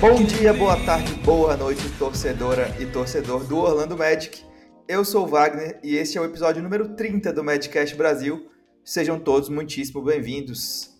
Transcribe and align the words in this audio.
Bom 0.00 0.24
dia, 0.24 0.54
boa 0.54 0.82
tarde, 0.82 1.12
boa 1.16 1.54
noite, 1.58 1.82
torcedora 1.98 2.74
e 2.80 2.86
torcedor 2.86 3.44
do 3.44 3.58
Orlando 3.58 3.98
Magic. 3.98 4.42
Eu 4.88 5.04
sou 5.04 5.24
o 5.24 5.26
Wagner 5.26 5.78
e 5.84 5.94
este 5.94 6.16
é 6.16 6.20
o 6.22 6.24
episódio 6.24 6.62
número 6.62 6.96
30 6.96 7.30
do 7.34 7.44
Madcast 7.44 7.94
Brasil. 7.94 8.50
Sejam 8.82 9.20
todos 9.20 9.50
muitíssimo 9.50 10.02
bem-vindos. 10.02 10.98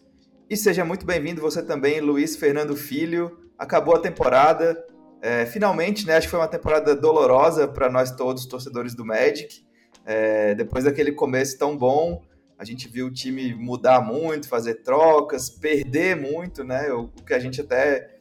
E 0.51 0.55
seja 0.55 0.85
muito 0.85 1.07
bem-vindo 1.07 1.41
você 1.41 1.63
também, 1.63 1.99
Luiz 1.99 2.37
Fernando 2.37 2.77
Filho. 2.77 3.51
Acabou 3.59 3.97
a 3.97 4.01
temporada, 4.01 4.85
é, 5.23 5.47
finalmente, 5.47 6.07
né? 6.07 6.19
Acho 6.19 6.27
que 6.27 6.33
foi 6.33 6.41
uma 6.41 6.47
temporada 6.47 6.95
dolorosa 6.95 7.67
para 7.67 7.89
nós 7.89 8.11
todos, 8.11 8.45
torcedores 8.45 8.95
do 8.95 9.03
Magic. 9.03 9.65
É, 10.05 10.55
depois 10.55 10.85
daquele 10.85 11.13
começo 11.13 11.59
tão 11.59 11.75
bom, 11.75 12.23
a 12.59 12.67
gente 12.67 12.87
viu 12.87 13.07
o 13.07 13.11
time 13.11 13.55
mudar 13.55 14.03
muito, 14.03 14.47
fazer 14.47 14.83
trocas, 14.83 15.49
perder 15.49 16.17
muito, 16.17 16.63
né? 16.63 16.93
O, 16.93 17.05
o 17.05 17.25
que 17.25 17.33
a 17.33 17.39
gente 17.39 17.63
até 17.63 18.20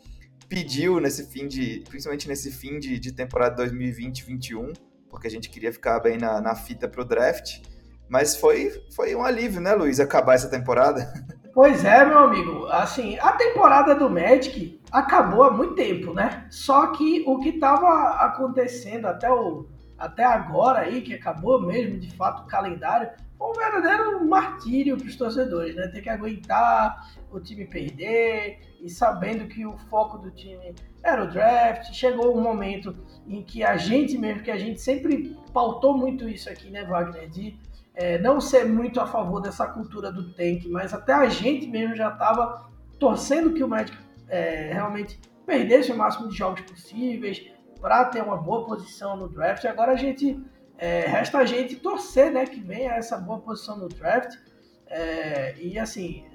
pediu 0.50 1.00
nesse 1.00 1.28
fim 1.28 1.48
de, 1.48 1.84
principalmente 1.88 2.28
nesse 2.28 2.52
fim 2.52 2.80
de, 2.80 3.00
de 3.00 3.12
temporada 3.14 3.64
2020-21, 3.64 4.76
porque 5.08 5.28
a 5.28 5.32
gente 5.32 5.50
queria 5.50 5.72
ficar 5.72 6.00
bem 6.00 6.18
na, 6.18 6.42
na 6.42 6.56
fita 6.56 6.88
para 6.88 7.02
o 7.02 7.06
draft. 7.06 7.62
Mas 8.10 8.36
foi, 8.36 8.72
foi 8.96 9.16
um 9.16 9.24
alívio, 9.24 9.62
né, 9.62 9.74
Luiz, 9.76 10.00
acabar 10.00 10.34
essa 10.34 10.50
temporada. 10.50 11.14
Pois 11.52 11.84
é, 11.84 12.06
meu 12.06 12.20
amigo. 12.20 12.68
Assim, 12.68 13.18
a 13.20 13.34
temporada 13.34 13.94
do 13.96 14.10
Magic 14.10 14.80
acabou 14.92 15.44
há 15.44 15.52
muito 15.52 15.76
tempo, 15.76 16.14
né? 16.14 16.46
Só 16.50 16.88
que 16.94 17.26
o 17.28 17.40
que 17.40 17.50
estava 17.50 18.12
acontecendo 18.24 19.08
até, 19.08 19.30
o, 19.30 19.68
até 19.98 20.24
agora 20.24 20.82
aí, 20.82 21.02
que 21.02 21.14
acabou 21.14 21.62
mesmo, 21.62 22.00
de 22.00 22.16
fato, 22.16 22.44
o 22.44 22.48
calendário, 22.48 23.10
um 23.40 23.54
verdadeiro 23.54 24.26
martírio 24.28 24.98
para 24.98 25.08
os 25.08 25.16
torcedores, 25.16 25.76
né? 25.76 25.88
Ter 25.88 26.02
que 26.02 26.10
aguentar 26.10 27.10
o 27.32 27.40
time 27.40 27.66
perder 27.66 28.60
e 28.82 28.90
sabendo 28.90 29.48
que 29.48 29.66
o 29.66 29.78
foco 29.90 30.18
do 30.18 30.32
time 30.32 30.76
era 31.04 31.24
o 31.24 31.28
draft. 31.28 31.94
Chegou 31.94 32.38
um 32.38 32.42
momento 32.42 32.96
em 33.28 33.42
que 33.42 33.64
a 33.64 33.78
gente 33.78 34.18
mesmo, 34.18 34.44
que 34.44 34.52
a 34.52 34.58
gente 34.58 34.82
sempre 34.82 35.38
pautou 35.54 35.98
muito 35.98 36.28
isso 36.28 36.50
aqui, 36.50 36.70
né, 36.70 36.84
Wagner? 36.84 37.30
De 37.30 37.58
é, 37.96 38.18
não 38.20 38.42
ser 38.42 38.66
muito 38.66 39.00
a 39.00 39.08
favor 39.08 39.42
dessa 39.42 39.68
cultura 39.68 40.12
do 40.12 40.34
tank, 40.34 40.68
mas 40.70 40.94
até 40.94 41.14
a 41.14 41.28
gente 41.28 41.68
mesmo 41.68 41.96
já 41.96 42.10
estava 42.10 42.70
torcendo 43.00 43.54
que 43.54 43.64
o 43.64 43.68
Magic 43.68 43.98
é, 44.28 44.72
realmente 44.74 45.20
perdesse 45.46 45.92
o 45.92 45.98
máximo 45.98 46.30
de 46.30 46.38
jogos 46.38 46.62
possíveis 46.62 47.52
para 47.82 48.06
ter 48.06 48.22
uma 48.22 48.38
boa 48.38 48.66
posição 48.66 49.16
no 49.16 49.30
draft. 49.30 49.66
Agora 49.66 49.94
a 49.94 49.96
gente 49.96 50.40
é, 50.80 51.02
resta 51.02 51.40
a 51.40 51.46
gente 51.46 51.76
torcer, 51.76 52.32
né, 52.32 52.46
que 52.46 52.60
venha 52.62 52.94
essa 52.94 53.18
boa 53.18 53.40
posição 53.40 53.78
no 53.78 53.90
draft. 53.90 54.38
É, 54.88 55.56
e 55.60 55.78
assim, 55.78 56.26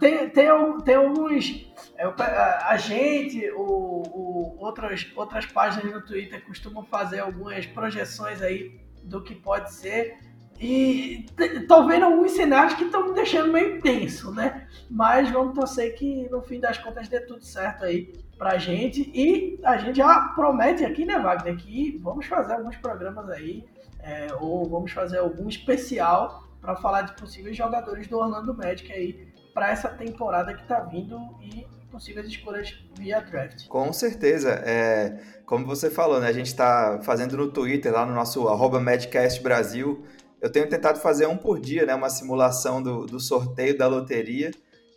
tem, 0.00 0.28
tem, 0.28 0.48
tem 0.84 0.94
alguns. 0.96 1.66
É, 1.96 2.04
a, 2.04 2.76
gente, 2.76 3.48
o, 3.52 3.62
o, 3.62 4.56
outras, 4.58 5.06
outras 5.14 5.46
páginas 5.46 5.90
no 5.92 6.04
Twitter 6.04 6.44
costumam 6.44 6.84
fazer 6.84 7.20
algumas 7.20 7.64
projeções 7.64 8.42
aí 8.42 8.78
do 9.04 9.22
que 9.22 9.36
pode 9.36 9.72
ser. 9.72 10.18
E 10.58 11.24
tô 11.66 11.86
vendo 11.86 12.04
alguns 12.04 12.32
cenários 12.32 12.74
que 12.74 12.84
estão 12.84 13.08
me 13.08 13.14
deixando 13.14 13.50
meio 13.50 13.80
tenso, 13.80 14.30
né? 14.34 14.68
Mas 14.90 15.30
vamos 15.30 15.54
torcer 15.54 15.94
que 15.94 16.28
no 16.28 16.42
fim 16.42 16.60
das 16.60 16.76
contas 16.76 17.08
dê 17.08 17.20
tudo 17.20 17.42
certo 17.42 17.84
aí 17.84 18.12
pra 18.40 18.56
gente. 18.56 19.12
E 19.14 19.60
a 19.62 19.76
gente 19.76 19.98
já 19.98 20.32
promete 20.34 20.82
aqui, 20.82 21.04
né, 21.04 21.18
Wagner, 21.18 21.58
que 21.58 22.00
vamos 22.02 22.24
fazer 22.24 22.54
alguns 22.54 22.74
programas 22.78 23.28
aí, 23.28 23.62
é, 24.02 24.28
ou 24.40 24.66
vamos 24.66 24.92
fazer 24.92 25.18
algum 25.18 25.46
especial 25.46 26.48
para 26.58 26.74
falar 26.74 27.02
de 27.02 27.12
possíveis 27.20 27.54
jogadores 27.54 28.08
do 28.08 28.16
Orlando 28.16 28.54
Magic 28.54 28.90
aí 28.90 29.28
para 29.52 29.70
essa 29.70 29.90
temporada 29.90 30.54
que 30.54 30.66
tá 30.66 30.80
vindo 30.80 31.18
e 31.42 31.66
possíveis 31.90 32.26
escolhas 32.26 32.82
via 32.98 33.20
draft. 33.20 33.68
Com 33.68 33.92
certeza. 33.92 34.52
É, 34.64 35.20
como 35.44 35.66
você 35.66 35.90
falou, 35.90 36.18
né? 36.18 36.28
A 36.28 36.32
gente 36.32 36.46
está 36.46 37.00
fazendo 37.02 37.36
no 37.36 37.50
Twitter, 37.50 37.92
lá 37.92 38.06
no 38.06 38.14
nosso 38.14 38.48
arroba 38.48 38.80
Madcast 38.80 39.42
Brasil, 39.42 40.02
eu 40.40 40.50
tenho 40.50 40.66
tentado 40.66 40.98
fazer 40.98 41.26
um 41.26 41.36
por 41.36 41.60
dia, 41.60 41.84
né? 41.84 41.94
Uma 41.94 42.08
simulação 42.08 42.82
do, 42.82 43.04
do 43.04 43.20
sorteio 43.20 43.76
da 43.76 43.86
loteria. 43.86 44.50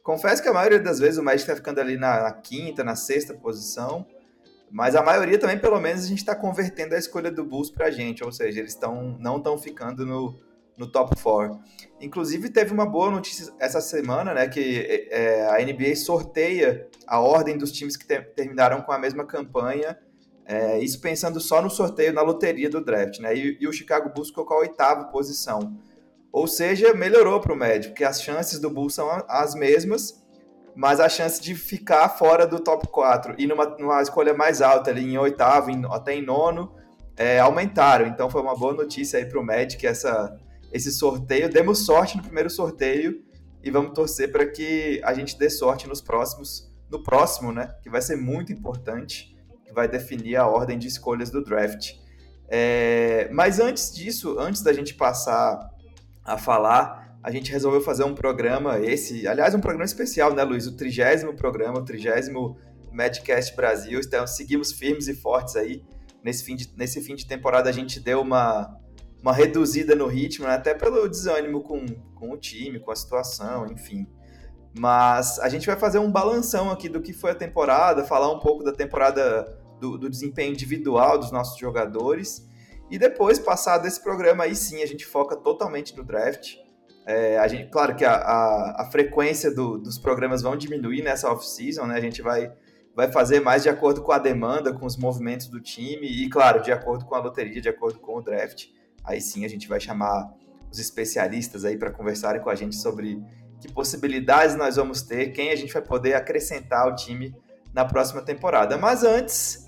Confesso 0.03 0.43
que 0.43 0.49
a 0.49 0.53
maioria 0.53 0.79
das 0.79 0.99
vezes 0.99 1.17
o 1.17 1.23
Magic 1.23 1.43
está 1.43 1.55
ficando 1.55 1.79
ali 1.79 1.97
na, 1.97 2.23
na, 2.23 2.31
quinta, 2.33 2.83
na 2.83 2.95
sexta 2.95 3.33
posição. 3.33 4.05
Mas 4.69 4.95
a 4.95 5.01
maioria 5.01 5.39
também, 5.39 5.57
pelo 5.57 5.79
menos, 5.79 6.03
a 6.03 6.07
gente 6.07 6.17
está 6.17 6.35
convertendo 6.35 6.93
a 6.93 6.97
escolha 6.97 7.31
do 7.31 7.45
Bulls 7.45 7.71
para 7.71 7.85
a 7.85 7.91
gente. 7.91 8.23
Ou 8.23 8.31
seja, 8.31 8.59
eles 8.59 8.75
tão, 8.75 9.17
não 9.19 9.37
estão 9.37 9.57
ficando 9.57 10.05
no, 10.05 10.37
no 10.77 10.91
top 10.91 11.15
4. 11.21 11.57
Inclusive, 12.01 12.49
teve 12.49 12.73
uma 12.73 12.85
boa 12.85 13.09
notícia 13.09 13.53
essa 13.59 13.79
semana, 13.79 14.33
né? 14.33 14.47
Que 14.47 15.07
é, 15.09 15.47
a 15.47 15.63
NBA 15.63 15.95
sorteia 15.95 16.87
a 17.07 17.19
ordem 17.19 17.57
dos 17.57 17.71
times 17.71 17.95
que 17.95 18.05
te, 18.05 18.19
terminaram 18.19 18.81
com 18.81 18.91
a 18.91 18.99
mesma 18.99 19.25
campanha 19.25 19.97
é, 20.45 20.79
isso 20.79 20.99
pensando 20.99 21.39
só 21.39 21.61
no 21.61 21.69
sorteio 21.69 22.13
na 22.13 22.21
loteria 22.21 22.69
do 22.69 22.83
draft, 22.83 23.19
né? 23.19 23.35
E, 23.35 23.57
e 23.59 23.67
o 23.67 23.71
Chicago 23.71 24.09
Bulls 24.13 24.29
ficou 24.29 24.45
com 24.45 24.53
a 24.53 24.59
oitava 24.59 25.05
posição. 25.05 25.77
Ou 26.33 26.47
seja, 26.47 26.95
melhorou 26.95 27.39
para 27.39 27.53
o 27.53 27.55
médio, 27.55 27.91
porque 27.91 28.03
as 28.03 28.19
chances 28.19 28.59
do 28.59 28.67
Bulls 28.67 28.95
são 28.95 29.07
as 29.29 29.53
mesmas, 29.53 30.25
mas 30.75 30.99
a 30.99 31.07
chance 31.07 31.39
de 31.39 31.53
ficar 31.53 32.09
fora 32.09 32.47
do 32.47 32.59
top 32.59 32.87
4 32.87 33.35
e 33.37 33.45
numa, 33.45 33.65
numa 33.77 34.01
escolha 34.01 34.33
mais 34.33 34.59
alta, 34.59 34.89
ali 34.89 35.13
em 35.13 35.15
oitavo, 35.15 35.69
em, 35.69 35.85
até 35.91 36.15
em 36.15 36.25
nono, 36.25 36.73
é, 37.15 37.39
aumentaram. 37.39 38.07
Então 38.07 38.31
foi 38.31 38.41
uma 38.41 38.57
boa 38.57 38.73
notícia 38.73 39.19
aí 39.19 39.27
para 39.27 39.39
o 39.39 39.45
Magic 39.45 39.85
essa, 39.85 40.35
esse 40.71 40.91
sorteio. 40.91 41.47
Demos 41.51 41.85
sorte 41.85 42.17
no 42.17 42.23
primeiro 42.23 42.49
sorteio 42.49 43.23
e 43.61 43.69
vamos 43.69 43.93
torcer 43.93 44.31
para 44.31 44.47
que 44.47 44.99
a 45.03 45.13
gente 45.13 45.37
dê 45.37 45.51
sorte 45.51 45.87
nos 45.87 46.01
próximos, 46.01 46.67
no 46.89 47.03
próximo, 47.03 47.51
né? 47.51 47.75
Que 47.83 47.91
vai 47.91 48.01
ser 48.01 48.15
muito 48.15 48.51
importante 48.51 49.37
que 49.63 49.71
vai 49.71 49.87
definir 49.87 50.37
a 50.37 50.47
ordem 50.47 50.79
de 50.79 50.87
escolhas 50.87 51.29
do 51.29 51.43
draft. 51.43 51.91
É, 52.49 53.29
mas 53.31 53.59
antes 53.59 53.93
disso, 53.93 54.39
antes 54.39 54.63
da 54.63 54.73
gente 54.73 54.95
passar 54.95 55.72
a 56.23 56.37
falar, 56.37 57.17
a 57.23 57.31
gente 57.31 57.51
resolveu 57.51 57.81
fazer 57.81 58.03
um 58.03 58.13
programa, 58.13 58.79
esse, 58.79 59.27
aliás, 59.27 59.55
um 59.55 59.59
programa 59.59 59.85
especial, 59.85 60.33
né, 60.33 60.43
Luiz? 60.43 60.67
O 60.67 60.75
trigésimo 60.75 61.33
programa, 61.33 61.79
o 61.79 61.85
trigésimo 61.85 62.57
Madcast 62.91 63.55
Brasil. 63.55 63.99
Então, 63.99 64.27
seguimos 64.27 64.71
firmes 64.71 65.07
e 65.07 65.15
fortes 65.15 65.55
aí. 65.55 65.83
Nesse 66.23 66.43
fim 66.43 66.55
de, 66.55 66.71
nesse 66.77 67.01
fim 67.01 67.15
de 67.15 67.27
temporada, 67.27 67.69
a 67.69 67.73
gente 67.73 67.99
deu 67.99 68.21
uma, 68.21 68.77
uma 69.21 69.33
reduzida 69.33 69.95
no 69.95 70.07
ritmo, 70.07 70.45
né? 70.47 70.53
até 70.53 70.73
pelo 70.73 71.07
desânimo 71.07 71.61
com, 71.61 71.85
com 72.13 72.31
o 72.31 72.37
time, 72.37 72.79
com 72.79 72.91
a 72.91 72.95
situação, 72.95 73.65
enfim. 73.67 74.07
Mas 74.77 75.39
a 75.39 75.49
gente 75.49 75.67
vai 75.67 75.77
fazer 75.77 75.99
um 75.99 76.11
balanção 76.11 76.71
aqui 76.71 76.89
do 76.89 77.01
que 77.01 77.13
foi 77.13 77.31
a 77.31 77.35
temporada, 77.35 78.03
falar 78.03 78.31
um 78.31 78.39
pouco 78.39 78.63
da 78.63 78.73
temporada 78.73 79.57
do, 79.79 79.97
do 79.97 80.09
desempenho 80.09 80.51
individual 80.51 81.17
dos 81.17 81.31
nossos 81.31 81.57
jogadores. 81.59 82.49
E 82.93 82.97
depois, 82.99 83.39
passado 83.39 83.87
esse 83.87 83.99
programa, 83.99 84.43
aí 84.43 84.55
sim 84.55 84.83
a 84.83 84.85
gente 84.85 85.03
foca 85.03 85.35
totalmente 85.35 85.97
no 85.97 86.03
draft. 86.03 86.57
É, 87.07 87.39
a 87.39 87.47
gente, 87.47 87.71
claro 87.71 87.95
que 87.95 88.05
a, 88.05 88.13
a, 88.13 88.83
a 88.83 88.91
frequência 88.91 89.49
do, 89.49 89.79
dos 89.79 89.97
programas 89.97 90.43
vão 90.43 90.55
diminuir 90.55 91.01
nessa 91.01 91.27
off-season, 91.31 91.87
né? 91.87 91.95
A 91.95 91.99
gente 91.99 92.21
vai, 92.21 92.53
vai 92.95 93.11
fazer 93.11 93.39
mais 93.39 93.63
de 93.63 93.69
acordo 93.69 94.03
com 94.03 94.11
a 94.11 94.19
demanda, 94.19 94.71
com 94.71 94.85
os 94.85 94.95
movimentos 94.95 95.47
do 95.47 95.59
time 95.59 96.05
e, 96.05 96.29
claro, 96.29 96.61
de 96.61 96.71
acordo 96.71 97.03
com 97.03 97.15
a 97.15 97.19
loteria, 97.19 97.59
de 97.59 97.67
acordo 97.67 97.97
com 97.97 98.15
o 98.15 98.21
draft. 98.21 98.67
Aí 99.03 99.19
sim 99.19 99.43
a 99.43 99.47
gente 99.47 99.67
vai 99.67 99.79
chamar 99.79 100.31
os 100.71 100.77
especialistas 100.77 101.65
aí 101.65 101.75
para 101.75 101.89
conversarem 101.89 102.43
com 102.43 102.51
a 102.51 102.55
gente 102.55 102.75
sobre 102.75 103.19
que 103.59 103.73
possibilidades 103.73 104.55
nós 104.55 104.75
vamos 104.75 105.01
ter, 105.01 105.31
quem 105.31 105.49
a 105.49 105.55
gente 105.55 105.73
vai 105.73 105.81
poder 105.81 106.13
acrescentar 106.13 106.81
ao 106.81 106.95
time 106.95 107.35
na 107.73 107.85
próxima 107.85 108.21
temporada. 108.21 108.77
Mas 108.77 109.03
antes, 109.03 109.62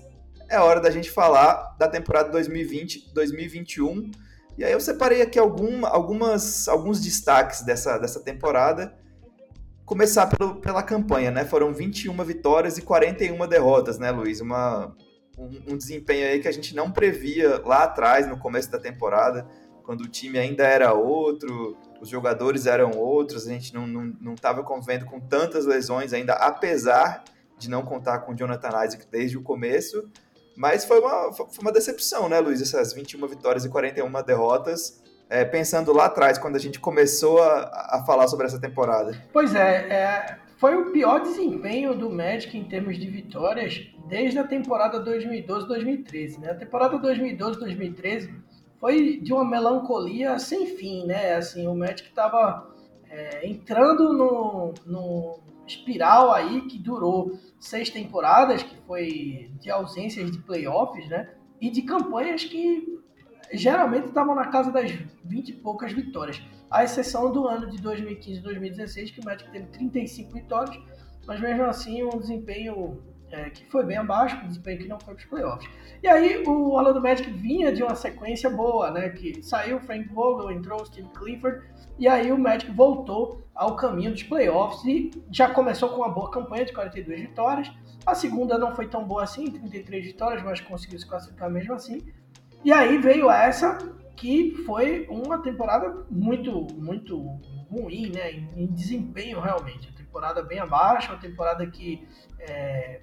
é 0.48 0.58
hora 0.58 0.80
da 0.80 0.90
gente 0.90 1.10
falar 1.10 1.76
da 1.78 1.88
temporada 1.88 2.30
2020-2021. 2.38 4.14
E 4.58 4.64
aí 4.64 4.72
eu 4.72 4.80
separei 4.80 5.22
aqui 5.22 5.38
algum, 5.38 5.84
algumas, 5.84 6.68
alguns 6.68 7.00
destaques 7.00 7.62
dessa, 7.62 7.98
dessa 7.98 8.20
temporada. 8.20 8.96
Começar 9.84 10.26
pelo, 10.26 10.56
pela 10.56 10.82
campanha, 10.82 11.30
né? 11.30 11.44
Foram 11.44 11.72
21 11.72 12.16
vitórias 12.24 12.78
e 12.78 12.82
41 12.82 13.46
derrotas, 13.46 13.98
né, 13.98 14.10
Luiz? 14.10 14.40
Uma, 14.40 14.96
um, 15.38 15.72
um 15.72 15.76
desempenho 15.76 16.26
aí 16.26 16.40
que 16.40 16.48
a 16.48 16.52
gente 16.52 16.74
não 16.74 16.90
previa 16.90 17.60
lá 17.64 17.84
atrás, 17.84 18.26
no 18.26 18.38
começo 18.38 18.70
da 18.70 18.78
temporada, 18.78 19.46
quando 19.84 20.00
o 20.00 20.08
time 20.08 20.38
ainda 20.38 20.66
era 20.66 20.92
outro, 20.94 21.76
os 22.00 22.08
jogadores 22.08 22.66
eram 22.66 22.90
outros, 22.92 23.46
a 23.46 23.52
gente 23.52 23.72
não 23.72 24.34
estava 24.34 24.58
não, 24.58 24.62
não 24.62 24.68
convivendo 24.68 25.06
com 25.06 25.20
tantas 25.20 25.64
lesões 25.66 26.12
ainda, 26.12 26.32
apesar 26.32 27.22
de 27.58 27.70
não 27.70 27.82
contar 27.82 28.20
com 28.20 28.32
o 28.32 28.36
Jonathan 28.36 28.84
Isaac 28.84 29.06
desde 29.10 29.38
o 29.38 29.42
começo. 29.42 30.10
Mas 30.56 30.84
foi 30.84 31.00
uma, 31.00 31.32
foi 31.32 31.46
uma 31.60 31.72
decepção, 31.72 32.28
né, 32.28 32.40
Luiz? 32.40 32.62
Essas 32.62 32.92
21 32.92 33.26
vitórias 33.26 33.64
e 33.64 33.68
41 33.68 34.10
derrotas. 34.22 35.02
É, 35.28 35.44
pensando 35.44 35.92
lá 35.92 36.06
atrás, 36.06 36.38
quando 36.38 36.54
a 36.54 36.58
gente 36.58 36.78
começou 36.78 37.42
a, 37.42 37.96
a 37.96 38.04
falar 38.06 38.28
sobre 38.28 38.46
essa 38.46 38.60
temporada. 38.60 39.20
Pois 39.32 39.54
é, 39.56 39.88
é, 39.90 40.38
foi 40.56 40.76
o 40.76 40.92
pior 40.92 41.20
desempenho 41.20 41.94
do 41.94 42.08
Magic 42.08 42.56
em 42.56 42.64
termos 42.64 42.96
de 42.98 43.06
vitórias 43.10 43.88
desde 44.08 44.38
a 44.38 44.44
temporada 44.44 45.04
2012-2013. 45.04 46.38
Né? 46.38 46.50
A 46.52 46.54
temporada 46.54 46.96
2012-2013 46.98 48.30
foi 48.78 49.18
de 49.18 49.32
uma 49.32 49.44
melancolia 49.44 50.38
sem 50.38 50.66
fim, 50.76 51.06
né? 51.06 51.34
Assim, 51.34 51.66
o 51.66 51.74
Magic 51.74 52.08
estava 52.08 52.70
é, 53.10 53.46
entrando 53.46 54.12
no, 54.12 54.74
no, 54.86 55.38
espiral 55.66 56.32
aí 56.32 56.62
que 56.62 56.78
durou 56.78 57.38
seis 57.58 57.90
temporadas, 57.90 58.62
que 58.62 58.76
foi 58.86 59.50
de 59.60 59.70
ausências 59.70 60.30
de 60.30 60.38
playoffs, 60.38 61.08
né? 61.08 61.34
E 61.60 61.70
de 61.70 61.82
campanhas 61.82 62.44
que 62.44 62.96
geralmente 63.52 64.06
estavam 64.06 64.34
na 64.34 64.48
casa 64.48 64.70
das 64.70 64.90
20 65.24 65.48
e 65.48 65.52
poucas 65.54 65.92
vitórias. 65.92 66.42
A 66.70 66.84
exceção 66.84 67.32
do 67.32 67.46
ano 67.46 67.68
de 67.68 67.80
2015 67.80 68.38
e 68.38 68.42
2016, 68.42 69.10
que 69.12 69.20
o 69.20 69.24
Magic 69.24 69.50
teve 69.50 69.66
35 69.66 70.32
vitórias, 70.32 70.78
mas 71.26 71.40
mesmo 71.40 71.64
assim 71.64 72.02
um 72.02 72.18
desempenho 72.18 73.02
é, 73.30 73.50
que 73.50 73.64
foi 73.66 73.84
bem 73.84 73.96
abaixo, 73.96 74.36
um 74.44 74.48
desempenho 74.48 74.78
que 74.78 74.88
não 74.88 75.00
foi 75.00 75.14
para 75.14 75.22
os 75.22 75.28
playoffs. 75.28 75.70
E 76.02 76.08
aí 76.08 76.42
o 76.46 76.72
Orlando 76.72 77.00
Magic 77.00 77.30
vinha 77.30 77.72
de 77.72 77.82
uma 77.82 77.94
sequência 77.94 78.48
boa, 78.48 78.90
né? 78.90 79.08
Que 79.08 79.42
saiu 79.42 79.78
o 79.78 79.80
Frank 79.80 80.08
Vogel, 80.08 80.50
entrou 80.50 80.80
o 80.80 80.86
Steve 80.86 81.08
Clifford, 81.08 81.62
e 81.98 82.06
aí 82.06 82.30
o 82.30 82.38
Magic 82.38 82.70
voltou 82.70 83.42
ao 83.54 83.74
caminho 83.74 84.12
dos 84.12 84.22
playoffs 84.22 84.84
e 84.84 85.10
já 85.30 85.50
começou 85.50 85.88
com 85.88 85.96
uma 85.96 86.08
boa 86.08 86.30
campanha 86.30 86.64
de 86.64 86.72
42 86.72 87.20
vitórias. 87.20 87.72
A 88.04 88.14
segunda 88.14 88.58
não 88.58 88.74
foi 88.74 88.86
tão 88.86 89.04
boa 89.04 89.24
assim, 89.24 89.50
33 89.50 90.06
vitórias, 90.06 90.42
mas 90.42 90.60
conseguiu 90.60 90.98
se 90.98 91.06
classificar 91.06 91.50
mesmo 91.50 91.74
assim. 91.74 92.06
E 92.64 92.72
aí 92.72 92.98
veio 92.98 93.30
essa 93.30 93.78
que 94.14 94.54
foi 94.64 95.06
uma 95.10 95.42
temporada 95.42 96.04
muito, 96.10 96.66
muito 96.74 97.18
ruim, 97.70 98.10
né? 98.14 98.32
Em, 98.32 98.50
em 98.56 98.66
desempenho 98.66 99.40
realmente. 99.40 99.88
Uma 99.88 99.96
temporada 99.96 100.42
bem 100.42 100.58
abaixo, 100.58 101.12
uma 101.12 101.18
temporada 101.18 101.66
que 101.66 102.06
é, 102.38 103.02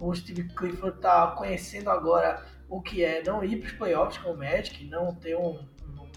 o 0.00 0.14
Steve 0.14 0.48
Clifford 0.54 0.96
está 0.96 1.28
conhecendo 1.28 1.90
agora 1.90 2.44
o 2.68 2.80
que 2.80 3.04
é 3.04 3.22
não 3.22 3.44
ir 3.44 3.58
para 3.58 3.66
os 3.66 3.72
playoffs 3.72 4.18
com 4.22 4.30
o 4.30 4.36
Magic, 4.36 4.84
não 4.86 5.14
ter 5.14 5.36
um, 5.36 5.60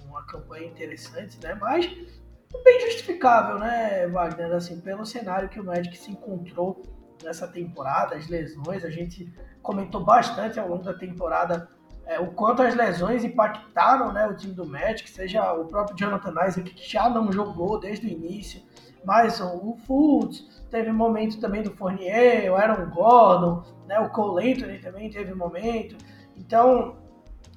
uma 0.08 0.26
campanha 0.26 0.68
interessante, 0.68 1.38
né? 1.44 1.54
Mas 1.56 1.86
bem 2.64 2.82
justificável, 2.82 3.60
né, 3.60 4.08
Wagner? 4.08 4.54
Assim, 4.54 4.80
pelo 4.80 5.06
cenário 5.06 5.50
que 5.50 5.60
o 5.60 5.64
Magic 5.64 5.98
se 5.98 6.12
encontrou 6.12 6.82
nessa 7.24 7.48
temporada, 7.48 8.16
as 8.16 8.28
lesões, 8.28 8.86
a 8.86 8.90
gente 8.90 9.34
comentou 9.62 10.04
bastante 10.04 10.60
ao 10.60 10.68
longo 10.68 10.84
da 10.84 10.94
temporada 10.94 11.68
é, 12.06 12.20
o 12.20 12.28
quanto 12.28 12.62
as 12.62 12.76
lesões 12.76 13.24
impactaram 13.24 14.12
né, 14.12 14.28
o 14.28 14.36
time 14.36 14.54
do 14.54 14.66
Magic, 14.66 15.10
seja 15.10 15.54
o 15.54 15.66
próprio 15.66 15.98
Jonathan 15.98 16.34
Isaac, 16.48 16.74
que 16.74 16.90
já 16.90 17.10
não 17.10 17.32
jogou 17.32 17.80
desde 17.80 18.06
o 18.06 18.10
início, 18.10 18.62
mas 19.06 19.40
o 19.40 19.76
Fultz, 19.86 20.64
teve 20.70 20.92
momento 20.92 21.40
também 21.40 21.62
do 21.62 21.72
Fournier, 21.72 22.52
o 22.52 22.56
Aaron 22.56 22.90
Gordon, 22.90 23.64
né, 23.88 24.00
o 24.00 24.10
Cole 24.10 24.54
Anthony 24.54 24.80
também 24.80 25.10
teve 25.10 25.34
momento. 25.34 25.96
Então, 26.38 26.98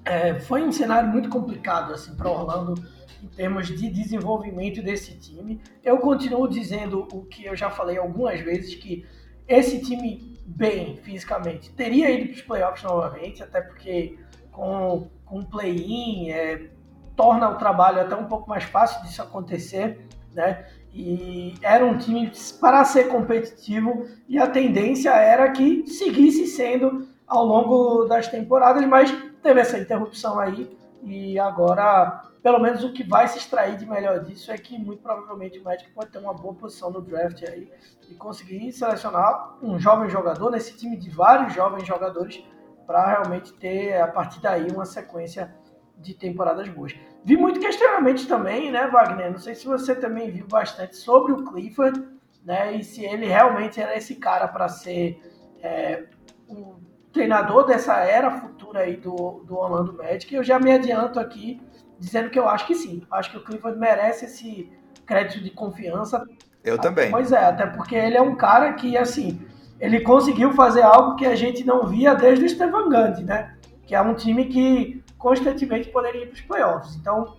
é, 0.04 0.38
foi 0.40 0.62
um 0.62 0.72
cenário 0.72 1.08
muito 1.08 1.28
complicado 1.28 1.92
assim, 1.92 2.14
para 2.14 2.30
Orlando 2.30 2.74
em 3.22 3.26
termos 3.28 3.66
de 3.66 3.90
desenvolvimento 3.90 4.82
desse 4.82 5.18
time. 5.18 5.60
Eu 5.82 5.98
continuo 5.98 6.48
dizendo 6.48 7.08
o 7.12 7.24
que 7.24 7.44
eu 7.44 7.56
já 7.56 7.70
falei 7.70 7.96
algumas 7.96 8.40
vezes, 8.40 8.74
que 8.74 9.04
esse 9.48 9.80
time 9.80 10.36
bem 10.46 10.96
fisicamente 10.98 11.72
teria 11.72 12.10
ido 12.10 12.26
para 12.26 12.34
os 12.34 12.42
playoffs 12.42 12.82
novamente, 12.84 13.42
até 13.42 13.60
porque 13.60 14.18
com, 14.52 15.10
com 15.24 15.42
play-in 15.42 16.30
é, 16.30 16.70
torna 17.16 17.48
o 17.50 17.56
trabalho 17.56 18.00
até 18.00 18.14
um 18.14 18.26
pouco 18.26 18.48
mais 18.48 18.64
fácil 18.64 19.02
disso 19.02 19.22
acontecer, 19.22 20.06
né? 20.32 20.66
E 20.98 21.54
era 21.60 21.84
um 21.84 21.98
time 21.98 22.32
para 22.58 22.82
ser 22.86 23.08
competitivo 23.08 24.06
e 24.26 24.38
a 24.38 24.46
tendência 24.46 25.10
era 25.10 25.50
que 25.52 25.86
seguisse 25.86 26.46
sendo 26.46 27.06
ao 27.26 27.44
longo 27.44 28.06
das 28.06 28.28
temporadas, 28.28 28.82
mas 28.86 29.12
teve 29.42 29.60
essa 29.60 29.78
interrupção 29.78 30.40
aí 30.40 30.74
e 31.02 31.38
agora, 31.38 32.24
pelo 32.42 32.58
menos 32.58 32.82
o 32.82 32.94
que 32.94 33.04
vai 33.04 33.28
se 33.28 33.36
extrair 33.36 33.76
de 33.76 33.84
melhor 33.84 34.20
disso 34.24 34.50
é 34.50 34.56
que 34.56 34.78
muito 34.78 35.02
provavelmente 35.02 35.58
o 35.58 35.64
Magic 35.64 35.90
pode 35.90 36.10
ter 36.10 36.18
uma 36.18 36.32
boa 36.32 36.54
posição 36.54 36.90
no 36.90 37.02
draft 37.02 37.42
aí 37.42 37.70
e 38.08 38.14
conseguir 38.14 38.72
selecionar 38.72 39.58
um 39.62 39.78
jovem 39.78 40.08
jogador 40.08 40.50
nesse 40.50 40.78
time 40.78 40.96
de 40.96 41.10
vários 41.10 41.52
jovens 41.52 41.86
jogadores 41.86 42.42
para 42.86 43.06
realmente 43.06 43.52
ter 43.52 44.00
a 44.00 44.08
partir 44.08 44.40
daí 44.40 44.70
uma 44.70 44.86
sequência 44.86 45.54
de 45.98 46.14
temporadas 46.14 46.66
boas. 46.70 46.94
Vi 47.26 47.36
muito 47.36 47.58
questionamento 47.58 48.28
também, 48.28 48.70
né, 48.70 48.86
Wagner? 48.86 49.32
Não 49.32 49.38
sei 49.40 49.56
se 49.56 49.66
você 49.66 49.96
também 49.96 50.30
viu 50.30 50.46
bastante 50.46 50.96
sobre 50.96 51.32
o 51.32 51.44
Clifford, 51.44 52.00
né? 52.44 52.76
E 52.76 52.84
se 52.84 53.04
ele 53.04 53.26
realmente 53.26 53.80
era 53.80 53.96
esse 53.96 54.14
cara 54.14 54.46
para 54.46 54.68
ser 54.68 55.20
é, 55.60 56.04
um 56.48 56.76
treinador 57.12 57.66
dessa 57.66 57.96
era 57.96 58.30
futura 58.30 58.82
aí 58.82 58.96
do, 58.96 59.42
do 59.44 59.56
Orlando 59.56 59.92
Magic. 59.94 60.32
Eu 60.32 60.44
já 60.44 60.60
me 60.60 60.70
adianto 60.70 61.18
aqui 61.18 61.60
dizendo 61.98 62.30
que 62.30 62.38
eu 62.38 62.48
acho 62.48 62.64
que 62.64 62.76
sim. 62.76 63.02
Acho 63.10 63.32
que 63.32 63.38
o 63.38 63.44
Clifford 63.44 63.76
merece 63.76 64.26
esse 64.26 64.70
crédito 65.04 65.42
de 65.42 65.50
confiança. 65.50 66.24
Eu 66.62 66.78
também. 66.78 67.10
Pois 67.10 67.32
é, 67.32 67.44
até 67.44 67.66
porque 67.66 67.96
ele 67.96 68.16
é 68.16 68.22
um 68.22 68.36
cara 68.36 68.74
que, 68.74 68.96
assim, 68.96 69.44
ele 69.80 69.98
conseguiu 70.02 70.52
fazer 70.52 70.82
algo 70.82 71.16
que 71.16 71.26
a 71.26 71.34
gente 71.34 71.64
não 71.64 71.88
via 71.88 72.14
desde 72.14 72.44
o 72.44 72.48
Stefan 72.48 72.88
Gandhi, 72.88 73.24
né? 73.24 73.56
Que 73.84 73.96
é 73.96 74.00
um 74.00 74.14
time 74.14 74.44
que 74.44 74.95
constantemente 75.26 75.88
poderia 75.88 76.22
ir 76.22 76.26
para 76.26 76.34
os 76.34 76.40
playoffs. 76.42 76.94
Então, 76.94 77.36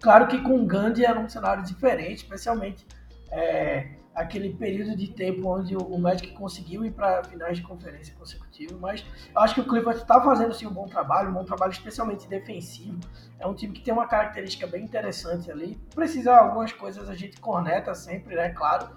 claro 0.00 0.26
que 0.26 0.42
com 0.42 0.60
o 0.60 0.66
Gandhi 0.66 1.04
era 1.04 1.16
um 1.16 1.28
cenário 1.28 1.62
diferente, 1.62 2.16
especialmente 2.16 2.84
é, 3.30 3.86
aquele 4.12 4.52
período 4.52 4.96
de 4.96 5.12
tempo 5.12 5.48
onde 5.48 5.76
o 5.76 5.96
Magic 5.96 6.32
conseguiu 6.32 6.84
ir 6.84 6.90
para 6.90 7.22
finais 7.22 7.58
de 7.58 7.62
conferência 7.62 8.12
consecutiva, 8.18 8.76
mas 8.80 9.06
eu 9.32 9.40
acho 9.40 9.54
que 9.54 9.60
o 9.60 9.64
Clippers 9.64 9.98
está 9.98 10.20
fazendo 10.20 10.52
sim 10.52 10.66
um 10.66 10.72
bom 10.72 10.88
trabalho, 10.88 11.30
um 11.30 11.34
bom 11.34 11.44
trabalho 11.44 11.70
especialmente 11.70 12.26
defensivo. 12.28 12.98
É 13.38 13.46
um 13.46 13.54
time 13.54 13.74
que 13.74 13.80
tem 13.80 13.94
uma 13.94 14.08
característica 14.08 14.66
bem 14.66 14.82
interessante 14.82 15.52
ali. 15.52 15.78
Precisa 15.94 16.34
algumas 16.34 16.72
coisas 16.72 17.08
a 17.08 17.14
gente 17.14 17.40
corneta 17.40 17.94
sempre, 17.94 18.34
né, 18.34 18.48
claro, 18.48 18.88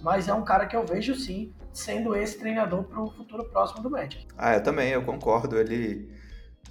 mas 0.00 0.28
é 0.28 0.32
um 0.32 0.44
cara 0.44 0.64
que 0.64 0.74
eu 0.74 0.86
vejo 0.86 1.14
sim 1.14 1.52
sendo 1.74 2.16
esse 2.16 2.38
treinador 2.38 2.84
para 2.84 3.02
o 3.02 3.10
futuro 3.10 3.44
próximo 3.50 3.82
do 3.82 3.90
Magic. 3.90 4.26
Ah, 4.38 4.54
eu 4.54 4.62
também, 4.62 4.88
eu 4.92 5.02
concordo. 5.02 5.58
Ele 5.58 6.21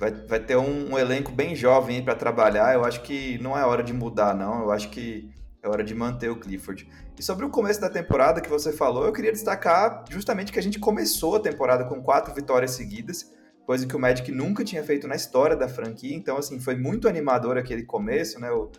vai, 0.01 0.11
vai 0.11 0.39
ter 0.39 0.57
um, 0.57 0.93
um 0.93 0.97
elenco 0.97 1.31
bem 1.31 1.55
jovem 1.55 2.03
para 2.03 2.15
trabalhar. 2.15 2.73
Eu 2.73 2.83
acho 2.83 3.03
que 3.03 3.37
não 3.37 3.55
é 3.55 3.63
hora 3.63 3.83
de 3.83 3.93
mudar, 3.93 4.33
não. 4.33 4.63
Eu 4.63 4.71
acho 4.71 4.89
que 4.89 5.29
é 5.61 5.69
hora 5.69 5.83
de 5.83 5.93
manter 5.93 6.27
o 6.29 6.39
Clifford. 6.39 6.89
E 7.19 7.21
sobre 7.21 7.45
o 7.45 7.51
começo 7.51 7.79
da 7.79 7.87
temporada 7.87 8.41
que 8.41 8.49
você 8.49 8.73
falou, 8.73 9.05
eu 9.05 9.13
queria 9.13 9.31
destacar 9.31 10.03
justamente 10.09 10.51
que 10.51 10.57
a 10.57 10.63
gente 10.63 10.79
começou 10.79 11.35
a 11.35 11.39
temporada 11.39 11.85
com 11.85 12.01
quatro 12.01 12.33
vitórias 12.33 12.71
seguidas, 12.71 13.31
coisa 13.63 13.85
que 13.85 13.95
o 13.95 13.99
Magic 13.99 14.31
nunca 14.31 14.63
tinha 14.63 14.83
feito 14.83 15.07
na 15.07 15.15
história 15.15 15.55
da 15.55 15.69
franquia. 15.69 16.15
Então, 16.15 16.35
assim, 16.35 16.59
foi 16.59 16.75
muito 16.75 17.07
animador 17.07 17.55
aquele 17.55 17.83
começo, 17.83 18.39
né? 18.39 18.49
O, 18.51 18.71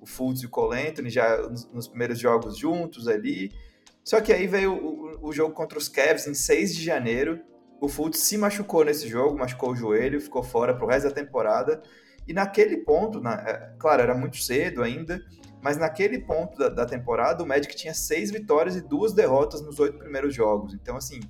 o 0.00 0.06
Fultz 0.06 0.40
e 0.40 0.46
o 0.46 0.48
Cole 0.48 0.94
já 1.10 1.36
nos, 1.46 1.70
nos, 1.70 1.88
primeiros 1.88 2.18
jogos 2.18 2.56
juntos 2.56 3.06
ali. 3.06 3.52
Só 4.02 4.18
que 4.22 4.32
aí 4.32 4.46
veio 4.46 4.72
o, 4.72 5.28
o, 5.28 5.30
jogo 5.30 5.52
contra 5.52 5.76
os 5.78 5.90
Cavs 5.90 6.26
em 6.26 6.32
6 6.32 6.74
de 6.74 6.82
janeiro. 6.82 7.38
O 7.80 7.88
Fultz 7.88 8.20
se 8.20 8.36
machucou 8.36 8.84
nesse 8.84 9.08
jogo, 9.08 9.38
machucou 9.38 9.70
o 9.70 9.76
joelho, 9.76 10.20
ficou 10.20 10.42
fora 10.42 10.74
pro 10.74 10.86
resto 10.86 11.08
da 11.08 11.14
temporada. 11.14 11.82
E 12.28 12.34
naquele 12.34 12.76
ponto, 12.76 13.20
na, 13.20 13.34
é, 13.34 13.74
claro, 13.78 14.02
era 14.02 14.14
muito 14.14 14.36
cedo 14.36 14.82
ainda, 14.82 15.20
mas 15.62 15.78
naquele 15.78 16.18
ponto 16.18 16.58
da, 16.58 16.68
da, 16.68 16.86
temporada, 16.86 17.42
o 17.42 17.46
Magic 17.46 17.74
tinha 17.74 17.94
seis 17.94 18.30
vitórias 18.30 18.76
e 18.76 18.80
duas 18.80 19.12
derrotas 19.14 19.62
nos 19.62 19.80
oito 19.80 19.98
primeiros 19.98 20.34
jogos. 20.34 20.74
Então, 20.74 20.96
assim, 20.96 21.20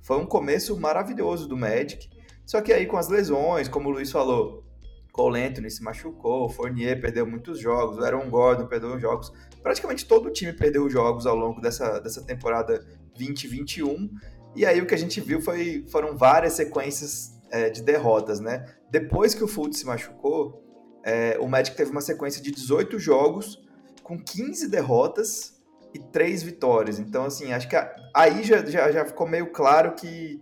foi 0.00 0.18
um 0.18 0.26
começo 0.26 0.78
maravilhoso 0.78 1.48
do 1.48 1.56
Magic. 1.56 2.08
Só 2.46 2.60
que 2.60 2.72
aí 2.72 2.86
com 2.86 2.96
as 2.96 3.08
lesões, 3.08 3.68
como 3.68 3.88
o 3.88 3.92
Luiz 3.92 4.10
falou, 4.10 4.64
Cole 5.12 5.42
Anthony 5.42 5.68
se 5.68 5.82
machucou, 5.82 6.48
Fournier 6.48 7.00
perdeu 7.00 7.26
muitos 7.26 7.58
jogos, 7.58 7.98
o 7.98 8.04
Aaron 8.04 8.30
Gordon 8.30 8.66
perdeu 8.66 8.98
jogos. 9.00 9.32
Praticamente 9.60 10.06
todo 10.06 10.26
o 10.26 10.32
time 10.32 10.52
perdeu 10.52 10.88
jogos 10.88 11.26
ao 11.26 11.34
longo 11.34 11.60
dessa, 11.60 11.98
dessa 11.98 12.24
temporada 12.24 12.86
2021. 13.16 14.08
E 14.54 14.66
aí 14.66 14.80
o 14.80 14.86
que 14.86 14.94
a 14.94 14.98
gente 14.98 15.20
viu 15.20 15.40
foi, 15.40 15.84
foram 15.90 16.16
várias 16.16 16.54
sequências 16.54 17.38
é, 17.50 17.70
de 17.70 17.82
derrotas, 17.82 18.40
né? 18.40 18.66
Depois 18.90 19.34
que 19.34 19.44
o 19.44 19.48
Fultz 19.48 19.78
se 19.78 19.86
machucou, 19.86 20.62
é, 21.04 21.38
o 21.40 21.46
Magic 21.46 21.76
teve 21.76 21.90
uma 21.90 22.00
sequência 22.00 22.42
de 22.42 22.50
18 22.50 22.98
jogos 22.98 23.62
com 24.02 24.18
15 24.18 24.68
derrotas 24.68 25.58
e 25.94 25.98
3 25.98 26.42
vitórias. 26.42 26.98
Então, 26.98 27.24
assim, 27.24 27.52
acho 27.52 27.68
que 27.68 27.76
a, 27.76 27.94
aí 28.14 28.42
já, 28.42 28.64
já, 28.64 28.90
já, 28.90 29.04
ficou 29.04 29.26
meio 29.26 29.50
claro 29.52 29.94
que 29.94 30.40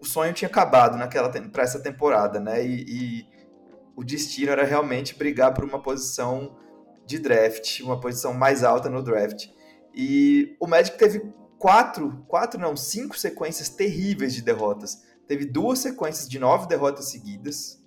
o 0.00 0.06
sonho 0.06 0.32
tinha 0.32 0.48
acabado 0.48 0.96
naquela 0.96 1.28
para 1.28 1.62
essa 1.62 1.80
temporada, 1.80 2.38
né? 2.38 2.64
E, 2.64 2.84
e, 2.88 3.38
o 3.96 4.04
destino 4.04 4.52
era 4.52 4.62
realmente 4.62 5.16
brigar 5.16 5.52
por 5.52 5.64
uma 5.64 5.82
posição 5.82 6.56
de 7.04 7.18
draft, 7.18 7.80
uma 7.80 7.98
posição 7.98 8.32
mais 8.32 8.62
alta 8.62 8.88
no 8.88 9.02
draft. 9.02 9.48
E 9.92 10.56
o 10.60 10.68
Magic 10.68 10.96
teve 10.96 11.20
quatro, 11.58 12.24
quatro 12.28 12.60
não, 12.60 12.76
cinco 12.76 13.18
sequências 13.18 13.68
terríveis 13.68 14.34
de 14.34 14.42
derrotas. 14.42 15.02
Teve 15.26 15.44
duas 15.44 15.80
sequências 15.80 16.28
de 16.28 16.38
nove 16.38 16.66
derrotas 16.66 17.10
seguidas, 17.10 17.78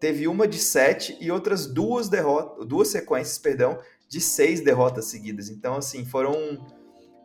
teve 0.00 0.26
uma 0.26 0.48
de 0.48 0.58
sete 0.58 1.16
e 1.20 1.30
outras 1.30 1.66
duas 1.66 2.08
derrotas, 2.08 2.66
duas 2.66 2.88
sequências, 2.88 3.38
perdão, 3.38 3.78
de 4.08 4.20
seis 4.20 4.60
derrotas 4.60 5.04
seguidas. 5.04 5.48
Então, 5.50 5.76
assim, 5.76 6.04
foram 6.04 6.34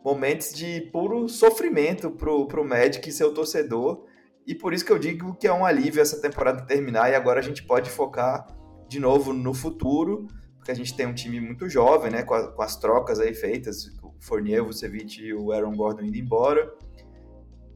momentos 0.04 0.52
de 0.52 0.82
puro 0.92 1.28
sofrimento 1.28 2.10
pro, 2.12 2.46
pro 2.46 2.64
Magic 2.64 3.08
e 3.08 3.12
seu 3.12 3.34
torcedor. 3.34 4.04
E 4.46 4.54
por 4.54 4.72
isso 4.72 4.84
que 4.84 4.92
eu 4.92 4.98
digo 4.98 5.34
que 5.34 5.48
é 5.48 5.52
um 5.52 5.64
alívio 5.64 6.00
essa 6.00 6.20
temporada 6.20 6.64
terminar 6.64 7.10
e 7.10 7.16
agora 7.16 7.40
a 7.40 7.42
gente 7.42 7.64
pode 7.64 7.90
focar 7.90 8.46
de 8.88 9.00
novo 9.00 9.32
no 9.32 9.52
futuro, 9.52 10.28
porque 10.56 10.70
a 10.70 10.74
gente 10.74 10.94
tem 10.94 11.06
um 11.06 11.14
time 11.14 11.40
muito 11.40 11.68
jovem, 11.68 12.12
né? 12.12 12.22
Com, 12.22 12.34
a, 12.34 12.52
com 12.52 12.62
as 12.62 12.76
trocas 12.76 13.18
aí 13.18 13.34
feitas. 13.34 13.90
Fournier, 14.20 14.62
o 14.62 14.66
Vucevic 14.66 15.22
e 15.22 15.34
o 15.34 15.52
Aaron 15.52 15.74
Gordon 15.76 16.04
indo 16.04 16.16
embora. 16.16 16.72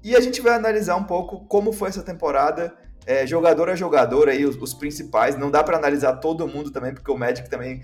E 0.02 0.16
a 0.16 0.20
gente 0.20 0.40
vai 0.40 0.54
analisar 0.54 0.97
um 0.97 1.04
pouco 1.04 1.44
como 1.47 1.73
foi 1.73 1.90
essa 1.90 2.02
temporada, 2.02 2.75
é, 3.06 3.26
jogador 3.26 3.68
a 3.68 3.75
jogador 3.75 4.28
aí, 4.28 4.44
os, 4.44 4.56
os 4.56 4.73
principais. 4.73 5.37
Não 5.37 5.50
dá 5.50 5.62
para 5.62 5.76
analisar 5.76 6.16
todo 6.16 6.49
mundo 6.49 6.70
também, 6.70 6.94
porque 6.94 7.11
o 7.11 7.18
Magic 7.18 7.49
também 7.50 7.82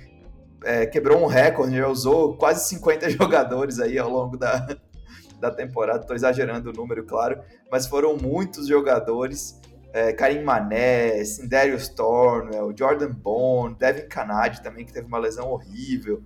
é, 0.64 0.86
quebrou 0.86 1.22
um 1.22 1.26
recorde, 1.26 1.76
já 1.76 1.88
usou 1.88 2.36
quase 2.36 2.68
50 2.68 3.10
jogadores 3.10 3.78
aí 3.80 3.98
ao 3.98 4.10
longo 4.10 4.36
da, 4.36 4.66
da 5.38 5.50
temporada. 5.50 6.00
Estou 6.00 6.16
exagerando 6.16 6.70
o 6.70 6.72
número, 6.72 7.04
claro, 7.04 7.40
mas 7.70 7.86
foram 7.86 8.16
muitos 8.16 8.66
jogadores. 8.66 9.60
É, 9.92 10.12
Karim 10.12 10.42
Mané, 10.42 11.24
Sindarius 11.24 11.88
Thornwell, 11.88 12.74
Jordan 12.76 13.12
Bond, 13.12 13.76
Devin 13.78 14.08
Canadi 14.08 14.62
também, 14.62 14.84
que 14.84 14.92
teve 14.92 15.06
uma 15.06 15.16
lesão 15.16 15.50
horrível. 15.50 16.22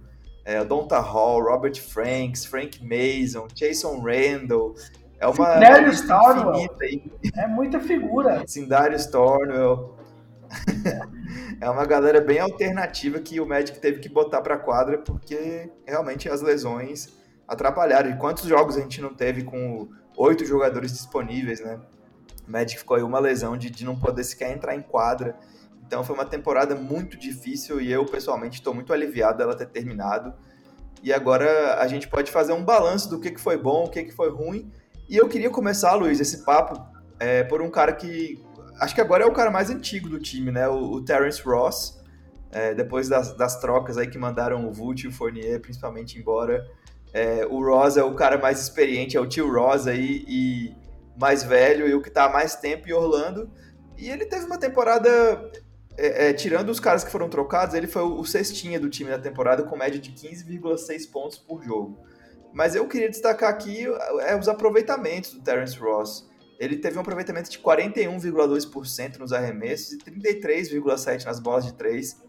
É, 0.50 0.64
Donta 0.64 0.98
Hall, 0.98 1.40
Robert 1.40 1.80
Franks, 1.80 2.44
Frank 2.44 2.80
Mason, 2.82 3.46
Jason 3.54 4.00
Randall, 4.00 4.74
é 5.20 5.26
uma 5.28 5.52
Sindarius 5.52 6.00
Thornwell. 6.00 6.76
É 7.36 7.46
muita 7.46 7.78
figura. 7.78 8.42
Sindarius 8.48 9.06
Thornwell. 9.06 9.96
é 11.60 11.70
uma 11.70 11.86
galera 11.86 12.20
bem 12.20 12.40
alternativa 12.40 13.20
que 13.20 13.38
o 13.38 13.46
Magic 13.46 13.78
teve 13.78 14.00
que 14.00 14.08
botar 14.08 14.42
para 14.42 14.56
quadra 14.56 14.98
porque 14.98 15.70
realmente 15.86 16.28
as 16.28 16.42
lesões 16.42 17.16
atrapalharam. 17.46 18.10
E 18.10 18.16
quantos 18.16 18.42
jogos 18.46 18.76
a 18.76 18.80
gente 18.80 19.00
não 19.00 19.14
teve 19.14 19.44
com 19.44 19.88
oito 20.16 20.44
jogadores 20.44 20.90
disponíveis, 20.90 21.60
né? 21.60 21.78
O 22.48 22.50
Magic 22.50 22.76
ficou 22.76 22.96
aí 22.96 23.04
uma 23.04 23.20
lesão 23.20 23.56
de, 23.56 23.70
de 23.70 23.84
não 23.84 23.94
poder 23.94 24.24
sequer 24.24 24.50
entrar 24.50 24.74
em 24.74 24.82
quadra. 24.82 25.36
Então 25.90 26.04
foi 26.04 26.14
uma 26.14 26.24
temporada 26.24 26.76
muito 26.76 27.16
difícil 27.16 27.80
e 27.80 27.90
eu 27.90 28.06
pessoalmente 28.06 28.60
estou 28.60 28.72
muito 28.72 28.92
aliviado 28.92 29.38
dela 29.38 29.56
ter 29.56 29.66
terminado. 29.66 30.32
E 31.02 31.12
agora 31.12 31.80
a 31.80 31.88
gente 31.88 32.06
pode 32.06 32.30
fazer 32.30 32.52
um 32.52 32.64
balanço 32.64 33.10
do 33.10 33.18
que, 33.18 33.32
que 33.32 33.40
foi 33.40 33.56
bom, 33.56 33.86
o 33.86 33.90
que, 33.90 34.04
que 34.04 34.12
foi 34.12 34.30
ruim 34.30 34.70
e 35.10 35.16
eu 35.16 35.28
queria 35.28 35.50
começar, 35.50 35.94
Luiz, 35.94 36.20
esse 36.20 36.44
papo 36.44 36.80
é, 37.18 37.42
por 37.42 37.60
um 37.60 37.68
cara 37.68 37.92
que 37.92 38.40
acho 38.78 38.94
que 38.94 39.00
agora 39.00 39.24
é 39.24 39.26
o 39.26 39.32
cara 39.32 39.50
mais 39.50 39.68
antigo 39.68 40.08
do 40.08 40.20
time, 40.20 40.52
né? 40.52 40.68
O, 40.68 40.92
o 40.92 41.04
Terence 41.04 41.42
Ross. 41.42 41.98
É, 42.52 42.74
depois 42.74 43.08
das, 43.08 43.36
das, 43.36 43.60
trocas 43.60 43.98
aí 43.98 44.06
que 44.06 44.16
mandaram 44.16 44.68
o 44.68 44.72
Vult 44.72 45.02
e 45.02 45.08
o 45.08 45.12
Fournier, 45.12 45.60
principalmente, 45.60 46.16
embora. 46.16 46.64
É, 47.12 47.44
o 47.44 47.60
Ross 47.60 47.96
é 47.96 48.04
o 48.04 48.14
cara 48.14 48.38
mais 48.38 48.60
experiente, 48.60 49.16
é 49.16 49.20
o 49.20 49.26
tio 49.26 49.52
Ross 49.52 49.88
aí, 49.88 50.24
e 50.28 50.76
mais 51.20 51.42
velho, 51.42 51.88
e 51.88 51.94
o 51.94 52.00
que 52.00 52.08
está 52.08 52.26
há 52.26 52.32
mais 52.32 52.54
tempo 52.54 52.88
em 52.88 52.92
Orlando. 52.92 53.50
E 53.98 54.08
ele 54.08 54.26
teve 54.26 54.46
uma 54.46 54.58
temporada, 54.58 55.50
é, 55.96 56.30
é, 56.30 56.32
tirando 56.32 56.70
os 56.70 56.80
caras 56.80 57.04
que 57.04 57.10
foram 57.10 57.28
trocados, 57.28 57.74
ele 57.74 57.86
foi 57.86 58.02
o, 58.02 58.24
cestinha 58.24 58.78
do 58.78 58.88
time 58.88 59.10
na 59.10 59.18
temporada, 59.18 59.62
com 59.62 59.76
média 59.76 60.00
de 60.00 60.10
15,6 60.12 61.10
pontos 61.10 61.38
por 61.38 61.62
jogo. 61.62 61.98
Mas 62.52 62.74
eu 62.74 62.86
queria 62.88 63.08
destacar 63.08 63.50
aqui 63.50 63.86
é, 64.20 64.36
os 64.36 64.48
aproveitamentos 64.48 65.32
do 65.32 65.40
Terence 65.40 65.78
Ross. 65.78 66.28
Ele 66.58 66.76
teve 66.76 66.98
um 66.98 67.00
aproveitamento 67.00 67.50
de 67.50 67.58
41,2% 67.58 69.18
nos 69.18 69.32
arremessos 69.32 69.92
e 69.92 69.98
33,7% 69.98 71.24
nas 71.24 71.40
bolas 71.40 71.64
de 71.64 71.74
três, 71.74 72.20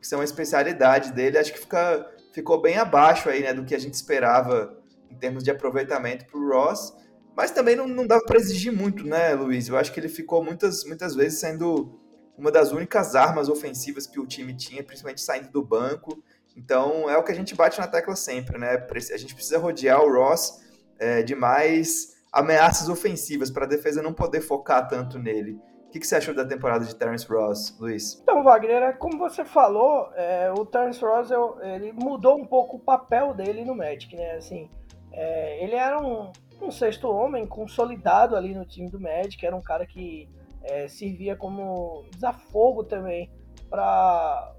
que 0.00 0.06
são 0.06 0.20
a 0.20 0.24
especialidade 0.24 1.12
dele. 1.12 1.38
Acho 1.38 1.52
que 1.52 1.60
fica, 1.60 2.06
ficou 2.32 2.60
bem 2.60 2.76
abaixo 2.76 3.28
aí, 3.28 3.42
né, 3.42 3.54
do 3.54 3.64
que 3.64 3.74
a 3.74 3.78
gente 3.78 3.94
esperava 3.94 4.76
em 5.10 5.16
termos 5.16 5.42
de 5.42 5.50
aproveitamento 5.50 6.26
para 6.26 6.38
o 6.38 6.48
Ross. 6.48 6.94
Mas 7.36 7.50
também 7.50 7.76
não, 7.76 7.86
não 7.86 8.06
dava 8.06 8.24
para 8.24 8.36
exigir 8.36 8.72
muito, 8.72 9.06
né, 9.06 9.32
Luiz? 9.34 9.68
Eu 9.68 9.76
acho 9.76 9.92
que 9.92 10.00
ele 10.00 10.08
ficou 10.08 10.42
muitas, 10.42 10.84
muitas 10.84 11.14
vezes 11.14 11.38
sendo 11.38 11.98
uma 12.38 12.52
das 12.52 12.70
únicas 12.70 13.16
armas 13.16 13.48
ofensivas 13.48 14.06
que 14.06 14.20
o 14.20 14.26
time 14.26 14.54
tinha, 14.54 14.82
principalmente 14.82 15.20
saindo 15.20 15.50
do 15.50 15.62
banco. 15.62 16.22
Então 16.56 17.10
é 17.10 17.16
o 17.18 17.24
que 17.24 17.32
a 17.32 17.34
gente 17.34 17.54
bate 17.54 17.78
na 17.78 17.86
tecla 17.86 18.14
sempre, 18.14 18.58
né? 18.58 18.86
A 18.90 19.16
gente 19.16 19.34
precisa 19.34 19.58
rodear 19.58 20.00
o 20.00 20.12
Ross 20.12 20.62
é, 20.98 21.22
de 21.22 21.34
mais 21.34 22.16
ameaças 22.32 22.88
ofensivas 22.88 23.50
para 23.50 23.64
a 23.64 23.68
defesa 23.68 24.02
não 24.02 24.12
poder 24.12 24.40
focar 24.40 24.86
tanto 24.88 25.18
nele. 25.18 25.60
O 25.86 25.90
que, 25.90 25.98
que, 25.98 26.06
você 26.06 26.16
achou 26.16 26.34
da 26.34 26.44
temporada 26.44 26.84
de 26.84 26.94
Terence 26.94 27.26
Ross, 27.26 27.74
Luiz? 27.80 28.20
Então, 28.22 28.44
Wagner, 28.44 28.82
é 28.82 28.92
como 28.92 29.16
você 29.16 29.42
falou, 29.42 30.10
é, 30.14 30.52
o 30.52 30.66
Terence 30.66 31.02
Ross 31.02 31.30
ele 31.62 31.92
mudou 31.92 32.38
um 32.38 32.44
pouco 32.44 32.76
o 32.76 32.80
papel 32.80 33.32
dele 33.32 33.64
no 33.64 33.74
Magic, 33.74 34.14
né? 34.14 34.32
Assim, 34.32 34.68
é, 35.12 35.64
ele 35.64 35.74
era 35.74 35.98
um, 35.98 36.30
um, 36.60 36.70
sexto 36.70 37.08
homem 37.08 37.46
consolidado 37.46 38.36
ali 38.36 38.54
no 38.54 38.66
time 38.66 38.90
do 38.90 39.00
Magic, 39.00 39.44
era 39.44 39.56
um 39.56 39.62
cara 39.62 39.86
que 39.86 40.28
é, 40.68 40.88
servia 40.88 41.36
como 41.36 42.04
desafogo 42.12 42.84
também 42.84 43.30
para 43.70 44.54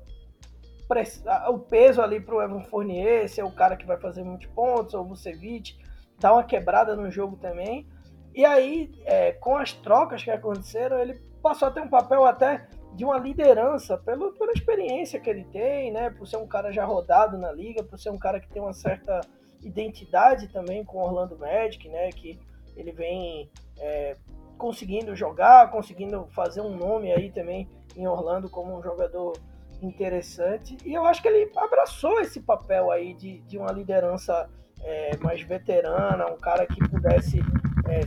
o 1.50 1.60
peso 1.60 2.02
ali 2.02 2.20
pro 2.20 2.42
Evan 2.42 2.64
Fournier, 2.64 3.30
ser 3.30 3.44
o 3.44 3.52
cara 3.52 3.78
que 3.78 3.86
vai 3.86 3.98
fazer 3.98 4.24
muitos 4.24 4.48
pontos, 4.48 4.94
ou 4.94 5.02
o 5.02 5.08
Vucevic, 5.08 5.78
dar 6.20 6.34
uma 6.34 6.44
quebrada 6.44 6.96
no 6.96 7.12
jogo 7.12 7.38
também. 7.38 7.88
E 8.34 8.44
aí, 8.46 8.92
é, 9.06 9.34
com 9.34 9.56
as 9.56 9.74
trocas 9.74 10.24
que 10.24 10.32
aconteceram, 10.32 11.00
ele 11.00 11.16
passou 11.42 11.68
a 11.68 11.72
ter 11.72 11.82
um 11.82 11.90
papel 11.90 12.26
até 12.26 12.68
de 12.94 13.06
uma 13.06 13.18
liderança 13.18 13.98
pelo, 13.98 14.34
pela 14.34 14.52
experiência 14.52 15.20
que 15.20 15.30
ele 15.30 15.46
tem, 15.46 15.92
né? 15.92 16.10
Por 16.10 16.28
ser 16.28 16.38
um 16.38 16.48
cara 16.48 16.72
já 16.72 16.86
rodado 16.86 17.38
na 17.38 17.52
liga, 17.52 17.84
por 17.84 18.00
ser 18.00 18.10
um 18.10 18.18
cara 18.18 18.40
que 18.40 18.50
tem 18.50 18.62
uma 18.62 18.74
certa 18.74 19.22
identidade 19.62 20.48
também 20.48 20.84
com 20.84 20.98
o 20.98 21.04
Orlando 21.04 21.38
Magic, 21.38 21.88
né? 21.88 22.10
Que 22.10 22.40
ele 22.76 22.92
vem 22.92 23.50
é, 23.78 24.16
conseguindo 24.60 25.16
jogar, 25.16 25.72
conseguindo 25.72 26.28
fazer 26.32 26.62
um 26.62 26.76
nome 26.76 27.12
aí 27.12 27.32
também 27.32 27.68
em 27.96 28.06
Orlando 28.06 28.50
como 28.50 28.78
um 28.78 28.84
jogador 28.84 29.34
interessante. 29.82 30.78
E 30.86 30.94
eu 30.94 31.06
acho 31.06 31.22
que 31.22 31.30
ele 31.30 31.50
abraçou 31.56 32.20
esse 32.20 32.42
papel 32.42 32.92
aí 32.92 33.14
de, 33.14 33.40
de 33.40 33.58
uma 33.58 33.72
liderança 33.72 34.50
é, 34.84 35.18
mais 35.18 35.42
veterana, 35.42 36.28
um 36.28 36.38
cara 36.38 36.68
que 36.68 36.78
pudesse 36.90 37.40
é, 37.88 38.02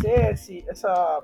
ser 0.00 0.32
esse, 0.32 0.64
essa, 0.66 1.22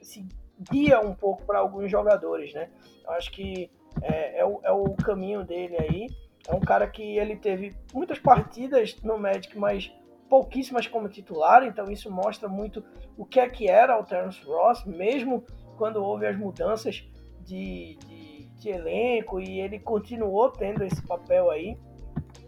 esse 0.00 0.26
guia 0.70 1.00
um 1.00 1.14
pouco 1.14 1.44
para 1.44 1.60
alguns 1.60 1.90
jogadores, 1.90 2.52
né? 2.52 2.68
Eu 3.04 3.12
acho 3.12 3.30
que 3.30 3.70
é, 4.02 4.40
é, 4.40 4.44
o, 4.44 4.60
é 4.64 4.72
o 4.72 4.94
caminho 4.94 5.44
dele 5.44 5.76
aí. 5.78 6.08
É 6.46 6.54
um 6.54 6.60
cara 6.60 6.86
que 6.86 7.16
ele 7.16 7.36
teve 7.36 7.74
muitas 7.94 8.18
partidas 8.18 9.00
no 9.02 9.16
Magic, 9.16 9.56
mas 9.56 9.90
pouquíssimas 10.28 10.86
como 10.86 11.08
titular, 11.08 11.64
então 11.64 11.90
isso 11.90 12.10
mostra 12.10 12.48
muito 12.48 12.84
o 13.16 13.24
que 13.24 13.40
é 13.40 13.48
que 13.48 13.68
era 13.68 13.98
o 13.98 14.04
Terence 14.04 14.42
Ross, 14.44 14.84
mesmo 14.84 15.44
quando 15.76 16.02
houve 16.02 16.26
as 16.26 16.36
mudanças 16.36 17.04
de, 17.44 17.96
de 18.06 18.34
de 18.64 18.70
elenco 18.70 19.38
e 19.38 19.60
ele 19.60 19.78
continuou 19.78 20.50
tendo 20.50 20.82
esse 20.84 21.06
papel 21.06 21.50
aí. 21.50 21.76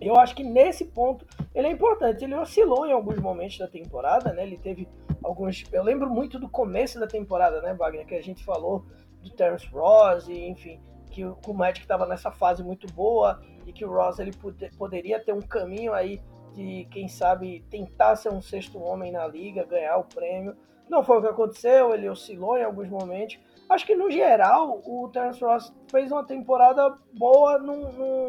Eu 0.00 0.16
acho 0.16 0.34
que 0.34 0.42
nesse 0.42 0.86
ponto 0.86 1.26
ele 1.54 1.68
é 1.68 1.70
importante. 1.70 2.24
Ele 2.24 2.34
oscilou 2.34 2.86
em 2.86 2.92
alguns 2.92 3.18
momentos 3.18 3.58
da 3.58 3.68
temporada, 3.68 4.32
né? 4.32 4.42
Ele 4.42 4.58
teve 4.58 4.88
alguns. 5.22 5.64
Eu 5.72 5.82
lembro 5.82 6.08
muito 6.08 6.38
do 6.38 6.48
começo 6.48 6.98
da 6.98 7.06
temporada, 7.06 7.60
né, 7.60 7.74
Wagner? 7.74 8.06
Que 8.06 8.14
a 8.14 8.22
gente 8.22 8.44
falou 8.44 8.84
do 9.22 9.30
Terence 9.30 9.66
Ross, 9.68 10.28
e, 10.28 10.48
enfim, 10.48 10.80
que 11.10 11.24
o, 11.24 11.54
Magic 11.54 11.80
estava 11.80 12.06
nessa 12.06 12.30
fase 12.30 12.62
muito 12.62 12.86
boa 12.92 13.40
e 13.66 13.72
que 13.72 13.84
o 13.84 13.90
Ross 13.90 14.18
ele 14.18 14.32
poder, 14.32 14.70
poderia 14.76 15.18
ter 15.18 15.32
um 15.32 15.40
caminho 15.40 15.92
aí 15.92 16.20
de, 16.56 16.88
quem 16.90 17.06
sabe, 17.06 17.64
tentar 17.70 18.16
ser 18.16 18.30
um 18.30 18.40
sexto 18.40 18.82
homem 18.82 19.12
na 19.12 19.26
liga, 19.26 19.64
ganhar 19.64 19.98
o 19.98 20.04
prêmio. 20.04 20.56
Não 20.88 21.04
foi 21.04 21.18
o 21.18 21.20
que 21.20 21.28
aconteceu, 21.28 21.92
ele 21.92 22.08
oscilou 22.08 22.56
em 22.56 22.64
alguns 22.64 22.88
momentos, 22.88 23.38
Acho 23.68 23.84
que 23.84 23.96
no 23.96 24.10
geral 24.10 24.80
o 24.86 25.08
Terence 25.08 25.42
Ross 25.42 25.74
fez 25.90 26.12
uma 26.12 26.24
temporada 26.24 26.96
boa 27.12 27.58
no, 27.58 27.92
no, 27.92 28.28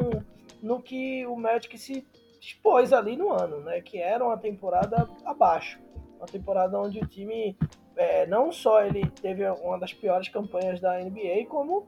no 0.63 0.81
que 0.81 1.25
o 1.27 1.35
Magic 1.35 1.77
se 1.77 2.05
expôs 2.41 2.91
ali 2.91 3.15
no 3.15 3.31
ano, 3.31 3.59
né? 3.61 3.81
Que 3.81 3.99
era 3.99 4.25
uma 4.25 4.37
temporada 4.37 5.07
abaixo. 5.23 5.79
Uma 6.17 6.25
temporada 6.25 6.79
onde 6.79 6.99
o 6.99 7.05
time 7.05 7.55
é, 7.95 8.25
não 8.25 8.51
só 8.51 8.81
ele 8.83 9.07
teve 9.21 9.47
uma 9.47 9.77
das 9.77 9.93
piores 9.93 10.27
campanhas 10.27 10.79
da 10.79 10.99
NBA, 10.99 11.45
como 11.47 11.87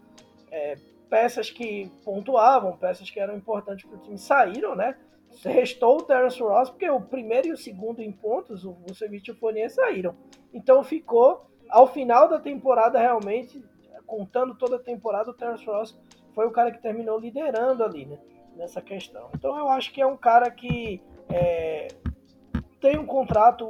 é, 0.51 0.77
peças 1.09 1.49
que 1.49 1.91
pontuavam, 2.05 2.77
peças 2.77 3.09
que 3.09 3.19
eram 3.19 3.35
importantes 3.35 3.89
para 3.89 3.97
o 3.97 4.01
time 4.01 4.17
saíram, 4.17 4.75
né? 4.75 4.95
Restou 5.43 5.97
o 5.97 6.03
Terence 6.03 6.41
Ross, 6.41 6.69
porque 6.69 6.89
o 6.89 6.99
primeiro 6.99 7.47
e 7.47 7.51
o 7.51 7.57
segundo 7.57 8.01
em 8.01 8.11
pontos, 8.11 8.65
o 8.65 8.73
Vucevic 8.73 9.29
e 9.29 9.31
o 9.31 9.35
Fournier 9.35 9.69
saíram. 9.69 10.15
Então 10.53 10.83
ficou 10.83 11.49
ao 11.69 11.87
final 11.87 12.27
da 12.27 12.39
temporada, 12.39 12.99
realmente, 12.99 13.63
contando 14.05 14.55
toda 14.55 14.77
a 14.77 14.79
temporada, 14.79 15.29
o 15.29 15.33
Terence 15.33 15.65
Ross 15.65 15.97
foi 16.33 16.47
o 16.47 16.51
cara 16.51 16.71
que 16.71 16.81
terminou 16.81 17.19
liderando 17.19 17.83
ali, 17.83 18.05
né? 18.05 18.17
Nessa 18.55 18.81
questão. 18.81 19.29
Então 19.35 19.57
eu 19.57 19.69
acho 19.69 19.93
que 19.93 20.01
é 20.01 20.05
um 20.05 20.17
cara 20.17 20.49
que 20.49 21.01
é, 21.29 21.87
tem 22.81 22.97
um 22.97 23.05
contrato, 23.05 23.65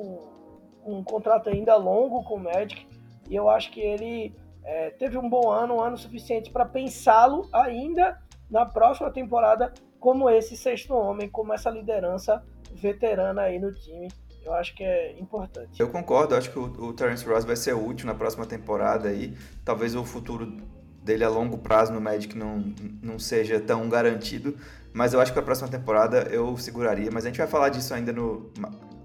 um 0.85 1.03
contrato 1.03 1.49
ainda 1.49 1.75
longo 1.75 2.23
com 2.23 2.35
o 2.35 2.39
Magic, 2.39 2.87
e 3.29 3.35
eu 3.35 3.49
acho 3.49 3.69
que 3.71 3.81
ele 3.81 4.33
é, 4.63 4.89
teve 4.91 5.17
um 5.17 5.29
bom 5.29 5.51
ano, 5.51 5.75
um 5.75 5.81
ano 5.81 5.97
suficiente 5.97 6.49
para 6.49 6.65
pensá-lo 6.65 7.47
ainda 7.51 8.19
na 8.49 8.65
próxima 8.65 9.11
temporada 9.11 9.73
como 9.99 10.29
esse 10.29 10.55
sexto 10.55 10.93
homem, 10.93 11.29
como 11.29 11.53
essa 11.53 11.69
liderança 11.69 12.43
veterana 12.73 13.43
aí 13.43 13.59
no 13.59 13.73
time 13.73 14.07
eu 14.49 14.53
acho 14.53 14.75
que 14.75 14.83
é 14.83 15.19
importante. 15.19 15.79
Eu 15.79 15.89
concordo, 15.89 16.35
acho 16.35 16.51
que 16.51 16.57
o, 16.57 16.63
o 16.63 16.93
Terence 16.93 17.25
Ross 17.25 17.45
vai 17.45 17.55
ser 17.55 17.73
útil 17.73 18.07
na 18.07 18.15
próxima 18.15 18.45
temporada 18.45 19.09
aí. 19.09 19.37
Talvez 19.63 19.95
o 19.95 20.03
futuro 20.03 20.57
dele 21.03 21.23
a 21.23 21.29
longo 21.29 21.57
prazo 21.57 21.93
no 21.93 22.01
Magic 22.01 22.37
não, 22.37 22.73
não 23.01 23.19
seja 23.19 23.59
tão 23.59 23.87
garantido, 23.89 24.57
mas 24.93 25.13
eu 25.13 25.21
acho 25.21 25.33
que 25.33 25.39
a 25.39 25.41
próxima 25.41 25.67
temporada 25.67 26.27
eu 26.31 26.57
seguraria. 26.57 27.09
Mas 27.11 27.25
a 27.25 27.27
gente 27.27 27.37
vai 27.37 27.47
falar 27.47 27.69
disso 27.69 27.93
ainda 27.93 28.11
no 28.11 28.51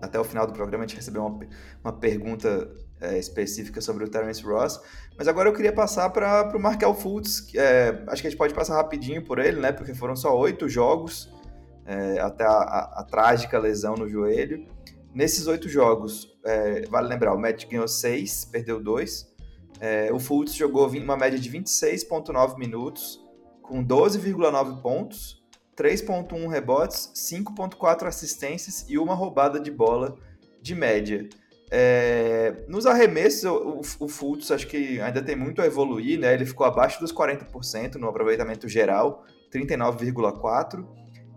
até 0.00 0.18
o 0.18 0.24
final 0.24 0.46
do 0.46 0.52
programa. 0.52 0.84
A 0.84 0.86
gente 0.86 0.96
recebeu 0.96 1.24
uma, 1.24 1.46
uma 1.82 1.92
pergunta 1.92 2.70
é, 3.00 3.18
específica 3.18 3.80
sobre 3.80 4.04
o 4.04 4.08
Terence 4.08 4.42
Ross. 4.42 4.80
Mas 5.16 5.28
agora 5.28 5.48
eu 5.48 5.52
queria 5.52 5.72
passar 5.72 6.10
para 6.10 6.56
o 6.56 6.60
Markel 6.60 6.94
Fultz. 6.94 7.52
É, 7.54 8.02
acho 8.08 8.22
que 8.22 8.28
a 8.28 8.30
gente 8.30 8.38
pode 8.38 8.54
passar 8.54 8.76
rapidinho 8.76 9.22
por 9.24 9.38
ele, 9.38 9.60
né? 9.60 9.72
Porque 9.72 9.94
foram 9.94 10.16
só 10.16 10.36
oito 10.38 10.68
jogos 10.68 11.32
é, 11.86 12.18
até 12.20 12.44
a, 12.44 12.48
a, 12.48 13.00
a, 13.00 13.04
trágica 13.04 13.58
lesão 13.58 13.94
no 13.94 14.08
joelho. 14.08 14.66
Nesses 15.12 15.46
oito 15.46 15.68
jogos, 15.68 16.36
é, 16.44 16.86
vale 16.88 17.08
lembrar, 17.08 17.34
o 17.34 17.38
Matt 17.38 17.66
ganhou 17.68 17.86
seis, 17.86 18.44
perdeu 18.44 18.82
dois. 18.82 19.32
É, 19.80 20.12
o 20.12 20.18
Fultz 20.18 20.54
jogou 20.54 20.88
uma 20.88 21.16
média 21.16 21.38
de 21.38 21.50
26,9 21.50 22.58
minutos, 22.58 23.20
com 23.62 23.84
12,9 23.84 24.80
pontos, 24.80 25.42
3,1 25.76 26.48
rebotes, 26.48 27.12
5,4 27.14 28.06
assistências 28.06 28.86
e 28.88 28.98
uma 28.98 29.14
roubada 29.14 29.60
de 29.60 29.70
bola 29.70 30.16
de 30.60 30.74
média. 30.74 31.28
É, 31.76 32.54
nos 32.68 32.86
arremessos, 32.86 33.42
o, 33.42 33.80
o 33.98 34.08
Fultz 34.08 34.52
acho 34.52 34.68
que 34.68 35.00
ainda 35.00 35.20
tem 35.20 35.34
muito 35.34 35.60
a 35.60 35.66
evoluir, 35.66 36.20
né? 36.20 36.32
Ele 36.32 36.46
ficou 36.46 36.64
abaixo 36.64 37.00
dos 37.00 37.12
40% 37.12 37.96
no 37.96 38.06
aproveitamento 38.06 38.68
geral, 38.68 39.24
39,4% 39.52 40.86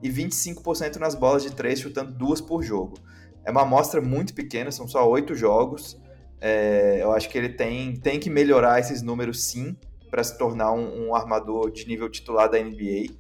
e 0.04 0.10
25% 0.12 0.98
nas 0.98 1.16
bolas 1.16 1.42
de 1.42 1.56
três, 1.56 1.80
chutando 1.80 2.12
duas 2.12 2.40
por 2.40 2.62
jogo. 2.62 3.00
É 3.44 3.50
uma 3.50 3.64
amostra 3.64 4.00
muito 4.00 4.36
pequena, 4.36 4.72
são 4.72 4.88
só 4.88 5.10
oito 5.10 5.34
jogos. 5.34 6.00
É, 6.40 7.00
eu 7.02 7.12
acho 7.14 7.28
que 7.30 7.36
ele 7.36 7.50
tem, 7.50 7.96
tem 7.96 8.20
que 8.20 8.30
melhorar 8.30 8.80
esses 8.80 9.02
números 9.02 9.44
sim 9.44 9.76
para 10.12 10.24
se 10.24 10.38
tornar 10.38 10.72
um, 10.72 11.08
um, 11.08 11.16
armador 11.16 11.72
de 11.72 11.88
nível 11.88 12.08
titular 12.12 12.48
da 12.48 12.60
NBA. 12.60 13.12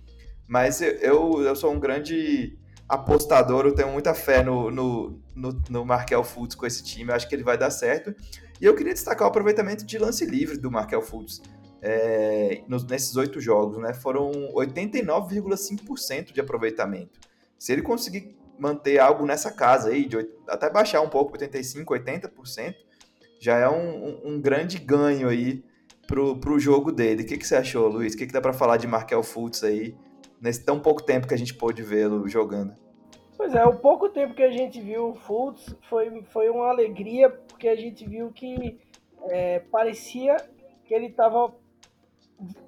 Mas 0.47 0.81
eu, 0.81 1.41
eu 1.41 1.55
sou 1.55 1.73
um 1.73 1.79
grande 1.79 2.59
apostador, 2.87 3.65
eu 3.65 3.75
tenho 3.75 3.91
muita 3.91 4.13
fé 4.13 4.43
no, 4.43 4.71
no, 4.71 5.19
no, 5.35 5.61
no 5.69 5.85
Markel 5.85 6.23
Fultz 6.23 6.55
com 6.55 6.65
esse 6.65 6.83
time, 6.83 7.11
eu 7.11 7.15
acho 7.15 7.27
que 7.27 7.35
ele 7.35 7.43
vai 7.43 7.57
dar 7.57 7.69
certo. 7.69 8.15
E 8.59 8.65
eu 8.65 8.75
queria 8.75 8.93
destacar 8.93 9.27
o 9.27 9.29
aproveitamento 9.29 9.85
de 9.85 9.97
lance 9.97 10.25
livre 10.25 10.57
do 10.57 10.71
Markel 10.71 11.01
Fultz 11.01 11.41
é, 11.81 12.63
nos, 12.67 12.83
nesses 12.85 13.15
oito 13.15 13.39
jogos, 13.39 13.77
né? 13.77 13.93
Foram 13.93 14.31
89,5% 14.55 16.33
de 16.33 16.41
aproveitamento. 16.41 17.19
Se 17.57 17.71
ele 17.71 17.81
conseguir 17.81 18.37
manter 18.57 18.99
algo 18.99 19.25
nessa 19.25 19.51
casa 19.51 19.89
aí, 19.89 20.07
de, 20.07 20.27
até 20.47 20.69
baixar 20.69 21.01
um 21.01 21.09
pouco, 21.09 21.37
85%, 21.37 21.85
80%, 21.85 22.75
já 23.39 23.57
é 23.57 23.69
um, 23.69 24.05
um, 24.05 24.21
um 24.33 24.41
grande 24.41 24.79
ganho 24.79 25.29
aí 25.29 25.63
pro, 26.07 26.39
pro 26.39 26.59
jogo 26.59 26.91
dele. 26.91 27.23
O 27.23 27.25
que, 27.25 27.37
que 27.37 27.45
você 27.45 27.55
achou, 27.55 27.87
Luiz? 27.87 28.13
O 28.13 28.17
que, 28.17 28.25
que 28.25 28.33
dá 28.33 28.41
para 28.41 28.53
falar 28.53 28.77
de 28.77 28.87
Markel 28.87 29.21
Fultz 29.21 29.63
aí, 29.63 29.95
nesse 30.41 30.63
tão 30.63 30.79
pouco 30.79 31.03
tempo 31.03 31.27
que 31.27 31.33
a 31.33 31.37
gente 31.37 31.53
pôde 31.53 31.81
vê-lo 31.83 32.27
jogando? 32.27 32.73
Pois 33.37 33.53
é, 33.53 33.63
o 33.65 33.75
pouco 33.75 34.09
tempo 34.09 34.33
que 34.33 34.43
a 34.43 34.49
gente 34.49 34.81
viu 34.81 35.09
o 35.09 35.15
Fultz 35.15 35.75
foi, 35.87 36.23
foi 36.23 36.49
uma 36.49 36.69
alegria, 36.69 37.29
porque 37.29 37.67
a 37.67 37.75
gente 37.75 38.07
viu 38.07 38.31
que 38.31 38.79
é, 39.29 39.59
parecia 39.59 40.37
que 40.85 40.93
ele 40.93 41.07
estava 41.07 41.53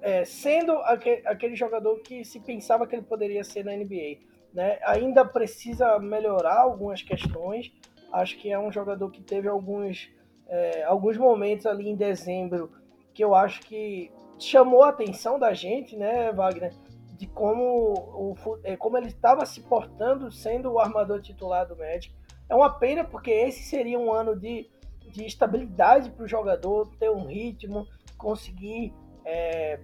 é, 0.00 0.24
sendo 0.24 0.72
aquele, 0.78 1.26
aquele, 1.26 1.56
jogador 1.56 2.00
que 2.00 2.24
se 2.24 2.38
pensava 2.38 2.86
que 2.86 2.94
ele 2.94 3.02
poderia 3.02 3.42
ser 3.42 3.64
na 3.64 3.72
NBA. 3.72 4.18
Né? 4.52 4.78
Ainda 4.84 5.24
precisa 5.24 5.98
melhorar 5.98 6.60
algumas 6.60 7.02
questões. 7.02 7.72
Acho 8.12 8.36
que 8.38 8.50
é 8.50 8.58
um 8.58 8.70
jogador 8.70 9.10
que 9.10 9.22
teve 9.22 9.48
alguns, 9.48 10.08
é, 10.48 10.84
alguns 10.84 11.16
momentos 11.16 11.66
ali 11.66 11.88
em 11.88 11.96
dezembro 11.96 12.70
que 13.12 13.24
eu 13.24 13.34
acho 13.34 13.60
que 13.62 14.10
chamou 14.38 14.82
a 14.82 14.88
atenção 14.88 15.38
da 15.38 15.52
gente, 15.52 15.96
né, 15.96 16.32
Wagner? 16.32 16.72
De 17.20 17.26
como, 17.26 17.92
o, 17.92 18.34
é, 18.64 18.78
como 18.78 18.96
ele 18.96 19.08
estava 19.08 19.44
se 19.44 19.60
portando 19.60 20.32
sendo 20.32 20.72
o 20.72 20.78
armador 20.78 21.20
titular 21.20 21.68
do 21.68 21.76
Magic. 21.76 22.14
É 22.48 22.54
uma 22.54 22.70
pena 22.70 23.04
porque 23.04 23.30
esse 23.30 23.62
seria 23.62 23.98
um 23.98 24.10
ano 24.10 24.34
de, 24.34 24.70
de 25.12 25.26
estabilidade 25.26 26.08
para 26.12 26.24
o 26.24 26.26
jogador, 26.26 26.90
ter 26.96 27.10
um 27.10 27.26
ritmo, 27.26 27.86
conseguir 28.16 28.94
é, 29.22 29.80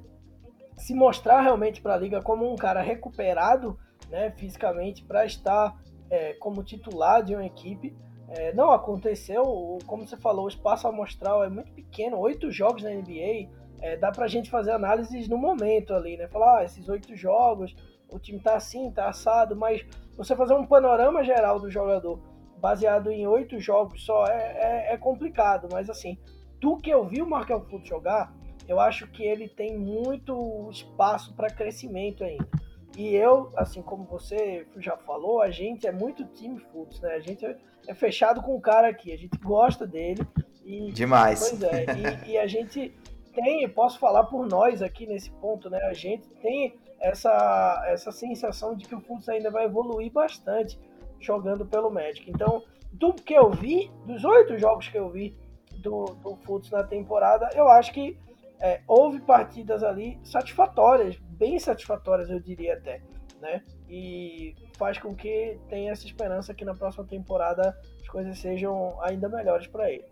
se 0.79 0.95
mostrar 0.95 1.43
realmente 1.43 1.83
para 1.83 1.93
a 1.93 1.99
liga 1.99 2.23
como 2.23 2.51
um 2.51 2.57
cara 2.57 2.81
recuperado 2.81 3.79
né, 4.09 4.31
fisicamente 4.31 5.05
para 5.05 5.27
estar 5.27 5.79
é, 6.09 6.33
como 6.35 6.65
titular 6.65 7.23
de 7.23 7.35
uma 7.35 7.45
equipe. 7.45 7.95
É, 8.31 8.55
não 8.55 8.71
aconteceu, 8.73 9.79
como 9.87 10.09
você 10.09 10.17
falou, 10.17 10.47
o 10.47 10.49
espaço 10.49 10.89
amostral 10.89 11.45
é 11.45 11.51
muito 11.51 11.71
pequeno, 11.73 12.19
oito 12.19 12.51
jogos 12.51 12.83
na 12.83 12.91
NBA, 12.91 13.51
é, 13.81 13.97
dá 13.97 14.11
pra 14.11 14.27
gente 14.27 14.51
fazer 14.51 14.73
análises 14.73 15.29
no 15.29 15.37
momento 15.37 15.95
ali, 15.95 16.17
né? 16.17 16.29
Falar, 16.29 16.59
ah, 16.59 16.65
esses 16.65 16.89
oito 16.89 17.15
jogos, 17.15 17.75
o 18.11 18.19
time 18.19 18.41
tá 18.41 18.57
assim, 18.57 18.91
tá 18.91 19.09
assado, 19.09 19.57
mas 19.57 19.85
você 20.17 20.35
fazer 20.35 20.55
um 20.55 20.67
panorama 20.67 21.23
geral 21.25 21.61
do 21.61 21.71
jogador 21.71 22.21
baseado 22.59 23.11
em 23.11 23.27
oito 23.27 23.61
jogos 23.61 24.05
só 24.05 24.27
é, 24.27 24.89
é, 24.89 24.95
é, 24.95 24.97
complicado, 24.97 25.69
mas 25.71 25.91
assim, 25.91 26.19
do 26.61 26.77
que 26.77 26.91
eu 26.91 27.05
vi 27.07 27.21
o 27.21 27.29
Markel 27.29 27.61
Fultz 27.61 27.89
jogar, 27.89 28.35
eu 28.67 28.81
acho 28.81 29.07
que 29.09 29.23
ele 29.23 29.49
tem 29.49 29.79
muito 29.79 30.69
espaço 30.71 31.35
para 31.35 31.49
crescimento 31.49 32.25
ainda. 32.25 32.49
E 32.97 33.15
eu, 33.15 33.53
assim 33.57 33.83
como 33.83 34.05
você 34.05 34.67
já 34.79 34.97
falou, 34.97 35.43
a 35.43 35.51
gente 35.51 35.87
é 35.87 35.93
muito 35.93 36.25
time 36.25 36.59
Fultz, 36.59 37.01
né? 37.01 37.15
A 37.15 37.21
gente 37.21 37.45
é, 37.45 37.57
é 37.87 37.95
fechado 37.95 38.41
com 38.41 38.57
o 38.57 38.61
cara 38.61 38.89
aqui, 38.89 39.13
a 39.13 39.19
gente 39.19 39.37
gosta 39.39 39.87
dele. 39.87 40.27
E, 40.65 40.91
Demais. 40.93 41.51
Pois 41.51 41.63
é, 41.63 41.85
e, 42.27 42.31
e 42.33 42.39
a 42.39 42.47
gente 42.47 42.93
tem, 43.37 43.69
posso 43.69 43.99
falar 43.99 44.25
por 44.25 44.47
nós 44.49 44.81
aqui 44.81 45.07
nesse 45.07 45.31
ponto, 45.33 45.69
né? 45.69 45.79
A 45.83 45.93
gente 45.93 46.27
tem 46.41 46.75
essa, 46.99 47.85
essa 47.87 48.11
sensação 48.11 48.75
de 48.75 48.87
que 48.89 48.95
o 48.95 49.01
Fultz 49.01 49.29
ainda 49.29 49.51
vai 49.51 49.67
evoluir 49.67 50.11
bastante 50.11 50.81
jogando 51.21 51.67
pelo 51.67 51.91
Magic. 51.91 52.29
Então, 52.31 52.65
do 52.91 53.13
que 53.13 53.35
eu 53.35 53.51
vi, 53.51 53.91
dos 54.07 54.25
oito 54.25 54.57
jogos 54.57 54.89
que 54.89 54.99
eu 54.99 55.11
vi 55.11 55.37
do, 55.83 56.07
do 56.23 56.37
Fultz 56.37 56.71
na 56.71 56.83
temporada, 56.83 57.51
eu 57.55 57.69
acho 57.69 57.93
que 57.93 58.19
é, 58.59 58.81
houve 58.89 59.21
partidas 59.21 59.85
ali 59.85 60.19
satisfatórias, 60.25 61.17
bem 61.17 61.59
satisfatórias, 61.59 62.31
eu 62.31 62.41
diria 62.41 62.73
até, 62.73 63.03
né? 63.39 63.63
E 63.87 64.55
faz 64.79 64.99
com 64.99 65.15
que 65.15 65.59
tenha 65.69 65.93
essa 65.93 66.07
esperança 66.07 66.55
que 66.55 66.65
na 66.65 66.75
próxima 66.75 67.05
temporada 67.05 67.79
as 68.01 68.09
coisas 68.09 68.39
sejam 68.39 68.99
ainda 69.03 69.29
melhores 69.29 69.67
para 69.67 69.91
ele. 69.91 70.07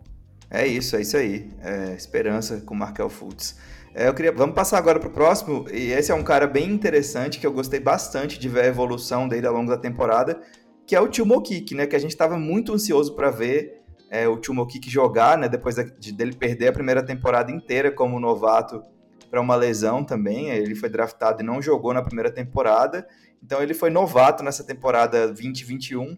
É 0.49 0.65
isso, 0.65 0.95
é 0.95 1.01
isso 1.01 1.17
aí. 1.17 1.49
É, 1.61 1.93
esperança 1.95 2.61
com 2.65 2.75
Markel 2.75 3.09
Fultz. 3.09 3.57
É, 3.93 4.07
eu 4.07 4.13
queria, 4.13 4.31
vamos 4.31 4.55
passar 4.55 4.77
agora 4.77 4.99
para 4.99 5.09
o 5.09 5.11
próximo. 5.11 5.65
E 5.71 5.91
esse 5.91 6.11
é 6.11 6.15
um 6.15 6.23
cara 6.23 6.45
bem 6.47 6.69
interessante 6.69 7.39
que 7.39 7.47
eu 7.47 7.53
gostei 7.53 7.79
bastante 7.79 8.37
de 8.37 8.49
ver 8.49 8.61
a 8.61 8.67
evolução 8.67 9.27
dele 9.27 9.47
ao 9.47 9.53
longo 9.53 9.69
da 9.69 9.77
temporada, 9.77 10.39
que 10.85 10.95
é 10.95 11.01
o 11.01 11.07
Timo 11.07 11.41
né? 11.71 11.87
Que 11.87 11.95
a 11.95 11.99
gente 11.99 12.11
estava 12.11 12.37
muito 12.37 12.73
ansioso 12.73 13.15
para 13.15 13.31
ver 13.31 13.81
é, 14.09 14.27
o 14.27 14.37
Timo 14.37 14.67
jogar, 14.87 15.37
né? 15.37 15.47
Depois 15.47 15.75
de, 15.75 16.11
dele 16.11 16.35
perder 16.35 16.67
a 16.67 16.73
primeira 16.73 17.03
temporada 17.03 17.51
inteira 17.51 17.91
como 17.91 18.19
novato 18.19 18.83
para 19.29 19.41
uma 19.41 19.55
lesão 19.55 20.03
também. 20.03 20.49
Ele 20.49 20.75
foi 20.75 20.89
draftado 20.89 21.41
e 21.41 21.45
não 21.45 21.61
jogou 21.61 21.93
na 21.93 22.01
primeira 22.01 22.31
temporada. 22.31 23.07
Então 23.41 23.61
ele 23.61 23.73
foi 23.73 23.89
novato 23.89 24.43
nessa 24.43 24.63
temporada 24.63 25.27
2021 25.27 26.17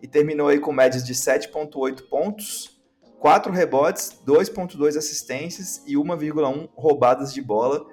e 0.00 0.06
terminou 0.06 0.48
aí 0.48 0.60
com 0.60 0.72
médias 0.72 1.04
de 1.04 1.12
7.8 1.12 2.08
pontos, 2.08 2.77
4 3.18 3.52
rebotes, 3.52 4.20
2.2 4.26 4.96
assistências 4.96 5.82
e 5.86 5.94
1,1 5.94 6.68
roubadas 6.74 7.32
de 7.32 7.42
bola, 7.42 7.84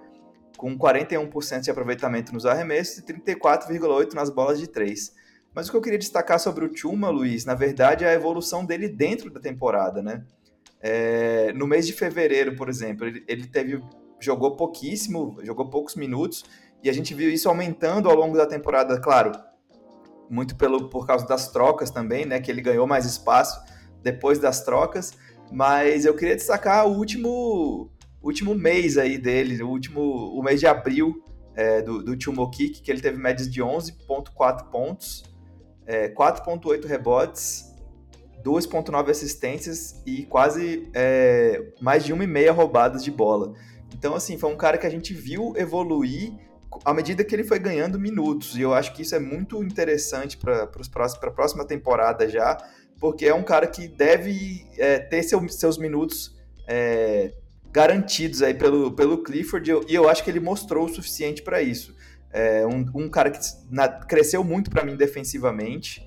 com 0.56 0.78
41% 0.78 1.62
de 1.62 1.72
aproveitamento 1.72 2.34
nos 2.34 2.46
arremessos 2.46 3.00
e 3.00 3.02
34,8 3.02 4.14
nas 4.14 4.30
bolas 4.30 4.60
de 4.60 4.68
3. 4.68 5.14
Mas 5.54 5.68
o 5.68 5.72
que 5.72 5.78
eu 5.78 5.82
queria 5.82 6.00
destacar 6.00 6.40
sobre 6.40 6.66
o 6.66 6.76
Chuma, 6.76 7.10
Luiz, 7.10 7.46
na 7.46 7.56
verdade, 7.56 8.04
é 8.04 8.10
a 8.10 8.14
evolução 8.14 8.64
dele 8.66 8.88
dentro 8.88 9.30
da 9.30 9.40
temporada, 9.40 10.02
né? 10.02 10.24
É, 10.82 11.52
no 11.54 11.66
mês 11.66 11.88
de 11.88 11.94
fevereiro, 11.94 12.56
por 12.56 12.70
exemplo, 12.70 13.08
ele, 13.08 13.24
ele 13.28 13.48
teve 13.48 13.82
jogou 14.20 14.56
pouquíssimo, 14.56 15.38
jogou 15.44 15.70
poucos 15.70 15.96
minutos, 15.96 16.46
e 16.84 16.90
a 16.90 16.94
gente 16.94 17.14
viu 17.14 17.30
isso 17.32 17.50
aumentando 17.50 18.10
ao 18.10 18.16
longo 18.16 18.38
da 18.38 18.46
temporada, 18.46 19.00
claro, 19.00 19.32
muito 20.30 20.56
pelo, 20.56 20.90
por 20.90 21.06
causa 21.08 21.26
das 21.26 21.52
trocas 21.52 21.90
também, 21.90 22.26
né? 22.26 22.40
Que 22.40 22.52
ele 22.52 22.62
ganhou 22.62 22.86
mais 22.86 23.06
espaço 23.06 23.60
depois 24.06 24.38
das 24.38 24.64
trocas. 24.64 25.14
Mas 25.52 26.06
eu 26.06 26.16
queria 26.16 26.36
destacar 26.36 26.88
o 26.88 26.96
último, 26.96 27.92
último 28.22 28.54
mês 28.54 28.98
aí 28.98 29.18
dele, 29.18 29.62
o 29.62 29.68
último 29.68 30.02
o 30.02 30.44
mês 30.44 30.60
de 30.60 30.68
abril 30.68 31.24
é, 31.56 31.82
do, 31.82 32.04
do 32.04 32.16
que 32.16 32.84
ele 32.88 33.02
teve 33.02 33.18
médias 33.18 33.52
de 33.52 33.62
11,4 33.62 34.70
pontos, 34.70 35.24
é, 35.86 36.10
4,8 36.10 36.86
rebotes, 36.86 37.74
2,9 38.44 39.10
assistências 39.10 40.02
e 40.06 40.24
quase 40.24 40.90
é, 40.94 41.74
mais 41.82 42.06
de 42.06 42.14
uma 42.14 42.24
e 42.24 42.28
meia 42.28 42.52
roubadas 42.52 43.04
de 43.04 43.12
bola. 43.12 43.54
Então, 43.94 44.14
assim, 44.14 44.38
foi 44.38 44.52
um 44.52 44.58
cara 44.58 44.78
que 44.78 44.86
a 44.86 44.90
gente 44.90 45.14
viu 45.14 45.54
evoluir 45.56 46.34
à 46.84 46.94
medida 46.94 47.24
que 47.24 47.34
ele 47.34 47.44
foi 47.44 47.60
ganhando 47.60 48.00
minutos. 48.00 48.58
E 48.58 48.62
eu 48.62 48.74
acho 48.74 48.94
que 48.94 49.04
isso 49.04 49.16
é 49.16 49.20
muito 49.20 49.64
interessante 49.64 50.38
para 50.38 50.64
a 50.64 51.32
próxima 51.32 51.66
temporada 51.66 52.28
já, 52.28 52.58
porque 53.00 53.26
é 53.26 53.34
um 53.34 53.44
cara 53.44 53.68
que 53.68 53.88
deve 53.88 54.66
é, 54.78 55.00
ter 55.00 55.24
seu, 55.24 55.48
seus 55.50 55.78
minutos 55.78 56.36
é, 56.68 57.32
garantidos 57.72 58.42
aí 58.42 58.54
pelo, 58.54 58.92
pelo 58.92 59.22
Clifford, 59.24 59.70
e 59.70 59.74
eu, 59.74 59.86
e 59.88 59.96
eu 59.96 60.10
acho 60.10 60.24
que 60.24 60.30
ele 60.30 60.40
mostrou 60.40 60.86
o 60.86 60.90
suficiente 60.90 61.42
para 61.42 61.62
isso. 61.62 61.96
é, 62.32 62.66
um, 62.66 62.86
um, 62.94 63.10
cara 63.10 63.32
que 63.32 63.40
na, 63.70 63.88
cresceu 63.88 64.44
muito 64.44 64.70
para 64.70 64.84
mim 64.84 64.96
defensivamente, 64.96 66.06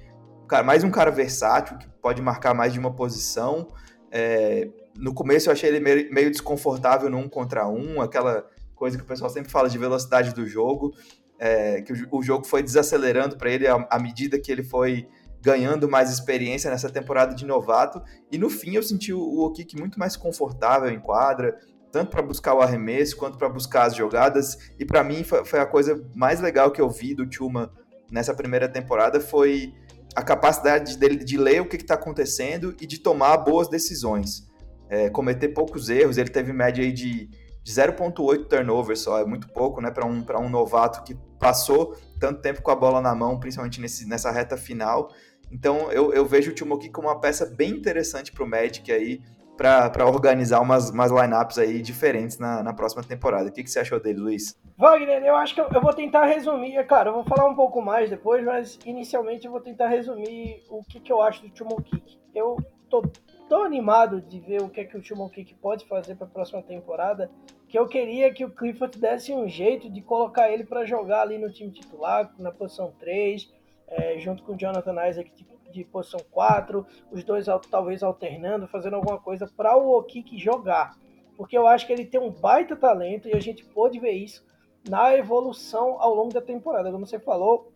cara, 0.49 0.63
mais 0.63 0.83
um 0.85 0.91
cara 0.91 1.11
versátil, 1.11 1.79
que 1.79 1.89
pode 2.03 2.21
marcar 2.23 2.55
mais 2.55 2.73
de 2.73 2.79
uma 2.79 2.95
posição. 2.95 3.69
É, 4.11 4.69
no 4.97 5.15
começo 5.15 5.49
eu 5.49 5.53
achei 5.53 5.69
ele 5.69 5.81
meio, 5.81 6.13
meio 6.13 6.31
desconfortável 6.31 7.09
no 7.09 7.19
um 7.19 7.29
contra 7.29 7.69
um, 7.69 8.01
aquela 8.01 8.47
coisa 8.75 8.97
que 8.97 9.03
o 9.03 9.07
pessoal 9.07 9.31
sempre 9.31 9.51
fala 9.51 9.69
de 9.69 9.77
velocidade 9.77 10.35
do 10.35 10.47
jogo, 10.47 10.95
é, 11.39 11.83
que 11.83 11.93
o, 11.93 12.09
o, 12.11 12.23
jogo 12.23 12.47
foi 12.47 12.63
desacelerando 12.63 13.37
para 13.37 13.51
ele 13.51 13.67
à, 13.67 13.87
à 13.91 13.99
medida 13.99 14.39
que 14.39 14.51
ele 14.51 14.63
foi 14.63 15.07
ganhando 15.41 15.89
mais 15.89 16.11
experiência 16.11 16.71
nessa 16.71 16.91
temporada 16.91 17.35
de 17.35 17.47
novato. 17.47 18.03
E 18.31 18.39
no 18.39 18.51
fim 18.51 18.75
eu 18.75 18.83
senti 18.83 19.13
o, 19.13 19.41
Okik 19.45 19.77
muito 19.79 19.99
mais 19.99 20.17
confortável 20.17 20.91
em 20.91 21.01
quadra, 21.01 21.57
tanto 21.93 22.11
para 22.11 22.23
buscar 22.23 22.55
o 22.55 22.61
arremesso 22.61 23.17
quanto 23.17 23.39
para 23.39 23.49
buscar 23.49 23.85
as 23.85 23.95
jogadas. 23.95 24.57
E 24.79 24.85
para 24.85 25.03
mim 25.03 25.25
foi, 25.25 25.61
a 25.61 25.67
coisa 25.67 26.05
mais 26.15 26.41
legal 26.41 26.71
que 26.71 26.81
eu 26.81 26.91
vi 26.91 27.15
do 27.15 27.27
Tchuma 27.27 27.73
nessa 28.11 28.35
primeira 28.35 28.69
temporada 28.69 29.21
foi 29.21 29.75
a 30.15 30.23
capacidade 30.23 30.97
dele 30.97 31.17
de 31.17 31.37
ler 31.37 31.61
o 31.61 31.69
que 31.69 31.77
está 31.77 31.95
acontecendo 31.95 32.75
e 32.81 32.87
de 32.87 32.99
tomar 32.99 33.37
boas 33.39 33.69
decisões. 33.69 34.49
É, 34.91 35.11
cometer 35.11 35.49
poucos 35.49 35.91
erros, 35.91 36.17
ele 36.17 36.31
teve 36.31 36.51
média 36.53 36.83
aí 36.83 36.91
de, 36.91 37.27
de 37.27 37.73
0.8 37.73 38.47
turnovers 38.49 39.01
só, 39.01 39.19
é 39.19 39.25
muito 39.25 39.49
pouco 39.49 39.83
né, 39.83 39.91
para 39.91 40.07
um, 40.07 40.25
um 40.41 40.49
novato 40.49 41.05
que 41.05 41.15
passou 41.39 41.95
tanto 42.19 42.41
tempo 42.41 42.63
com 42.63 42.71
a 42.71 42.77
bola 42.77 43.01
na 43.01 43.15
mão, 43.15 43.39
principalmente 43.39 43.81
nesse, 43.81 44.09
nessa 44.09 44.31
reta 44.31 44.57
final. 44.57 45.11
Então 45.51 45.91
eu, 45.93 46.13
eu 46.13 46.25
vejo 46.25 46.51
o 46.51 46.55
Timoki 46.55 46.89
como 46.89 47.09
uma 47.09 47.21
peça 47.21 47.47
bem 47.47 47.71
interessante 47.71 48.33
para 48.33 48.45
o 48.45 48.49
Magic 48.49 48.91
aí, 48.93 49.21
para 49.57 50.07
organizar 50.07 50.61
umas, 50.61 50.91
umas 50.91 51.11
lineups 51.11 51.59
aí 51.59 51.83
diferentes 51.83 52.39
na, 52.39 52.63
na 52.63 52.73
próxima 52.73 53.03
temporada. 53.03 53.49
O 53.49 53.53
que, 53.53 53.65
que 53.65 53.71
você 53.71 53.81
achou 53.81 53.99
dele, 53.99 54.21
Luiz? 54.21 54.57
Wagner, 54.77 55.25
eu 55.25 55.35
acho 55.35 55.55
que 55.55 55.61
eu, 55.61 55.69
eu 55.75 55.81
vou 55.81 55.93
tentar 55.93 56.27
resumir. 56.27 56.77
É 56.77 56.85
claro, 56.85 57.11
eu 57.11 57.15
vou 57.15 57.25
falar 57.25 57.49
um 57.49 57.57
pouco 57.57 57.83
mais 57.83 58.09
depois, 58.09 58.45
mas 58.45 58.79
inicialmente 58.87 59.47
eu 59.47 59.51
vou 59.51 59.61
tentar 59.61 59.89
resumir 59.89 60.63
o 60.71 60.85
que, 60.85 61.01
que 61.01 61.13
eu 61.13 61.21
acho 61.21 61.43
do 61.43 61.51
Timo 61.51 61.83
Kick. 61.83 62.19
Eu 62.33 62.57
tô 62.89 63.03
tão 63.49 63.65
animado 63.65 64.21
de 64.21 64.39
ver 64.39 64.63
o 64.63 64.69
que, 64.69 64.81
é 64.81 64.85
que 64.85 64.97
o 64.97 65.01
Timo 65.01 65.29
Kick 65.29 65.55
pode 65.55 65.87
fazer 65.89 66.15
para 66.15 66.27
a 66.27 66.31
próxima 66.31 66.63
temporada 66.63 67.29
que 67.69 67.79
eu 67.79 67.87
queria 67.87 68.33
que 68.33 68.45
o 68.45 68.51
Clifford 68.51 68.99
desse 68.99 69.33
um 69.33 69.47
jeito 69.47 69.91
de 69.91 70.01
colocar 70.01 70.51
ele 70.51 70.65
para 70.65 70.87
jogar 70.87 71.21
ali 71.21 71.37
no 71.37 71.53
time 71.53 71.71
titular, 71.71 72.33
na 72.39 72.51
posição 72.51 72.93
3, 72.99 73.53
é, 73.89 74.19
junto 74.19 74.43
com 74.43 74.53
o 74.53 74.57
Jonathan 74.57 75.09
Isaac 75.09 75.31
de 75.35 75.45
de 75.71 75.85
posição 75.85 76.21
4, 76.31 76.87
os 77.11 77.25
dois 77.25 77.47
talvez 77.71 78.03
alternando, 78.03 78.67
fazendo 78.67 78.95
alguma 78.95 79.19
coisa 79.19 79.47
para 79.47 79.77
o 79.77 79.97
Okiki 79.99 80.39
jogar. 80.39 80.97
Porque 81.37 81.57
eu 81.57 81.67
acho 81.67 81.87
que 81.87 81.93
ele 81.93 82.05
tem 82.05 82.21
um 82.21 82.31
baita 82.31 82.77
talento 82.77 83.29
e 83.29 83.37
a 83.37 83.41
gente 83.41 83.65
pode 83.65 83.99
ver 83.99 84.13
isso 84.13 84.45
na 84.89 85.15
evolução 85.15 86.01
ao 86.01 86.15
longo 86.15 86.33
da 86.33 86.41
temporada. 86.41 86.91
Como 86.91 87.07
você 87.07 87.19
falou, 87.19 87.71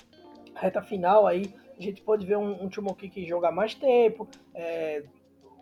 reta 0.54 0.82
final 0.82 1.26
aí, 1.26 1.54
a 1.78 1.82
gente 1.82 2.02
pode 2.02 2.26
ver 2.26 2.36
um, 2.36 2.64
um 2.64 2.86
Okiki 2.90 3.26
jogar 3.26 3.52
mais 3.52 3.74
tempo. 3.74 4.26
É, 4.54 5.04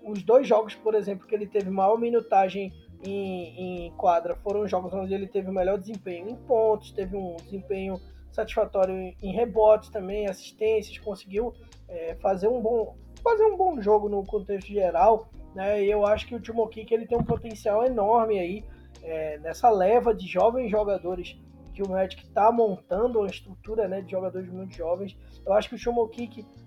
os 0.03 0.23
dois 0.23 0.47
jogos, 0.47 0.75
por 0.75 0.95
exemplo, 0.95 1.27
que 1.27 1.35
ele 1.35 1.47
teve 1.47 1.69
maior 1.69 1.99
minutagem 1.99 2.73
em, 3.05 3.87
em, 3.87 3.91
quadra 3.93 4.35
foram 4.37 4.67
jogos 4.67 4.93
onde 4.93 5.13
ele 5.13 5.27
teve 5.27 5.51
o 5.51 5.53
melhor 5.53 5.79
desempenho 5.79 6.29
em 6.29 6.37
pontos, 6.37 6.91
teve 6.93 7.17
um 7.17 7.37
desempenho 7.37 7.99
satisfatório 8.33 8.95
em 9.23 9.33
rebotes 9.33 9.91
também, 9.91 10.29
assistências, 10.29 10.99
conseguiu 10.99 11.53
é, 11.89 12.15
fazer 12.17 12.49
um 12.49 12.61
bom 12.61 12.97
fazer 13.23 13.45
um 13.45 13.57
bom 13.57 13.81
jogo 13.83 14.09
no 14.09 14.25
contexto 14.25 14.69
geral, 14.69 15.29
né? 15.55 15.85
E 15.85 15.91
eu 15.91 16.07
acho 16.07 16.27
que 16.27 16.35
o 16.35 16.41
Timo 16.41 16.71
ele 16.75 17.07
tem 17.07 17.19
um 17.19 17.25
potencial 17.25 17.85
enorme 17.85 18.39
aí 18.39 18.65
é, 19.03 19.39
nessa 19.39 19.69
leva 19.71 20.15
de 20.15 20.27
jovens 20.27 20.71
jogadores 20.71 21.37
que 21.75 21.83
o 21.83 21.89
Magic 21.89 22.23
está 22.23 22.51
montando 22.51 23.21
uma 23.21 23.29
estrutura 23.29 23.87
né, 23.87 24.01
de 24.01 24.11
jogadores 24.11 24.49
muito 24.51 24.75
jovens. 24.75 25.17
Eu 25.47 25.53
acho 25.53 25.69
que 25.69 25.75
o 25.75 25.79
Timo 25.79 26.11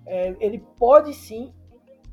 é, 0.06 0.36
ele 0.39 0.60
pode 0.78 1.13
sim 1.13 1.54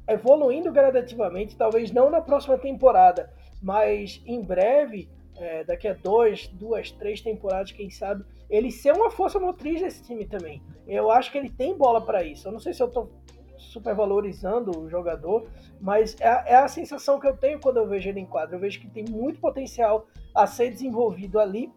evoluindo 0.09 0.73
gradativamente, 0.73 1.57
talvez 1.57 1.93
não 1.93 2.11
na 2.11 2.21
próxima 2.21 2.59
temporada, 2.59 3.33
mas 3.63 4.21
em 4.27 4.43
breve, 4.43 5.09
é, 5.37 5.63
daqui 5.65 5.87
a 5.87 5.95
dois, 5.95 6.49
duas, 6.49 6.91
três 6.91 7.21
temporadas, 7.21 7.71
quem 7.71 7.91
sabe, 7.91 8.25
ele 8.51 8.71
ser 8.71 8.93
uma 8.93 9.11
força 9.11 9.39
motriz 9.39 9.81
desse 9.81 10.03
time 10.03 10.27
também. 10.27 10.61
Eu 10.87 11.11
acho 11.11 11.31
que 11.31 11.39
ele 11.39 11.49
tem 11.49 11.77
bola 11.77 12.05
para 12.05 12.25
isso. 12.25 12.49
Eu 12.49 12.53
não 12.53 12.59
sei 12.59 12.75
se 12.75 12.83
eu 12.83 12.89
estou 12.89 13.09
supervalorizando 13.57 14.77
o 14.77 14.91
jogador, 14.91 15.49
mas 15.81 16.21
é, 16.21 16.53
é, 16.53 16.57
a 16.57 16.67
sensação 16.67 17.21
que 17.21 17.29
eu 17.29 17.37
tenho 17.37 17.61
quando 17.61 17.77
eu 17.77 17.87
vejo 17.87 18.09
ele 18.09 18.21
em 18.21 18.27
quadro. 18.27 18.57
Eu 18.57 18.61
vejo 18.61 18.81
que 18.81 18.91
tem 18.91 19.05
muito 19.09 19.41
potencial 19.41 20.07
a 20.35 20.47
ser 20.47 20.71
desenvolvido 20.71 21.39
ali. 21.39 21.73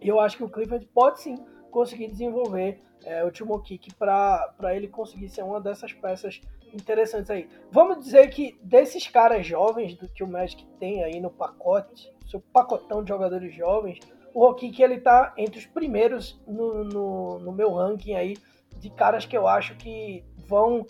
E 0.00 0.08
eu 0.08 0.18
acho 0.18 0.36
que 0.36 0.44
o 0.44 0.48
Clifford 0.48 0.84
pode 0.92 1.20
sim 1.20 1.36
conseguir 1.70 2.08
desenvolver 2.08 2.80
é, 3.04 3.24
o 3.24 3.30
Timo 3.30 3.60
Kick 3.62 3.94
para 3.94 4.74
ele 4.74 4.88
conseguir 4.88 5.28
ser 5.28 5.42
uma 5.42 5.60
dessas 5.60 5.92
peças 5.92 6.40
interessantes 6.72 7.30
aí. 7.30 7.48
Vamos 7.70 8.04
dizer 8.04 8.28
que 8.30 8.58
desses 8.62 9.06
caras 9.06 9.46
jovens 9.46 9.94
do 9.94 10.08
que 10.08 10.24
o 10.24 10.28
Magic 10.28 10.66
tem 10.78 11.04
aí 11.04 11.20
no 11.20 11.30
pacote, 11.30 12.12
seu 12.26 12.40
pacotão 12.40 13.02
de 13.02 13.08
jogadores 13.08 13.54
jovens, 13.54 13.98
o 14.34 14.46
Rokik 14.46 14.82
ele 14.82 15.00
tá 15.00 15.32
entre 15.36 15.58
os 15.58 15.66
primeiros 15.66 16.40
no, 16.46 16.84
no, 16.84 17.38
no, 17.38 17.52
meu 17.52 17.72
ranking 17.72 18.14
aí 18.14 18.36
de 18.76 18.90
caras 18.90 19.26
que 19.26 19.36
eu 19.36 19.46
acho 19.46 19.74
que 19.76 20.24
vão 20.48 20.86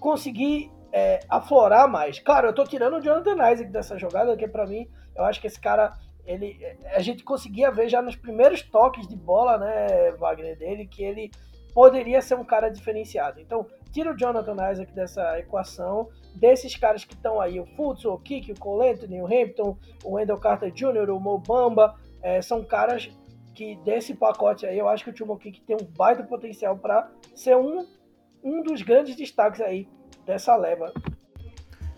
conseguir 0.00 0.70
é, 0.92 1.20
aflorar 1.28 1.88
mais. 1.88 2.18
Claro, 2.18 2.48
eu 2.48 2.54
tô 2.54 2.64
tirando 2.64 2.96
o 2.96 3.00
Jonathan 3.00 3.52
Isaac 3.52 3.70
dessa 3.70 3.98
jogada, 3.98 4.36
que 4.36 4.46
para 4.46 4.66
mim, 4.66 4.86
eu 5.16 5.24
acho 5.24 5.40
que 5.40 5.46
esse 5.46 5.60
cara, 5.60 5.92
ele, 6.26 6.58
a 6.94 7.00
gente 7.00 7.24
conseguia 7.24 7.70
ver 7.70 7.88
já 7.88 8.02
nos 8.02 8.16
primeiros 8.16 8.62
toques 8.62 9.06
de 9.08 9.16
bola, 9.16 9.56
né, 9.58 10.12
Wagner, 10.18 10.58
dele, 10.58 10.86
que 10.86 11.02
ele 11.02 11.30
poderia 11.72 12.20
ser 12.20 12.34
um 12.34 12.44
cara 12.44 12.68
diferenciado. 12.68 13.40
Então, 13.40 13.66
tira 13.90 14.12
o 14.12 14.16
Jonathan 14.16 14.70
Isaac 14.70 14.92
dessa 14.92 15.38
equação, 15.38 16.08
desses 16.34 16.76
caras 16.76 17.04
que 17.04 17.14
estão 17.14 17.40
aí, 17.40 17.58
o 17.58 17.64
Fultz, 17.64 18.04
o 18.04 18.18
Kiki, 18.18 18.52
o 18.52 18.58
Cole 18.58 18.90
Anthony, 18.90 19.22
o 19.22 19.26
Hampton, 19.26 19.78
o 20.04 20.14
Wendell 20.14 20.38
Carter 20.38 20.70
Jr., 20.70 21.10
o 21.10 21.18
Mo 21.18 21.38
Bamba, 21.38 21.94
é, 22.22 22.40
são 22.40 22.64
caras 22.64 23.10
que 23.54 23.76
desse 23.84 24.14
pacote 24.14 24.64
aí, 24.64 24.78
eu 24.78 24.88
acho 24.88 25.04
que 25.04 25.10
o 25.10 25.12
Timo 25.12 25.36
Kick 25.38 25.60
tem 25.62 25.76
um 25.76 25.84
baita 25.84 26.22
potencial 26.22 26.76
para 26.78 27.10
ser 27.34 27.56
um, 27.56 27.86
um 28.42 28.62
dos 28.62 28.82
grandes 28.82 29.14
destaques 29.14 29.60
aí 29.60 29.88
dessa 30.24 30.56
leva. 30.56 30.92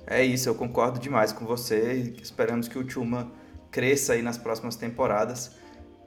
É 0.07 0.23
isso, 0.23 0.49
eu 0.49 0.55
concordo 0.55 0.99
demais 0.99 1.33
com 1.33 1.47
você. 1.47 2.15
Esperamos 2.21 2.69
que 2.69 2.79
o 2.79 2.85
Tuma 2.85 3.31
cresça 3.71 4.13
aí 4.13 4.23
nas 4.23 4.37
próximas 4.37 4.77
temporadas. 4.77 5.57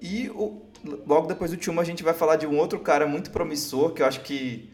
E 0.01 0.29
o, 0.29 0.61
logo 1.05 1.27
depois 1.27 1.51
do 1.51 1.57
Tuma 1.57 1.81
a 1.81 1.85
gente 1.85 2.03
vai 2.03 2.13
falar 2.13 2.35
de 2.35 2.45
um 2.45 2.57
outro 2.57 2.79
cara 2.79 3.07
muito 3.07 3.31
promissor 3.31 3.93
que 3.93 4.01
eu 4.01 4.05
acho 4.05 4.21
que 4.21 4.71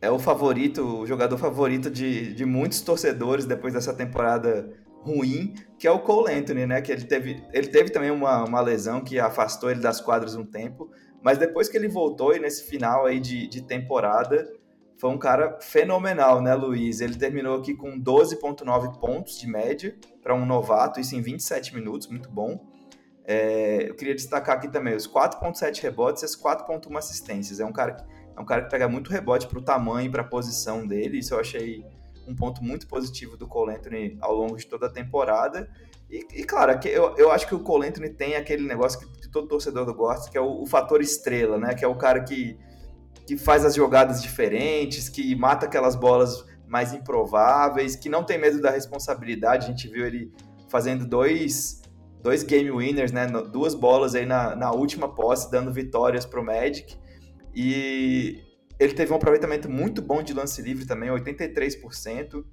é 0.00 0.10
o 0.10 0.18
favorito, 0.18 1.00
o 1.00 1.06
jogador 1.06 1.36
favorito 1.36 1.90
de, 1.90 2.34
de 2.34 2.44
muitos 2.44 2.80
torcedores 2.80 3.44
depois 3.44 3.74
dessa 3.74 3.92
temporada 3.92 4.72
ruim, 5.04 5.54
que 5.78 5.86
é 5.86 5.90
o 5.90 6.00
Cole 6.00 6.32
Anthony, 6.32 6.66
né? 6.66 6.80
Que 6.80 6.90
ele 6.90 7.04
teve, 7.04 7.44
ele 7.52 7.68
teve 7.68 7.90
também 7.90 8.10
uma, 8.10 8.44
uma 8.44 8.60
lesão 8.60 9.02
que 9.02 9.20
afastou 9.20 9.70
ele 9.70 9.80
das 9.80 10.00
quadras 10.00 10.34
um 10.34 10.44
tempo, 10.44 10.90
mas 11.22 11.36
depois 11.36 11.68
que 11.68 11.76
ele 11.76 11.88
voltou 11.88 12.34
e 12.34 12.40
nesse 12.40 12.64
final 12.64 13.04
aí 13.04 13.20
de, 13.20 13.46
de 13.46 13.62
temporada, 13.62 14.50
foi 14.96 15.10
um 15.10 15.18
cara 15.18 15.58
fenomenal, 15.60 16.40
né, 16.40 16.54
Luiz? 16.54 17.00
Ele 17.00 17.16
terminou 17.16 17.58
aqui 17.58 17.74
com 17.74 18.00
12,9 18.00 18.98
pontos 18.98 19.38
de 19.38 19.46
média 19.46 19.94
para 20.22 20.34
um 20.34 20.46
novato, 20.46 20.98
isso 20.98 21.14
em 21.14 21.20
27 21.20 21.74
minutos, 21.74 22.08
muito 22.08 22.30
bom. 22.30 22.66
É, 23.26 23.88
eu 23.88 23.94
queria 23.94 24.14
destacar 24.14 24.56
aqui 24.56 24.68
também 24.68 24.94
os 24.94 25.06
4,7 25.06 25.82
rebotes 25.82 26.22
e 26.22 26.26
as 26.26 26.36
4,1 26.36 26.96
assistências. 26.96 27.60
É 27.60 27.64
um 27.64 27.72
cara, 27.72 28.06
é 28.34 28.40
um 28.40 28.44
cara 28.44 28.62
que 28.62 28.70
pega 28.70 28.88
muito 28.88 29.10
rebote 29.10 29.46
para 29.46 29.58
o 29.58 29.62
tamanho 29.62 30.06
e 30.06 30.10
para 30.10 30.22
a 30.22 30.26
posição 30.26 30.86
dele, 30.86 31.18
isso 31.18 31.34
eu 31.34 31.40
achei 31.40 31.84
um 32.26 32.34
ponto 32.34 32.62
muito 32.62 32.86
positivo 32.86 33.36
do 33.36 33.46
Cole 33.46 33.74
Anthony 33.74 34.16
ao 34.20 34.34
longo 34.34 34.56
de 34.56 34.66
toda 34.66 34.86
a 34.86 34.90
temporada. 34.90 35.68
E, 36.10 36.26
e 36.32 36.44
claro, 36.44 36.78
eu, 36.86 37.14
eu 37.16 37.30
acho 37.30 37.46
que 37.46 37.54
o 37.54 37.60
Cole 37.60 37.88
Anthony 37.88 38.10
tem 38.10 38.36
aquele 38.36 38.66
negócio 38.66 39.00
que, 39.00 39.28
todo 39.28 39.48
torcedor 39.48 39.92
gosta, 39.94 40.30
que 40.30 40.38
é 40.38 40.40
o, 40.40 40.62
o, 40.62 40.66
fator 40.66 41.00
estrela, 41.00 41.58
né? 41.58 41.74
Que 41.74 41.84
é 41.84 41.88
o 41.88 41.96
cara 41.96 42.22
que, 42.22 42.56
que 43.26 43.36
faz 43.36 43.64
as 43.64 43.74
jogadas 43.74 44.22
diferentes, 44.22 45.08
que 45.08 45.34
mata 45.34 45.66
aquelas 45.66 45.96
bolas 45.96 46.44
mais 46.68 46.92
improváveis, 46.92 47.96
que 47.96 48.08
não 48.08 48.22
tem 48.22 48.38
medo 48.38 48.60
da 48.60 48.70
responsabilidade. 48.70 49.66
A 49.66 49.70
gente 49.70 49.88
viu 49.88 50.06
ele 50.06 50.32
fazendo 50.68 51.04
dois, 51.04 51.82
dois 52.22 52.44
game 52.44 52.70
winners, 52.70 53.10
né? 53.10 53.26
Duas 53.26 53.74
bolas 53.74 54.14
aí 54.14 54.24
na, 54.24 54.54
na 54.54 54.70
última 54.70 55.12
posse, 55.12 55.50
dando 55.50 55.72
vitórias 55.72 56.24
para 56.24 56.40
o 56.40 56.44
Magic. 56.44 56.96
E 57.52 58.40
ele 58.78 58.92
teve 58.94 59.12
um 59.12 59.16
aproveitamento 59.16 59.70
muito 59.70 60.02
bom 60.02 60.22
de 60.22 60.32
lance 60.32 60.60
livre 60.60 60.86
também, 60.86 61.10
83%. 61.10 62.44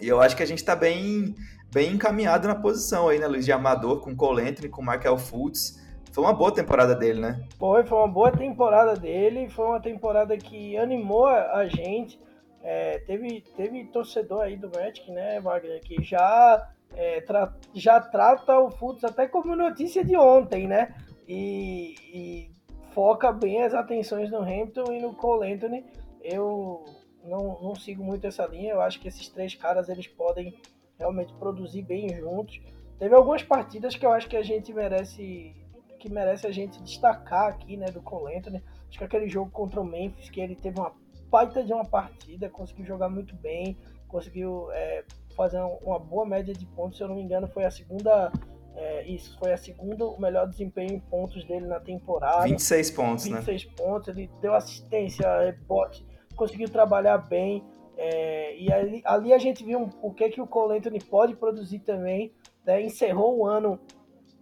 E 0.00 0.08
eu 0.08 0.20
acho 0.20 0.36
que 0.36 0.42
a 0.42 0.46
gente 0.46 0.58
está 0.58 0.74
bem, 0.74 1.34
bem 1.72 1.92
encaminhado 1.92 2.48
na 2.48 2.54
posição 2.54 3.08
aí, 3.08 3.18
né, 3.18 3.26
Luiz? 3.26 3.44
De 3.44 3.52
Amador, 3.52 4.00
com 4.00 4.16
Cole 4.16 4.42
Anthony, 4.42 4.68
com 4.68 4.82
Markel 4.82 5.16
Fultz. 5.16 5.80
Foi 6.10 6.24
uma 6.24 6.32
boa 6.32 6.52
temporada 6.52 6.94
dele, 6.94 7.20
né? 7.20 7.46
Foi, 7.58 7.86
foi 7.86 7.98
uma 7.98 8.08
boa 8.08 8.32
temporada 8.32 8.94
dele. 8.94 9.48
Foi 9.48 9.66
uma 9.66 9.80
temporada 9.80 10.36
que 10.36 10.76
animou 10.76 11.26
a 11.26 11.66
gente. 11.66 12.20
É, 12.62 12.98
teve, 12.98 13.42
teve 13.56 13.84
torcedor 13.86 14.42
aí 14.42 14.56
do 14.56 14.70
Magic, 14.70 15.10
né, 15.10 15.40
Wagner, 15.40 15.80
que 15.80 16.02
já, 16.02 16.68
é, 16.94 17.20
tra 17.22 17.52
já 17.74 17.98
trata 18.00 18.56
o 18.58 18.70
Fultz 18.70 19.02
até 19.02 19.26
como 19.26 19.56
notícia 19.56 20.04
de 20.04 20.16
ontem, 20.16 20.68
né? 20.68 20.94
E, 21.26 21.94
e 22.12 22.50
foca 22.94 23.32
bem 23.32 23.62
as 23.62 23.74
atenções 23.74 24.30
no 24.30 24.38
Hamilton 24.38 24.92
e 24.92 25.00
no 25.00 25.14
Cole 25.14 25.52
Anthony. 25.52 25.84
Eu 26.22 26.84
não, 27.24 27.60
não 27.60 27.74
sigo 27.74 28.02
muito 28.02 28.26
essa 28.26 28.46
linha. 28.46 28.72
Eu 28.72 28.80
acho 28.80 29.00
que 29.00 29.08
esses 29.08 29.28
três 29.28 29.54
caras 29.54 29.88
eles 29.88 30.06
podem 30.06 30.54
realmente 30.98 31.32
produzir 31.34 31.82
bem 31.82 32.08
juntos. 32.16 32.60
Teve 32.98 33.14
algumas 33.14 33.42
partidas 33.42 33.96
que 33.96 34.06
eu 34.06 34.12
acho 34.12 34.28
que 34.28 34.36
a 34.36 34.42
gente 34.42 34.72
merece 34.72 35.54
que 35.98 36.10
merece 36.10 36.48
a 36.48 36.50
gente 36.50 36.82
destacar 36.82 37.46
aqui, 37.46 37.76
né, 37.76 37.86
do 37.86 38.02
Cole 38.02 38.36
Anthony. 38.36 38.60
Acho 38.88 38.98
que 38.98 39.04
aquele 39.04 39.28
jogo 39.28 39.52
contra 39.52 39.80
o 39.80 39.84
Memphis, 39.84 40.28
que 40.30 40.40
ele 40.40 40.56
teve 40.56 40.80
uma 40.80 40.92
baita 41.30 41.62
de 41.62 41.72
uma 41.72 41.84
partida, 41.84 42.50
conseguiu 42.50 42.84
jogar 42.84 43.08
muito 43.08 43.36
bem, 43.36 43.78
conseguiu 44.08 44.68
é, 44.72 45.04
fazer 45.36 45.60
uma 45.60 46.00
boa 46.00 46.26
média 46.26 46.52
de 46.52 46.66
pontos, 46.66 46.98
se 46.98 47.04
eu 47.04 47.08
não 47.08 47.14
me 47.14 47.22
engano, 47.22 47.46
foi 47.46 47.64
a 47.64 47.70
segunda 47.70 48.32
é, 48.82 49.06
isso 49.06 49.38
foi 49.38 49.52
a 49.52 49.56
segunda, 49.56 50.04
o 50.04 50.20
melhor 50.20 50.48
desempenho 50.48 50.94
em 50.94 50.98
pontos 50.98 51.44
dele 51.44 51.66
na 51.66 51.78
temporada. 51.78 52.42
26 52.42 52.90
pontos, 52.90 53.24
26 53.24 53.46
né? 53.46 53.52
26 53.52 53.74
pontos, 53.76 54.08
ele 54.08 54.30
deu 54.40 54.54
assistência, 54.54 55.40
rebote, 55.40 56.04
conseguiu 56.34 56.68
trabalhar 56.68 57.16
bem. 57.18 57.64
É, 57.96 58.56
e 58.58 58.72
ali, 58.72 59.00
ali, 59.04 59.32
a 59.32 59.38
gente 59.38 59.64
viu 59.64 59.88
o 60.02 60.12
que, 60.12 60.28
que 60.30 60.40
o 60.40 60.46
Cole 60.48 60.78
Anthony 60.78 60.98
pode 60.98 61.36
produzir 61.36 61.78
também. 61.78 62.32
Né? 62.64 62.82
Encerrou 62.82 63.38
o 63.38 63.46
ano 63.46 63.78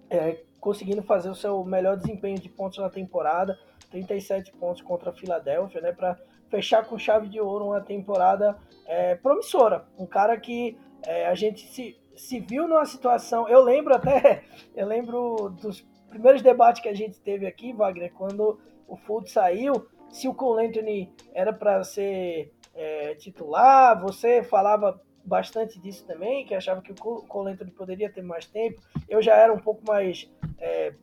é, 0.08 0.42
conseguindo 0.58 1.02
fazer 1.02 1.28
o 1.28 1.34
seu 1.34 1.62
melhor 1.62 1.98
desempenho 1.98 2.38
de 2.38 2.48
pontos 2.48 2.78
na 2.78 2.88
temporada, 2.88 3.58
37 3.90 4.52
pontos 4.52 4.80
contra 4.80 5.10
a 5.10 5.12
Filadélfia, 5.12 5.82
né? 5.82 5.92
Para 5.92 6.18
fechar 6.48 6.86
com 6.86 6.98
chave 6.98 7.28
de 7.28 7.38
ouro 7.40 7.66
uma 7.66 7.80
temporada 7.82 8.56
é, 8.86 9.16
promissora. 9.16 9.84
Um 9.98 10.06
cara 10.06 10.38
que 10.40 10.78
é, 11.06 11.26
a 11.26 11.34
gente 11.34 11.66
se, 11.72 11.99
se 12.16 12.40
viu 12.40 12.68
numa 12.68 12.84
situação. 12.84 13.48
Eu 13.48 13.62
lembro 13.62 13.94
até, 13.94 14.44
eu 14.74 14.86
lembro 14.86 15.50
dos 15.60 15.80
primeiros 16.08 16.42
debates 16.42 16.82
que 16.82 16.88
a 16.88 16.94
gente 16.94 17.20
teve 17.20 17.46
aqui, 17.46 17.72
Wagner, 17.72 18.12
quando 18.12 18.58
o 18.86 18.96
Fultz 18.96 19.32
saiu, 19.32 19.86
se 20.10 20.26
o 20.26 20.34
Cole 20.34 20.66
Anthony 20.66 21.12
era 21.32 21.52
para 21.52 21.82
ser 21.84 22.52
é, 22.74 23.14
titular, 23.14 24.00
você 24.00 24.42
falava 24.42 25.00
bastante 25.24 25.78
disso 25.78 26.04
também, 26.06 26.44
que 26.44 26.54
achava 26.54 26.82
que 26.82 26.92
o 26.92 26.94
Cole 26.94 27.52
Anthony 27.52 27.70
poderia 27.70 28.12
ter 28.12 28.22
mais 28.22 28.46
tempo. 28.46 28.80
Eu 29.08 29.22
já 29.22 29.36
era 29.36 29.52
um 29.52 29.60
pouco 29.60 29.82
mais, 29.86 30.28
é, 30.58 30.94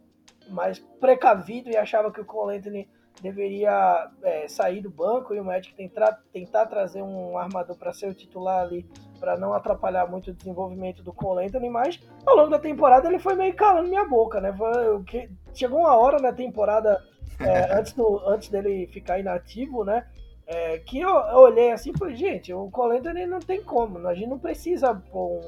mais 0.49 0.79
precavido 0.99 1.69
e 1.69 1.77
achava 1.77 2.11
que 2.11 2.19
o 2.19 2.25
Cole 2.25 2.57
Anthony 2.57 2.89
deveria 3.21 4.09
é, 4.23 4.47
sair 4.47 4.81
do 4.81 4.89
banco 4.89 5.33
e 5.33 5.39
o 5.39 5.45
Magic 5.45 5.73
tentar, 5.75 6.21
tentar 6.31 6.65
trazer 6.67 7.01
um 7.01 7.37
armador 7.37 7.75
para 7.75 7.93
ser 7.93 8.07
o 8.07 8.13
titular 8.13 8.61
ali, 8.61 8.85
para 9.19 9.37
não 9.37 9.53
atrapalhar 9.53 10.07
muito 10.07 10.31
o 10.31 10.33
desenvolvimento 10.33 11.01
do 11.03 11.11
Cole 11.11 11.45
Anthony, 11.45 11.69
mas 11.69 11.99
ao 12.25 12.35
longo 12.35 12.49
da 12.49 12.59
temporada 12.59 13.07
ele 13.07 13.19
foi 13.19 13.35
meio 13.35 13.55
calando 13.55 13.89
minha 13.89 14.05
boca, 14.05 14.39
né? 14.39 14.53
Foi, 14.53 15.03
que, 15.03 15.29
chegou 15.53 15.79
uma 15.79 15.95
hora 15.95 16.19
na 16.19 16.31
temporada, 16.31 17.03
é, 17.39 17.73
antes, 17.77 17.93
do, 17.93 18.19
antes 18.27 18.49
dele 18.49 18.87
ficar 18.87 19.19
inativo, 19.19 19.83
né? 19.83 20.05
É, 20.45 20.77
que 20.79 20.99
eu, 20.99 21.09
eu, 21.09 21.39
olhei 21.39 21.71
assim 21.71 21.91
e 21.93 21.97
falei, 21.97 22.15
gente, 22.15 22.53
o 22.53 22.69
Cole 22.69 22.99
Anthony 22.99 23.25
não 23.25 23.39
tem 23.39 23.61
como, 23.61 24.07
a 24.07 24.13
gente 24.13 24.29
não 24.29 24.39
precisa 24.39 24.95
pôr 24.95 25.41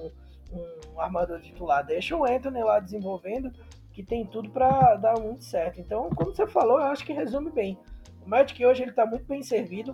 um, 0.51 0.93
um 0.93 0.99
armador 0.99 1.39
titular, 1.39 1.85
deixa 1.85 2.17
o 2.17 2.25
Anthony 2.25 2.61
lá 2.61 2.79
desenvolvendo, 2.79 3.49
que 3.99 4.03
tem 4.05 4.25
tudo 4.25 4.49
para 4.49 4.95
dar 4.95 5.19
muito 5.19 5.43
certo. 5.43 5.81
Então, 5.81 6.09
como 6.11 6.33
você 6.33 6.47
falou, 6.47 6.79
eu 6.79 6.85
acho 6.85 7.05
que 7.05 7.11
resume 7.11 7.51
bem. 7.51 7.77
O 8.25 8.29
Magic 8.29 8.65
hoje 8.65 8.81
ele 8.81 8.91
está 8.91 9.05
muito 9.05 9.25
bem 9.25 9.43
servido. 9.43 9.93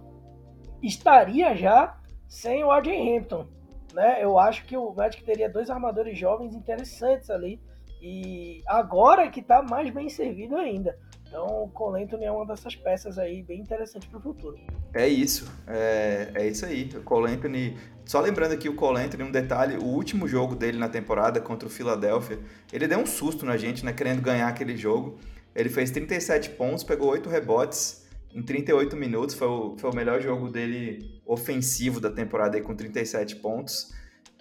Estaria 0.79 1.55
já 1.55 1.99
sem 2.27 2.63
o 2.63 2.71
RJ 2.71 3.17
Hampton, 3.17 3.47
né? 3.95 4.23
Eu 4.23 4.37
acho 4.37 4.63
que 4.67 4.77
o 4.77 4.93
Magic 4.93 5.23
teria 5.23 5.49
dois 5.49 5.71
armadores 5.71 6.15
jovens 6.19 6.53
interessantes 6.53 7.31
ali 7.31 7.59
e 7.99 8.61
agora 8.67 9.27
que 9.31 9.39
está 9.39 9.63
mais 9.63 9.89
bem 9.89 10.07
servido 10.07 10.55
ainda. 10.55 10.95
Então, 11.27 11.63
o 11.63 11.69
Cole 11.69 12.03
Anthony 12.03 12.25
é 12.25 12.31
uma 12.31 12.45
dessas 12.45 12.75
peças 12.75 13.17
aí 13.17 13.43
bem 13.43 13.59
interessante 13.59 14.07
para 14.07 14.19
o 14.19 14.21
futuro. 14.21 14.57
É 14.93 15.07
isso, 15.07 15.51
é, 15.67 16.31
é 16.33 16.47
isso 16.47 16.65
aí. 16.65 16.89
O 16.95 17.01
Cole 17.01 17.31
Anthony 17.31 17.75
só 18.05 18.21
lembrando 18.21 18.53
aqui 18.53 18.69
o 18.69 18.75
Cole 18.75 19.01
Anthony, 19.01 19.23
um 19.23 19.31
detalhe, 19.31 19.77
o 19.77 19.85
último 19.85 20.27
jogo 20.27 20.55
dele 20.55 20.77
na 20.77 20.87
temporada 20.87 21.41
contra 21.41 21.67
o 21.67 21.71
Philadelphia, 21.71 22.39
ele 22.71 22.87
deu 22.87 22.99
um 22.99 23.05
susto 23.05 23.45
na 23.45 23.57
gente, 23.57 23.83
né, 23.83 23.91
querendo 23.91 24.21
ganhar 24.21 24.47
aquele 24.47 24.77
jogo. 24.77 25.17
Ele 25.55 25.69
fez 25.69 25.89
37 25.89 26.51
pontos, 26.51 26.83
pegou 26.83 27.09
8 27.09 27.27
rebotes 27.29 28.05
em 28.31 28.43
38 28.43 28.95
minutos, 28.95 29.33
foi 29.33 29.47
o, 29.47 29.75
foi 29.77 29.89
o 29.89 29.95
melhor 29.95 30.21
jogo 30.21 30.49
dele 30.49 31.21
ofensivo 31.25 31.99
da 31.99 32.11
temporada 32.11 32.57
aí, 32.57 32.61
com 32.61 32.75
37 32.75 33.37
pontos. 33.37 33.91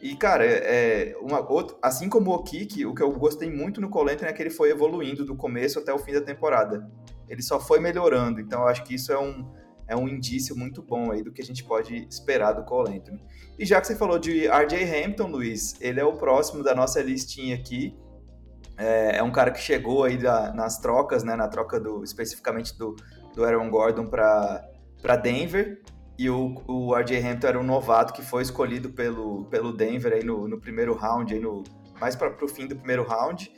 E, 0.04 0.14
cara, 0.14 0.44
é, 0.44 1.16
uma, 1.18 1.40
outra, 1.50 1.78
assim 1.80 2.10
como 2.10 2.30
o 2.30 2.42
Kiki, 2.42 2.84
o 2.84 2.94
que 2.94 3.02
eu 3.02 3.10
gostei 3.12 3.50
muito 3.50 3.80
no 3.80 3.88
Cole 3.88 4.12
Anthony 4.12 4.30
é 4.30 4.34
que 4.34 4.42
ele 4.42 4.50
foi 4.50 4.68
evoluindo 4.68 5.24
do 5.24 5.34
começo 5.34 5.78
até 5.78 5.94
o 5.94 5.98
fim 5.98 6.12
da 6.12 6.20
temporada. 6.20 6.86
Ele 7.26 7.40
só 7.40 7.58
foi 7.58 7.80
melhorando, 7.80 8.38
então 8.38 8.60
eu 8.60 8.68
acho 8.68 8.84
que 8.84 8.94
isso 8.94 9.10
é 9.10 9.18
um, 9.18 9.50
é 9.88 9.96
um 9.96 10.06
indício 10.06 10.54
muito 10.54 10.82
bom 10.82 11.10
aí 11.10 11.22
do 11.22 11.32
que 11.32 11.40
a 11.40 11.44
gente 11.44 11.64
pode 11.64 12.06
esperar 12.06 12.52
do 12.52 12.64
Cole 12.64 12.98
Anthony. 12.98 13.18
E 13.58 13.64
já 13.64 13.80
que 13.80 13.86
você 13.86 13.96
falou 13.96 14.18
de 14.18 14.46
RJ 14.46 15.06
Hampton, 15.06 15.28
Luiz, 15.28 15.74
ele 15.80 15.98
é 15.98 16.04
o 16.04 16.12
próximo 16.12 16.62
da 16.62 16.74
nossa 16.74 17.00
listinha 17.00 17.56
aqui. 17.56 17.96
É, 18.76 19.16
é 19.16 19.22
um 19.22 19.32
cara 19.32 19.50
que 19.52 19.60
chegou 19.60 20.04
aí 20.04 20.18
da, 20.18 20.52
nas 20.52 20.78
trocas, 20.78 21.24
né, 21.24 21.34
na 21.34 21.48
troca 21.48 21.80
do 21.80 22.04
especificamente 22.04 22.76
do, 22.76 22.94
do 23.34 23.42
Aaron 23.42 23.70
Gordon 23.70 24.06
para 24.06 25.16
Denver. 25.22 25.80
E 26.18 26.30
o, 26.30 26.62
o 26.66 26.94
RJ 26.94 27.18
Hampton 27.18 27.46
era 27.48 27.58
um 27.58 27.64
novato 27.64 28.12
que 28.12 28.22
foi 28.22 28.42
escolhido 28.42 28.90
pelo, 28.90 29.44
pelo 29.46 29.72
Denver 29.72 30.12
aí 30.12 30.24
no, 30.24 30.46
no 30.46 30.60
primeiro 30.60 30.94
round, 30.94 31.34
aí 31.34 31.40
no, 31.40 31.64
mais 32.00 32.14
para 32.14 32.44
o 32.44 32.48
fim 32.48 32.66
do 32.66 32.76
primeiro 32.76 33.04
round. 33.04 33.50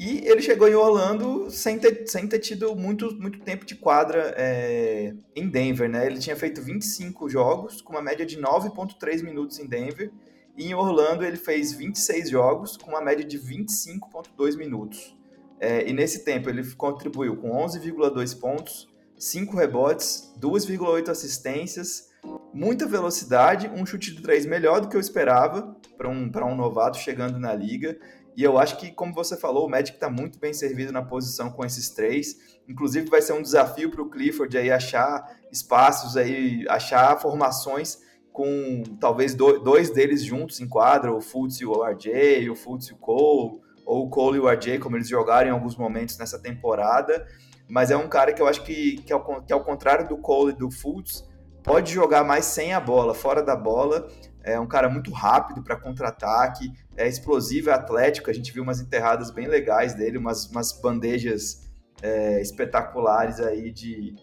E 0.00 0.28
ele 0.28 0.40
chegou 0.40 0.68
em 0.68 0.74
Orlando 0.74 1.50
sem 1.50 1.76
ter, 1.76 2.06
sem 2.06 2.28
ter 2.28 2.38
tido 2.38 2.74
muito, 2.76 3.12
muito 3.16 3.40
tempo 3.40 3.66
de 3.66 3.74
quadra 3.74 4.32
é, 4.36 5.12
em 5.34 5.48
Denver, 5.48 5.88
né? 5.88 6.06
Ele 6.06 6.18
tinha 6.18 6.36
feito 6.36 6.62
25 6.62 7.28
jogos, 7.28 7.82
com 7.82 7.92
uma 7.92 8.02
média 8.02 8.24
de 8.24 8.40
9,3 8.40 9.24
minutos 9.24 9.58
em 9.58 9.66
Denver. 9.66 10.12
E 10.56 10.66
em 10.66 10.74
Orlando 10.74 11.24
ele 11.24 11.36
fez 11.36 11.72
26 11.72 12.30
jogos, 12.30 12.76
com 12.76 12.90
uma 12.90 13.00
média 13.00 13.24
de 13.24 13.38
25,2 13.38 14.56
minutos. 14.56 15.16
É, 15.60 15.88
e 15.88 15.92
nesse 15.92 16.24
tempo 16.24 16.48
ele 16.48 16.64
contribuiu 16.74 17.36
com 17.36 17.50
11,2 17.50 18.38
pontos, 18.38 18.87
5 19.18 19.56
rebotes, 19.56 20.32
2,8 20.40 21.08
assistências, 21.08 22.08
muita 22.54 22.86
velocidade, 22.86 23.68
um 23.68 23.84
chute 23.84 24.14
de 24.14 24.22
3 24.22 24.46
melhor 24.46 24.80
do 24.80 24.88
que 24.88 24.96
eu 24.96 25.00
esperava 25.00 25.76
para 25.96 26.08
um, 26.08 26.30
um 26.34 26.56
novato 26.56 26.98
chegando 26.98 27.38
na 27.38 27.52
liga. 27.52 27.98
E 28.36 28.44
eu 28.44 28.56
acho 28.56 28.76
que, 28.76 28.92
como 28.92 29.12
você 29.12 29.36
falou, 29.36 29.66
o 29.66 29.68
Magic 29.68 29.96
está 29.96 30.08
muito 30.08 30.38
bem 30.38 30.52
servido 30.52 30.92
na 30.92 31.02
posição 31.02 31.50
com 31.50 31.64
esses 31.64 31.90
três. 31.90 32.36
Inclusive, 32.68 33.10
vai 33.10 33.20
ser 33.20 33.32
um 33.32 33.42
desafio 33.42 33.90
para 33.90 34.00
o 34.00 34.08
Clifford 34.08 34.56
aí 34.56 34.70
achar 34.70 35.36
espaços, 35.50 36.16
aí, 36.16 36.64
achar 36.68 37.20
formações 37.20 37.98
com 38.32 38.84
talvez 39.00 39.34
dois 39.34 39.90
deles 39.90 40.22
juntos 40.22 40.60
em 40.60 40.68
quadra, 40.68 41.12
o 41.12 41.20
Fultz 41.20 41.56
e 41.56 41.66
o 41.66 41.82
RJ, 41.82 42.48
o 42.48 42.54
Fultz 42.54 42.86
e 42.86 42.92
o 42.92 42.96
Cole, 42.96 43.60
ou 43.84 44.06
o 44.06 44.08
Cole 44.08 44.36
e 44.36 44.40
o 44.40 44.48
RJ, 44.48 44.78
como 44.78 44.96
eles 44.96 45.08
jogaram 45.08 45.48
em 45.48 45.52
alguns 45.52 45.76
momentos 45.76 46.16
nessa 46.16 46.38
temporada. 46.38 47.26
Mas 47.68 47.90
é 47.90 47.96
um 47.96 48.08
cara 48.08 48.32
que 48.32 48.40
eu 48.40 48.46
acho 48.46 48.62
que, 48.64 48.96
que, 49.02 49.12
ao, 49.12 49.42
que 49.42 49.52
ao 49.52 49.62
contrário 49.62 50.08
do 50.08 50.16
Cole 50.16 50.52
e 50.52 50.56
do 50.56 50.70
Fultz, 50.70 51.28
pode 51.62 51.92
jogar 51.92 52.24
mais 52.24 52.46
sem 52.46 52.72
a 52.72 52.80
bola, 52.80 53.14
fora 53.14 53.42
da 53.42 53.54
bola, 53.54 54.08
é 54.42 54.58
um 54.58 54.66
cara 54.66 54.88
muito 54.88 55.12
rápido 55.12 55.62
para 55.62 55.76
contra-ataque, 55.76 56.72
é 56.96 57.06
explosivo, 57.06 57.68
é 57.70 57.74
atlético. 57.74 58.30
A 58.30 58.32
gente 58.32 58.52
viu 58.52 58.62
umas 58.62 58.80
enterradas 58.80 59.30
bem 59.30 59.46
legais 59.46 59.94
dele, 59.94 60.16
umas, 60.16 60.46
umas 60.46 60.72
bandejas 60.72 61.68
é, 62.02 62.40
espetaculares 62.40 63.40
aí 63.40 63.70
de 63.70 64.16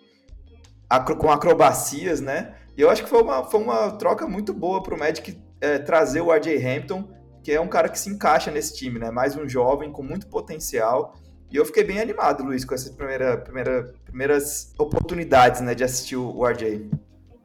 acro, 0.89 1.15
com 1.15 1.31
acrobacias, 1.31 2.21
né? 2.21 2.55
E 2.75 2.81
eu 2.81 2.89
acho 2.89 3.03
que 3.03 3.09
foi 3.09 3.21
uma, 3.21 3.43
foi 3.43 3.61
uma 3.61 3.91
troca 3.91 4.27
muito 4.27 4.53
boa 4.53 4.81
para 4.81 4.95
o 4.95 4.99
Magic 4.99 5.39
é, 5.61 5.77
trazer 5.77 6.21
o 6.21 6.33
RJ 6.33 6.57
Hampton, 6.65 7.09
que 7.43 7.51
é 7.51 7.61
um 7.61 7.67
cara 7.67 7.87
que 7.89 7.99
se 7.99 8.09
encaixa 8.09 8.49
nesse 8.49 8.75
time, 8.75 8.99
né? 8.99 9.11
Mais 9.11 9.35
um 9.35 9.47
jovem 9.47 9.91
com 9.91 10.01
muito 10.01 10.27
potencial. 10.27 11.13
E 11.51 11.57
eu 11.57 11.65
fiquei 11.65 11.83
bem 11.83 11.99
animado, 11.99 12.43
Luiz, 12.43 12.65
com 12.65 12.73
essas 12.73 12.89
primeira, 12.89 13.37
primeira, 13.37 13.93
primeiras 14.03 14.73
oportunidades 14.77 15.61
né, 15.61 15.75
de 15.75 15.83
assistir 15.83 16.15
o 16.15 16.45
RJ. 16.45 16.89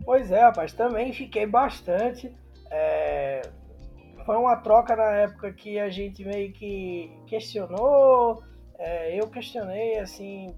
Pois 0.05 0.33
é, 0.33 0.41
rapaz, 0.41 0.73
também 0.73 1.13
fiquei 1.13 1.47
bastante. 1.47 2.35
É, 2.71 3.43
foi 4.25 4.37
uma 4.37 4.57
troca 4.57 4.97
na 4.97 5.11
época 5.13 5.53
que 5.53 5.79
a 5.79 5.91
gente 5.91 6.25
meio 6.25 6.53
que 6.53 7.11
questionou, 7.27 8.43
é, 8.79 9.21
eu 9.21 9.29
questionei, 9.29 9.99
assim, 9.99 10.55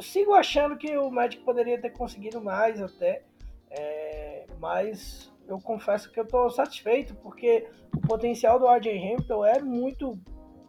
sigo 0.00 0.34
achando 0.34 0.76
que 0.76 0.96
o 0.98 1.10
Magic 1.10 1.42
poderia 1.42 1.80
ter 1.80 1.90
conseguido 1.90 2.40
mais 2.40 2.82
até, 2.82 3.22
é, 3.70 4.46
mas 4.58 5.32
eu 5.48 5.58
confesso 5.58 6.10
que 6.10 6.18
eu 6.18 6.24
estou 6.24 6.50
satisfeito 6.50 7.14
porque 7.16 7.66
o 7.96 8.00
potencial 8.00 8.58
do 8.58 8.66
RJ 8.66 9.12
Hampton 9.12 9.44
é 9.44 9.60
muito, 9.60 10.18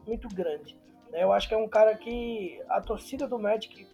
muito 0.05 0.27
grande. 0.29 0.79
Né? 1.11 1.23
Eu 1.23 1.31
acho 1.31 1.47
que 1.47 1.53
é 1.53 1.57
um 1.57 1.67
cara 1.67 1.95
que 1.95 2.61
a 2.69 2.81
torcida 2.81 3.27
do 3.27 3.39
Magic, 3.39 3.87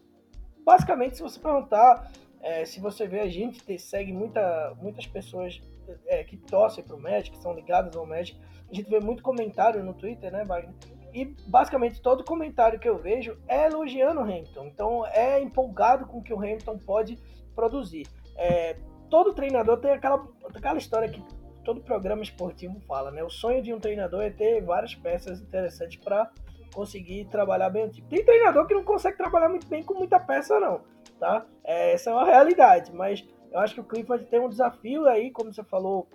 basicamente, 0.66 1.18
se 1.18 1.24
você 1.24 1.40
perguntar, 1.40 2.12
é, 2.42 2.66
se 2.66 2.80
você 2.80 3.08
vê 3.08 3.22
a 3.22 3.28
gente, 3.28 3.80
segue 3.80 4.12
muita, 4.12 4.76
muitas 4.82 5.06
pessoas 5.06 5.62
é, 6.08 6.24
que 6.24 6.38
torcem 6.38 6.84
pro 6.84 7.00
Magic, 7.00 7.32
que 7.32 7.42
são 7.42 7.54
ligadas 7.54 7.96
ao 7.96 8.06
Magic. 8.06 8.40
A 8.70 8.74
gente 8.74 8.90
vê 8.90 9.00
muito 9.00 9.22
comentário 9.22 9.84
no 9.84 9.94
Twitter, 9.94 10.32
né, 10.32 10.44
Wagner? 10.44 10.74
e 11.14 11.26
basicamente 11.48 12.02
todo 12.02 12.24
comentário 12.24 12.80
que 12.80 12.90
eu 12.90 12.98
vejo 12.98 13.38
é 13.48 13.68
elogiando 13.68 14.20
o 14.20 14.24
Hamilton. 14.24 14.66
Então 14.66 15.06
é 15.08 15.40
empolgado 15.40 16.08
com 16.08 16.18
o 16.18 16.24
que 16.24 16.34
o 16.34 16.38
Hamilton 16.38 16.80
pode 16.80 17.20
produzir. 17.56 18.08
É, 18.36 18.76
todo 19.10 19.34
treinador 19.34 19.78
tem 19.78 19.92
aquela, 19.92 20.28
aquela 20.56 20.78
história 20.80 21.08
que 21.08 21.24
todo 21.64 21.82
programa 21.82 22.24
esportivo 22.24 22.80
fala, 22.82 23.12
né? 23.12 23.24
O 23.24 23.30
sonho 23.30 23.62
de 23.62 23.72
um 23.72 23.80
treinador 23.80 24.24
é 24.24 24.32
ter 24.32 24.62
várias 24.62 24.96
peças 24.96 25.40
interessantes 25.40 25.98
para 25.98 26.32
conseguir 26.74 27.26
trabalhar 27.26 27.70
bem 27.70 27.86
o 27.86 27.90
time. 27.90 28.08
Tem 28.08 28.26
treinador 28.26 28.66
que 28.66 28.74
não 28.74 28.84
consegue 28.84 29.18
trabalhar 29.18 29.50
muito 29.50 29.68
bem 29.68 29.84
com 29.84 29.94
muita 29.94 30.20
peça, 30.20 30.60
não, 30.60 30.82
tá? 31.20 31.46
É, 31.64 31.94
essa 31.94 32.10
é 32.10 32.14
uma 32.14 32.26
realidade, 32.26 32.94
mas 32.94 33.26
eu 33.52 33.60
acho 33.60 33.76
que 33.76 33.82
o 33.82 33.84
Clifford 33.84 34.26
tem 34.26 34.40
um 34.40 34.50
desafio 34.50 35.06
aí, 35.08 35.32
como 35.32 35.54
você 35.54 35.64
falou, 35.64 36.08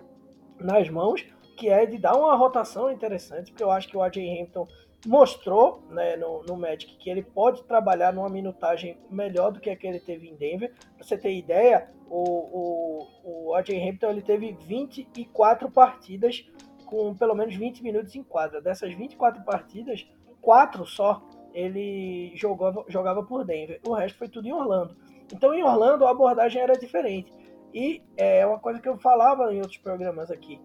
nas 0.59 0.89
mãos, 0.89 1.25
que 1.57 1.69
é 1.69 1.87
de 1.87 1.99
dar 1.99 2.17
uma 2.17 2.35
rotação 2.37 2.91
interessante, 2.91 3.51
porque 3.51 3.63
eu 3.63 3.71
acho 3.71 3.89
que 3.89 3.97
o 3.97 4.03
AJ 4.03 4.17
Hamilton 4.19 4.67
mostrou 5.07 5.83
né, 5.91 6.17
no, 6.17 6.43
no 6.43 6.57
Magic 6.57 6.97
que 6.97 7.09
ele 7.09 7.23
pode 7.23 7.63
trabalhar 7.65 8.13
numa 8.13 8.29
minutagem 8.29 8.99
melhor 9.11 9.53
do 9.53 9.61
que 9.61 9.71
a 9.71 9.77
que 9.77 9.87
ele 9.87 10.01
teve 10.01 10.29
em 10.29 10.35
Denver. 10.35 10.73
Pra 10.97 11.07
você 11.07 11.17
ter 11.17 11.33
ideia, 11.37 11.89
o, 12.09 12.99
o, 13.25 13.51
o 13.51 13.55
AJ 13.55 13.71
Hamilton 13.71 14.11
ele 14.11 14.23
teve 14.23 14.53
24 14.53 15.71
partidas 15.71 16.45
com 16.85 17.15
pelo 17.15 17.35
menos 17.35 17.55
20 17.55 17.83
minutos 17.83 18.15
em 18.15 18.23
quadra. 18.23 18.61
Dessas 18.61 18.93
24 18.95 19.45
partidas, 19.45 20.09
quatro 20.49 20.87
só 20.87 21.23
ele 21.53 22.33
jogava, 22.35 22.83
jogava 22.89 23.23
por 23.23 23.45
Denver. 23.45 23.79
O 23.87 23.93
resto 23.93 24.17
foi 24.17 24.31
tudo 24.31 24.49
em 24.49 24.53
Orlando. 24.53 24.97
Então 25.31 25.53
em 25.53 25.63
Orlando 25.63 26.07
a 26.07 26.11
abordagem 26.11 26.63
era 26.63 26.73
diferente. 26.73 27.31
E 27.75 28.03
é 28.17 28.47
uma 28.47 28.59
coisa 28.59 28.81
que 28.81 28.89
eu 28.89 28.97
falava 28.97 29.53
em 29.53 29.59
outros 29.59 29.77
programas 29.77 30.31
aqui. 30.31 30.59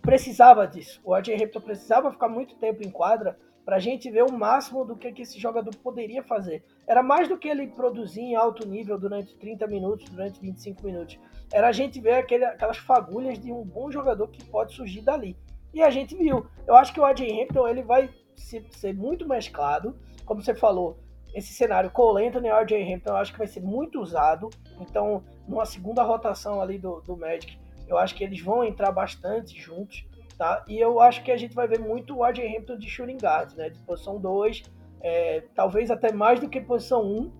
Precisava 0.00 0.68
disso. 0.68 1.00
O 1.02 1.12
AJ 1.12 1.30
Hamilton 1.30 1.60
precisava 1.62 2.12
ficar 2.12 2.28
muito 2.28 2.54
tempo 2.58 2.86
em 2.86 2.90
quadra 2.92 3.36
para 3.64 3.74
a 3.74 3.80
gente 3.80 4.08
ver 4.08 4.22
o 4.22 4.32
máximo 4.32 4.84
do 4.84 4.94
que, 4.94 5.10
que 5.10 5.22
esse 5.22 5.40
jogador 5.40 5.74
poderia 5.78 6.22
fazer. 6.22 6.64
Era 6.86 7.02
mais 7.02 7.28
do 7.28 7.36
que 7.36 7.48
ele 7.48 7.66
produzir 7.66 8.20
em 8.20 8.36
alto 8.36 8.68
nível 8.68 8.96
durante 8.96 9.36
30 9.36 9.66
minutos, 9.66 10.08
durante 10.10 10.40
25 10.40 10.86
minutos. 10.86 11.18
Era 11.52 11.70
a 11.70 11.72
gente 11.72 12.00
ver 12.00 12.18
aquele, 12.18 12.44
aquelas 12.44 12.78
fagulhas 12.78 13.36
de 13.36 13.50
um 13.50 13.64
bom 13.64 13.90
jogador 13.90 14.28
que 14.28 14.44
pode 14.44 14.74
surgir 14.74 15.00
dali. 15.00 15.36
E 15.72 15.82
a 15.82 15.90
gente 15.90 16.14
viu. 16.14 16.46
Eu 16.68 16.76
acho 16.76 16.94
que 16.94 17.00
o 17.00 17.04
AJ 17.04 17.22
Hampton 17.32 17.66
ele 17.66 17.82
vai 17.82 18.08
ser, 18.36 18.94
muito 18.94 19.28
mesclado. 19.28 19.96
Como 20.24 20.42
você 20.42 20.54
falou, 20.54 20.98
esse 21.34 21.52
cenário 21.52 21.90
Cole 21.90 22.26
Anthony 22.26 22.48
e 22.48 22.50
RJ 22.50 22.94
Hampton 22.94 23.10
eu 23.10 23.16
acho 23.16 23.32
que 23.32 23.38
vai 23.38 23.46
ser 23.46 23.60
muito 23.60 24.00
usado. 24.00 24.50
Então, 24.80 25.22
numa 25.48 25.66
segunda 25.66 26.02
rotação 26.02 26.60
ali 26.60 26.78
do, 26.78 27.00
do 27.00 27.16
Magic, 27.16 27.58
eu 27.86 27.98
acho 27.98 28.14
que 28.14 28.24
eles 28.24 28.40
vão 28.40 28.64
entrar 28.64 28.92
bastante 28.92 29.58
juntos 29.60 30.06
tá? 30.36 30.64
E 30.68 30.78
eu 30.78 31.00
acho 31.00 31.22
que 31.22 31.30
a 31.30 31.36
gente 31.36 31.54
vai 31.54 31.66
ver 31.66 31.78
muito 31.78 32.16
o 32.16 32.24
RJ 32.24 32.56
Hampton 32.56 32.76
de 32.76 32.88
shooting 32.88 33.18
guard, 33.18 33.52
né? 33.54 33.70
De 33.70 33.78
posição 33.80 34.18
2, 34.18 34.62
é, 35.00 35.44
talvez 35.54 35.90
até 35.90 36.12
mais 36.12 36.40
do 36.40 36.48
que 36.48 36.60
posição 36.60 37.02
1, 37.02 37.18
um, 37.18 37.32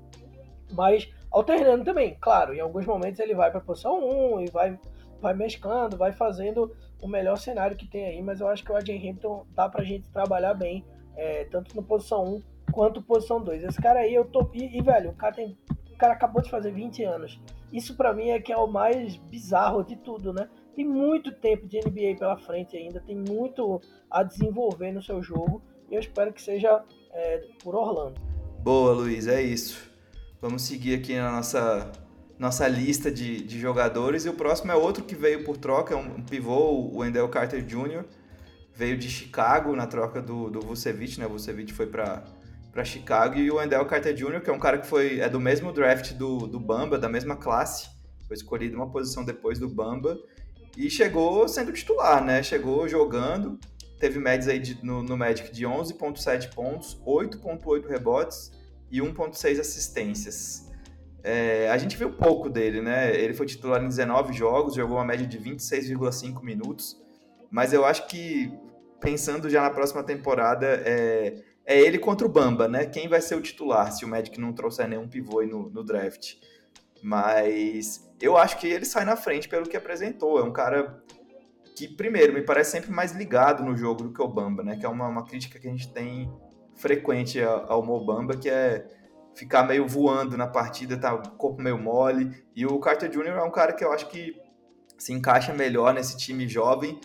mas 0.72 1.10
alternando 1.30 1.84
também, 1.84 2.16
claro, 2.20 2.54
em 2.54 2.60
alguns 2.60 2.86
momentos 2.86 3.20
ele 3.20 3.34
vai 3.34 3.50
para 3.50 3.60
posição 3.60 3.98
1 3.98 4.34
um, 4.34 4.40
e 4.40 4.50
vai, 4.50 4.78
vai 5.20 5.34
mesclando, 5.34 5.96
vai 5.96 6.12
fazendo 6.12 6.74
o 7.04 7.08
melhor 7.08 7.36
cenário 7.36 7.76
que 7.76 7.86
tem 7.86 8.06
aí, 8.06 8.22
mas 8.22 8.40
eu 8.40 8.48
acho 8.48 8.64
que 8.64 8.72
o 8.72 8.76
RJ 8.76 9.10
Hampton 9.10 9.46
dá 9.54 9.68
pra 9.68 9.84
gente 9.84 10.08
trabalhar 10.10 10.54
bem, 10.54 10.84
é, 11.16 11.44
tanto 11.44 11.76
no 11.76 11.82
posição 11.82 12.24
1 12.24 12.42
quanto 12.72 13.02
posição 13.02 13.42
2. 13.42 13.62
Esse 13.62 13.80
cara 13.80 14.00
aí, 14.00 14.14
eu 14.14 14.24
tô. 14.24 14.48
E, 14.54 14.78
e, 14.78 14.82
velho, 14.82 15.10
o 15.10 15.14
cara 15.14 15.34
tem. 15.34 15.58
O 15.92 15.96
cara 15.96 16.14
acabou 16.14 16.42
de 16.42 16.50
fazer 16.50 16.72
20 16.72 17.04
anos. 17.04 17.40
Isso 17.72 17.96
para 17.96 18.12
mim 18.12 18.30
é 18.30 18.40
que 18.40 18.52
é 18.52 18.56
o 18.56 18.66
mais 18.66 19.16
bizarro 19.16 19.84
de 19.84 19.96
tudo, 19.96 20.32
né? 20.32 20.48
tem 20.74 20.84
muito 20.84 21.32
tempo 21.32 21.66
de 21.66 21.78
NBA 21.78 22.18
pela 22.18 22.36
frente 22.36 22.76
ainda, 22.76 23.00
tem 23.00 23.16
muito 23.16 23.80
a 24.10 24.22
desenvolver 24.22 24.92
no 24.92 25.02
seu 25.02 25.22
jogo 25.22 25.62
e 25.90 25.94
eu 25.94 26.00
espero 26.00 26.32
que 26.32 26.42
seja 26.42 26.82
é, 27.12 27.46
por 27.62 27.74
Orlando. 27.74 28.20
Boa, 28.60 28.92
Luiz, 28.92 29.26
é 29.26 29.40
isso. 29.40 29.90
Vamos 30.40 30.62
seguir 30.62 30.96
aqui 30.96 31.16
na 31.16 31.30
nossa, 31.30 31.90
nossa 32.38 32.66
lista 32.66 33.10
de, 33.10 33.42
de 33.42 33.60
jogadores 33.60 34.24
e 34.24 34.28
o 34.28 34.34
próximo 34.34 34.72
é 34.72 34.74
outro 34.74 35.04
que 35.04 35.14
veio 35.14 35.44
por 35.44 35.56
troca, 35.56 35.94
é 35.94 35.96
um, 35.96 36.22
pivô, 36.22 36.72
o 36.72 36.98
Wendell 36.98 37.28
Carter 37.28 37.62
Jr., 37.62 38.04
veio 38.74 38.98
de 38.98 39.08
Chicago 39.08 39.74
na 39.76 39.86
troca 39.86 40.20
do, 40.20 40.50
do 40.50 40.60
Vucevic, 40.60 41.18
né? 41.18 41.26
O 41.26 41.30
Vucevic 41.30 41.72
foi 41.72 41.86
para 41.86 42.24
para 42.74 42.84
Chicago 42.84 43.38
e 43.38 43.48
o 43.52 43.54
Wendell 43.54 43.86
Carter 43.86 44.12
Jr., 44.12 44.40
que 44.40 44.50
é 44.50 44.52
um 44.52 44.58
cara 44.58 44.78
que 44.78 44.86
foi 44.88 45.20
é 45.20 45.28
do 45.28 45.38
mesmo 45.38 45.72
draft 45.72 46.12
do, 46.14 46.38
do 46.48 46.58
Bamba, 46.58 46.98
da 46.98 47.08
mesma 47.08 47.36
classe, 47.36 47.88
foi 48.26 48.34
escolhido 48.34 48.74
uma 48.74 48.90
posição 48.90 49.24
depois 49.24 49.60
do 49.60 49.68
Bamba 49.68 50.18
e 50.76 50.90
chegou 50.90 51.46
sendo 51.46 51.72
titular, 51.72 52.24
né? 52.24 52.42
Chegou 52.42 52.88
jogando, 52.88 53.60
teve 54.00 54.18
médias 54.18 54.48
aí 54.48 54.58
de, 54.58 54.84
no, 54.84 55.04
no 55.04 55.16
Magic 55.16 55.52
de 55.52 55.64
11.7 55.64 56.52
pontos, 56.52 57.00
8.8 57.06 57.86
rebotes 57.88 58.50
e 58.90 58.98
1.6 58.98 59.60
assistências. 59.60 60.68
É, 61.26 61.70
a 61.70 61.78
gente 61.78 61.96
viu 61.96 62.10
pouco 62.10 62.50
dele, 62.50 62.82
né? 62.82 63.18
Ele 63.18 63.32
foi 63.32 63.46
titular 63.46 63.82
em 63.82 63.88
19 63.88 64.34
jogos, 64.34 64.74
jogou 64.74 64.98
uma 64.98 65.06
média 65.06 65.26
de 65.26 65.38
26,5 65.38 66.42
minutos, 66.42 67.02
mas 67.50 67.72
eu 67.72 67.82
acho 67.86 68.06
que 68.06 68.52
pensando 69.00 69.48
já 69.48 69.62
na 69.62 69.70
próxima 69.70 70.02
temporada, 70.02 70.66
é, 70.84 71.42
é 71.64 71.80
ele 71.80 71.98
contra 71.98 72.26
o 72.26 72.30
Bamba, 72.30 72.68
né? 72.68 72.84
Quem 72.84 73.08
vai 73.08 73.22
ser 73.22 73.36
o 73.36 73.40
titular 73.40 73.90
se 73.90 74.04
o 74.04 74.08
Magic 74.08 74.38
não 74.38 74.52
trouxer 74.52 74.86
nenhum 74.86 75.08
pivô 75.08 75.42
no, 75.42 75.70
no 75.70 75.82
draft? 75.82 76.34
Mas 77.02 78.06
eu 78.20 78.36
acho 78.36 78.58
que 78.58 78.66
ele 78.66 78.84
sai 78.84 79.06
na 79.06 79.16
frente 79.16 79.48
pelo 79.48 79.66
que 79.66 79.76
apresentou. 79.78 80.38
É 80.38 80.42
um 80.42 80.52
cara 80.52 81.02
que, 81.74 81.88
primeiro, 81.88 82.34
me 82.34 82.42
parece 82.42 82.72
sempre 82.72 82.90
mais 82.90 83.12
ligado 83.12 83.64
no 83.64 83.74
jogo 83.74 84.04
do 84.04 84.12
que 84.12 84.22
o 84.22 84.28
Bamba, 84.28 84.62
né? 84.62 84.76
Que 84.76 84.84
é 84.84 84.88
uma, 84.88 85.08
uma 85.08 85.24
crítica 85.24 85.58
que 85.58 85.66
a 85.66 85.70
gente 85.70 85.90
tem 85.90 86.30
frequente 86.74 87.40
ao 87.42 87.82
Mobamba, 87.82 88.36
que 88.36 88.48
é 88.48 88.86
ficar 89.34 89.64
meio 89.64 89.86
voando 89.86 90.36
na 90.36 90.46
partida, 90.46 90.96
tá 90.96 91.16
corpo 91.16 91.60
meio 91.60 91.78
mole. 91.78 92.44
E 92.54 92.64
o 92.64 92.78
Carter 92.78 93.10
Jr. 93.10 93.28
é 93.28 93.42
um 93.42 93.50
cara 93.50 93.72
que 93.72 93.84
eu 93.84 93.92
acho 93.92 94.08
que 94.08 94.34
se 94.96 95.12
encaixa 95.12 95.52
melhor 95.52 95.92
nesse 95.92 96.16
time 96.16 96.48
jovem, 96.48 97.00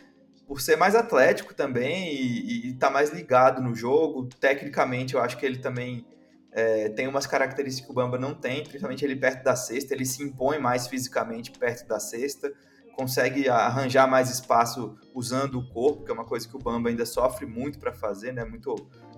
por 0.47 0.61
ser 0.61 0.75
mais 0.75 0.95
atlético 0.95 1.53
também 1.53 2.13
e, 2.13 2.69
e 2.69 2.73
tá 2.73 2.89
mais 2.89 3.11
ligado 3.11 3.61
no 3.61 3.75
jogo. 3.75 4.27
Tecnicamente, 4.39 5.15
eu 5.15 5.21
acho 5.21 5.37
que 5.37 5.45
ele 5.45 5.59
também 5.59 6.05
é, 6.51 6.89
tem 6.89 7.07
umas 7.07 7.27
características 7.27 7.85
que 7.85 7.91
o 7.91 7.95
Bamba 7.95 8.17
não 8.17 8.33
tem, 8.33 8.63
principalmente 8.63 9.05
ele 9.05 9.15
perto 9.15 9.43
da 9.43 9.55
cesta, 9.55 9.93
ele 9.93 10.05
se 10.05 10.23
impõe 10.23 10.59
mais 10.59 10.87
fisicamente 10.87 11.51
perto 11.51 11.87
da 11.87 11.99
cesta, 11.99 12.51
consegue 12.95 13.47
arranjar 13.47 14.07
mais 14.07 14.29
espaço 14.29 14.97
usando 15.13 15.59
o 15.59 15.69
corpo, 15.69 16.03
que 16.03 16.11
é 16.11 16.13
uma 16.13 16.25
coisa 16.25 16.47
que 16.47 16.55
o 16.55 16.59
Bamba 16.59 16.89
ainda 16.89 17.05
sofre 17.05 17.45
muito 17.45 17.79
para 17.79 17.93
fazer, 17.93 18.33
né? 18.33 18.43
Muito, 18.43 18.75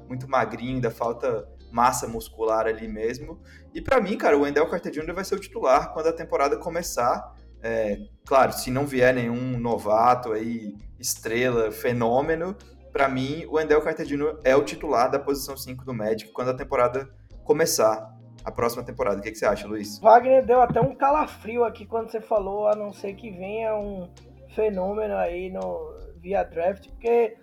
muito 0.07 0.29
magrinho, 0.29 0.75
ainda 0.75 0.91
falta 0.91 1.47
massa 1.71 2.07
muscular 2.07 2.67
ali 2.67 2.87
mesmo. 2.87 3.39
E 3.73 3.81
para 3.81 3.99
mim, 4.01 4.17
cara, 4.17 4.37
o 4.37 4.41
Wendell 4.41 4.67
Carter 4.67 4.91
Jr. 4.91 5.13
vai 5.13 5.23
ser 5.23 5.35
o 5.35 5.39
titular 5.39 5.93
quando 5.93 6.07
a 6.07 6.13
temporada 6.13 6.57
começar. 6.57 7.33
É, 7.63 7.97
claro, 8.25 8.51
se 8.53 8.71
não 8.71 8.85
vier 8.85 9.13
nenhum 9.13 9.57
novato 9.59 10.33
aí, 10.33 10.75
estrela, 10.99 11.71
fenômeno, 11.71 12.55
para 12.91 13.07
mim, 13.07 13.45
o 13.45 13.55
Wendell 13.55 13.81
Carter 13.81 14.05
Jr. 14.05 14.39
é 14.43 14.55
o 14.55 14.63
titular 14.63 15.09
da 15.09 15.19
posição 15.19 15.55
5 15.55 15.85
do 15.85 15.93
Magic 15.93 16.31
quando 16.31 16.49
a 16.49 16.53
temporada 16.53 17.09
começar 17.43 18.11
a 18.43 18.51
próxima 18.51 18.83
temporada. 18.83 19.19
O 19.19 19.21
que, 19.21 19.31
que 19.31 19.37
você 19.37 19.45
acha, 19.45 19.67
Luiz? 19.67 19.99
Wagner 19.99 20.45
deu 20.45 20.61
até 20.61 20.81
um 20.81 20.95
calafrio 20.95 21.63
aqui 21.63 21.85
quando 21.85 22.11
você 22.11 22.19
falou, 22.19 22.67
a 22.67 22.75
não 22.75 22.91
ser 22.91 23.13
que 23.13 23.31
venha 23.31 23.75
um 23.75 24.09
fenômeno 24.55 25.15
aí 25.15 25.49
no 25.49 26.01
via 26.21 26.43
draft, 26.43 26.87
porque 26.89 27.35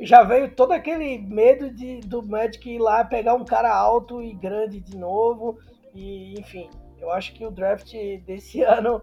já 0.00 0.22
veio 0.22 0.54
todo 0.54 0.72
aquele 0.72 1.18
medo 1.18 1.70
de, 1.70 2.00
do 2.00 2.22
Magic 2.22 2.68
ir 2.68 2.78
lá 2.78 3.04
pegar 3.04 3.34
um 3.34 3.44
cara 3.44 3.74
alto 3.74 4.22
e 4.22 4.32
grande 4.32 4.80
de 4.80 4.96
novo. 4.96 5.58
E, 5.94 6.38
enfim, 6.38 6.68
eu 6.98 7.10
acho 7.10 7.32
que 7.34 7.44
o 7.44 7.50
draft 7.50 7.92
desse 8.24 8.62
ano 8.62 9.02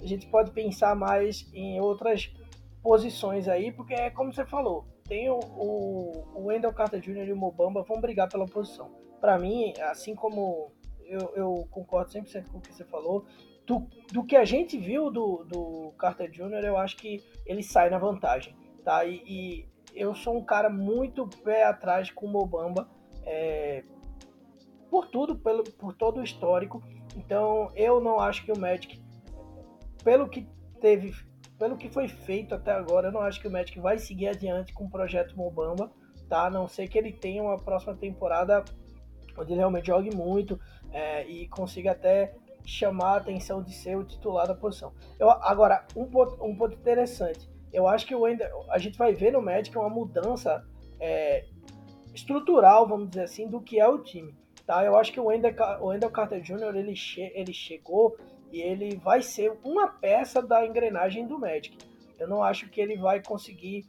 a 0.00 0.06
gente 0.06 0.26
pode 0.26 0.50
pensar 0.50 0.94
mais 0.94 1.48
em 1.54 1.80
outras 1.80 2.30
posições 2.82 3.48
aí, 3.48 3.72
porque 3.72 3.94
é 3.94 4.10
como 4.10 4.32
você 4.32 4.44
falou, 4.44 4.86
tem 5.08 5.30
o, 5.30 5.38
o, 5.38 6.24
o 6.34 6.44
Wendell 6.46 6.72
Carter 6.72 7.00
Jr. 7.00 7.28
e 7.28 7.32
o 7.32 7.36
Mobamba 7.36 7.82
vão 7.82 8.00
brigar 8.00 8.28
pela 8.28 8.44
posição 8.44 9.06
para 9.20 9.38
mim, 9.38 9.72
assim 9.80 10.14
como 10.14 10.72
eu, 11.04 11.32
eu, 11.34 11.68
concordo 11.70 12.10
100% 12.10 12.48
com 12.48 12.58
o 12.58 12.60
que 12.60 12.72
você 12.72 12.84
falou, 12.84 13.24
do, 13.66 13.86
do 14.12 14.24
que 14.24 14.36
a 14.36 14.44
gente 14.44 14.78
viu 14.78 15.10
do, 15.10 15.44
do 15.44 15.92
Carter 15.98 16.30
Jr., 16.30 16.64
eu 16.64 16.76
acho 16.76 16.96
que 16.96 17.24
ele 17.44 17.62
sai 17.62 17.90
na 17.90 17.98
vantagem, 17.98 18.54
tá? 18.84 19.04
E, 19.04 19.22
e 19.26 19.68
eu 19.96 20.14
sou 20.14 20.36
um 20.36 20.44
cara 20.44 20.68
muito 20.68 21.26
pé 21.42 21.64
atrás 21.64 22.10
com 22.10 22.26
o 22.26 22.30
Mobamba, 22.30 22.86
é, 23.24 23.82
por 24.90 25.08
tudo, 25.08 25.36
pelo, 25.36 25.64
por 25.64 25.94
todo 25.94 26.20
o 26.20 26.22
histórico. 26.22 26.82
Então, 27.16 27.70
eu 27.74 28.00
não 28.00 28.20
acho 28.20 28.44
que 28.44 28.52
o 28.52 28.58
Magic, 28.58 29.02
pelo 30.04 30.28
que 30.28 30.46
teve, 30.80 31.14
pelo 31.58 31.76
que 31.76 31.88
foi 31.88 32.08
feito 32.08 32.54
até 32.54 32.72
agora, 32.72 33.08
eu 33.08 33.12
não 33.12 33.22
acho 33.22 33.40
que 33.40 33.48
o 33.48 33.50
Magic 33.50 33.80
vai 33.80 33.98
seguir 33.98 34.28
adiante 34.28 34.74
com 34.74 34.84
o 34.84 34.90
projeto 34.90 35.36
Mobamba, 35.36 35.90
tá? 36.28 36.46
A 36.46 36.50
não 36.50 36.68
ser 36.68 36.88
que 36.88 36.98
ele 36.98 37.12
tenha 37.12 37.42
uma 37.42 37.56
próxima 37.56 37.96
temporada 37.96 38.62
onde 39.38 39.52
ele 39.52 39.58
realmente 39.58 39.86
jogue 39.86 40.14
muito 40.14 40.60
é, 40.92 41.26
e 41.26 41.48
consiga 41.48 41.92
até 41.92 42.34
chamar 42.64 43.14
a 43.14 43.16
atenção 43.16 43.62
de 43.62 43.72
ser 43.72 43.96
o 43.96 44.04
titular 44.04 44.46
da 44.46 44.54
posição. 44.54 44.92
Eu, 45.18 45.30
agora, 45.30 45.86
um 45.96 46.04
ponto, 46.04 46.44
um 46.44 46.54
ponto 46.56 46.74
interessante. 46.74 47.48
Eu 47.76 47.86
acho 47.86 48.06
que 48.06 48.14
o 48.14 48.20
Wendell, 48.20 48.64
a 48.70 48.78
gente 48.78 48.96
vai 48.96 49.12
ver 49.12 49.32
no 49.32 49.42
Magic 49.42 49.76
uma 49.76 49.90
mudança. 49.90 50.64
É, 50.98 51.44
estrutural, 52.16 52.88
vamos 52.88 53.10
dizer 53.10 53.24
assim, 53.24 53.46
do 53.46 53.60
que 53.60 53.78
é 53.78 53.86
o 53.86 53.98
time. 53.98 54.34
Tá? 54.66 54.84
Eu 54.84 54.96
acho 54.96 55.12
que 55.12 55.20
o 55.20 55.26
Wendell, 55.26 55.54
o 55.80 55.88
Wendell 55.88 56.10
Carter 56.10 56.40
Jr. 56.40 56.74
Ele, 56.74 56.96
che 56.96 57.30
ele 57.34 57.52
chegou 57.52 58.16
e 58.50 58.60
ele 58.60 58.96
vai 58.96 59.22
ser 59.22 59.52
uma 59.62 59.86
peça 59.86 60.42
da 60.42 60.66
engrenagem 60.66 61.26
do 61.26 61.38
Magic. 61.38 61.76
Eu 62.18 62.26
não 62.26 62.42
acho 62.42 62.68
que 62.70 62.80
ele 62.80 62.96
vai 62.96 63.22
conseguir, 63.22 63.84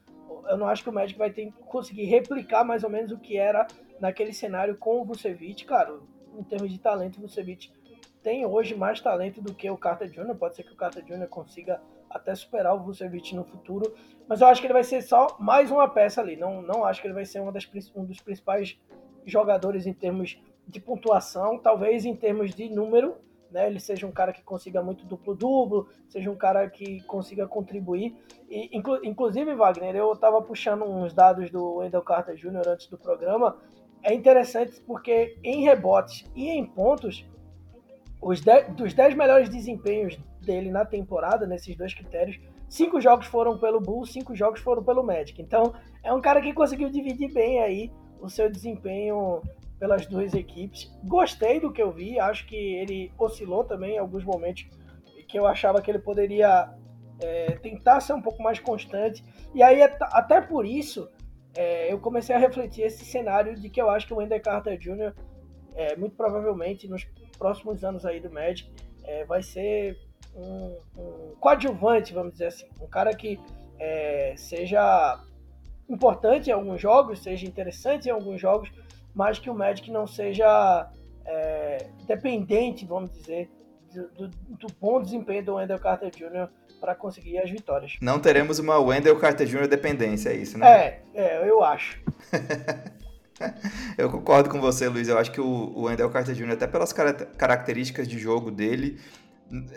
eu 0.50 0.58
não 0.58 0.68
acho 0.68 0.84
que 0.84 0.90
o 0.90 0.94
Magic 0.94 1.18
vai 1.18 1.32
ter, 1.32 1.52
conseguir 1.66 2.04
replicar 2.04 2.66
mais 2.66 2.84
ou 2.84 2.90
menos 2.90 3.12
o 3.12 3.18
que 3.18 3.38
era 3.38 3.66
naquele 4.00 4.34
cenário 4.34 4.78
com 4.78 5.02
o 5.02 5.06
Vucevic. 5.06 5.66
Claro, 5.66 6.06
em 6.38 6.44
termos 6.44 6.70
de 6.70 6.78
talento, 6.78 7.18
o 7.18 7.22
Vucevic 7.22 7.72
tem 8.22 8.46
hoje 8.46 8.76
mais 8.76 9.00
talento 9.00 9.42
do 9.42 9.54
que 9.54 9.70
o 9.70 9.78
Carter 9.78 10.10
Jr. 10.10 10.36
Pode 10.36 10.58
ser 10.58 10.64
que 10.64 10.74
o 10.74 10.76
Carter 10.76 11.04
Jr. 11.04 11.28
consiga 11.28 11.82
até 12.10 12.34
superar 12.36 12.76
o 12.76 12.84
Vucevic 12.84 13.36
no 13.36 13.44
futuro, 13.44 13.94
mas 14.28 14.42
eu 14.42 14.48
acho 14.48 14.62
que 14.62 14.68
ele 14.68 14.74
vai 14.74 14.84
ser 14.84 15.02
só 15.02 15.38
mais 15.40 15.72
uma 15.72 15.88
peça 15.88 16.22
ali. 16.22 16.36
Não, 16.36 16.62
não 16.62 16.84
acho 16.84 17.02
que 17.02 17.08
ele 17.08 17.14
vai 17.14 17.26
ser 17.26 17.40
uma 17.40 17.52
das, 17.52 17.70
um 17.96 18.06
dos 18.06 18.20
principais 18.20 18.80
jogadores 19.26 19.86
em 19.86 19.94
termos 19.94 20.42
de 20.68 20.80
pontuação, 20.80 21.58
talvez 21.58 22.06
em 22.06 22.16
termos 22.16 22.54
de 22.54 22.70
número, 22.70 23.16
né? 23.52 23.68
Ele 23.68 23.80
seja 23.80 24.06
um 24.06 24.12
cara 24.12 24.34
que 24.34 24.44
consiga 24.44 24.82
muito 24.82 25.06
duplo-duplo, 25.06 25.88
seja 26.10 26.30
um 26.30 26.36
cara 26.36 26.70
que 26.70 27.02
consiga 27.04 27.48
contribuir. 27.48 28.16
E, 28.50 28.76
inclu 28.78 29.04
inclusive, 29.04 29.54
Wagner, 29.56 29.96
eu 29.96 30.12
estava 30.12 30.42
puxando 30.42 30.84
uns 30.84 31.14
dados 31.14 31.50
do 31.50 31.78
Wendell 31.78 32.02
Carter 32.02 32.36
Jr. 32.36 32.68
antes 32.68 32.88
do 32.88 32.98
programa. 32.98 33.58
É 34.04 34.14
interessante 34.14 34.80
porque 34.82 35.38
em 35.44 35.64
rebotes 35.64 36.30
e 36.36 36.50
em 36.50 36.66
pontos, 36.66 37.26
os 38.22 38.42
dez, 38.42 38.68
dos 38.76 38.94
10 38.94 39.16
melhores 39.16 39.50
desempenhos 39.50 40.18
dele 40.48 40.72
na 40.72 40.86
temporada, 40.86 41.46
nesses 41.46 41.76
dois 41.76 41.94
critérios, 41.94 42.40
cinco 42.68 43.00
jogos 43.00 43.28
foram 43.28 43.60
pelo 43.60 43.80
Bulls, 43.80 44.12
cinco 44.12 44.34
jogos 44.34 44.62
foram 44.62 44.84
pelo 44.84 45.04
Magic. 45.04 45.40
Então, 45.40 45.74
é 46.04 46.12
um 46.12 46.22
cara 46.22 46.42
que 46.42 46.54
conseguiu 46.54 46.90
dividir 46.90 47.32
bem 47.32 47.62
aí 47.62 47.92
o 48.20 48.30
seu 48.30 48.50
desempenho 48.50 49.42
pelas 49.78 50.08
duas 50.08 50.34
equipes. 50.34 50.92
Gostei 51.04 51.60
do 51.60 51.72
que 51.72 51.82
eu 51.82 51.92
vi, 51.92 52.20
acho 52.20 52.48
que 52.48 52.56
ele 52.56 53.12
oscilou 53.20 53.64
também 53.64 53.96
em 53.96 54.00
alguns 54.00 54.24
momentos 54.24 54.66
que 55.28 55.38
eu 55.38 55.46
achava 55.46 55.82
que 55.82 55.92
ele 55.92 56.00
poderia 56.00 56.74
é, 57.22 57.58
tentar 57.58 58.00
ser 58.00 58.14
um 58.14 58.22
pouco 58.22 58.42
mais 58.42 58.60
constante. 58.60 59.24
E 59.54 59.62
aí, 59.62 59.82
até 59.84 60.40
por 60.42 60.66
isso, 60.66 61.10
é, 61.56 61.92
eu 61.92 62.00
comecei 62.00 62.36
a 62.36 62.40
refletir 62.40 62.84
esse 62.84 63.04
cenário 63.06 63.56
de 63.56 63.70
que 63.70 63.82
eu 63.82 63.90
acho 63.90 64.08
que 64.08 64.14
o 64.14 64.18
Wendell 64.18 64.42
Carter 64.42 64.78
Jr., 64.78 65.14
é, 65.76 65.96
muito 65.96 66.16
provavelmente 66.16 66.88
nos 66.88 67.04
próximos 67.38 67.84
anos 67.84 68.06
aí 68.06 68.20
do 68.20 68.32
Magic, 68.32 68.72
é, 69.04 69.26
vai 69.26 69.44
ser 69.44 69.98
um, 70.38 70.78
um, 70.98 71.36
coadjuvante, 71.40 72.14
vamos 72.14 72.34
dizer 72.34 72.48
assim. 72.48 72.68
Um 72.80 72.88
cara 72.88 73.14
que 73.16 73.40
é, 73.80 74.34
seja 74.38 75.20
importante 75.90 76.50
em 76.50 76.54
alguns 76.54 76.80
jogos, 76.80 77.24
seja 77.24 77.46
interessante 77.46 78.08
em 78.08 78.12
alguns 78.12 78.40
jogos, 78.40 78.72
mas 79.14 79.40
que 79.40 79.50
o 79.50 79.56
Magic 79.56 79.90
não 79.92 80.06
seja 80.06 80.90
é, 81.26 81.88
dependente, 82.06 82.86
vamos 82.86 83.12
dizer, 83.12 83.50
do, 83.94 84.28
do, 84.28 84.68
bom 84.80 85.02
desempenho 85.02 85.44
do 85.44 85.56
Wendell 85.56 85.80
Carter 85.80 86.12
Jr. 86.12 86.50
para 86.80 86.94
conseguir 86.94 87.40
as 87.40 87.50
vitórias. 87.50 87.98
Não 88.02 88.20
teremos 88.20 88.60
uma 88.60 88.78
Wendell 88.78 89.18
Carter 89.18 89.48
Jr. 89.48 89.68
dependência, 89.68 90.30
é 90.30 90.36
isso, 90.36 90.58
né? 90.58 90.68
É, 90.68 91.02
é 91.16 91.50
eu 91.50 91.64
acho. 91.64 92.00
eu 93.98 94.12
concordo 94.12 94.50
com 94.50 94.60
você, 94.60 94.88
Luiz. 94.88 95.08
Eu 95.08 95.18
acho 95.18 95.32
que 95.32 95.42
o 95.42 95.84
Wendell 95.84 96.10
Carter 96.10 96.36
Jr., 96.36 96.52
até 96.52 96.68
pelas 96.68 96.94
características 96.94 98.08
de 98.08 98.20
jogo 98.20 98.52
dele, 98.52 99.00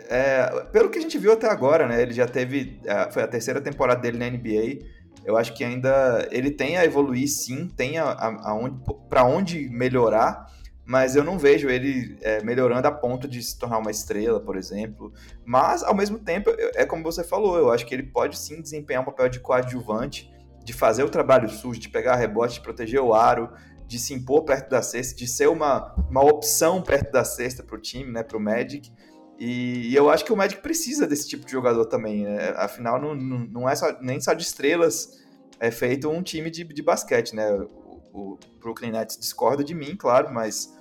é, 0.09 0.65
pelo 0.71 0.89
que 0.89 0.99
a 0.99 1.01
gente 1.01 1.17
viu 1.17 1.33
até 1.33 1.47
agora, 1.47 1.87
né? 1.87 2.01
Ele 2.01 2.13
já 2.13 2.27
teve. 2.27 2.79
É, 2.85 3.11
foi 3.11 3.23
a 3.23 3.27
terceira 3.27 3.61
temporada 3.61 4.01
dele 4.01 4.17
na 4.17 4.29
NBA 4.29 5.01
eu 5.23 5.37
acho 5.37 5.53
que 5.53 5.63
ainda 5.63 6.27
ele 6.31 6.51
tem 6.51 6.77
a 6.77 6.85
evoluir, 6.85 7.27
sim, 7.27 7.67
tem 7.67 7.97
a, 7.97 8.05
a, 8.05 8.49
a 8.49 8.55
onde, 8.55 8.83
para 9.07 9.23
onde 9.23 9.69
melhorar, 9.69 10.47
mas 10.83 11.15
eu 11.15 11.23
não 11.23 11.37
vejo 11.37 11.69
ele 11.69 12.17
é, 12.21 12.43
melhorando 12.43 12.87
a 12.87 12.91
ponto 12.91 13.27
de 13.27 13.41
se 13.41 13.57
tornar 13.57 13.77
uma 13.77 13.91
estrela, 13.91 14.39
por 14.39 14.57
exemplo. 14.57 15.13
Mas, 15.45 15.83
ao 15.83 15.95
mesmo 15.95 16.17
tempo, 16.17 16.49
é 16.75 16.85
como 16.85 17.03
você 17.03 17.23
falou, 17.23 17.57
eu 17.57 17.71
acho 17.71 17.85
que 17.85 17.93
ele 17.93 18.03
pode 18.03 18.37
sim 18.37 18.61
desempenhar 18.61 19.03
um 19.03 19.05
papel 19.05 19.29
de 19.29 19.39
coadjuvante, 19.39 20.31
de 20.63 20.73
fazer 20.73 21.03
o 21.03 21.09
trabalho 21.09 21.49
sujo, 21.49 21.79
de 21.79 21.89
pegar 21.89 22.15
rebote, 22.15 22.55
de 22.55 22.61
proteger 22.61 22.99
o 22.99 23.13
aro, 23.13 23.51
de 23.87 23.99
se 23.99 24.13
impor 24.13 24.43
perto 24.43 24.69
da 24.69 24.81
cesta, 24.81 25.15
de 25.15 25.27
ser 25.27 25.49
uma, 25.49 25.93
uma 26.09 26.23
opção 26.23 26.81
perto 26.81 27.11
da 27.11 27.23
cesta 27.23 27.61
para 27.61 27.75
o 27.75 27.79
time, 27.79 28.11
né, 28.11 28.23
para 28.23 28.37
o 28.37 28.41
Magic. 28.41 28.91
E, 29.43 29.89
e, 29.89 29.95
eu 29.95 30.07
acho 30.07 30.23
que 30.23 30.31
o 30.31 30.37
Magic 30.37 30.61
precisa 30.61 31.07
desse 31.07 31.27
tipo 31.27 31.43
de 31.43 31.51
jogador 31.51 31.85
também. 31.85 32.25
Né? 32.25 32.53
Afinal, 32.57 33.01
não, 33.01 33.15
não, 33.15 33.67
é 33.67 33.75
só, 33.75 33.91
nem 33.99 34.21
só 34.21 34.33
de 34.33 34.43
estrelas 34.43 35.19
é 35.59 35.71
feito 35.71 36.07
um 36.11 36.21
time 36.21 36.51
de, 36.51 36.63
de 36.63 36.83
basquete, 36.83 37.35
né? 37.35 37.51
O, 37.51 38.03
o 38.13 38.39
Brooklyn 38.59 38.91
Nets 38.91 39.17
discorda 39.17 39.63
de 39.63 39.73
mim, 39.73 39.95
claro, 39.95 40.31
mas 40.31 40.71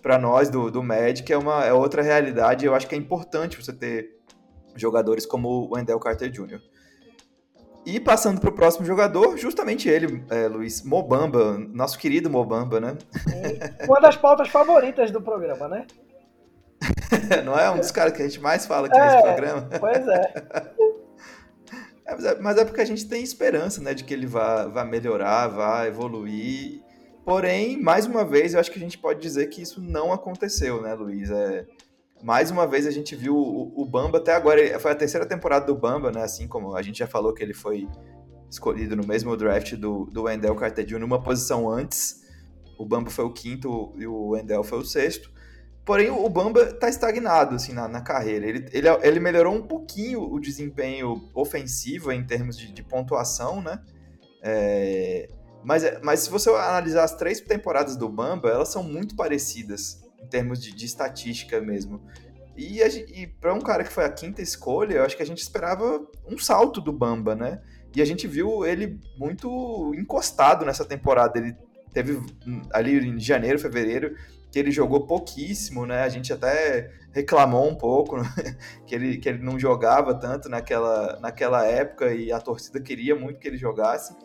para 0.00 0.20
nós 0.20 0.48
do, 0.48 0.70
do 0.70 0.84
Magic 0.84 1.32
é, 1.32 1.36
uma, 1.36 1.64
é 1.64 1.72
outra 1.72 2.00
realidade. 2.00 2.64
Eu 2.64 2.76
acho 2.76 2.86
que 2.86 2.94
é 2.94 2.98
importante 2.98 3.60
você 3.60 3.72
ter 3.72 4.20
jogadores 4.76 5.26
como 5.26 5.48
o 5.48 5.74
Wendell 5.74 5.98
Carter 5.98 6.30
Jr. 6.30 6.60
E 7.84 7.98
passando 7.98 8.40
para 8.40 8.50
o 8.50 8.54
próximo 8.54 8.86
jogador, 8.86 9.36
justamente 9.36 9.88
ele, 9.88 10.24
é, 10.30 10.46
Luiz, 10.46 10.80
Mobamba, 10.84 11.58
nosso 11.58 11.98
querido 11.98 12.30
Mobamba, 12.30 12.78
né? 12.78 12.98
Uma 13.88 14.00
das 14.00 14.16
pautas 14.16 14.48
favoritas 14.48 15.10
do 15.10 15.20
programa, 15.20 15.66
né? 15.66 15.86
Não 17.44 17.58
é 17.58 17.70
um 17.70 17.78
dos 17.78 17.90
caras 17.90 18.12
que 18.12 18.22
a 18.22 18.28
gente 18.28 18.40
mais 18.40 18.66
fala 18.66 18.86
aqui 18.86 18.98
é, 18.98 19.04
nesse 19.04 19.22
programa? 19.22 19.68
Pois 19.80 20.08
é. 20.08 20.34
é. 22.06 22.40
Mas 22.40 22.58
é 22.58 22.64
porque 22.64 22.80
a 22.80 22.84
gente 22.84 23.06
tem 23.06 23.22
esperança, 23.22 23.80
né, 23.80 23.94
de 23.94 24.04
que 24.04 24.14
ele 24.14 24.26
vá, 24.26 24.66
vá 24.66 24.84
melhorar, 24.84 25.48
vá 25.48 25.86
evoluir. 25.86 26.82
Porém, 27.24 27.80
mais 27.80 28.06
uma 28.06 28.24
vez, 28.24 28.54
eu 28.54 28.60
acho 28.60 28.70
que 28.70 28.78
a 28.78 28.82
gente 28.82 28.98
pode 28.98 29.20
dizer 29.20 29.46
que 29.48 29.60
isso 29.60 29.80
não 29.80 30.12
aconteceu, 30.12 30.80
né, 30.80 30.94
Luiz? 30.94 31.30
É, 31.30 31.66
mais 32.22 32.50
uma 32.50 32.66
vez 32.66 32.86
a 32.86 32.90
gente 32.90 33.14
viu 33.16 33.36
o, 33.36 33.82
o 33.82 33.84
Bamba 33.84 34.18
até 34.18 34.32
agora, 34.32 34.78
foi 34.78 34.92
a 34.92 34.94
terceira 34.94 35.26
temporada 35.26 35.66
do 35.66 35.74
Bamba, 35.74 36.10
né? 36.12 36.22
Assim 36.22 36.46
como 36.46 36.76
a 36.76 36.82
gente 36.82 36.98
já 36.98 37.06
falou 37.06 37.34
que 37.34 37.42
ele 37.42 37.54
foi 37.54 37.88
escolhido 38.48 38.96
no 38.96 39.06
mesmo 39.06 39.36
draft 39.36 39.74
do, 39.74 40.06
do 40.06 40.22
Wendell 40.22 40.54
Carter 40.54 40.84
Jr. 40.84 40.98
numa 41.00 41.22
posição 41.22 41.68
antes. 41.68 42.24
O 42.78 42.84
Bamba 42.84 43.10
foi 43.10 43.24
o 43.24 43.32
quinto 43.32 43.92
e 43.96 44.06
o 44.06 44.28
Wendell 44.28 44.62
foi 44.62 44.78
o 44.78 44.84
sexto. 44.84 45.30
Porém, 45.86 46.10
o 46.10 46.28
Bamba 46.28 46.62
está 46.62 46.88
estagnado 46.88 47.54
assim, 47.54 47.72
na, 47.72 47.86
na 47.86 48.00
carreira. 48.00 48.44
Ele, 48.44 48.68
ele, 48.72 48.88
ele, 49.02 49.20
melhorou 49.20 49.54
um 49.54 49.62
pouquinho 49.62 50.20
o 50.20 50.40
desempenho 50.40 51.30
ofensivo 51.32 52.10
em 52.10 52.26
termos 52.26 52.58
de, 52.58 52.72
de 52.72 52.82
pontuação, 52.82 53.62
né? 53.62 53.80
É, 54.42 55.28
mas, 55.62 55.84
mas 56.02 56.20
se 56.20 56.30
você 56.30 56.50
analisar 56.50 57.04
as 57.04 57.14
três 57.14 57.40
temporadas 57.40 57.96
do 57.96 58.08
Bamba, 58.08 58.50
elas 58.50 58.68
são 58.68 58.82
muito 58.82 59.14
parecidas 59.14 60.04
em 60.20 60.26
termos 60.26 60.60
de, 60.60 60.74
de 60.74 60.86
estatística 60.86 61.60
mesmo. 61.60 62.02
E, 62.56 62.80
e 62.80 63.28
para 63.28 63.54
um 63.54 63.60
cara 63.60 63.84
que 63.84 63.92
foi 63.92 64.04
a 64.04 64.10
quinta 64.10 64.42
escolha, 64.42 64.94
eu 64.94 65.04
acho 65.04 65.16
que 65.16 65.22
a 65.22 65.26
gente 65.26 65.40
esperava 65.40 66.04
um 66.28 66.36
salto 66.36 66.80
do 66.80 66.92
Bamba, 66.92 67.36
né? 67.36 67.62
E 67.94 68.02
a 68.02 68.04
gente 68.04 68.26
viu 68.26 68.66
ele 68.66 68.98
muito 69.16 69.94
encostado 69.94 70.64
nessa 70.64 70.84
temporada. 70.84 71.38
Ele 71.38 71.56
teve 71.92 72.14
hum, 72.44 72.62
ali 72.72 73.08
em 73.08 73.20
janeiro, 73.20 73.58
fevereiro, 73.58 74.16
que 74.56 74.60
ele 74.60 74.70
jogou 74.70 75.06
pouquíssimo, 75.06 75.84
né? 75.84 76.00
A 76.00 76.08
gente 76.08 76.32
até 76.32 76.90
reclamou 77.12 77.68
um 77.68 77.74
pouco 77.74 78.16
né? 78.16 78.24
que, 78.86 78.94
ele, 78.94 79.18
que 79.18 79.28
ele 79.28 79.42
não 79.42 79.58
jogava 79.58 80.14
tanto 80.14 80.48
naquela, 80.48 81.20
naquela 81.20 81.66
época 81.66 82.14
e 82.14 82.32
a 82.32 82.40
torcida 82.40 82.80
queria 82.80 83.14
muito 83.14 83.38
que 83.38 83.46
ele 83.46 83.58
jogasse. 83.58 84.16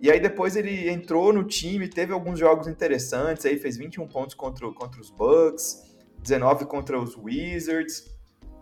E 0.00 0.12
aí 0.12 0.20
depois 0.20 0.54
ele 0.54 0.88
entrou 0.88 1.32
no 1.32 1.42
time, 1.42 1.88
teve 1.88 2.12
alguns 2.12 2.38
jogos 2.38 2.68
interessantes, 2.68 3.44
aí 3.46 3.58
fez 3.58 3.76
21 3.76 4.06
pontos 4.06 4.36
contra, 4.36 4.70
contra 4.70 5.00
os 5.00 5.10
Bucks, 5.10 5.82
19 6.22 6.66
contra 6.66 6.96
os 6.96 7.16
Wizards, 7.16 8.14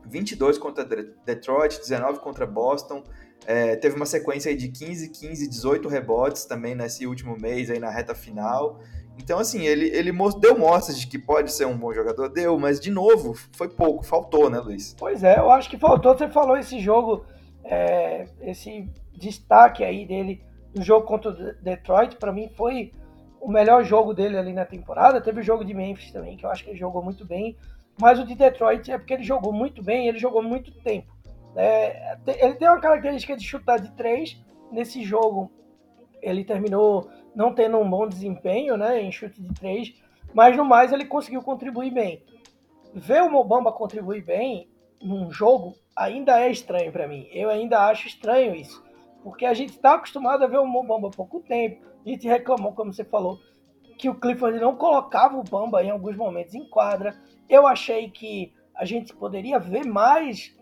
22 0.06 0.56
contra 0.56 0.82
Detroit, 1.26 1.78
19 1.78 2.20
contra 2.20 2.46
Boston. 2.46 3.04
É, 3.44 3.76
teve 3.76 3.96
uma 3.96 4.06
sequência 4.06 4.56
de 4.56 4.68
15, 4.68 5.10
15, 5.10 5.46
18 5.46 5.90
rebotes 5.90 6.46
também 6.46 6.74
nesse 6.74 7.06
último 7.06 7.36
mês 7.38 7.68
aí 7.68 7.78
na 7.78 7.90
reta 7.90 8.14
final. 8.14 8.80
Então, 9.18 9.38
assim, 9.38 9.66
ele, 9.66 9.86
ele 9.88 10.12
deu 10.40 10.58
mostras 10.58 10.98
de 10.98 11.06
que 11.06 11.18
pode 11.18 11.52
ser 11.52 11.66
um 11.66 11.76
bom 11.76 11.92
jogador, 11.92 12.28
deu, 12.28 12.58
mas 12.58 12.80
de 12.80 12.90
novo, 12.90 13.34
foi 13.52 13.68
pouco, 13.68 14.04
faltou, 14.04 14.50
né, 14.50 14.58
Luiz? 14.58 14.94
Pois 14.98 15.22
é, 15.22 15.38
eu 15.38 15.50
acho 15.50 15.70
que 15.70 15.78
faltou. 15.78 16.16
Você 16.16 16.28
falou 16.28 16.56
esse 16.56 16.80
jogo, 16.80 17.24
é, 17.64 18.26
esse 18.40 18.88
destaque 19.14 19.84
aí 19.84 20.06
dele 20.06 20.42
no 20.74 20.82
jogo 20.82 21.06
contra 21.06 21.30
o 21.30 21.62
Detroit, 21.62 22.16
para 22.16 22.32
mim 22.32 22.48
foi 22.56 22.92
o 23.40 23.50
melhor 23.50 23.84
jogo 23.84 24.14
dele 24.14 24.38
ali 24.38 24.52
na 24.52 24.64
temporada. 24.64 25.20
Teve 25.20 25.40
o 25.40 25.44
jogo 25.44 25.64
de 25.64 25.74
Memphis 25.74 26.10
também, 26.10 26.36
que 26.36 26.46
eu 26.46 26.50
acho 26.50 26.64
que 26.64 26.70
ele 26.70 26.78
jogou 26.78 27.02
muito 27.02 27.24
bem, 27.24 27.56
mas 28.00 28.18
o 28.18 28.24
de 28.24 28.34
Detroit 28.34 28.90
é 28.90 28.98
porque 28.98 29.14
ele 29.14 29.24
jogou 29.24 29.52
muito 29.52 29.82
bem, 29.82 30.08
ele 30.08 30.18
jogou 30.18 30.42
muito 30.42 30.72
tempo. 30.80 31.12
É, 31.54 32.16
ele 32.26 32.54
tem 32.54 32.68
uma 32.68 32.80
característica 32.80 33.36
de 33.36 33.44
chutar 33.44 33.78
de 33.78 33.90
três. 33.92 34.40
Nesse 34.70 35.02
jogo, 35.02 35.50
ele 36.22 36.44
terminou 36.44 37.10
não 37.34 37.54
tendo 37.54 37.78
um 37.78 37.88
bom 37.88 38.06
desempenho 38.06 38.76
né, 38.76 39.00
em 39.00 39.10
chute 39.10 39.40
de 39.40 39.52
três, 39.54 39.94
mas 40.34 40.56
no 40.56 40.64
mais 40.64 40.92
ele 40.92 41.04
conseguiu 41.04 41.42
contribuir 41.42 41.90
bem. 41.90 42.22
Ver 42.94 43.22
o 43.22 43.30
Mobamba 43.30 43.72
contribuir 43.72 44.24
bem 44.24 44.68
num 45.00 45.30
jogo 45.30 45.74
ainda 45.96 46.40
é 46.40 46.50
estranho 46.50 46.92
para 46.92 47.08
mim. 47.08 47.26
Eu 47.32 47.50
ainda 47.50 47.86
acho 47.86 48.06
estranho 48.06 48.54
isso, 48.54 48.82
porque 49.22 49.46
a 49.46 49.54
gente 49.54 49.70
está 49.70 49.94
acostumado 49.94 50.44
a 50.44 50.46
ver 50.46 50.58
o 50.58 50.66
Mobamba 50.66 51.08
há 51.08 51.10
pouco 51.10 51.40
tempo. 51.40 51.84
A 52.04 52.08
gente 52.08 52.26
reclamou, 52.26 52.72
como 52.72 52.92
você 52.92 53.04
falou, 53.04 53.38
que 54.02 54.08
o 54.08 54.14
Clifford 54.14 54.58
não 54.58 54.74
colocava 54.74 55.38
o 55.38 55.44
Bamba 55.44 55.82
em 55.82 55.90
alguns 55.90 56.16
momentos 56.16 56.54
em 56.54 56.68
quadra. 56.68 57.16
Eu 57.48 57.68
achei 57.68 58.10
que 58.10 58.52
a 58.74 58.84
gente 58.84 59.14
poderia 59.14 59.60
ver 59.60 59.86
mais 59.86 60.52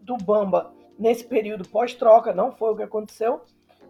do 0.00 0.16
Bamba 0.16 0.72
nesse 0.96 1.24
período 1.24 1.68
pós-troca, 1.68 2.32
não 2.32 2.52
foi 2.52 2.72
o 2.72 2.76
que 2.76 2.84
aconteceu. 2.84 3.40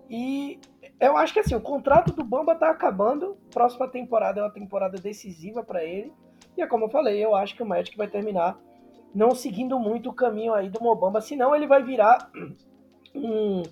E 0.08 0.58
eu 1.00 1.16
acho 1.16 1.32
que 1.32 1.40
assim, 1.40 1.54
o 1.54 1.60
contrato 1.60 2.12
do 2.12 2.24
Bamba 2.24 2.54
tá 2.54 2.70
acabando. 2.70 3.36
Próxima 3.52 3.88
temporada 3.88 4.40
é 4.40 4.42
uma 4.42 4.52
temporada 4.52 4.98
decisiva 4.98 5.62
para 5.62 5.84
ele. 5.84 6.12
E 6.56 6.62
é 6.62 6.66
como 6.66 6.84
eu 6.84 6.90
falei, 6.90 7.24
eu 7.24 7.34
acho 7.34 7.54
que 7.56 7.62
o 7.62 7.66
Magic 7.66 7.96
vai 7.96 8.08
terminar 8.08 8.58
não 9.14 9.34
seguindo 9.34 9.78
muito 9.78 10.10
o 10.10 10.14
caminho 10.14 10.54
aí 10.54 10.68
do 10.68 10.82
Mobamba, 10.82 11.20
senão 11.20 11.54
ele 11.54 11.68
vai 11.68 11.82
virar 11.82 12.30
um, 13.14 13.62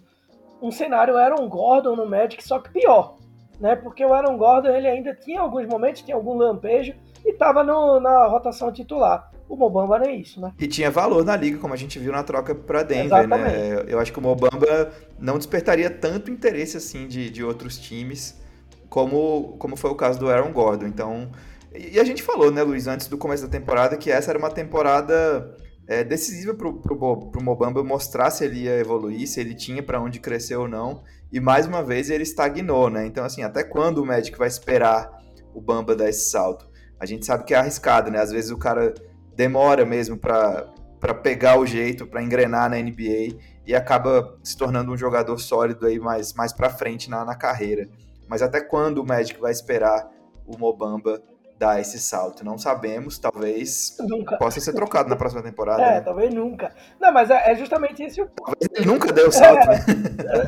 um 0.61 0.71
cenário 0.71 1.17
Aaron 1.17 1.49
Gordon 1.49 1.97
no 1.97 2.07
Magic, 2.07 2.43
só 2.47 2.61
que 2.61 2.71
pior 2.71 3.17
né? 3.63 3.77
Porque 3.77 4.05
o 4.05 4.13
Aaron 4.13 4.37
Gordon 4.37 4.71
ele 4.71 4.89
ainda 4.89 5.15
tinha 5.15 5.41
alguns 5.41 5.67
momentos, 5.67 6.03
tinha 6.03 6.17
algum 6.17 6.37
lampejo 6.37 6.95
e 7.25 7.31
estava 7.31 7.63
na 7.63 8.27
rotação 8.27 8.73
titular. 8.73 9.32
O 9.49 9.57
Mobamba 9.57 10.03
é 10.07 10.15
isso, 10.15 10.41
né? 10.41 10.53
E 10.59 10.67
tinha 10.67 10.91
valor 10.91 11.25
na 11.25 11.37
liga, 11.37 11.59
como 11.59 11.75
a 11.75 11.77
gente 11.77 11.99
viu 11.99 12.13
na 12.13 12.23
troca 12.23 12.55
para 12.55 12.83
Denver, 12.83 13.29
né? 13.29 13.37
Exatamente. 13.37 13.57
né? 13.57 13.85
Eu 13.89 13.99
acho 13.99 14.13
que 14.13 14.19
o 14.19 14.23
Mobamba 14.23 14.93
não 15.19 15.37
despertaria 15.37 15.91
tanto 15.91 16.31
interesse 16.31 16.77
assim 16.77 17.07
de, 17.07 17.29
de 17.31 17.45
outros 17.45 17.79
times 17.79 18.41
como, 18.89 19.57
como 19.59 19.77
foi 19.77 19.91
o 19.91 19.95
caso 19.95 20.19
do 20.19 20.29
Aaron 20.29 20.53
Gordon. 20.53 20.87
Então, 20.87 21.31
e 21.75 21.99
a 21.99 22.05
gente 22.05 22.23
falou, 22.23 22.51
né, 22.51 22.63
Luiz, 22.63 22.87
antes 22.87 23.07
do 23.07 23.17
começo 23.17 23.43
da 23.43 23.49
temporada, 23.49 23.97
que 23.97 24.11
essa 24.11 24.31
era 24.31 24.39
uma 24.39 24.51
temporada 24.51 25.57
é, 25.87 26.05
decisiva 26.05 26.55
para 26.55 26.69
o 26.69 27.43
Mobamba 27.43 27.83
mostrar 27.83 28.31
se 28.31 28.45
ele 28.45 28.65
ia 28.65 28.79
evoluir, 28.79 29.27
se 29.27 29.41
ele 29.41 29.55
tinha 29.55 29.83
para 29.83 30.01
onde 30.01 30.21
crescer 30.21 30.57
ou 30.57 30.69
não. 30.69 31.03
E 31.33 31.41
mais 31.41 31.67
uma 31.67 31.83
vez 31.83 32.11
ele 32.11 32.23
estagnou, 32.23 32.91
né? 32.91 33.07
Então, 33.07 33.25
assim, 33.25 33.43
até 33.43 33.65
quando 33.65 33.99
o 33.99 34.07
Magic 34.07 34.37
vai 34.37 34.49
esperar 34.49 35.11
o 35.55 35.61
Bamba 35.61 35.97
dar 35.97 36.09
esse 36.09 36.31
salto? 36.31 36.71
A 37.01 37.07
gente 37.07 37.25
sabe 37.25 37.45
que 37.45 37.55
é 37.55 37.57
arriscado, 37.57 38.11
né? 38.11 38.21
Às 38.21 38.31
vezes 38.31 38.51
o 38.51 38.59
cara 38.59 38.95
demora 39.35 39.85
mesmo 39.85 40.17
para 40.17 41.15
pegar 41.23 41.59
o 41.59 41.67
jeito, 41.67 42.07
para 42.07 42.23
engrenar 42.23 42.71
na 42.71 42.77
NBA 42.77 43.39
e 43.67 43.75
acaba 43.75 44.39
se 44.43 44.57
tornando 44.57 44.93
um 44.93 44.97
jogador 44.97 45.39
sólido 45.39 45.87
aí 45.87 45.99
mais, 45.99 46.33
mais 46.35 46.53
para 46.53 46.71
frente 46.71 47.09
na, 47.09 47.25
na 47.25 47.35
carreira. 47.35 47.89
Mas 48.29 48.43
até 48.43 48.61
quando 48.61 48.99
o 48.99 49.07
Magic 49.07 49.39
vai 49.41 49.53
esperar 49.53 50.11
o 50.47 50.59
Mobamba 50.59 51.23
dar 51.63 51.81
esse 51.81 52.01
salto. 52.01 52.45
Não 52.45 52.59
sabemos, 52.59 53.19
talvez 53.21 53.97
nunca. 54.01 54.37
possa 54.37 54.59
ser 54.59 54.73
trocado 54.73 55.09
na 55.09 55.15
próxima 55.15 55.43
temporada. 55.43 55.81
É, 55.81 55.95
né? 55.95 56.01
talvez 56.01 56.35
nunca. 56.35 56.75
Não, 57.01 57.13
mas 57.13 57.31
é, 57.31 57.53
é 57.53 57.55
justamente 57.55 58.03
esse 58.03 58.21
o 58.21 58.27
ponto. 58.27 58.59
Talvez 58.59 58.69
ele 58.75 58.87
nunca 58.87 59.13
deu 59.13 59.29
o 59.29 59.33
salto, 59.33 59.63
é, 59.63 59.67
né? 59.67 59.85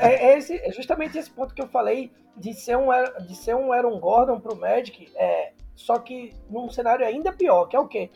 É, 0.01 0.33
é, 0.33 0.39
esse, 0.39 0.57
é 0.57 0.73
justamente 0.73 1.17
esse 1.17 1.31
ponto 1.31 1.55
que 1.55 1.63
eu 1.63 1.69
falei 1.69 2.11
de 2.37 2.53
ser 2.53 2.77
um, 2.77 2.89
de 3.29 3.37
ser 3.37 3.55
um 3.55 3.73
Aaron 3.73 4.01
Gordon 4.01 4.41
pro 4.41 4.57
Magic, 4.57 5.09
é, 5.15 5.53
só 5.77 5.99
que 5.99 6.35
num 6.51 6.69
cenário 6.69 7.07
ainda 7.07 7.33
pior, 7.33 7.67
que 7.67 7.77
é 7.77 7.79
o 7.81 7.87
quê? 7.87 8.11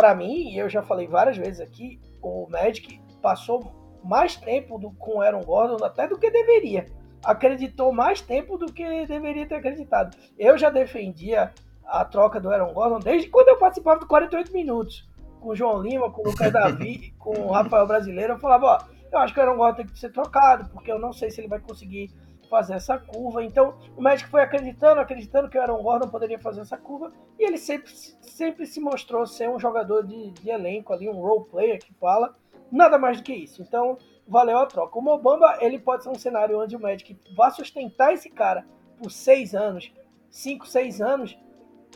Para 0.00 0.14
mim, 0.14 0.48
e 0.48 0.56
eu 0.56 0.66
já 0.66 0.82
falei 0.82 1.06
várias 1.06 1.36
vezes 1.36 1.60
aqui, 1.60 2.00
o 2.22 2.48
Magic 2.48 2.98
passou 3.20 3.70
mais 4.02 4.34
tempo 4.34 4.78
do, 4.78 4.92
com 4.92 5.18
o 5.18 5.20
Aaron 5.20 5.42
Gordon 5.42 5.84
até 5.84 6.08
do 6.08 6.16
que 6.18 6.30
deveria. 6.30 6.86
Acreditou 7.22 7.92
mais 7.92 8.22
tempo 8.22 8.56
do 8.56 8.72
que 8.72 9.04
deveria 9.04 9.46
ter 9.46 9.56
acreditado. 9.56 10.16
Eu 10.38 10.56
já 10.56 10.70
defendia 10.70 11.52
a 11.84 12.02
troca 12.02 12.40
do 12.40 12.48
Aaron 12.48 12.72
Gordon 12.72 12.98
desde 12.98 13.28
quando 13.28 13.48
eu 13.48 13.58
participava 13.58 14.00
do 14.00 14.06
48 14.06 14.50
Minutos. 14.54 15.06
Com 15.38 15.50
o 15.50 15.54
João 15.54 15.82
Lima, 15.82 16.10
com 16.10 16.22
o 16.22 16.30
Lucas 16.30 16.50
Davi, 16.50 17.12
com 17.20 17.38
o 17.38 17.52
Rafael 17.52 17.86
Brasileiro. 17.86 18.32
Eu 18.32 18.38
falava, 18.38 18.66
ó, 18.66 18.78
eu 19.12 19.18
acho 19.18 19.34
que 19.34 19.40
o 19.40 19.42
Aaron 19.42 19.58
Gordon 19.58 19.76
tem 19.76 19.86
que 19.86 19.98
ser 19.98 20.12
trocado, 20.12 20.70
porque 20.70 20.90
eu 20.90 20.98
não 20.98 21.12
sei 21.12 21.30
se 21.30 21.42
ele 21.42 21.48
vai 21.48 21.60
conseguir 21.60 22.10
fazer 22.50 22.74
essa 22.74 22.98
curva. 22.98 23.42
Então, 23.42 23.78
o 23.96 24.02
médico 24.02 24.28
foi 24.28 24.42
acreditando, 24.42 25.00
acreditando 25.00 25.48
que 25.48 25.56
o 25.56 25.60
Aaron 25.60 25.82
Gordon 25.82 26.08
poderia 26.08 26.38
fazer 26.38 26.60
essa 26.60 26.76
curva, 26.76 27.12
e 27.38 27.46
ele 27.46 27.56
sempre, 27.56 27.90
sempre 28.20 28.66
se 28.66 28.80
mostrou 28.80 29.24
ser 29.24 29.48
um 29.48 29.58
jogador 29.58 30.06
de, 30.06 30.32
de 30.32 30.50
elenco 30.50 30.92
ali, 30.92 31.08
um 31.08 31.20
role 31.20 31.44
player 31.48 31.78
que 31.78 31.94
fala, 31.94 32.34
nada 32.70 32.98
mais 32.98 33.18
do 33.18 33.22
que 33.22 33.32
isso. 33.32 33.62
Então, 33.62 33.96
valeu 34.26 34.58
a 34.58 34.66
troca. 34.66 34.98
O 34.98 35.02
Mobamba, 35.02 35.58
ele 35.60 35.78
pode 35.78 36.02
ser 36.02 36.10
um 36.10 36.18
cenário 36.18 36.60
onde 36.60 36.76
o 36.76 36.80
Magic 36.80 37.16
vai 37.36 37.50
sustentar 37.52 38.12
esse 38.12 38.28
cara 38.28 38.66
por 38.98 39.10
seis 39.10 39.54
anos, 39.54 39.92
cinco, 40.28 40.66
seis 40.66 41.00
anos, 41.00 41.38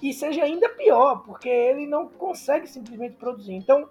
e 0.02 0.12
seja 0.12 0.42
ainda 0.42 0.68
pior, 0.70 1.22
porque 1.22 1.48
ele 1.48 1.86
não 1.86 2.08
consegue 2.08 2.66
simplesmente 2.66 3.16
produzir. 3.16 3.54
Então, 3.54 3.88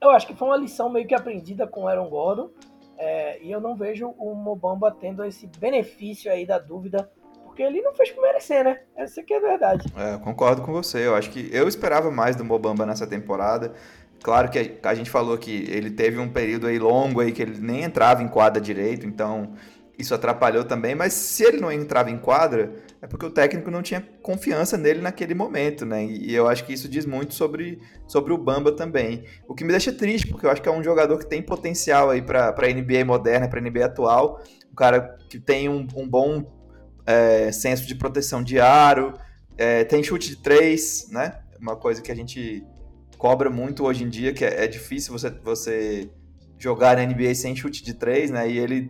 eu 0.00 0.10
acho 0.10 0.26
que 0.26 0.34
foi 0.34 0.48
uma 0.48 0.56
lição 0.56 0.88
meio 0.88 1.06
que 1.06 1.14
aprendida 1.14 1.66
com 1.66 1.84
o 1.84 1.88
Aaron 1.88 2.08
Gordon, 2.08 2.50
é, 2.98 3.42
e 3.42 3.50
eu 3.50 3.60
não 3.60 3.76
vejo 3.76 4.08
o 4.18 4.34
Mobamba 4.34 4.90
tendo 4.90 5.24
esse 5.24 5.46
benefício 5.58 6.30
aí 6.30 6.46
da 6.46 6.58
dúvida, 6.58 7.10
porque 7.44 7.62
ele 7.62 7.80
não 7.80 7.94
fez 7.94 8.10
por 8.10 8.22
merecer, 8.22 8.64
né? 8.64 8.80
Essa 8.96 9.22
que 9.22 9.32
é 9.32 9.38
a 9.38 9.40
verdade. 9.40 9.92
É, 9.96 10.18
concordo 10.18 10.62
com 10.62 10.72
você. 10.72 11.06
Eu 11.06 11.14
acho 11.14 11.30
que 11.30 11.48
eu 11.52 11.66
esperava 11.68 12.10
mais 12.10 12.36
do 12.36 12.44
Mobamba 12.44 12.84
nessa 12.84 13.06
temporada. 13.06 13.72
Claro 14.22 14.50
que 14.50 14.78
a 14.82 14.94
gente 14.94 15.10
falou 15.10 15.38
que 15.38 15.70
ele 15.70 15.90
teve 15.90 16.18
um 16.18 16.28
período 16.28 16.66
aí 16.66 16.78
longo 16.78 17.20
aí 17.20 17.32
que 17.32 17.42
ele 17.42 17.60
nem 17.60 17.82
entrava 17.82 18.22
em 18.22 18.28
quadra 18.28 18.60
direito, 18.60 19.06
então 19.06 19.52
isso 19.98 20.14
atrapalhou 20.14 20.64
também, 20.64 20.94
mas 20.94 21.12
se 21.12 21.44
ele 21.44 21.58
não 21.58 21.70
entrava 21.70 22.10
em 22.10 22.18
quadra, 22.18 22.72
é 23.00 23.06
porque 23.06 23.26
o 23.26 23.30
técnico 23.30 23.70
não 23.70 23.82
tinha 23.82 24.00
confiança 24.22 24.76
nele 24.76 25.00
naquele 25.00 25.34
momento, 25.34 25.84
né? 25.84 26.04
E 26.04 26.34
eu 26.34 26.48
acho 26.48 26.64
que 26.64 26.72
isso 26.72 26.88
diz 26.88 27.04
muito 27.04 27.34
sobre, 27.34 27.80
sobre 28.06 28.32
o 28.32 28.38
Bamba 28.38 28.72
também. 28.72 29.24
O 29.46 29.54
que 29.54 29.64
me 29.64 29.70
deixa 29.70 29.92
triste, 29.92 30.26
porque 30.26 30.46
eu 30.46 30.50
acho 30.50 30.62
que 30.62 30.68
é 30.68 30.72
um 30.72 30.82
jogador 30.82 31.18
que 31.18 31.26
tem 31.26 31.42
potencial 31.42 32.10
aí 32.10 32.22
para 32.22 32.48
a 32.48 32.72
NBA 32.72 33.04
moderna, 33.04 33.48
para 33.48 33.60
a 33.60 33.62
NBA 33.62 33.84
atual, 33.84 34.42
um 34.70 34.74
cara 34.74 35.16
que 35.28 35.38
tem 35.38 35.68
um, 35.68 35.86
um 35.94 36.08
bom 36.08 36.44
é, 37.06 37.52
senso 37.52 37.86
de 37.86 37.94
proteção 37.94 38.42
de 38.42 38.58
aro, 38.58 39.14
é, 39.56 39.84
tem 39.84 40.02
chute 40.02 40.30
de 40.30 40.36
três, 40.36 41.08
né? 41.10 41.40
Uma 41.60 41.76
coisa 41.76 42.02
que 42.02 42.10
a 42.10 42.14
gente 42.14 42.64
cobra 43.16 43.50
muito 43.50 43.84
hoje 43.84 44.04
em 44.04 44.08
dia, 44.08 44.32
que 44.32 44.44
é, 44.44 44.64
é 44.64 44.66
difícil 44.66 45.12
você, 45.12 45.30
você 45.30 46.10
jogar 46.58 46.96
na 46.96 47.04
NBA 47.04 47.34
sem 47.34 47.54
chute 47.54 47.84
de 47.84 47.94
três, 47.94 48.30
né? 48.30 48.48
E 48.50 48.58
ele 48.58 48.88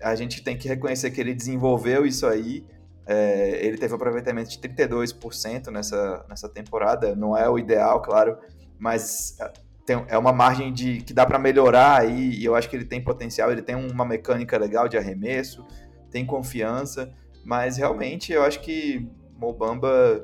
a 0.00 0.14
gente 0.14 0.42
tem 0.42 0.56
que 0.56 0.68
reconhecer 0.68 1.10
que 1.10 1.20
ele 1.20 1.34
desenvolveu 1.34 2.06
isso 2.06 2.26
aí. 2.26 2.64
É, 3.10 3.64
ele 3.64 3.78
teve 3.78 3.94
um 3.94 3.96
aproveitamento 3.96 4.50
de 4.50 4.58
32% 4.58 5.68
nessa, 5.68 6.26
nessa 6.28 6.46
temporada. 6.46 7.16
Não 7.16 7.34
é 7.34 7.48
o 7.48 7.58
ideal, 7.58 8.02
claro, 8.02 8.36
mas 8.78 9.34
é, 9.40 9.50
tem, 9.86 10.04
é 10.08 10.18
uma 10.18 10.32
margem 10.32 10.70
de 10.70 11.00
que 11.00 11.14
dá 11.14 11.24
para 11.24 11.38
melhorar 11.38 12.02
aí. 12.02 12.34
E 12.34 12.44
eu 12.44 12.54
acho 12.54 12.68
que 12.68 12.76
ele 12.76 12.84
tem 12.84 13.02
potencial. 13.02 13.50
Ele 13.50 13.62
tem 13.62 13.74
uma 13.74 14.04
mecânica 14.04 14.58
legal 14.58 14.86
de 14.86 14.98
arremesso, 14.98 15.66
tem 16.10 16.26
confiança, 16.26 17.10
mas 17.44 17.78
realmente 17.78 18.30
eu 18.30 18.42
acho 18.42 18.60
que 18.60 19.10
Mobamba 19.34 20.22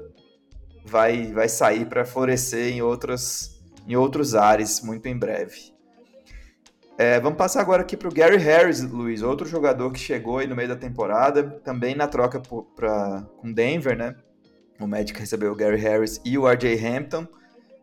vai, 0.85 1.33
vai 1.33 1.49
sair 1.49 1.87
para 1.87 2.05
florescer 2.05 2.71
em, 2.71 2.83
outras, 2.83 3.63
em 3.89 3.97
outros 3.97 4.35
ares 4.35 4.83
muito 4.83 5.07
em 5.09 5.17
breve. 5.17 5.74
É, 6.97 7.19
vamos 7.19 7.37
passar 7.37 7.61
agora 7.61 7.83
aqui 7.83 7.97
para 7.97 8.09
o 8.09 8.13
Gary 8.13 8.37
Harris, 8.37 8.81
Luiz, 8.81 9.21
outro 9.21 9.47
jogador 9.49 9.91
que 9.93 9.99
chegou 9.99 10.39
aí 10.39 10.47
no 10.47 10.55
meio 10.55 10.69
da 10.69 10.77
temporada, 10.77 11.43
também 11.65 11.95
na 11.95 12.07
troca 12.07 12.39
por, 12.39 12.65
pra, 12.77 13.27
com 13.39 13.53
Denver, 13.53 13.97
né? 13.97 14.15
O 14.81 14.87
Magic 14.87 15.19
recebeu 15.19 15.51
o 15.51 15.57
Gary 15.57 15.77
Harris 15.77 16.21
e 16.25 16.39
o 16.39 16.49
RJ 16.49 16.87
Hampton. 16.87 17.27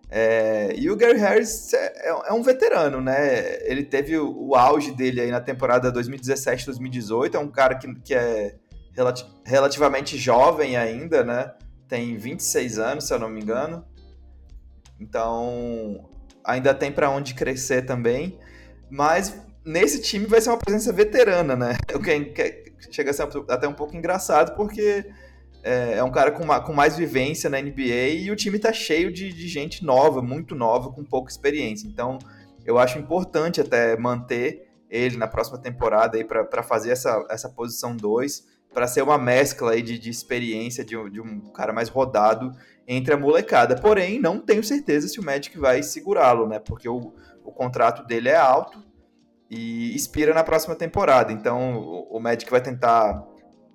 É, 0.10 0.74
e 0.78 0.90
o 0.90 0.96
Gary 0.96 1.18
Harris 1.18 1.74
é, 1.74 2.10
é, 2.10 2.10
é, 2.10 2.34
um 2.34 2.42
veterano, 2.42 3.02
né? 3.02 3.66
Ele 3.66 3.84
teve 3.84 4.18
o, 4.18 4.50
o, 4.50 4.56
auge 4.56 4.92
dele 4.92 5.22
aí 5.22 5.32
na 5.32 5.42
temporada 5.42 5.92
2017-2018. 5.92 7.36
É 7.36 7.40
um 7.40 7.50
cara 7.50 7.76
que, 7.76 7.94
que 8.02 8.14
é 8.14 8.56
relati 8.94 9.26
relativamente 9.46 10.18
jovem 10.18 10.78
ainda, 10.78 11.24
né? 11.24 11.54
Tem 11.88 12.18
26 12.18 12.80
anos, 12.80 13.08
se 13.08 13.14
eu 13.14 13.20
não 13.20 13.30
me 13.30 13.42
engano. 13.42 13.86
Então, 15.00 16.10
ainda 16.44 16.74
tem 16.74 16.92
para 16.92 17.10
onde 17.10 17.34
crescer 17.34 17.84
também. 17.86 18.38
Mas 18.92 19.34
nesse 19.66 20.02
time 20.02 20.26
vai 20.26 20.42
ser 20.42 20.50
uma 20.50 20.58
presença 20.58 20.92
veterana, 20.92 21.56
né? 21.56 21.78
O 21.96 22.00
que 22.02 22.72
chega 22.92 23.12
a 23.12 23.14
ser 23.14 23.28
até 23.48 23.68
um 23.68 23.74
pouco 23.74 23.96
engraçado, 23.96 24.56
porque 24.56 25.06
é, 25.64 25.94
é 25.94 26.04
um 26.04 26.12
cara 26.12 26.32
com, 26.32 26.44
uma, 26.44 26.60
com, 26.60 26.74
mais 26.74 26.98
vivência 26.98 27.50
na 27.50 27.62
NBA 27.62 28.10
e 28.20 28.32
o 28.32 28.36
time 28.36 28.60
tá 28.60 28.74
cheio 28.74 29.12
de, 29.12 29.32
de, 29.32 29.48
gente 29.48 29.86
nova, 29.86 30.22
muito 30.22 30.56
nova, 30.56 30.92
com 30.92 31.04
pouca 31.04 31.32
experiência. 31.32 31.88
Então, 31.88 32.18
eu 32.66 32.78
acho 32.78 33.00
importante 33.00 33.62
até 33.62 33.96
manter 33.96 34.68
ele 34.90 35.16
na 35.16 35.28
próxima 35.28 35.58
temporada 35.58 36.18
aí 36.18 36.26
para 36.26 36.64
fazer 36.64 36.92
essa, 36.92 37.26
essa 37.30 37.48
posição 37.48 37.96
2, 37.96 38.46
para 38.74 38.88
ser 38.88 39.02
uma 39.04 39.18
mescla 39.18 39.72
aí 39.72 39.82
de, 39.82 39.98
de 39.98 40.10
experiência 40.10 40.84
de, 40.84 40.98
de, 41.10 41.22
um 41.22 41.52
cara 41.52 41.72
mais 41.72 41.88
rodado 41.88 42.52
entre 42.88 43.14
a 43.14 43.18
molecada. 43.18 43.76
Porém, 43.76 44.20
não 44.20 44.40
tenho 44.40 44.64
certeza 44.64 45.08
se 45.08 45.20
o 45.20 45.24
Magic 45.24 45.58
vai 45.58 45.82
segurá-lo, 45.84 46.48
né? 46.48 46.60
Porque 46.60 46.90
o, 46.90 47.14
o 47.44 47.52
contrato 47.52 48.06
dele 48.06 48.30
é 48.30 48.36
alto 48.36 48.84
e 49.50 49.96
expira 49.96 50.34
na 50.34 50.44
próxima 50.44 50.76
temporada. 50.76 51.32
Então 51.32 52.08
o, 52.10 52.20
Magic 52.20 52.50
vai 52.50 52.62
tentar 52.62 53.26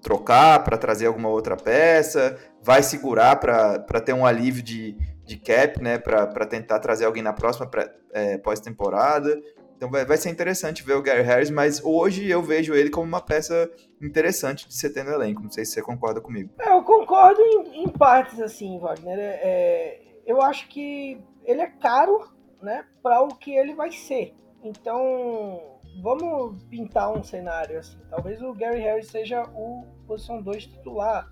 trocar 0.00 0.64
para 0.64 0.78
trazer 0.78 1.06
alguma 1.06 1.28
outra 1.28 1.56
peça, 1.56 2.38
vai 2.62 2.82
segurar 2.82 3.36
para 3.36 4.00
ter 4.00 4.12
um 4.12 4.24
alívio 4.24 4.62
de, 4.62 4.96
de 5.24 5.36
cap, 5.36 5.82
né? 5.82 5.98
Para 5.98 6.46
tentar 6.46 6.78
trazer 6.78 7.04
alguém 7.04 7.22
na 7.22 7.32
próxima 7.32 7.68
é, 8.12 8.38
pós-temporada. 8.38 9.40
Então 9.76 9.90
vai, 9.90 10.06
vai 10.06 10.16
ser 10.16 10.30
interessante 10.30 10.82
ver 10.82 10.94
o 10.94 11.02
Gary 11.02 11.22
Harris, 11.22 11.50
mas 11.50 11.82
hoje 11.84 12.28
eu 12.28 12.42
vejo 12.42 12.74
ele 12.74 12.88
como 12.88 13.06
uma 13.06 13.20
peça 13.20 13.70
interessante 14.00 14.66
de 14.66 14.74
ser 14.74 14.90
ter 14.90 15.04
no 15.04 15.12
elenco. 15.12 15.42
Não 15.42 15.50
sei 15.50 15.64
se 15.66 15.72
você 15.72 15.82
concorda 15.82 16.20
comigo. 16.20 16.50
É, 16.58 16.72
eu 16.72 16.82
concordo 16.82 17.40
em, 17.42 17.84
em, 17.84 17.88
partes, 17.88 18.40
assim, 18.40 18.78
Wagner. 18.78 19.18
É, 19.18 19.40
é, 19.42 20.00
eu 20.24 20.40
acho 20.40 20.68
que 20.68 21.20
ele 21.44 21.60
é 21.60 21.66
caro, 21.66 22.24
né, 22.62 22.86
para 23.02 23.22
o 23.22 23.28
que 23.28 23.54
ele 23.54 23.74
vai 23.74 23.90
ser. 23.92 24.34
Então, 24.62 25.78
vamos 26.02 26.62
pintar 26.64 27.12
um 27.12 27.22
cenário 27.22 27.78
assim. 27.78 27.98
Talvez 28.10 28.40
o 28.42 28.52
Gary 28.52 28.80
Harris 28.80 29.08
seja 29.08 29.42
o 29.54 29.84
posição 30.06 30.42
2 30.42 30.66
titular 30.66 31.30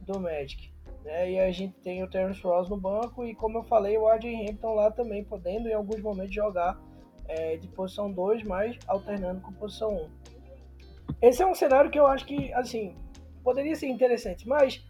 do 0.00 0.18
Magic. 0.18 0.72
Né? 1.04 1.32
E 1.32 1.40
a 1.40 1.50
gente 1.50 1.74
tem 1.80 2.02
o 2.02 2.08
Terence 2.08 2.40
Ross 2.42 2.68
no 2.68 2.76
banco 2.76 3.24
e, 3.24 3.34
como 3.34 3.58
eu 3.58 3.64
falei, 3.64 3.96
o 3.96 4.08
RJ 4.08 4.48
Hampton 4.48 4.74
lá 4.74 4.90
também 4.90 5.24
podendo 5.24 5.68
em 5.68 5.74
alguns 5.74 6.00
momentos 6.00 6.34
jogar 6.34 6.78
é, 7.28 7.56
de 7.56 7.68
posição 7.68 8.10
2, 8.10 8.44
mas 8.44 8.78
alternando 8.86 9.40
com 9.40 9.52
posição 9.52 9.90
1. 9.90 9.96
Um. 9.96 10.10
Esse 11.20 11.42
é 11.42 11.46
um 11.46 11.54
cenário 11.54 11.90
que 11.90 11.98
eu 11.98 12.06
acho 12.06 12.26
que, 12.26 12.52
assim, 12.52 12.96
poderia 13.42 13.74
ser 13.74 13.88
interessante, 13.88 14.48
mas 14.48 14.84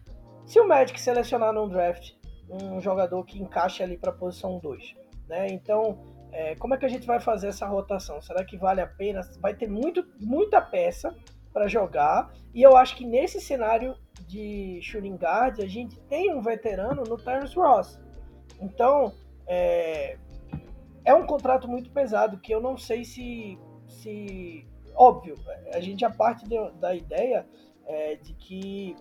se 0.45 0.59
o 0.59 0.67
Magic 0.67 0.99
selecionar 0.99 1.53
num 1.53 1.69
draft 1.69 2.13
um 2.49 2.79
jogador 2.81 3.23
que 3.23 3.41
encaixe 3.41 3.81
ali 3.81 3.97
para 3.97 4.11
posição 4.11 4.59
2, 4.59 4.95
né? 5.33 5.47
Então, 5.47 5.97
é, 6.31 6.55
como 6.55 6.75
é 6.75 6.77
que 6.77 6.85
a 6.85 6.89
gente 6.89 7.07
vai 7.07 7.19
fazer 7.19 7.47
essa 7.47 7.65
rotação? 7.65 8.21
Será 8.21 8.45
que 8.45 8.55
vale 8.55 8.81
a 8.81 8.87
pena? 8.87 9.21
Vai 9.39 9.55
ter 9.55 9.67
muito, 9.67 10.05
muita 10.19 10.61
peça 10.61 11.15
para 11.51 11.67
jogar, 11.67 12.31
e 12.53 12.61
eu 12.61 12.77
acho 12.77 12.95
que 12.95 13.05
nesse 13.05 13.41
cenário 13.41 13.95
de 14.27 14.79
shooting 14.81 15.15
guard, 15.15 15.59
a 15.59 15.67
gente 15.67 15.99
tem 16.01 16.33
um 16.33 16.41
veterano 16.41 17.03
no 17.03 17.17
Terence 17.17 17.55
Ross. 17.55 17.99
Então, 18.61 19.11
é, 19.47 20.17
é 21.03 21.13
um 21.15 21.25
contrato 21.25 21.67
muito 21.67 21.89
pesado 21.91 22.39
que 22.39 22.53
eu 22.53 22.61
não 22.61 22.77
sei 22.77 23.03
se. 23.03 23.57
se 23.87 24.67
óbvio, 24.95 25.35
a 25.73 25.79
gente 25.79 26.01
já 26.01 26.11
parte 26.11 26.47
de, 26.47 26.55
da 26.79 26.95
ideia 26.95 27.47
é, 27.87 28.15
de 28.15 28.33
que 28.35 28.95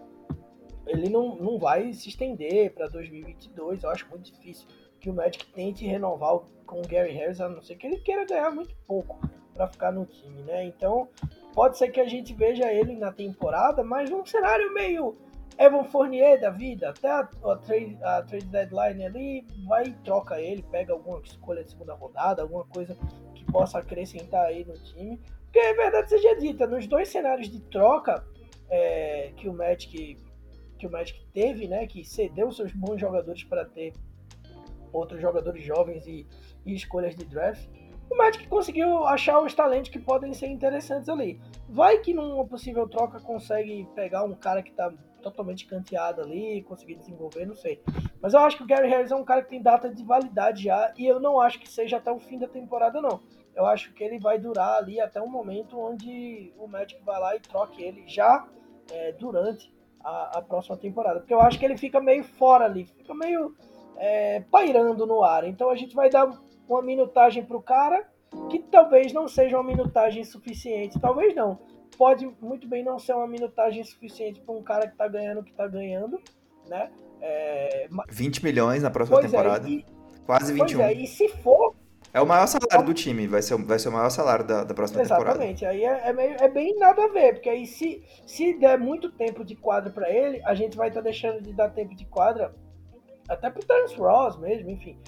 ele 0.86 1.10
não, 1.10 1.36
não 1.36 1.58
vai 1.58 1.92
se 1.92 2.08
estender 2.08 2.72
para 2.72 2.88
2022. 2.88 3.82
Eu 3.82 3.90
acho 3.90 4.08
muito 4.08 4.32
difícil 4.32 4.66
que 5.02 5.10
o 5.10 5.14
Magic 5.14 5.44
tente 5.52 5.84
renovar 5.84 6.38
com 6.64 6.80
o 6.80 6.86
Gary 6.86 7.12
Harris, 7.12 7.40
a 7.40 7.48
não 7.48 7.60
ser 7.60 7.74
que 7.74 7.86
ele 7.86 7.98
queira 7.98 8.24
ganhar 8.24 8.50
muito 8.52 8.74
pouco 8.86 9.20
para 9.52 9.66
ficar 9.66 9.92
no 9.92 10.06
time, 10.06 10.42
né? 10.42 10.64
Então, 10.64 11.08
pode 11.52 11.76
ser 11.76 11.88
que 11.88 12.00
a 12.00 12.08
gente 12.08 12.32
veja 12.32 12.72
ele 12.72 12.96
na 12.96 13.12
temporada, 13.12 13.82
mas 13.82 14.08
num 14.08 14.24
cenário 14.24 14.72
meio 14.72 15.16
Evan 15.58 15.84
Fournier 15.84 16.40
da 16.40 16.50
vida, 16.50 16.90
até 16.90 17.10
a, 17.10 17.28
a, 17.44 17.56
trade, 17.56 17.98
a 18.00 18.22
trade 18.22 18.46
deadline 18.46 19.04
ali, 19.04 19.46
vai 19.66 19.86
e 19.86 19.92
troca 20.04 20.40
ele, 20.40 20.62
pega 20.70 20.92
alguma 20.92 21.20
escolha 21.20 21.64
de 21.64 21.72
segunda 21.72 21.94
rodada, 21.94 22.42
alguma 22.42 22.64
coisa 22.64 22.96
que 23.34 23.44
possa 23.46 23.80
acrescentar 23.80 24.46
aí 24.46 24.64
no 24.64 24.74
time. 24.74 25.20
Porque 25.44 25.58
é 25.58 25.74
verdade 25.74 26.08
seja 26.08 26.34
dita, 26.36 26.66
nos 26.66 26.86
dois 26.86 27.08
cenários 27.08 27.50
de 27.50 27.60
troca 27.60 28.24
é, 28.70 29.32
que 29.36 29.48
o 29.48 29.52
Magic 29.52 30.16
que 30.78 30.86
o 30.88 30.90
Magic 30.90 31.24
teve, 31.32 31.68
né, 31.68 31.86
que 31.86 32.04
cedeu 32.04 32.50
seus 32.50 32.72
bons 32.72 33.00
jogadores 33.00 33.44
para 33.44 33.64
ter 33.64 33.92
outros 34.92 35.20
jogadores 35.20 35.64
jovens 35.64 36.06
e, 36.06 36.26
e 36.64 36.74
escolhas 36.74 37.14
de 37.14 37.24
draft, 37.24 37.68
o 38.10 38.16
Magic 38.16 38.46
conseguiu 38.46 39.06
achar 39.06 39.40
os 39.40 39.54
talentos 39.54 39.90
que 39.90 39.98
podem 39.98 40.34
ser 40.34 40.48
interessantes 40.48 41.08
ali. 41.08 41.40
Vai 41.68 41.98
que 41.98 42.12
numa 42.12 42.44
possível 42.44 42.86
troca 42.86 43.18
consegue 43.20 43.88
pegar 43.94 44.22
um 44.24 44.34
cara 44.34 44.62
que 44.62 44.70
está 44.70 44.92
totalmente 45.22 45.66
canteado 45.66 46.20
ali, 46.20 46.62
conseguir 46.62 46.96
desenvolver, 46.96 47.46
não 47.46 47.54
sei. 47.54 47.80
Mas 48.20 48.34
eu 48.34 48.40
acho 48.40 48.56
que 48.56 48.64
o 48.64 48.66
Gary 48.66 48.88
Harris 48.88 49.10
é 49.10 49.16
um 49.16 49.24
cara 49.24 49.42
que 49.42 49.48
tem 49.48 49.62
data 49.62 49.88
de 49.88 50.04
validade 50.04 50.64
já, 50.64 50.92
e 50.98 51.06
eu 51.06 51.20
não 51.20 51.40
acho 51.40 51.58
que 51.58 51.68
seja 51.68 51.96
até 51.96 52.12
o 52.12 52.18
fim 52.18 52.38
da 52.38 52.48
temporada, 52.48 53.00
não. 53.00 53.20
Eu 53.54 53.66
acho 53.66 53.92
que 53.92 54.02
ele 54.02 54.18
vai 54.18 54.38
durar 54.38 54.78
ali 54.78 55.00
até 55.00 55.20
um 55.20 55.28
momento 55.28 55.78
onde 55.78 56.52
o 56.58 56.66
Magic 56.66 57.02
vai 57.04 57.20
lá 57.20 57.36
e 57.36 57.40
troque 57.40 57.82
ele 57.82 58.04
já 58.06 58.46
é, 58.90 59.12
durante 59.12 59.72
a, 60.02 60.38
a, 60.38 60.42
próxima 60.42 60.76
temporada. 60.76 61.20
Porque 61.20 61.34
eu 61.34 61.40
acho 61.40 61.58
que 61.58 61.64
ele 61.64 61.76
fica 61.76 62.00
meio 62.00 62.24
fora 62.24 62.64
ali, 62.64 62.86
fica 62.86 63.14
meio 63.14 63.54
é, 64.02 64.40
pairando 64.50 65.06
no 65.06 65.22
ar. 65.22 65.44
Então 65.44 65.70
a 65.70 65.76
gente 65.76 65.94
vai 65.94 66.10
dar 66.10 66.28
uma 66.68 66.82
minutagem 66.82 67.44
para 67.44 67.56
o 67.56 67.62
cara 67.62 68.04
que 68.50 68.58
talvez 68.58 69.12
não 69.12 69.28
seja 69.28 69.56
uma 69.56 69.62
minutagem 69.62 70.24
suficiente. 70.24 70.98
Talvez 70.98 71.32
não 71.36 71.60
pode 71.96 72.28
muito 72.40 72.66
bem 72.66 72.82
não 72.82 72.98
ser 72.98 73.14
uma 73.14 73.28
minutagem 73.28 73.84
suficiente 73.84 74.40
para 74.40 74.54
um 74.54 74.62
cara 74.62 74.88
que 74.88 74.94
está 74.94 75.06
ganhando 75.06 75.40
o 75.40 75.44
que 75.44 75.52
está 75.52 75.68
ganhando, 75.68 76.20
né? 76.68 76.90
É, 77.20 77.88
20 78.10 78.42
milhões 78.42 78.82
na 78.82 78.90
próxima 78.90 79.20
é, 79.20 79.22
temporada. 79.22 79.68
É, 79.68 79.70
e, 79.70 79.86
quase 80.26 80.52
21. 80.52 80.66
Pois 80.66 80.80
é, 80.80 80.92
e 80.94 81.06
se 81.06 81.28
for. 81.28 81.76
É 82.12 82.20
o 82.20 82.26
maior 82.26 82.46
salário 82.46 82.84
do 82.84 82.92
time, 82.92 83.26
vai 83.28 83.40
ser, 83.40 83.56
vai 83.62 83.78
ser 83.78 83.88
o 83.88 83.92
maior 83.92 84.10
salário 84.10 84.44
da, 84.44 84.64
da 84.64 84.74
próxima 84.74 85.00
Exatamente. 85.00 85.32
temporada. 85.32 85.50
Exatamente, 85.50 85.64
aí 85.64 85.84
é, 85.84 86.08
é, 86.08 86.12
meio, 86.12 86.36
é 86.40 86.48
bem 86.48 86.76
nada 86.76 87.04
a 87.04 87.08
ver, 87.08 87.34
porque 87.34 87.48
aí 87.48 87.66
se, 87.66 88.02
se 88.26 88.52
der 88.58 88.78
muito 88.78 89.10
tempo 89.12 89.44
de 89.44 89.54
quadra 89.54 89.90
para 89.90 90.10
ele, 90.10 90.42
a 90.44 90.54
gente 90.54 90.76
vai 90.76 90.88
estar 90.88 91.00
tá 91.00 91.04
deixando 91.04 91.40
de 91.40 91.54
dar 91.54 91.70
tempo 91.70 91.94
de 91.94 92.04
quadra 92.04 92.52
até 93.28 93.50
pro 93.50 93.64
Terence 93.64 93.96
Ross 93.96 94.36
mesmo, 94.38 94.70
enfim. 94.70 94.98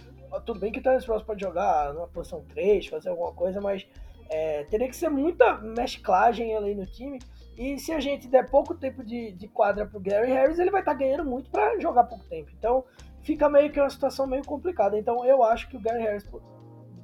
Tudo 0.45 0.59
bem 0.59 0.73
que 0.73 0.81
o 0.81 0.83
Terence 0.83 1.07
Ross 1.07 1.23
pode 1.23 1.41
jogar 1.43 1.95
numa 1.95 2.09
posição 2.09 2.45
3, 2.53 2.87
fazer 2.87 3.09
alguma 3.09 3.33
coisa, 3.33 3.61
mas 3.61 3.87
é, 4.29 4.65
teria 4.65 4.89
que 4.89 4.97
ser 4.97 5.09
muita 5.09 5.59
mesclagem 5.59 6.55
ali 6.55 6.75
no 6.75 6.87
time. 6.87 7.19
E 7.57 7.79
se 7.79 7.93
a 7.93 8.01
gente 8.01 8.27
der 8.27 8.51
pouco 8.51 8.75
tempo 8.75 9.05
de, 9.05 9.33
de 9.33 9.47
quadra 9.47 9.87
pro 9.87 10.01
Gary 10.01 10.33
Harris, 10.33 10.59
ele 10.59 10.71
vai 10.71 10.81
estar 10.81 10.93
tá 10.93 10.99
ganhando 10.99 11.25
muito 11.25 11.51
para 11.51 11.79
jogar 11.79 12.05
pouco 12.05 12.25
tempo. 12.25 12.51
Então 12.59 12.85
fica 13.23 13.49
meio 13.49 13.71
que 13.71 13.81
uma 13.81 13.91
situação 13.91 14.27
meio 14.27 14.45
complicada. 14.45 14.99
Então 14.99 15.25
eu 15.25 15.43
acho 15.43 15.69
que 15.69 15.77
o 15.77 15.81
Gary 15.81 16.03
Harris, 16.03 16.29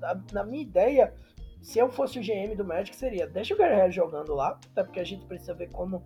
na, 0.00 0.20
na 0.32 0.44
minha 0.44 0.62
ideia, 0.62 1.14
se 1.62 1.78
eu 1.78 1.88
fosse 1.88 2.18
o 2.18 2.22
GM 2.22 2.56
do 2.56 2.64
Magic, 2.64 2.96
seria 2.96 3.28
deixa 3.28 3.54
o 3.54 3.56
Gary 3.56 3.76
Harris 3.76 3.94
jogando 3.94 4.34
lá, 4.34 4.58
até 4.72 4.82
porque 4.82 4.98
a 4.98 5.04
gente 5.04 5.24
precisa 5.26 5.54
ver 5.54 5.70
como 5.70 6.02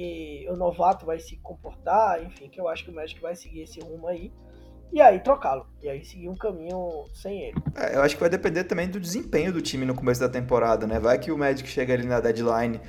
que 0.00 0.46
o 0.48 0.56
novato 0.56 1.04
vai 1.04 1.18
se 1.18 1.36
comportar, 1.36 2.24
enfim, 2.24 2.48
que 2.48 2.58
eu 2.58 2.66
acho 2.68 2.84
que 2.84 2.90
o 2.90 2.94
Magic 2.94 3.20
vai 3.20 3.36
seguir 3.36 3.64
esse 3.64 3.78
rumo 3.80 4.08
aí 4.08 4.32
e 4.90 4.98
aí 4.98 5.20
trocá-lo. 5.20 5.66
E 5.82 5.90
aí 5.90 6.02
seguir 6.02 6.30
um 6.30 6.36
caminho 6.36 7.04
sem 7.12 7.42
ele. 7.42 7.62
É, 7.76 7.96
eu 7.96 8.02
acho 8.02 8.14
que 8.14 8.20
vai 8.20 8.30
depender 8.30 8.64
também 8.64 8.88
do 8.88 8.98
desempenho 8.98 9.52
do 9.52 9.60
time 9.60 9.84
no 9.84 9.94
começo 9.94 10.18
da 10.18 10.28
temporada, 10.28 10.86
né? 10.86 10.98
Vai 10.98 11.18
que 11.18 11.30
o 11.30 11.36
Magic 11.36 11.68
chega 11.68 11.92
ali 11.92 12.06
na 12.06 12.18
deadline 12.18 12.80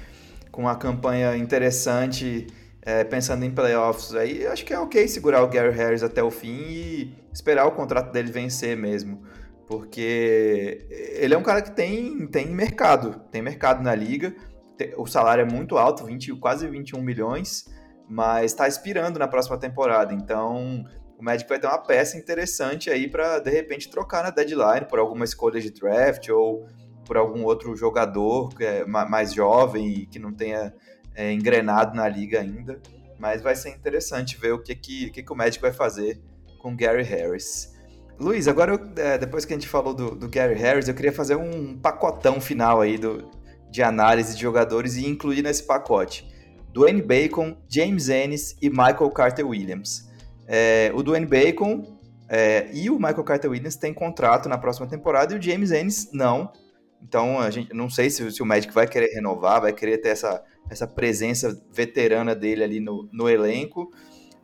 com 0.52 0.62
uma 0.62 0.76
campanha 0.78 1.36
interessante, 1.36 2.48
é, 2.82 3.04
pensando 3.04 3.44
em 3.44 3.52
playoffs. 3.52 4.16
Aí 4.16 4.48
acho 4.48 4.64
que 4.64 4.74
é 4.74 4.80
ok 4.80 5.06
segurar 5.10 5.44
o 5.44 5.50
Gary 5.50 5.76
Harris 5.76 6.04
até 6.04 6.24
o 6.24 6.32
fim 6.32 6.62
e 6.62 7.14
esperar 7.34 7.66
o 7.66 7.72
contrato 7.72 8.14
dele 8.14 8.32
vencer 8.32 8.78
mesmo. 8.78 9.22
Porque 9.68 10.88
ele 11.18 11.34
é 11.34 11.38
um 11.38 11.44
cara 11.44 11.62
que 11.62 11.72
tem, 11.72 12.26
tem 12.28 12.48
mercado, 12.48 13.22
tem 13.30 13.42
mercado 13.42 13.84
na 13.84 13.94
liga. 13.94 14.34
O 14.98 15.06
salário 15.06 15.42
é 15.42 15.46
muito 15.46 15.78
alto, 15.78 16.06
20, 16.06 16.36
quase 16.36 16.68
21 16.68 17.02
milhões, 17.02 17.66
mas 18.08 18.52
está 18.52 18.68
expirando 18.68 19.20
na 19.20 19.28
próxima 19.28 19.58
temporada. 19.58 20.14
Então 20.14 20.86
o 21.18 21.24
Magic 21.24 21.48
vai 21.48 21.60
ter 21.60 21.68
uma 21.68 21.78
peça 21.78 22.18
interessante 22.18 22.90
aí 22.90 23.08
para 23.08 23.40
de 23.40 23.52
repente 23.52 23.90
trocar 23.90 24.24
na 24.24 24.30
deadline 24.32 24.88
por 24.88 25.00
alguma 25.00 25.24
escolha 25.24 25.62
de 25.62 25.72
draft 25.72 26.30
ou 26.30 26.68
por 27.06 27.18
algum 27.18 27.44
outro 27.44 27.76
jogador 27.76 28.50
é 28.60 28.86
mais 28.86 29.34
jovem 29.34 29.88
e 29.88 30.06
que 30.06 30.18
não 30.18 30.34
tenha 30.34 30.74
é, 31.16 31.32
engrenado 31.32 31.96
na 31.96 32.08
liga 32.08 32.40
ainda. 32.40 32.80
Mas 33.20 33.42
vai 33.42 33.56
ser 33.56 33.70
interessante 33.70 34.38
ver 34.38 34.54
o 34.54 34.60
que, 34.60 34.74
que, 34.74 35.10
que, 35.12 35.22
que 35.22 35.32
o 35.32 35.36
Magic 35.36 35.62
vai 35.62 35.72
fazer 35.72 36.20
com 36.60 36.76
Gary 36.76 37.04
Harris. 37.04 37.72
Luiz, 38.20 38.48
agora 38.48 38.74
eu, 38.74 39.04
é, 39.04 39.18
depois 39.18 39.46
que 39.46 39.54
a 39.54 39.56
gente 39.56 39.68
falou 39.68 39.94
do, 39.94 40.16
do, 40.16 40.30
Gary 40.30 40.54
Harris, 40.56 40.88
eu 40.88 40.94
queria 40.94 41.12
fazer 41.12 41.36
um 41.36 41.78
pacotão 41.78 42.40
final 42.40 42.82
aí 42.82 42.98
do, 42.98 43.30
de 43.72 43.82
análise 43.82 44.36
de 44.36 44.42
jogadores 44.42 44.98
e 44.98 45.08
incluir 45.08 45.42
nesse 45.42 45.64
pacote 45.64 46.30
Dwayne 46.74 47.02
Bacon, 47.02 47.58
James 47.68 48.10
Ennis 48.10 48.56
e 48.62 48.70
Michael 48.70 49.10
Carter 49.12 49.48
Williams. 49.48 50.10
É, 50.48 50.92
o 50.94 51.04
Dwayne 51.04 51.26
Bacon 51.26 52.00
é, 52.30 52.70
e 52.74 52.90
o 52.90 52.96
Michael 52.96 53.24
Carter 53.24 53.50
Williams 53.50 53.76
têm 53.76 53.94
contrato 53.94 54.48
na 54.48 54.58
próxima 54.58 54.88
temporada 54.88 55.34
e 55.34 55.38
o 55.38 55.42
James 55.42 55.72
Ennis 55.72 56.10
não. 56.14 56.52
Então, 57.02 57.40
a 57.40 57.50
gente 57.50 57.74
não 57.74 57.90
sei 57.90 58.10
se, 58.10 58.32
se, 58.32 58.42
o 58.42 58.46
Magic 58.46 58.74
vai 58.74 58.88
querer 58.88 59.08
renovar, 59.14 59.62
vai 59.62 59.74
querer 59.74 59.98
ter 59.98 60.10
essa, 60.10 60.44
essa 60.70 60.88
presença 60.88 61.60
veterana 61.72 62.36
dele 62.36 62.64
ali 62.64 62.80
no, 62.80 63.10
no 63.12 63.28
elenco. 63.28 63.92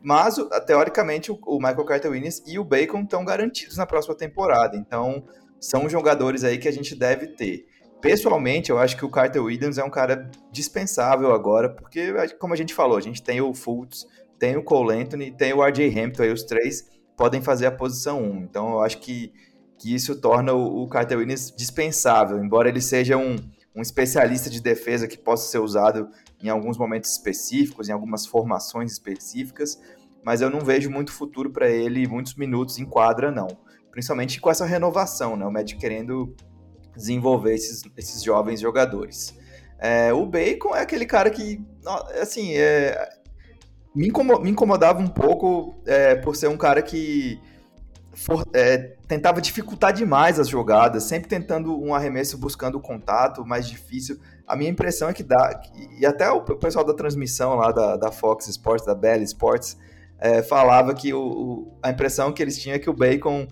Mas, 0.02 0.36
teoricamente, 0.66 1.32
o, 1.32 1.40
o 1.46 1.58
Michael 1.58 1.86
Carter 1.86 2.12
Williams 2.12 2.44
e 2.46 2.58
o 2.58 2.64
Bacon 2.64 3.02
estão 3.02 3.24
garantidos 3.24 3.78
na 3.78 3.86
próxima 3.86 4.16
temporada. 4.16 4.76
Então, 4.76 5.24
são 5.60 5.88
jogadores 5.88 6.44
aí 6.44 6.58
que 6.58 6.68
a 6.68 6.74
gente 6.74 6.96
deve 6.96 7.28
ter. 7.28 7.66
Pessoalmente, 8.02 8.70
eu 8.70 8.78
acho 8.78 8.96
que 8.96 9.06
o 9.06 9.10
Carter 9.10 9.44
Williams 9.44 9.78
é 9.78 9.84
um 9.84 9.90
cara 9.90 10.30
dispensável 10.52 11.34
agora, 11.34 11.70
porque, 11.70 12.14
como 12.40 12.54
a 12.54 12.58
gente 12.58 12.74
falou, 12.74 12.98
a 12.98 13.02
gente 13.02 13.24
tem 13.24 13.42
o 13.42 13.54
Fultz, 13.54 14.06
tem 14.38 14.56
o 14.56 14.64
Cole 14.64 15.02
Anthony, 15.02 15.32
tem 15.32 15.54
o 15.54 15.64
RJ 15.64 16.00
Hampton, 16.00 16.24
aí 16.24 16.32
os 16.32 16.44
três 16.44 16.88
podem 17.18 17.42
fazer 17.42 17.66
a 17.66 17.72
posição 17.72 18.22
1. 18.22 18.44
Então 18.44 18.74
eu 18.74 18.82
acho 18.82 19.00
que, 19.00 19.34
que 19.80 19.94
isso 19.94 20.22
torna 20.22 20.54
o, 20.54 20.88
Carter 20.88 21.18
Williams 21.18 21.52
dispensável, 21.56 22.38
embora 22.38 22.70
ele 22.70 22.82
seja 22.82 23.18
um, 23.18 23.36
um 23.76 23.82
especialista 23.82 24.50
de 24.50 24.62
defesa 24.62 25.08
que 25.08 25.18
possa 25.18 25.50
ser 25.50 25.60
usado 25.60 26.10
em 26.42 26.50
alguns 26.50 26.78
momentos 26.78 27.12
específicos, 27.12 27.90
em 27.90 27.92
algumas 27.92 28.28
formações 28.28 28.92
específicas, 28.92 29.82
mas 30.24 30.42
eu 30.42 30.50
não 30.52 30.60
vejo 30.60 30.92
muito 30.92 31.12
futuro 31.12 31.52
para 31.52 31.68
ele, 31.68 32.08
muitos 32.08 32.36
minutos 32.36 32.78
em 32.78 32.86
quadra, 32.86 33.32
não. 33.32 33.48
Principalmente 33.90 34.40
com 34.40 34.52
essa 34.52 34.66
renovação, 34.66 35.36
né? 35.36 35.46
O 35.46 35.52
Magic 35.52 35.80
querendo 35.80 36.36
desenvolver 36.98 37.54
esses, 37.54 37.84
esses 37.96 38.24
jovens 38.24 38.60
jogadores. 38.60 39.34
É, 39.80 40.12
o 40.12 40.26
Bacon 40.26 40.76
é 40.76 40.82
aquele 40.82 41.06
cara 41.06 41.30
que, 41.30 41.64
assim, 42.20 42.56
é, 42.56 43.10
me, 43.96 44.08
incomodava 44.50 45.00
um 45.00 45.08
pouco 45.08 45.76
é, 45.86 46.16
por 46.16 46.36
ser 46.36 46.48
um 46.48 46.58
cara 46.58 46.82
que 46.82 47.40
for, 48.14 48.44
é, 48.54 48.78
tentava 49.08 49.40
dificultar 49.40 49.94
demais 49.94 50.40
as 50.40 50.50
jogadas, 50.50 51.04
sempre 51.04 51.30
tentando 51.30 51.80
um 51.80 51.94
arremesso 51.94 52.38
buscando 52.38 52.80
contato 52.80 53.46
mais 53.46 53.68
difícil. 53.68 54.20
A 54.48 54.56
minha 54.56 54.72
impressão 54.72 55.10
é 55.10 55.14
que 55.14 55.24
dá, 55.24 55.62
e 56.00 56.06
até 56.06 56.30
o 56.32 56.42
pessoal 56.42 56.84
da 56.84 56.94
transmissão 56.94 57.56
lá 57.56 57.72
da, 57.72 57.96
da 57.98 58.12
Fox 58.12 58.48
Sports, 58.48 58.86
da 58.86 58.96
Bell 58.96 59.22
Sports, 59.24 59.78
é, 60.20 60.42
falava 60.42 60.96
que 60.96 61.14
o, 61.14 61.22
o, 61.22 61.78
a 61.84 61.92
impressão 61.92 62.34
que 62.34 62.42
eles 62.42 62.60
tinham 62.60 62.76
é 62.76 62.80
que 62.80 62.90
o 62.90 62.94
Bacon 62.94 63.48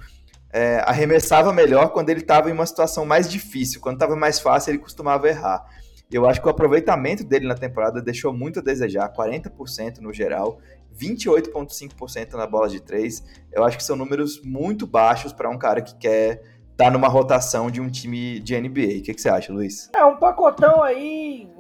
é, 0.56 0.82
arremessava 0.88 1.51
melhor 1.51 1.89
quando 1.89 2.10
ele 2.10 2.22
estava 2.22 2.49
em 2.49 2.53
uma 2.53 2.66
situação 2.66 3.06
mais 3.06 3.30
difícil, 3.30 3.82
quando 3.82 3.95
estava 3.95 4.16
mais 4.16 4.39
fácil 4.39 4.72
ele 4.72 4.78
costumava 4.78 5.28
errar. 5.28 5.66
Eu 6.10 6.26
acho 6.26 6.39
que 6.39 6.47
o 6.47 6.49
aproveitamento 6.49 7.26
dele 7.26 7.45
na 7.45 7.56
temporada 7.56 8.01
deixou 8.01 8.32
muito 8.32 8.60
a 8.60 8.62
desejar, 8.62 9.12
40% 9.12 9.97
no 9.97 10.14
geral, 10.14 10.62
28,5% 10.97 12.36
na 12.36 12.47
bola 12.47 12.70
de 12.70 12.80
três. 12.80 13.22
Eu 13.51 13.66
acho 13.66 13.76
que 13.76 13.84
são 13.84 13.97
números 13.97 14.41
muito 14.45 14.88
baixos 14.88 15.34
para 15.34 15.49
um 15.49 15.58
cara 15.58 15.82
que 15.82 15.93
quer 15.97 16.41
estar 16.72 16.86
tá 16.86 16.89
numa 16.89 17.10
rotação 17.10 17.70
de 17.70 17.82
um 17.82 17.89
time 17.89 18.39
de 18.39 18.58
NBA. 18.58 18.99
O 18.99 19.03
que, 19.03 19.14
que, 19.14 19.22
você 19.22 19.28
acha, 19.28 19.51
Luiz? 19.51 19.89
É 19.93 20.06
um 20.06 20.16
pacotão 20.16 20.82
aí 20.82 21.51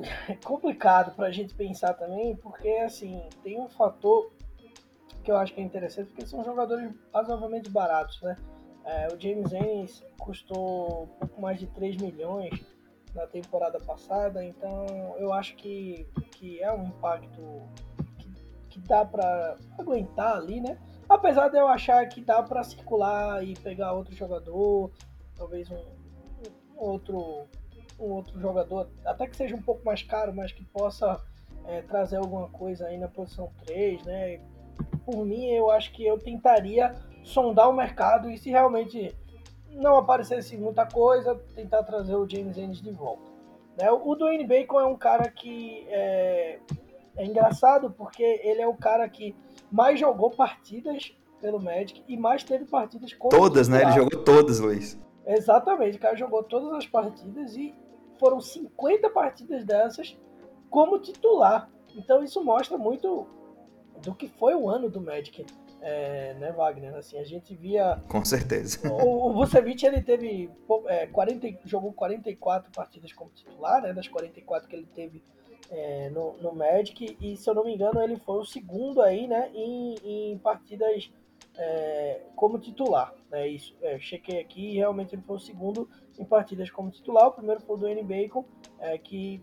complicado 0.41 1.13
para 1.17 1.27
a 1.27 1.31
gente 1.31 1.53
pensar 1.53 1.95
também, 1.95 2.37
porque 2.37 2.69
assim 2.85 3.27
tem 3.43 3.59
um 3.59 3.67
fator 3.67 4.31
que 5.21 5.29
eu 5.29 5.35
acho 5.35 5.53
que 5.53 5.59
é 5.59 5.63
interessante, 5.65 6.07
porque 6.07 6.25
são 6.25 6.45
jogadores 6.45 6.89
razoavelmente 7.13 7.69
baratos, 7.69 8.21
né? 8.21 8.37
É, 8.85 9.07
o 9.07 9.19
James 9.19 9.51
Ennis 9.51 10.03
custou 10.19 11.07
pouco 11.19 11.41
mais 11.41 11.59
de 11.59 11.65
3 11.67 11.97
milhões 11.97 12.63
na 13.15 13.25
temporada 13.25 13.79
passada, 13.79 14.43
então 14.43 15.15
eu 15.17 15.33
acho 15.33 15.55
que, 15.55 16.07
que 16.31 16.61
é 16.61 16.71
um 16.71 16.83
impacto 16.83 17.63
que, 18.19 18.29
que 18.69 18.79
dá 18.79 19.03
para 19.03 19.57
aguentar 19.79 20.35
ali, 20.35 20.61
né? 20.61 20.77
Apesar 21.09 21.49
de 21.49 21.57
eu 21.57 21.67
achar 21.67 22.07
que 22.07 22.21
dá 22.21 22.43
para 22.43 22.63
circular 22.63 23.43
e 23.43 23.55
pegar 23.55 23.93
outro 23.93 24.13
jogador, 24.13 24.91
talvez 25.35 25.69
um, 25.71 25.75
um, 25.75 26.77
outro 26.77 27.47
um 27.97 28.11
outro 28.11 28.37
jogador, 28.39 28.89
até 29.05 29.25
que 29.25 29.37
seja 29.37 29.55
um 29.55 29.61
pouco 29.61 29.83
mais 29.85 30.03
caro, 30.03 30.33
mas 30.33 30.51
que 30.51 30.63
possa 30.65 31.23
é, 31.65 31.81
trazer 31.81 32.17
alguma 32.17 32.49
coisa 32.49 32.87
aí 32.87 32.97
na 32.97 33.07
posição 33.07 33.51
3, 33.65 34.03
né? 34.03 34.41
Por 35.05 35.25
mim, 35.25 35.45
eu 35.47 35.71
acho 35.71 35.93
que 35.93 36.05
eu 36.05 36.19
tentaria 36.19 36.93
sondar 37.25 37.69
o 37.69 37.73
mercado 37.73 38.29
e 38.29 38.37
se 38.37 38.49
realmente 38.49 39.13
não 39.71 39.97
aparecesse 39.97 40.55
muita 40.55 40.85
coisa, 40.85 41.35
tentar 41.55 41.83
trazer 41.83 42.15
o 42.15 42.29
James 42.29 42.57
Ennis 42.57 42.81
de 42.81 42.91
volta. 42.91 43.29
Né? 43.77 43.91
O 43.91 44.15
Dwayne 44.15 44.45
Bacon 44.45 44.79
é 44.79 44.85
um 44.85 44.95
cara 44.95 45.29
que 45.29 45.85
é, 45.89 46.59
é 47.17 47.25
engraçado 47.25 47.91
porque 47.91 48.23
ele 48.23 48.61
é 48.61 48.67
o 48.67 48.75
cara 48.75 49.09
que 49.09 49.35
mais 49.71 49.99
jogou 49.99 50.31
partidas 50.31 51.13
pelo 51.41 51.59
Magic 51.59 52.03
e 52.07 52.15
mais 52.15 52.43
teve 52.43 52.65
partidas 52.65 53.11
contra 53.13 53.37
Todas, 53.37 53.67
né? 53.67 53.81
Ele 53.81 53.91
jogou 53.91 54.23
todas, 54.23 54.59
Luiz. 54.59 54.97
Exatamente, 55.25 55.97
o 55.97 55.99
cara 55.99 56.15
jogou 56.15 56.43
todas 56.43 56.71
as 56.73 56.87
partidas 56.87 57.55
e 57.57 57.73
foram 58.19 58.39
50 58.39 59.09
partidas 59.09 59.65
dessas 59.65 60.17
como 60.69 60.99
titular. 60.99 61.69
Então 61.95 62.23
isso 62.23 62.41
mostra 62.43 62.77
muito 62.77 63.27
do 64.01 64.13
que 64.13 64.27
foi 64.27 64.53
o 64.53 64.69
ano 64.69 64.89
do 64.89 65.01
Magic 65.01 65.45
é, 65.85 66.33
né, 66.33 66.51
Wagner? 66.51 66.95
Assim, 66.95 67.19
a 67.19 67.23
gente 67.23 67.55
via. 67.55 68.01
Com 68.09 68.25
certeza. 68.25 68.79
O, 68.89 69.29
o 69.29 69.33
Vucevic 69.33 69.85
ele 69.85 70.01
teve 70.01 70.49
é, 70.87 71.05
40, 71.05 71.59
jogou 71.65 71.93
44 71.93 72.71
partidas 72.71 73.13
como 73.13 73.29
titular, 73.29 73.81
né? 73.83 73.93
Das 73.93 74.07
44 74.07 74.67
que 74.67 74.75
ele 74.75 74.87
teve 74.95 75.21
é, 75.69 76.09
no, 76.09 76.37
no 76.37 76.55
Magic, 76.55 77.15
e 77.21 77.37
se 77.37 77.47
eu 77.47 77.53
não 77.53 77.65
me 77.65 77.73
engano, 77.75 78.01
ele 78.01 78.17
foi 78.17 78.39
o 78.39 78.45
segundo 78.45 78.99
aí, 79.01 79.27
né? 79.27 79.51
Em, 79.53 79.95
em 80.03 80.37
partidas 80.39 81.11
é, 81.55 82.21
como 82.35 82.57
titular. 82.57 83.13
Né, 83.29 83.47
isso, 83.47 83.75
é, 83.81 83.93
eu 83.93 83.99
chequei 83.99 84.39
aqui 84.39 84.71
e 84.71 84.75
realmente 84.75 85.13
ele 85.13 85.21
foi 85.21 85.35
o 85.35 85.39
segundo 85.39 85.87
em 86.17 86.25
partidas 86.25 86.71
como 86.71 86.89
titular. 86.89 87.27
O 87.27 87.33
primeiro 87.33 87.61
foi 87.61 87.75
o 87.75 87.79
do 87.79 87.87
N. 87.87 88.01
Bacon, 88.03 88.43
é, 88.79 88.97
que 88.97 89.39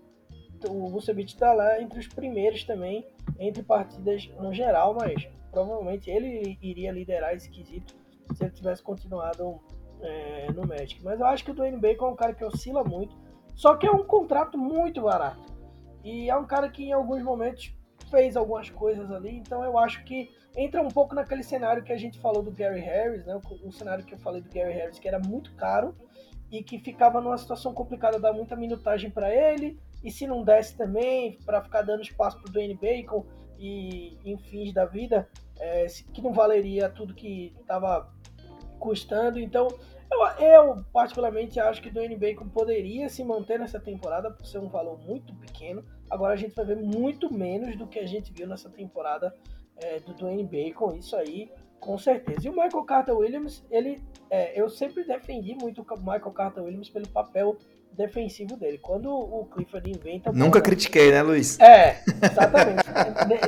o 0.69 0.89
Vucevic 0.89 1.33
está 1.33 1.53
lá 1.53 1.81
entre 1.81 1.99
os 1.99 2.07
primeiros 2.07 2.65
também, 2.65 3.07
entre 3.39 3.63
partidas 3.63 4.29
no 4.39 4.53
geral, 4.53 4.95
mas 4.95 5.29
provavelmente 5.51 6.11
ele 6.11 6.59
iria 6.63 6.91
liderar 6.91 7.35
esse 7.35 7.51
quesito 7.51 7.95
se 8.35 8.45
ele 8.45 8.53
tivesse 8.53 8.83
continuado 8.83 9.61
é, 10.01 10.51
no 10.53 10.67
Magic. 10.67 11.03
Mas 11.03 11.21
eu 11.21 11.27
acho 11.27 11.45
que 11.45 11.51
o 11.51 11.55
Dwayne 11.55 11.79
Bacon 11.79 12.07
é 12.07 12.11
um 12.11 12.17
cara 12.17 12.35
que 12.35 12.45
oscila 12.45 12.83
muito, 12.83 13.15
só 13.55 13.77
que 13.77 13.87
é 13.87 13.91
um 13.91 14.05
contrato 14.05 14.57
muito 14.59 15.03
barato. 15.03 15.53
E 16.05 16.29
é 16.29 16.37
um 16.37 16.45
cara 16.45 16.69
que 16.69 16.85
em 16.85 16.93
alguns 16.93 17.23
momentos 17.23 17.75
fez 18.11 18.37
algumas 18.37 18.69
coisas 18.69 19.11
ali, 19.11 19.37
então 19.37 19.63
eu 19.65 19.79
acho 19.79 20.05
que 20.05 20.31
entra 20.57 20.83
um 20.83 20.89
pouco 20.89 21.15
naquele 21.15 21.43
cenário 21.43 21.83
que 21.83 21.93
a 21.93 21.97
gente 21.97 22.19
falou 22.19 22.43
do 22.43 22.51
Gary 22.51 22.81
Harris, 22.81 23.25
né? 23.25 23.41
O, 23.65 23.73
cenário 23.73 24.05
que 24.05 24.15
eu 24.15 24.19
falei 24.19 24.43
do 24.43 24.51
Gary 24.51 24.73
Harris, 24.73 24.99
que 24.99 25.09
era 25.09 25.19
muito 25.19 25.55
caro 25.55 25.95
e 26.51 26.63
que 26.63 26.79
ficava 26.79 27.21
numa 27.21 27.39
situação 27.39 27.73
complicada, 27.73 28.19
dar 28.19 28.33
muita 28.33 28.55
minutagem 28.55 29.11
para 29.11 29.35
ele, 29.35 29.79
e 30.03 30.11
se 30.11 30.27
não 30.27 30.43
desse 30.43 30.77
também, 30.77 31.39
para 31.45 31.63
ficar 31.63 31.83
dando 31.83 32.03
espaço 32.03 32.39
para 32.39 32.49
o 32.49 32.53
Dwayne 32.53 32.75
Bacon 32.75 33.25
e 33.59 34.19
em 34.25 34.37
fins 34.39 34.73
da 34.73 34.85
vida, 34.85 35.29
é, 35.59 35.87
que 36.13 36.21
não 36.21 36.33
valeria 36.33 36.89
tudo 36.89 37.15
que 37.15 37.55
estava 37.61 38.13
custando. 38.79 39.39
Então, 39.39 39.69
eu, 40.11 40.47
eu, 40.47 40.85
particularmente 40.93 41.61
acho 41.61 41.81
que 41.81 41.89
o 41.89 41.93
Dwayne 41.93 42.17
Bacon 42.17 42.49
poderia 42.49 43.09
se 43.09 43.23
manter 43.23 43.59
nessa 43.59 43.79
temporada 43.79 44.31
por 44.31 44.45
ser 44.45 44.59
um 44.59 44.69
valor 44.69 44.99
muito 44.99 45.35
pequeno. 45.37 45.85
Agora 46.11 46.35
a 46.35 46.37
gente 46.37 46.55
vai 46.55 46.65
ver 46.65 46.77
muito 46.77 47.33
menos 47.33 47.77
do 47.77 47.87
que 47.87 47.99
a 47.99 48.07
gente 48.07 48.33
viu 48.33 48.47
nessa 48.47 48.69
temporada 48.69 49.35
é, 49.77 50.01
do 50.01 50.13
Dwayne 50.13 50.45
Bacon, 50.45 50.95
isso 50.97 51.17
aí 51.17 51.51
com 51.83 51.99
certeza. 51.99 52.47
E 52.47 52.49
o 52.49 52.53
Michael 52.53 52.85
Carter 52.85 53.17
Williams, 53.17 53.65
ele, 53.69 54.01
é, 54.31 54.59
eu 54.59 54.69
sempre 54.69 55.03
defendi 55.03 55.55
muito 55.55 55.83
o 55.83 55.97
Michael 55.97 56.31
Carter 56.31 56.63
Williams 56.63 56.89
pelo 56.89 57.09
papel 57.09 57.57
defensivo 57.97 58.57
dele. 58.57 58.79
Quando 58.79 59.11
o 59.11 59.47
Clifford 59.47 59.91
inventa. 59.91 60.33
Nunca 60.33 60.61
critiquei, 60.61 61.11
né, 61.11 61.23
Luiz? 61.23 61.59
É, 61.61 62.01
exatamente. 62.23 62.83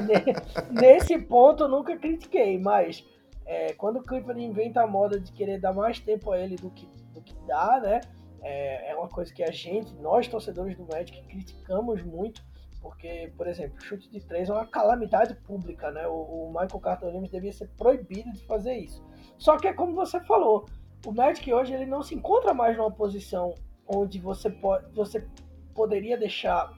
Nesse 0.71 1.19
ponto, 1.19 1.67
nunca 1.69 1.97
critiquei, 1.97 2.59
mas 2.59 3.05
é, 3.47 3.73
quando 3.75 3.99
o 3.99 4.03
Clifford 4.03 4.43
inventa 4.43 4.83
a 4.83 4.87
moda 4.87 5.19
de 5.19 5.33
querer 5.33 5.61
dar 5.61 5.73
mais 5.73 5.99
tempo 6.01 6.33
a 6.33 6.39
ele 6.39 6.57
do 6.57 6.71
que, 6.71 6.89
do 7.13 7.21
que 7.21 7.35
dá, 7.47 7.81
né? 7.81 8.01
É, 8.43 8.91
é 8.91 8.97
uma 8.97 9.09
coisa 9.09 9.33
que 9.33 9.43
a 9.43 9.51
gente, 9.51 9.95
nós 9.95 10.29
torcedores 10.29 10.77
do 10.77 10.85
Magic, 10.85 11.23
criticamos 11.29 12.03
muito, 12.03 12.43
porque, 12.81 13.33
por 13.37 13.47
exemplo, 13.47 13.81
chute 13.81 14.11
de 14.11 14.21
três 14.21 14.51
é 14.51 14.53
uma 14.53 14.67
calamidade 14.67 15.35
pública, 15.37 15.91
né? 15.91 16.07
O, 16.07 16.13
o 16.13 16.49
Michael 16.49 16.81
Carter 16.81 17.09
Williams 17.09 17.31
devia 17.31 17.53
ser 17.53 17.69
proibido 17.69 18.31
de 18.33 18.45
fazer 18.45 18.75
isso. 18.75 19.03
Só 19.39 19.57
que 19.57 19.67
é 19.67 19.73
como 19.73 19.95
você 19.95 20.21
falou, 20.21 20.67
o 21.07 21.13
Magic 21.13 21.51
hoje 21.53 21.73
ele 21.73 21.87
não 21.87 22.03
se 22.03 22.15
encontra 22.15 22.53
mais 22.53 22.77
numa 22.77 22.91
posição 22.91 23.55
onde 23.87 24.19
você, 24.19 24.51
pode, 24.51 24.91
você 24.93 25.27
poderia 25.75 26.17
deixar 26.17 26.73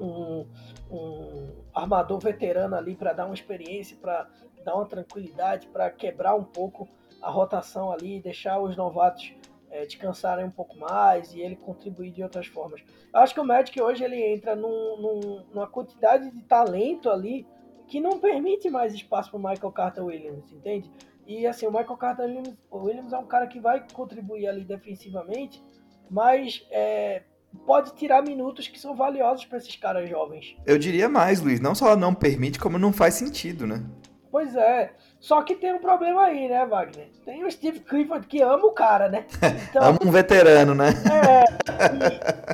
um, 0.00 0.46
um 0.90 1.48
armador 1.72 2.18
veterano 2.18 2.74
ali 2.74 2.96
para 2.96 3.12
dar 3.12 3.26
uma 3.26 3.34
experiência, 3.34 3.96
para 3.96 4.28
dar 4.64 4.74
uma 4.74 4.86
tranquilidade, 4.86 5.66
para 5.68 5.90
quebrar 5.90 6.34
um 6.34 6.44
pouco 6.44 6.88
a 7.22 7.30
rotação 7.30 7.90
ali, 7.92 8.20
deixar 8.20 8.60
os 8.60 8.76
novatos 8.76 9.34
é, 9.70 9.84
descansarem 9.84 10.44
um 10.44 10.50
pouco 10.50 10.78
mais 10.78 11.34
e 11.34 11.40
ele 11.40 11.56
contribuir 11.56 12.12
de 12.12 12.22
outras 12.22 12.46
formas. 12.46 12.82
Eu 13.12 13.20
acho 13.20 13.34
que 13.34 13.40
o 13.40 13.44
Magic 13.44 13.80
hoje 13.80 14.04
ele 14.04 14.22
entra 14.22 14.54
num, 14.54 14.96
num, 15.00 15.44
numa 15.52 15.66
quantidade 15.66 16.30
de 16.30 16.42
talento 16.42 17.10
ali 17.10 17.46
que 17.86 18.00
não 18.00 18.18
permite 18.18 18.70
mais 18.70 18.94
espaço 18.94 19.30
para 19.30 19.50
Michael 19.50 19.72
Carter 19.72 20.04
Williams, 20.04 20.50
entende? 20.52 20.90
E 21.26 21.46
assim, 21.46 21.66
o 21.66 21.70
Michael 21.70 21.96
Carter 21.96 22.26
Williams, 22.26 22.56
Williams 22.72 23.12
é 23.12 23.18
um 23.18 23.26
cara 23.26 23.46
que 23.46 23.58
vai 23.58 23.84
contribuir 23.92 24.46
ali 24.46 24.64
defensivamente, 24.64 25.62
mas 26.10 26.66
é, 26.70 27.22
pode 27.66 27.94
tirar 27.94 28.22
minutos 28.22 28.68
que 28.68 28.78
são 28.78 28.94
valiosos 28.94 29.44
para 29.44 29.58
esses 29.58 29.76
caras 29.76 30.08
jovens. 30.08 30.56
Eu 30.66 30.78
diria 30.78 31.08
mais, 31.08 31.40
Luiz, 31.40 31.60
não 31.60 31.74
só 31.74 31.96
não 31.96 32.14
permite, 32.14 32.58
como 32.58 32.78
não 32.78 32.92
faz 32.92 33.14
sentido, 33.14 33.66
né? 33.66 33.84
Pois 34.30 34.56
é. 34.56 34.92
Só 35.20 35.42
que 35.42 35.54
tem 35.54 35.72
um 35.72 35.78
problema 35.78 36.24
aí, 36.24 36.48
né, 36.48 36.66
Wagner? 36.66 37.08
Tem 37.24 37.44
o 37.44 37.50
Steve 37.50 37.80
Clifford 37.80 38.26
que 38.26 38.42
ama 38.42 38.66
o 38.66 38.72
cara, 38.72 39.08
né? 39.08 39.26
Então, 39.70 39.80
ama 39.84 39.98
um 40.04 40.10
veterano, 40.10 40.74
né? 40.74 40.88
É, 41.08 41.44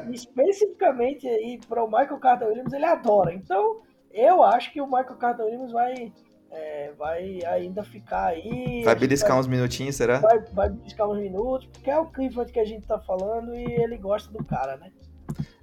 e, 0.07 0.15
especificamente 0.15 1.27
aí 1.27 1.59
para 1.67 1.83
o 1.83 1.87
Michael 1.87 2.19
Carter 2.19 2.49
Williams, 2.49 2.73
ele 2.73 2.85
adora. 2.85 3.33
Então, 3.33 3.81
eu 4.13 4.45
acho 4.45 4.73
que 4.73 4.81
o 4.81 4.87
Michael 4.87 5.17
Carter 5.17 5.47
Williams 5.47 5.73
vai 5.73 6.13
é, 6.51 6.93
vai 6.99 7.41
ainda 7.47 7.83
ficar 7.85 8.27
aí. 8.27 8.83
Vai 8.85 8.95
beliscar 8.95 9.31
vai, 9.31 9.41
uns 9.41 9.47
minutinhos, 9.47 9.97
será? 9.97 10.19
Vai, 10.19 10.41
vai 10.53 10.71
beliscar 10.71 11.09
uns 11.09 11.19
minutos, 11.19 11.69
porque 11.73 11.91
é 11.91 11.99
o 11.99 12.07
Clifford 12.07 12.53
que 12.53 12.59
a 12.59 12.65
gente 12.65 12.87
tá 12.87 12.99
falando 12.99 13.55
e 13.55 13.65
ele 13.65 13.97
gosta 13.97 14.33
do 14.33 14.45
cara, 14.45 14.77
né? 14.77 14.91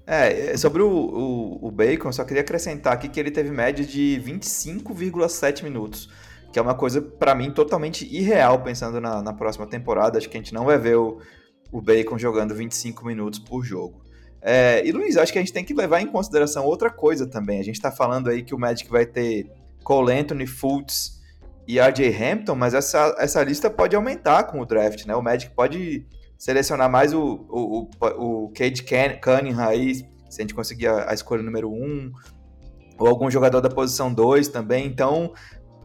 É, 0.06 0.56
sobre 0.56 0.82
o, 0.82 0.90
o, 0.90 1.68
o 1.68 1.72
Bacon, 1.72 2.14
só 2.14 2.24
queria 2.24 2.42
acrescentar 2.42 2.94
aqui 2.94 3.10
que 3.10 3.20
ele 3.20 3.30
teve 3.30 3.52
média 3.52 3.86
de 3.86 4.22
25,7 4.24 5.64
minutos, 5.64 6.10
que 6.54 6.58
é 6.58 6.62
uma 6.62 6.74
coisa, 6.74 7.02
para 7.02 7.36
mim, 7.36 7.52
totalmente 7.52 8.06
irreal 8.06 8.64
pensando 8.64 9.02
na, 9.02 9.22
na 9.22 9.34
próxima 9.34 9.68
temporada. 9.68 10.18
Acho 10.18 10.30
que 10.30 10.38
a 10.38 10.40
gente 10.40 10.54
não 10.54 10.64
vai 10.64 10.78
ver 10.78 10.96
o, 10.96 11.20
o 11.74 11.82
Bacon 11.82 12.18
jogando 12.18 12.56
25 12.56 13.06
minutos 13.06 13.40
por 13.40 13.66
jogo. 13.66 14.02
É, 14.42 14.82
e 14.88 14.94
Luiz, 14.94 15.18
acho 15.18 15.34
que 15.34 15.40
a 15.40 15.42
gente 15.42 15.52
tem 15.52 15.66
que 15.66 15.74
levar 15.74 16.00
em 16.00 16.08
consideração 16.08 16.64
outra 16.64 16.90
coisa 16.90 17.28
também. 17.28 17.60
A 17.60 17.64
gente 17.64 17.76
está 17.76 17.92
falando 17.92 18.30
aí 18.30 18.44
que 18.44 18.56
o 18.56 18.58
Magic 18.58 18.90
vai 18.90 19.06
ter 19.06 19.52
Cole 19.88 20.12
Anthony, 20.12 20.46
Fultz 20.46 21.22
e 21.66 21.80
RJ 21.80 22.14
Hampton, 22.14 22.56
mas 22.56 22.74
essa, 22.74 23.16
essa 23.20 23.42
lista 23.42 23.70
pode 23.70 23.96
aumentar 23.96 24.44
com 24.44 24.60
o 24.60 24.66
draft, 24.66 25.06
né? 25.06 25.16
O 25.16 25.22
Magic 25.22 25.56
pode 25.56 26.06
selecionar 26.38 26.92
mais 26.92 27.14
o, 27.14 27.22
o, 27.50 27.90
o, 28.02 28.44
o 28.46 28.50
Cade 28.50 28.84
Cunningham 28.84 29.66
aí, 29.66 29.96
se 30.30 30.40
a 30.40 30.42
gente 30.42 30.54
conseguir 30.54 30.88
a, 30.88 31.10
a 31.10 31.14
escolha 31.14 31.42
número 31.42 31.72
1, 31.72 31.74
um, 31.74 32.12
ou 33.00 33.08
algum 33.08 33.32
jogador 33.32 33.62
da 33.62 33.70
posição 33.70 34.14
2 34.14 34.50
também. 34.50 34.86
Então, 34.86 35.32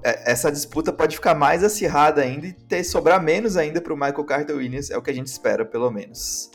é, 0.02 0.32
essa 0.32 0.50
disputa 0.50 0.92
pode 0.92 1.14
ficar 1.14 1.36
mais 1.36 1.62
acirrada 1.62 2.22
ainda 2.22 2.48
e 2.48 2.52
ter 2.52 2.82
sobrar 2.82 3.22
menos 3.22 3.56
ainda 3.56 3.80
para 3.80 3.94
o 3.94 3.96
Michael 3.96 4.24
Carter 4.24 4.56
Williams, 4.56 4.90
é 4.90 4.98
o 4.98 5.02
que 5.02 5.12
a 5.12 5.14
gente 5.14 5.28
espera, 5.28 5.64
pelo 5.64 5.88
menos. 5.92 6.50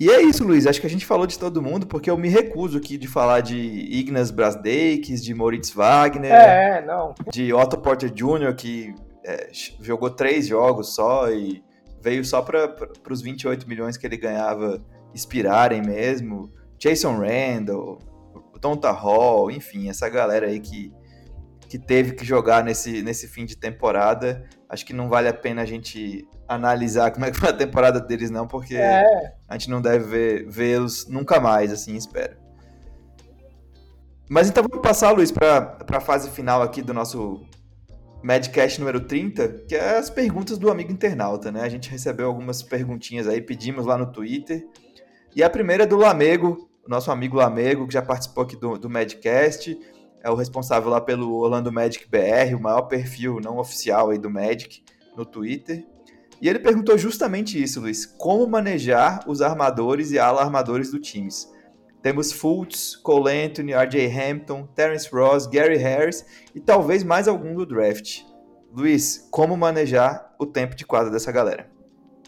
E 0.00 0.08
é 0.10 0.22
isso, 0.22 0.44
Luiz. 0.44 0.66
Acho 0.66 0.80
que 0.80 0.86
a 0.86 0.90
gente 0.90 1.04
falou 1.04 1.26
de 1.26 1.38
todo 1.38 1.60
mundo, 1.60 1.86
porque 1.86 2.08
eu 2.08 2.16
me 2.16 2.28
recuso 2.28 2.78
aqui 2.78 2.96
de 2.96 3.08
falar 3.08 3.40
de 3.40 3.56
Ignas 3.56 4.30
Brasdeikis, 4.30 5.24
de 5.24 5.34
Moritz 5.34 5.70
Wagner, 5.70 6.32
é, 6.32 6.86
não. 6.86 7.14
de 7.32 7.52
Otto 7.52 7.78
Porter 7.78 8.10
Jr., 8.10 8.54
que 8.54 8.94
é, 9.24 9.50
jogou 9.80 10.08
três 10.08 10.46
jogos 10.46 10.94
só 10.94 11.30
e 11.32 11.64
veio 12.00 12.24
só 12.24 12.40
para 12.42 12.76
os 13.10 13.20
28 13.20 13.68
milhões 13.68 13.96
que 13.96 14.06
ele 14.06 14.16
ganhava 14.16 14.80
inspirarem 15.12 15.82
mesmo. 15.82 16.52
Jason 16.78 17.18
Randall, 17.18 17.98
Tonta 18.60 18.92
Hall, 18.92 19.50
enfim, 19.50 19.88
essa 19.88 20.08
galera 20.08 20.46
aí 20.46 20.60
que, 20.60 20.92
que 21.68 21.76
teve 21.76 22.12
que 22.12 22.24
jogar 22.24 22.62
nesse, 22.62 23.02
nesse 23.02 23.26
fim 23.26 23.44
de 23.44 23.56
temporada. 23.56 24.48
Acho 24.68 24.86
que 24.86 24.92
não 24.92 25.08
vale 25.08 25.28
a 25.28 25.34
pena 25.34 25.62
a 25.62 25.64
gente 25.66 26.24
analisar 26.48 27.10
como 27.10 27.26
é 27.26 27.30
que 27.30 27.38
foi 27.38 27.50
a 27.50 27.52
temporada 27.52 28.00
deles, 28.00 28.30
não, 28.30 28.48
porque 28.48 28.74
é. 28.74 29.04
a 29.46 29.52
gente 29.52 29.68
não 29.68 29.82
deve 29.82 30.44
vê-los 30.48 31.06
nunca 31.06 31.38
mais, 31.38 31.70
assim, 31.70 31.94
espero. 31.94 32.36
Mas 34.28 34.48
então 34.48 34.64
vamos 34.68 34.86
passar, 34.86 35.10
Luiz, 35.10 35.30
para 35.30 35.78
a 35.86 36.00
fase 36.00 36.30
final 36.30 36.62
aqui 36.62 36.82
do 36.82 36.92
nosso 36.92 37.46
Madcast 38.22 38.78
número 38.80 39.00
30, 39.00 39.48
que 39.68 39.74
é 39.74 39.96
as 39.96 40.10
perguntas 40.10 40.58
do 40.58 40.70
amigo 40.70 40.90
internauta, 40.90 41.52
né? 41.52 41.62
A 41.62 41.68
gente 41.68 41.90
recebeu 41.90 42.26
algumas 42.26 42.62
perguntinhas 42.62 43.28
aí, 43.28 43.40
pedimos 43.40 43.86
lá 43.86 43.96
no 43.96 44.10
Twitter. 44.10 44.66
E 45.34 45.42
a 45.42 45.48
primeira 45.48 45.84
é 45.84 45.86
do 45.86 45.96
Lamego, 45.96 46.68
o 46.84 46.90
nosso 46.90 47.10
amigo 47.10 47.36
Lamego, 47.36 47.86
que 47.86 47.94
já 47.94 48.02
participou 48.02 48.44
aqui 48.44 48.56
do, 48.56 48.76
do 48.76 48.90
Madcast, 48.90 49.78
é 50.22 50.30
o 50.30 50.34
responsável 50.34 50.90
lá 50.90 51.00
pelo 51.00 51.32
Orlando 51.36 51.72
Magic 51.72 52.06
BR, 52.08 52.54
o 52.56 52.60
maior 52.60 52.82
perfil 52.82 53.38
não 53.42 53.58
oficial 53.58 54.10
aí 54.10 54.18
do 54.18 54.28
Magic 54.28 54.82
no 55.16 55.24
Twitter. 55.24 55.86
E 56.40 56.48
ele 56.48 56.58
perguntou 56.58 56.96
justamente 56.96 57.60
isso, 57.60 57.80
Luiz: 57.80 58.06
como 58.06 58.46
manejar 58.46 59.24
os 59.26 59.42
armadores 59.42 60.12
e 60.12 60.18
ala-armadores 60.18 60.90
do 60.90 61.00
times. 61.00 61.52
Temos 62.00 62.32
Fultz, 62.32 62.94
Cole 62.94 63.30
Anthony, 63.30 63.72
RJ 63.72 64.06
Hampton, 64.06 64.66
Terence 64.66 65.08
Ross, 65.12 65.46
Gary 65.46 65.76
Harris 65.76 66.24
e 66.54 66.60
talvez 66.60 67.02
mais 67.02 67.26
algum 67.26 67.54
do 67.54 67.66
draft. 67.66 68.22
Luiz, 68.72 69.28
como 69.30 69.56
manejar 69.56 70.34
o 70.38 70.46
tempo 70.46 70.76
de 70.76 70.86
quadra 70.86 71.10
dessa 71.10 71.32
galera? 71.32 71.68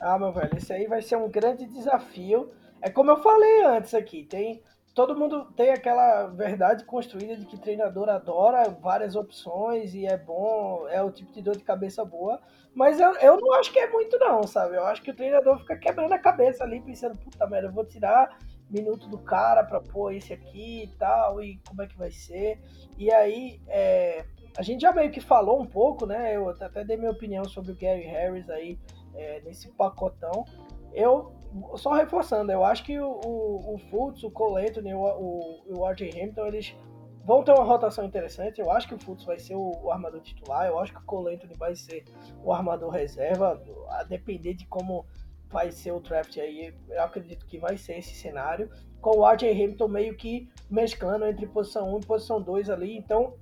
Ah, 0.01 0.19
meu 0.19 0.33
velho, 0.33 0.57
isso 0.57 0.73
aí 0.73 0.87
vai 0.87 1.03
ser 1.03 1.17
um 1.17 1.31
grande 1.31 1.67
desafio. 1.67 2.49
É 2.83 2.91
como 2.91 3.11
eu 3.11 3.23
falei 3.23 3.65
antes 3.65 3.95
aqui, 3.95 4.25
tem 4.25 4.63
todo 4.95 5.17
mundo 5.17 5.47
tem 5.57 5.71
aquela 5.71 6.27
verdade 6.27 6.85
construída 6.85 7.37
de 7.37 7.47
que 7.47 7.59
treinador 7.59 8.09
adora 8.09 8.69
várias 8.71 9.15
opções 9.15 9.95
e 9.95 10.07
é 10.07 10.17
bom, 10.17 10.87
é 10.89 11.03
o 11.03 11.11
tipo 11.11 11.33
de 11.33 11.43
dor 11.43 11.57
de 11.57 11.65
cabeça 11.65 12.05
boa. 12.05 12.41
Mas 12.75 13.01
eu, 13.01 13.13
eu 13.17 13.37
não 13.37 13.53
acho 13.55 13.73
que 13.73 13.79
é 13.79 13.91
muito, 13.91 14.19
não, 14.19 14.45
sabe? 14.45 14.77
Eu 14.77 14.85
acho 14.87 15.03
que 15.03 15.11
o 15.11 15.17
treinador 15.17 15.59
fica 15.59 15.77
quebrando 15.77 16.13
a 16.13 16.19
cabeça 16.19 16.65
ali, 16.65 16.81
pensando, 16.81 17.19
puta 17.19 17.47
merda, 17.47 17.69
eu 17.69 17.73
vou 17.73 17.85
tirar 17.85 18.39
minuto 18.71 19.09
do 19.09 19.19
cara 19.19 19.65
pra 19.65 19.81
pôr 19.81 20.15
esse 20.15 20.33
aqui 20.33 20.85
e 20.85 20.89
tal, 20.97 21.43
e 21.43 21.59
como 21.67 21.83
é 21.83 21.87
que 21.87 21.99
vai 21.99 22.11
ser. 22.11 22.61
E 22.97 23.13
aí, 23.13 23.61
é, 23.67 24.25
a 24.57 24.63
gente 24.63 24.83
já 24.83 24.93
meio 24.93 25.11
que 25.11 25.21
falou 25.21 25.61
um 25.61 25.67
pouco, 25.67 26.07
né? 26.07 26.37
Eu 26.37 26.49
até 26.49 26.85
dei 26.85 26.97
minha 26.97 27.11
opinião 27.11 27.45
sobre 27.45 27.73
o 27.73 27.77
Gary 27.77 28.05
Harris 28.05 28.49
aí 28.49 28.79
é, 29.15 29.41
nesse 29.41 29.69
pacotão. 29.73 30.45
Eu, 30.93 31.33
só 31.77 31.93
reforçando, 31.93 32.53
eu 32.53 32.65
acho 32.65 32.85
que 32.85 32.99
o, 32.99 33.21
o, 33.25 33.75
o 33.75 33.79
Fultz, 33.91 34.23
o 34.23 34.31
Cole 34.31 34.67
Anthony, 34.67 34.95
o, 34.95 35.01
o, 35.01 35.81
o 35.81 35.89
RJ 35.89 36.33
eles 36.47 36.77
vão 37.25 37.43
ter 37.43 37.53
uma 37.53 37.65
rotação 37.65 38.05
interessante. 38.05 38.61
Eu 38.61 38.71
acho 38.71 38.89
que 38.89 38.95
o 38.95 38.99
Fultz 38.99 39.25
vai 39.25 39.39
ser 39.39 39.55
o, 39.55 39.73
o, 39.83 39.91
armador 39.91 40.21
titular, 40.21 40.67
eu 40.67 40.79
acho 40.79 40.93
que 40.93 40.99
o 40.99 41.05
Cole 41.05 41.39
vai 41.59 41.75
ser 41.75 42.05
o 42.43 42.53
armador 42.53 42.91
reserva, 42.91 43.63
a 43.89 44.05
depender 44.05 44.55
de 44.55 44.67
como 44.67 45.07
vai 45.49 45.73
ser 45.73 45.93
o 45.93 46.01
draft 46.01 46.37
aí, 46.39 46.73
eu 46.89 47.03
acredito 47.03 47.45
que 47.47 47.59
vai 47.59 47.77
ser 47.77 47.99
esse 47.99 48.15
cenário, 48.15 48.71
com 49.01 49.19
o 49.19 49.29
RJ 49.29 49.51
Hamilton 49.51 49.89
meio 49.89 50.17
que 50.17 50.49
mesclando 50.71 51.27
entre 51.27 51.47
posição 51.47 51.93
1 51.97 51.99
e 51.99 52.07
posição 52.07 52.41
2 52.41 52.71
ali, 52.71 52.97
então 52.97 53.35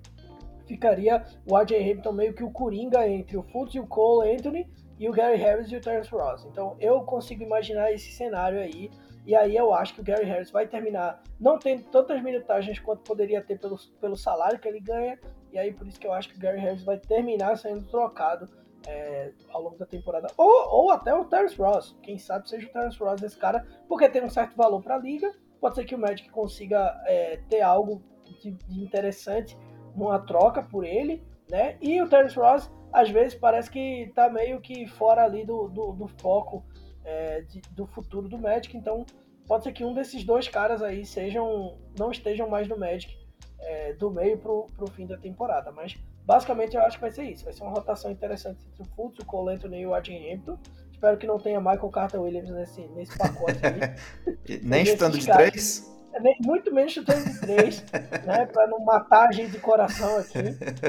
ficaria 0.67 1.25
o 1.47 1.57
RJ 1.57 1.77
Hamilton 1.77 2.13
meio 2.13 2.35
que 2.35 2.43
o 2.43 2.51
coringa 2.51 3.07
entre 3.07 3.37
o 3.37 3.43
Fultz 3.43 3.75
e 3.75 3.81
o 3.81 3.87
Cole 3.87 4.33
Anthony, 4.33 4.67
e 4.99 5.09
o 5.09 5.13
Gary 5.13 5.37
Harris 5.37 5.71
e 5.71 5.77
o 5.77 5.81
Terence 5.81 6.11
Ross. 6.11 6.45
Então 6.45 6.77
eu 6.81 7.01
consigo 7.03 7.43
imaginar 7.43 7.93
esse 7.93 8.11
cenário 8.13 8.59
aí, 8.59 8.91
e 9.25 9.35
aí 9.35 9.55
eu 9.55 9.73
acho 9.73 9.95
que 9.95 10.01
o 10.01 10.05
Gary 10.05 10.25
Harris 10.25 10.51
vai 10.51 10.67
terminar 10.67 11.23
não 11.39 11.59
tendo 11.59 11.85
tantas 11.85 12.23
minutagens 12.23 12.79
quanto 12.79 13.03
poderia 13.03 13.43
ter 13.43 13.59
pelo, 13.59 13.77
pelo 14.01 14.17
salário 14.17 14.59
que 14.59 14.67
ele 14.67 14.81
ganha, 14.81 15.19
e 15.53 15.59
aí 15.59 15.73
por 15.73 15.87
isso 15.87 16.01
que 16.01 16.07
eu 16.07 16.13
acho 16.13 16.29
que 16.29 16.37
o 16.37 16.41
Gary 16.41 16.59
Harris 16.59 16.83
vai 16.83 16.99
terminar 16.99 17.57
sendo 17.57 17.87
trocado 17.89 18.49
é, 18.87 19.33
ao 19.51 19.63
longo 19.63 19.77
da 19.77 19.87
temporada. 19.87 20.29
Ou, 20.37 20.69
ou 20.71 20.91
até 20.91 21.15
o 21.15 21.25
Terence 21.25 21.57
Ross, 21.57 21.97
quem 22.03 22.19
sabe 22.19 22.49
seja 22.49 22.67
o 22.67 22.71
Terence 22.71 22.99
Ross 22.99 23.23
esse 23.23 23.37
cara, 23.37 23.67
porque 23.89 24.09
tem 24.09 24.25
um 24.25 24.31
certo 24.31 24.57
valor 24.57 24.83
para 24.83 24.97
a 24.97 24.99
liga, 24.99 25.33
pode 25.61 25.75
ser 25.75 25.85
que 25.85 25.95
o 25.95 25.99
Magic 25.99 26.29
consiga 26.31 27.01
é, 27.07 27.39
ter 27.49 27.61
algo 27.61 28.03
de, 28.41 28.53
de 28.53 28.83
interessante 28.83 29.59
numa 29.95 30.19
troca 30.19 30.63
por 30.63 30.85
ele, 30.85 31.23
né? 31.51 31.77
E 31.81 32.01
o 32.01 32.09
Terence 32.09 32.37
Ross 32.39 32.71
às 32.93 33.11
vezes 33.11 33.35
parece 33.35 33.71
que 33.71 34.11
tá 34.15 34.29
meio 34.29 34.61
que 34.61 34.87
fora 34.87 35.25
ali 35.25 35.45
do, 35.45 35.69
do, 35.69 35.93
do 35.93 36.09
foco 36.21 36.65
é, 37.05 37.43
de, 37.43 37.61
do 37.73 37.87
futuro 37.87 38.29
do 38.29 38.39
Magic, 38.39 38.77
então 38.77 39.05
pode 39.47 39.65
ser 39.65 39.73
que 39.73 39.85
um 39.85 39.95
desses 39.95 40.25
dois 40.25 40.49
caras 40.49 40.83
aí 40.83 41.05
sejam 41.05 41.79
não 41.99 42.11
estejam 42.11 42.49
mais 42.49 42.69
no 42.69 42.79
Magic 42.79 43.13
é, 43.61 43.93
do 43.95 44.11
meio 44.11 44.39
pro, 44.39 44.67
pro 44.77 44.91
fim 44.91 45.07
da 45.07 45.17
temporada, 45.17 45.73
mas 45.73 45.97
basicamente 46.25 46.77
eu 46.77 46.83
acho 46.83 46.97
que 46.97 47.03
vai 47.03 47.11
ser 47.11 47.25
isso, 47.25 47.45
vai 47.45 47.53
ser 47.53 47.63
uma 47.63 47.73
rotação 47.73 48.11
interessante 48.11 48.65
entre 48.67 48.83
o 48.83 48.95
Fultz, 48.95 49.19
o 49.21 49.27
Cole 49.27 49.55
Anthony 49.55 49.81
e 49.81 49.87
o 49.87 49.95
Adrian 49.95 50.35
Hampton, 50.35 50.59
espero 50.93 51.17
que 51.17 51.27
não 51.27 51.39
tenha 51.39 51.61
Michael 51.61 51.91
Carter 51.91 52.21
Williams 52.21 52.51
nesse, 52.51 52.83
nesse 52.89 53.17
pacote 53.17 53.59
aí. 53.65 54.61
Nem 54.63 54.85
chutando 54.85 55.19
de 55.19 55.27
três? 55.27 55.98
Muito 56.45 56.73
menos 56.73 56.93
chutando 56.93 57.25
de 57.25 57.41
três, 57.41 57.85
né? 58.25 58.47
Pra 58.47 58.67
não 58.67 58.81
matar 58.81 59.29
a 59.29 59.33
gente 59.33 59.53
de 59.53 59.59
coração 59.59 60.19
aqui. 60.19 60.39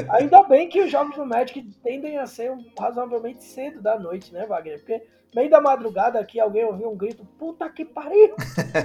Ainda 0.09 0.43
bem 0.43 0.69
que 0.69 0.81
os 0.81 0.91
jogos 0.91 1.15
do 1.15 1.25
Magic 1.25 1.61
tendem 1.83 2.17
a 2.17 2.25
ser 2.25 2.51
razoavelmente 2.77 3.43
cedo 3.43 3.81
da 3.81 3.97
noite, 3.99 4.33
né, 4.33 4.45
Wagner? 4.45 4.79
Porque 4.79 5.03
meio 5.35 5.49
da 5.49 5.61
madrugada 5.61 6.19
aqui 6.19 6.39
alguém 6.39 6.65
ouviu 6.65 6.89
um 6.89 6.97
grito, 6.97 7.25
puta 7.37 7.69
que 7.69 7.85
pariu! 7.85 8.35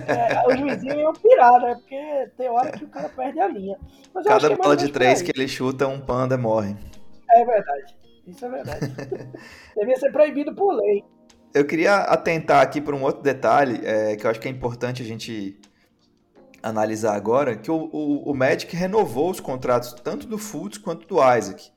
É, 0.09 0.53
os 0.53 0.61
vizinhos 0.61 0.99
iam 0.99 1.13
pirar, 1.13 1.61
né? 1.61 1.75
Porque 1.75 2.31
tem 2.37 2.49
hora 2.49 2.73
que 2.73 2.85
o 2.85 2.89
cara 2.89 3.09
perde 3.09 3.41
a 3.41 3.49
linha. 3.49 3.79
Mas 4.13 4.27
Cada 4.27 4.53
é 4.53 4.57
bola 4.57 4.77
de 4.77 4.91
três 4.91 5.23
que 5.23 5.33
ele 5.35 5.49
chuta, 5.49 5.87
um 5.87 6.01
panda 6.01 6.37
morre. 6.37 6.77
É 7.31 7.45
verdade. 7.45 7.97
Isso 8.27 8.45
é 8.45 8.49
verdade. 8.49 8.93
Devia 9.77 9.97
ser 9.97 10.13
proibido 10.13 10.55
por 10.55 10.73
lei. 10.73 11.05
Eu 11.55 11.65
queria 11.65 11.97
atentar 11.97 12.63
aqui 12.63 12.81
para 12.81 12.97
um 12.97 13.03
outro 13.03 13.23
detalhe 13.23 13.81
é, 13.85 14.17
que 14.17 14.27
eu 14.27 14.31
acho 14.31 14.41
que 14.41 14.49
é 14.49 14.51
importante 14.51 15.03
a 15.03 15.05
gente 15.05 15.57
analisar 16.65 17.15
agora, 17.15 17.57
que 17.57 17.71
o, 17.71 17.91
o, 17.93 18.31
o 18.31 18.35
Magic 18.35 18.75
renovou 18.75 19.31
os 19.31 19.39
contratos 19.39 19.93
tanto 20.03 20.27
do 20.27 20.39
Fultz 20.39 20.79
quanto 20.79 21.07
do 21.07 21.17
Isaac. 21.17 21.71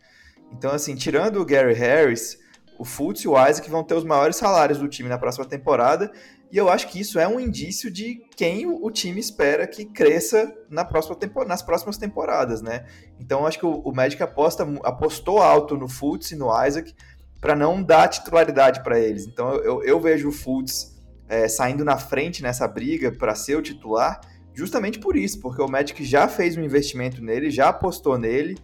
Então, 0.52 0.72
assim, 0.72 0.96
tirando 0.96 1.42
o 1.42 1.46
Gary 1.46 1.74
Harris, 1.74 2.40
o 2.80 2.86
Fultz 2.86 3.22
e 3.22 3.28
o 3.28 3.34
Isaac 3.34 3.70
vão 3.70 3.84
ter 3.84 3.96
os 3.96 4.06
maiores 4.06 4.38
salários 4.38 4.80
do 4.80 4.88
time 4.88 5.10
na 5.10 5.18
próxima 5.18 5.46
temporada, 5.46 6.12
e 6.50 6.58
eu 6.58 6.70
acho 6.70 6.88
que 6.88 7.00
isso 7.00 7.20
é 7.20 7.28
um 7.28 7.40
indício 7.40 7.92
de 7.92 8.22
quem 8.38 8.66
o, 8.66 8.90
time 8.90 9.20
espera 9.20 9.68
que 9.68 9.84
cresça 9.84 10.54
na 10.70 10.86
próxima 10.86 11.18
nas 11.46 11.62
próximas 11.62 11.98
temporadas, 11.98 12.62
né? 12.62 12.86
Então, 13.20 13.46
acho 13.46 13.60
que 13.60 13.66
o, 13.66 13.82
o 13.82 13.94
Magic 13.94 14.22
aposta, 14.24 14.66
apostou 14.84 15.40
alto 15.40 15.76
no 15.76 15.90
Fultz 15.90 16.32
e 16.32 16.38
no 16.38 16.48
Isaac 16.66 16.96
para 17.42 17.54
não 17.54 17.84
dar 17.84 18.08
titularidade 18.08 18.82
para 18.82 18.98
eles. 18.98 19.28
Então, 19.28 19.56
eu, 19.56 19.84
eu, 19.84 20.00
vejo 20.00 20.30
o 20.30 20.32
Fultz 20.32 20.96
é, 21.28 21.50
saindo 21.50 21.84
na 21.84 21.98
frente 21.98 22.42
nessa 22.42 22.66
briga 22.66 23.12
para 23.12 23.36
ser 23.36 23.58
o 23.58 23.62
titular, 23.62 24.22
justamente 24.58 24.98
por 24.98 25.16
isso, 25.16 25.40
porque 25.40 25.62
o 25.62 25.68
Magic 25.68 26.04
já 26.04 26.28
fez 26.28 26.58
um 26.58 26.64
investimento 26.64 27.24
nele, 27.24 27.52
já 27.52 27.70
apostou 27.70 28.18
nele, 28.18 28.58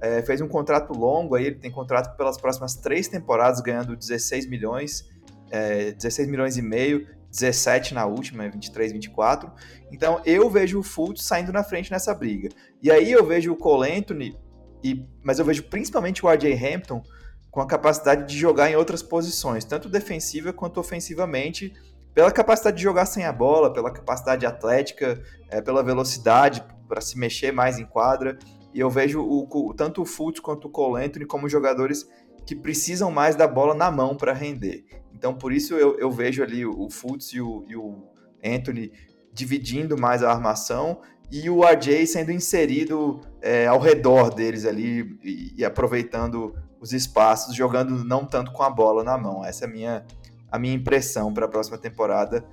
é, 0.00 0.22
fez 0.22 0.40
um 0.40 0.46
contrato 0.46 0.96
longo, 0.96 1.34
aí 1.34 1.46
ele 1.46 1.56
tem 1.56 1.72
contrato 1.72 2.16
pelas 2.16 2.40
próximas 2.40 2.76
três 2.76 3.08
temporadas, 3.08 3.60
ganhando 3.60 3.96
16 3.96 4.46
milhões, 4.46 5.10
é, 5.50 5.90
16 5.90 6.28
milhões 6.28 6.56
e 6.56 6.62
meio, 6.62 7.04
17 7.32 7.94
na 7.94 8.06
última, 8.06 8.48
23, 8.48 8.92
24. 8.92 9.50
Então 9.90 10.22
eu 10.24 10.48
vejo 10.48 10.78
o 10.78 10.84
Fultz 10.84 11.24
saindo 11.24 11.52
na 11.52 11.64
frente 11.64 11.90
nessa 11.90 12.14
briga. 12.14 12.48
E 12.80 12.88
aí 12.88 13.10
eu 13.10 13.26
vejo 13.26 13.50
o 13.50 13.56
Cole 13.56 13.90
Anthony, 13.90 14.38
e, 14.84 15.04
mas 15.20 15.40
eu 15.40 15.44
vejo 15.44 15.64
principalmente 15.64 16.24
o 16.24 16.30
RJ 16.30 16.54
Hampton 16.54 17.02
com 17.50 17.60
a 17.60 17.66
capacidade 17.66 18.32
de 18.32 18.38
jogar 18.38 18.70
em 18.70 18.76
outras 18.76 19.02
posições, 19.02 19.64
tanto 19.64 19.88
defensiva 19.88 20.52
quanto 20.52 20.78
ofensivamente, 20.78 21.74
pela 22.14 22.30
capacidade 22.30 22.76
de 22.76 22.82
jogar 22.82 23.06
sem 23.06 23.24
a 23.24 23.32
bola, 23.32 23.72
pela 23.72 23.90
capacidade 23.90 24.44
atlética, 24.44 25.22
é, 25.48 25.60
pela 25.60 25.82
velocidade 25.82 26.64
para 26.88 27.00
se 27.00 27.18
mexer 27.18 27.52
mais 27.52 27.78
em 27.78 27.84
quadra. 27.84 28.38
E 28.74 28.80
eu 28.80 28.90
vejo 28.90 29.20
o, 29.20 29.74
tanto 29.74 30.02
o 30.02 30.06
Fultz 30.06 30.40
quanto 30.40 30.68
o 30.68 30.70
Cole 30.70 31.04
Anthony 31.04 31.24
como 31.24 31.48
jogadores 31.48 32.08
que 32.46 32.54
precisam 32.54 33.10
mais 33.10 33.36
da 33.36 33.46
bola 33.46 33.74
na 33.74 33.90
mão 33.90 34.16
para 34.16 34.32
render. 34.32 34.84
Então, 35.14 35.34
por 35.34 35.52
isso 35.52 35.74
eu, 35.74 35.98
eu 35.98 36.10
vejo 36.10 36.42
ali 36.42 36.64
o, 36.64 36.88
Fultz 36.90 37.32
e 37.32 37.40
o, 37.40 37.64
e 37.68 37.76
o 37.76 38.08
Anthony 38.44 38.92
dividindo 39.32 39.98
mais 40.00 40.22
a 40.22 40.30
armação 40.30 41.00
e 41.30 41.48
o 41.48 41.62
RJ 41.62 42.06
sendo 42.06 42.32
inserido 42.32 43.20
é, 43.40 43.66
ao 43.66 43.78
redor 43.78 44.34
deles 44.34 44.64
ali 44.64 45.16
e, 45.22 45.54
e, 45.58 45.64
aproveitando 45.64 46.54
os 46.80 46.92
espaços, 46.92 47.54
jogando 47.54 48.04
não 48.04 48.24
tanto 48.24 48.50
com 48.52 48.62
a 48.62 48.70
bola 48.70 49.04
na 49.04 49.16
mão. 49.16 49.44
Essa 49.44 49.64
é 49.64 49.68
a 49.68 49.70
minha, 49.70 50.06
a 50.50 50.58
minha 50.58 50.74
impressão 50.74 51.32
para 51.32 51.46
a 51.46 51.48
próxima 51.48 51.78
temporada 51.78 52.44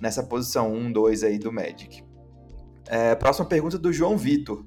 nessa 0.00 0.22
posição 0.22 0.72
1, 0.72 0.92
2 0.92 1.24
aí 1.24 1.38
do 1.38 1.52
Magic. 1.52 2.04
É, 2.88 3.14
próxima 3.14 3.46
pergunta 3.46 3.78
do 3.78 3.92
João 3.92 4.16
Vitor. 4.16 4.64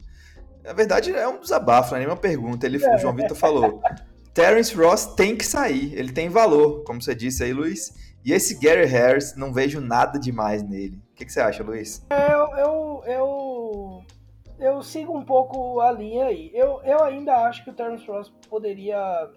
Na 0.63 0.73
verdade, 0.73 1.11
é 1.11 1.27
um 1.27 1.39
desabafo, 1.39 1.91
não 1.91 1.97
é 1.97 1.99
nenhuma 2.01 2.17
pergunta. 2.17 2.65
Ele, 2.65 2.77
o 2.77 2.97
João 2.97 3.15
Vitor 3.15 3.35
falou: 3.35 3.81
Terence 4.33 4.75
Ross 4.75 5.07
tem 5.15 5.35
que 5.35 5.45
sair, 5.45 5.93
ele 5.97 6.11
tem 6.11 6.29
valor, 6.29 6.83
como 6.83 7.01
você 7.01 7.15
disse 7.15 7.43
aí, 7.43 7.51
Luiz. 7.51 8.11
E 8.23 8.31
esse 8.31 8.59
Gary 8.59 8.85
Harris, 8.85 9.35
não 9.35 9.51
vejo 9.51 9.81
nada 9.81 10.19
demais 10.19 10.61
nele. 10.61 11.01
O 11.11 11.15
que, 11.15 11.25
que 11.25 11.33
você 11.33 11.41
acha, 11.41 11.63
Luiz? 11.63 12.05
Eu, 12.11 12.57
eu, 12.57 13.03
eu, 13.07 14.03
eu, 14.59 14.83
sigo 14.83 15.17
um 15.17 15.25
pouco 15.25 15.79
a 15.81 15.91
linha 15.91 16.25
aí. 16.25 16.51
Eu, 16.53 16.79
eu 16.83 17.03
ainda 17.03 17.35
acho 17.47 17.63
que 17.63 17.71
o 17.71 17.73
Terence 17.73 18.05
Ross 18.05 18.31
poderia 18.47 19.27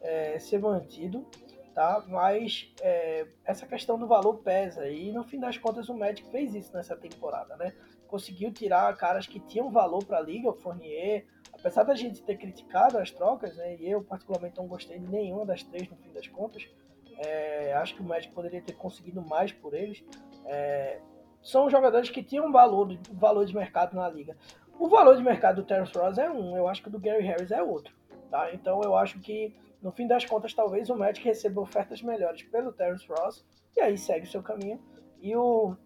é, 0.00 0.38
ser 0.38 0.60
mantido, 0.60 1.26
tá? 1.74 2.04
Mas 2.08 2.72
é, 2.80 3.26
essa 3.44 3.66
questão 3.66 3.98
do 3.98 4.06
valor 4.06 4.38
pesa. 4.38 4.88
E 4.88 5.12
no 5.12 5.24
fim 5.24 5.40
das 5.40 5.58
contas, 5.58 5.88
o 5.88 5.94
Magic 5.94 6.28
fez 6.30 6.54
isso 6.54 6.72
nessa 6.74 6.96
temporada, 6.96 7.56
né? 7.56 7.72
Conseguiu 8.06 8.52
tirar 8.52 8.94
caras 8.96 9.26
que 9.26 9.40
tinham 9.40 9.70
valor 9.70 10.04
para 10.04 10.18
a 10.18 10.22
liga, 10.22 10.50
o 10.50 10.54
Fournier. 10.54 11.26
Apesar 11.52 11.84
da 11.84 11.94
gente 11.94 12.22
ter 12.22 12.36
criticado 12.36 12.98
as 12.98 13.10
trocas, 13.10 13.56
né? 13.56 13.76
E 13.76 13.90
eu, 13.90 14.02
particularmente, 14.02 14.58
não 14.58 14.66
gostei 14.66 14.98
de 14.98 15.06
nenhuma 15.06 15.46
das 15.46 15.62
três 15.62 15.88
no 15.88 15.96
fim 15.96 16.12
das 16.12 16.26
contas 16.26 16.66
é, 17.18 17.72
acho 17.74 17.94
que 17.94 18.02
o 18.02 18.04
Magic 18.04 18.32
poderia 18.32 18.60
ter 18.60 18.72
conseguido 18.74 19.22
mais 19.22 19.52
por 19.52 19.74
eles. 19.74 20.04
É, 20.44 21.00
são 21.42 21.68
jogadores 21.68 22.10
que 22.10 22.22
tinham 22.22 22.50
valor, 22.52 22.96
valor 23.12 23.44
de 23.44 23.54
mercado 23.54 23.94
na 23.94 24.08
liga. 24.08 24.36
O 24.78 24.88
valor 24.88 25.16
de 25.16 25.22
mercado 25.22 25.56
do 25.56 25.66
Terence 25.66 25.96
Ross 25.96 26.18
é 26.18 26.30
um, 26.30 26.56
eu 26.56 26.66
acho 26.68 26.82
que 26.82 26.88
o 26.88 26.90
do 26.90 26.98
Gary 26.98 27.24
Harris 27.24 27.50
é 27.50 27.62
outro. 27.62 27.94
Tá? 28.30 28.52
Então 28.52 28.80
eu 28.82 28.96
acho 28.96 29.18
que, 29.20 29.54
no 29.82 29.90
fim 29.90 30.06
das 30.06 30.24
contas, 30.24 30.54
talvez 30.54 30.88
o 30.88 30.96
Magic 30.96 31.24
receba 31.24 31.60
ofertas 31.60 32.02
melhores 32.02 32.42
pelo 32.44 32.72
Terence 32.72 33.06
Ross 33.08 33.44
e 33.76 33.80
aí 33.80 33.98
segue 33.98 34.26
o 34.26 34.30
seu 34.30 34.42
caminho. 34.42 34.80
E 35.20 35.34
o, 35.36 35.76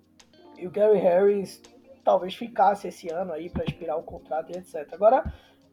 e 0.59 0.67
o 0.67 0.71
Gary 0.71 0.99
Harris 0.99 1.63
talvez 2.05 2.35
ficasse 2.35 2.87
esse 2.89 3.13
ano 3.13 3.33
aí 3.33 3.51
para 3.51 3.65
expirar 3.65 3.99
o 3.99 4.03
contrato 4.03 4.53
e 4.53 4.59
etc. 4.59 4.87
Agora, 4.93 5.25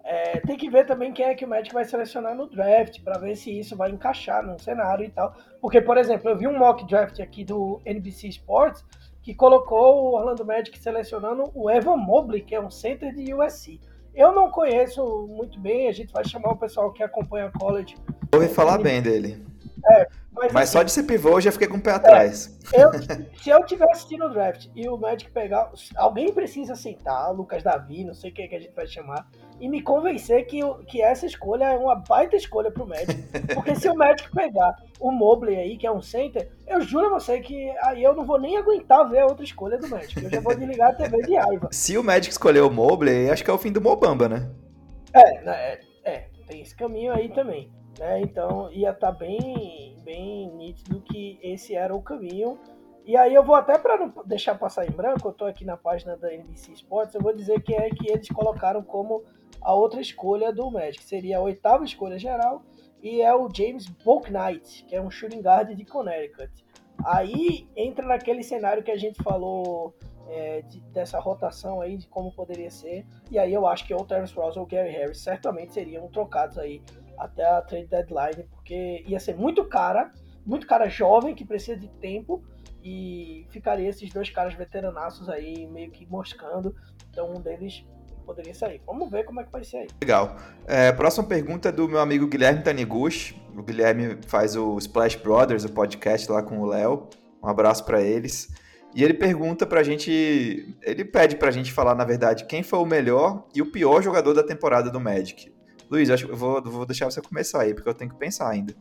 é, 0.03 0.39
tem 0.41 0.57
que 0.57 0.69
ver 0.69 0.85
também 0.85 1.13
quem 1.13 1.25
é 1.25 1.35
que 1.35 1.45
o 1.45 1.47
Magic 1.47 1.73
vai 1.73 1.85
selecionar 1.85 2.35
no 2.35 2.49
draft, 2.49 3.01
para 3.03 3.19
ver 3.19 3.35
se 3.35 3.57
isso 3.57 3.75
vai 3.75 3.89
encaixar 3.89 4.45
no 4.45 4.59
cenário 4.59 5.05
e 5.05 5.09
tal. 5.09 5.33
Porque, 5.61 5.81
por 5.81 5.97
exemplo, 5.97 6.29
eu 6.29 6.37
vi 6.37 6.47
um 6.47 6.57
mock 6.57 6.85
draft 6.87 7.19
aqui 7.19 7.45
do 7.45 7.81
NBC 7.85 8.27
Sports 8.29 8.85
que 9.21 9.33
colocou 9.33 10.03
o 10.03 10.15
Orlando 10.15 10.45
Magic 10.45 10.77
selecionando 10.77 11.49
o 11.55 11.71
Evan 11.71 11.95
Mobley, 11.95 12.41
que 12.41 12.53
é 12.53 12.59
um 12.59 12.69
center 12.69 13.13
de 13.13 13.33
USC. 13.33 13.79
Eu 14.15 14.31
não 14.31 14.51
conheço 14.51 15.27
muito 15.27 15.59
bem, 15.59 15.87
a 15.87 15.91
gente 15.91 16.13
vai 16.13 16.23
chamar 16.23 16.51
o 16.51 16.57
pessoal 16.57 16.91
que 16.91 17.01
acompanha 17.01 17.51
college. 17.51 17.95
Ouvi 18.33 18.47
falar 18.47 18.77
bem 18.77 19.01
dele. 19.01 19.43
É, 19.91 20.07
mas, 20.35 20.51
mas 20.51 20.63
assim, 20.63 20.71
só 20.73 20.83
de 20.83 20.91
ser 20.91 21.03
pivô 21.03 21.31
eu 21.31 21.41
já 21.41 21.51
fiquei 21.51 21.67
com 21.67 21.77
o 21.77 21.81
pé 21.81 21.91
é, 21.91 21.93
atrás. 21.93 22.57
Eu, 22.73 22.91
se 23.37 23.49
eu 23.49 23.63
tivesse 23.65 23.91
assistindo 23.91 24.25
o 24.25 24.29
draft 24.29 24.67
e 24.75 24.87
o 24.87 24.97
Magic 24.97 25.29
pegar. 25.31 25.71
Alguém 25.95 26.33
precisa 26.33 26.75
sentar, 26.75 27.31
Lucas 27.31 27.61
Davi, 27.61 28.03
não 28.03 28.13
sei 28.13 28.31
quem 28.31 28.45
é 28.45 28.47
que 28.47 28.55
a 28.55 28.59
gente 28.59 28.73
vai 28.73 28.87
chamar, 28.87 29.27
e 29.59 29.69
me 29.69 29.81
convencer 29.81 30.45
que, 30.45 30.59
que 30.87 31.01
essa 31.01 31.25
escolha 31.25 31.65
é 31.65 31.77
uma 31.77 31.95
baita 31.95 32.35
escolha 32.35 32.71
pro 32.71 32.87
Magic. 32.87 33.21
Porque 33.53 33.75
se 33.75 33.87
o 33.87 33.95
Magic 33.95 34.29
pegar 34.31 34.75
o 34.99 35.11
Mobley 35.11 35.57
aí, 35.57 35.77
que 35.77 35.85
é 35.85 35.91
um 35.91 36.01
center, 36.01 36.49
eu 36.67 36.81
juro 36.81 37.07
a 37.07 37.19
você 37.19 37.39
que 37.39 37.69
aí 37.83 38.03
eu 38.03 38.15
não 38.15 38.25
vou 38.25 38.39
nem 38.39 38.57
aguentar 38.57 39.07
ver 39.09 39.19
a 39.19 39.25
outra 39.25 39.43
escolha 39.43 39.77
do 39.77 39.87
Magic. 39.87 40.23
Eu 40.23 40.29
já 40.29 40.39
vou 40.39 40.55
desligar 40.55 40.91
a 40.91 40.93
TV 40.93 41.21
de 41.21 41.35
raiva. 41.35 41.69
Se 41.71 41.97
o 41.97 42.03
Magic 42.03 42.31
escolher 42.31 42.61
o 42.61 42.71
Mobley, 42.71 43.29
acho 43.29 43.43
que 43.43 43.51
é 43.51 43.53
o 43.53 43.57
fim 43.57 43.71
do 43.71 43.81
Mobamba, 43.81 44.27
né? 44.27 44.49
É, 45.13 45.41
né, 45.41 45.55
é, 45.55 45.79
é 46.05 46.27
tem 46.47 46.61
esse 46.61 46.75
caminho 46.75 47.13
aí 47.13 47.29
também. 47.29 47.71
Né? 47.99 48.21
Então 48.21 48.71
ia 48.71 48.91
estar 48.91 49.11
tá 49.11 49.17
bem, 49.17 49.92
bem 50.03 50.51
nítido 50.55 51.01
que 51.01 51.39
esse 51.41 51.75
era 51.75 51.95
o 51.95 52.01
caminho. 52.01 52.59
E 53.05 53.17
aí 53.17 53.33
eu 53.33 53.43
vou 53.43 53.55
até 53.55 53.77
para 53.77 53.97
não 53.97 54.13
deixar 54.25 54.55
passar 54.55 54.87
em 54.87 54.91
branco, 54.91 55.27
eu 55.27 55.31
estou 55.31 55.47
aqui 55.47 55.65
na 55.65 55.75
página 55.75 56.15
da 56.15 56.33
NBC 56.33 56.71
Sports, 56.73 57.13
eu 57.13 57.21
vou 57.21 57.35
dizer 57.35 57.61
que 57.61 57.73
é 57.73 57.89
que 57.89 58.09
eles 58.09 58.29
colocaram 58.29 58.81
como 58.81 59.23
a 59.61 59.73
outra 59.73 59.99
escolha 59.99 60.53
do 60.53 60.71
Magic. 60.71 61.03
Seria 61.03 61.37
a 61.37 61.41
oitava 61.41 61.83
escolha 61.83 62.17
geral 62.17 62.63
e 63.01 63.21
é 63.21 63.35
o 63.35 63.49
James 63.53 63.87
Bouknight, 63.87 64.85
que 64.85 64.95
é 64.95 65.01
um 65.01 65.11
shooting 65.11 65.41
guard 65.41 65.75
de 65.75 65.85
Connecticut. 65.85 66.51
Aí 67.03 67.67
entra 67.75 68.05
naquele 68.07 68.43
cenário 68.43 68.83
que 68.83 68.91
a 68.91 68.97
gente 68.97 69.21
falou 69.21 69.93
é, 70.29 70.61
de, 70.61 70.79
dessa 70.91 71.19
rotação 71.19 71.81
aí, 71.81 71.97
de 71.97 72.07
como 72.07 72.31
poderia 72.31 72.71
ser. 72.71 73.05
E 73.29 73.37
aí 73.37 73.53
eu 73.53 73.67
acho 73.67 73.85
que 73.85 73.93
ou 73.93 74.01
o 74.01 74.05
Terence 74.05 74.33
Ross 74.33 74.55
ou 74.55 74.63
o 74.63 74.65
Gary 74.65 74.91
Harris 74.91 75.19
certamente 75.19 75.73
seriam 75.73 76.07
trocados 76.07 76.57
aí 76.57 76.81
até 77.17 77.45
a 77.45 77.61
trade 77.61 77.87
deadline, 77.87 78.43
porque 78.49 79.03
ia 79.07 79.19
ser 79.19 79.35
muito 79.35 79.65
cara, 79.65 80.11
muito 80.45 80.67
cara 80.67 80.89
jovem 80.89 81.35
que 81.35 81.45
precisa 81.45 81.77
de 81.77 81.87
tempo 81.87 82.43
e 82.83 83.47
ficaria 83.49 83.89
esses 83.89 84.11
dois 84.11 84.29
caras 84.29 84.53
veteranaços 84.53 85.29
aí 85.29 85.65
meio 85.67 85.91
que 85.91 86.05
moscando. 86.05 86.75
Então 87.09 87.31
um 87.31 87.41
deles 87.41 87.85
poderia 88.25 88.53
sair. 88.53 88.81
Vamos 88.85 89.09
ver 89.09 89.25
como 89.25 89.39
é 89.41 89.43
que 89.43 89.51
vai 89.51 89.63
ser 89.63 89.77
aí. 89.77 89.87
Legal. 90.01 90.35
É, 90.65 90.91
próxima 90.91 91.25
pergunta 91.25 91.69
é 91.69 91.71
do 91.71 91.87
meu 91.87 91.99
amigo 91.99 92.27
Guilherme 92.27 92.63
Taniguchi. 92.63 93.41
O 93.55 93.61
Guilherme 93.61 94.17
faz 94.27 94.55
o 94.55 94.77
Splash 94.77 95.15
Brothers, 95.15 95.65
o 95.65 95.71
podcast 95.71 96.31
lá 96.31 96.41
com 96.41 96.59
o 96.59 96.65
Léo. 96.65 97.09
Um 97.43 97.47
abraço 97.47 97.85
para 97.85 98.01
eles. 98.01 98.49
E 98.95 99.03
ele 99.03 99.15
pergunta 99.15 99.65
pra 99.65 99.81
gente, 99.81 100.75
ele 100.83 101.03
pede 101.03 101.35
pra 101.35 101.49
gente 101.49 101.71
falar, 101.71 101.95
na 101.95 102.05
verdade, 102.05 102.45
quem 102.45 102.61
foi 102.61 102.79
o 102.79 102.85
melhor 102.85 103.47
e 103.53 103.61
o 103.61 103.71
pior 103.71 104.01
jogador 104.03 104.33
da 104.33 104.43
temporada 104.43 104.89
do 104.91 104.99
Magic. 104.99 105.52
Luiz, 105.93 106.09
acho 106.09 106.25
que 106.25 106.31
eu 106.31 106.35
vou, 106.35 106.59
vou 106.59 106.87
deixar 106.87 107.05
você 107.05 107.21
começar 107.21 107.61
aí, 107.61 107.71
porque 107.71 107.87
eu 107.87 107.93
tenho 107.93 108.09
que 108.09 108.17
pensar 108.17 108.49
ainda. 108.49 108.73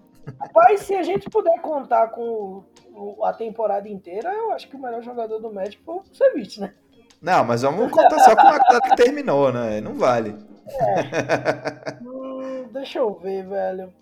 Mas 0.55 0.81
se 0.81 0.95
a 0.95 1.03
gente 1.03 1.29
puder 1.29 1.61
contar 1.61 2.09
com 2.09 2.65
a 3.23 3.35
temporada 3.35 3.87
inteira, 3.87 4.33
eu 4.33 4.51
acho 4.53 4.67
que 4.67 4.77
o 4.77 4.79
melhor 4.79 5.03
jogador 5.03 5.39
do 5.39 5.53
Magic 5.53 5.83
foi 5.85 5.97
o 5.97 6.05
Cevic, 6.11 6.59
né? 6.59 6.73
Não, 7.21 7.45
mas 7.45 7.61
vamos 7.61 7.93
contar 7.93 8.19
só 8.21 8.35
com 8.35 8.47
a 8.49 8.81
que 8.81 8.97
terminou, 8.97 9.53
né? 9.53 9.79
Não 9.83 9.95
vale. 9.95 10.35
É. 10.67 11.99
hum, 12.03 12.69
deixa 12.73 13.01
eu 13.01 13.13
ver, 13.13 13.47
velho. 13.47 13.93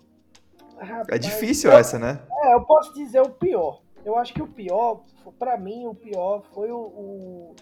Rapaz, 0.79 1.09
é 1.09 1.17
difícil 1.17 1.69
eu, 1.69 1.77
essa, 1.77 1.99
né? 1.99 2.21
É, 2.43 2.53
eu 2.53 2.61
posso 2.61 2.93
dizer 2.93 3.19
o 3.19 3.29
pior. 3.29 3.81
Eu 4.05 4.17
acho 4.17 4.33
que 4.33 4.41
o 4.41 4.47
pior, 4.47 5.01
para 5.37 5.57
mim, 5.57 5.85
o 5.85 5.93
pior 5.93 6.43
foi 6.53 6.71
o, 6.71 6.79
o 6.79 7.55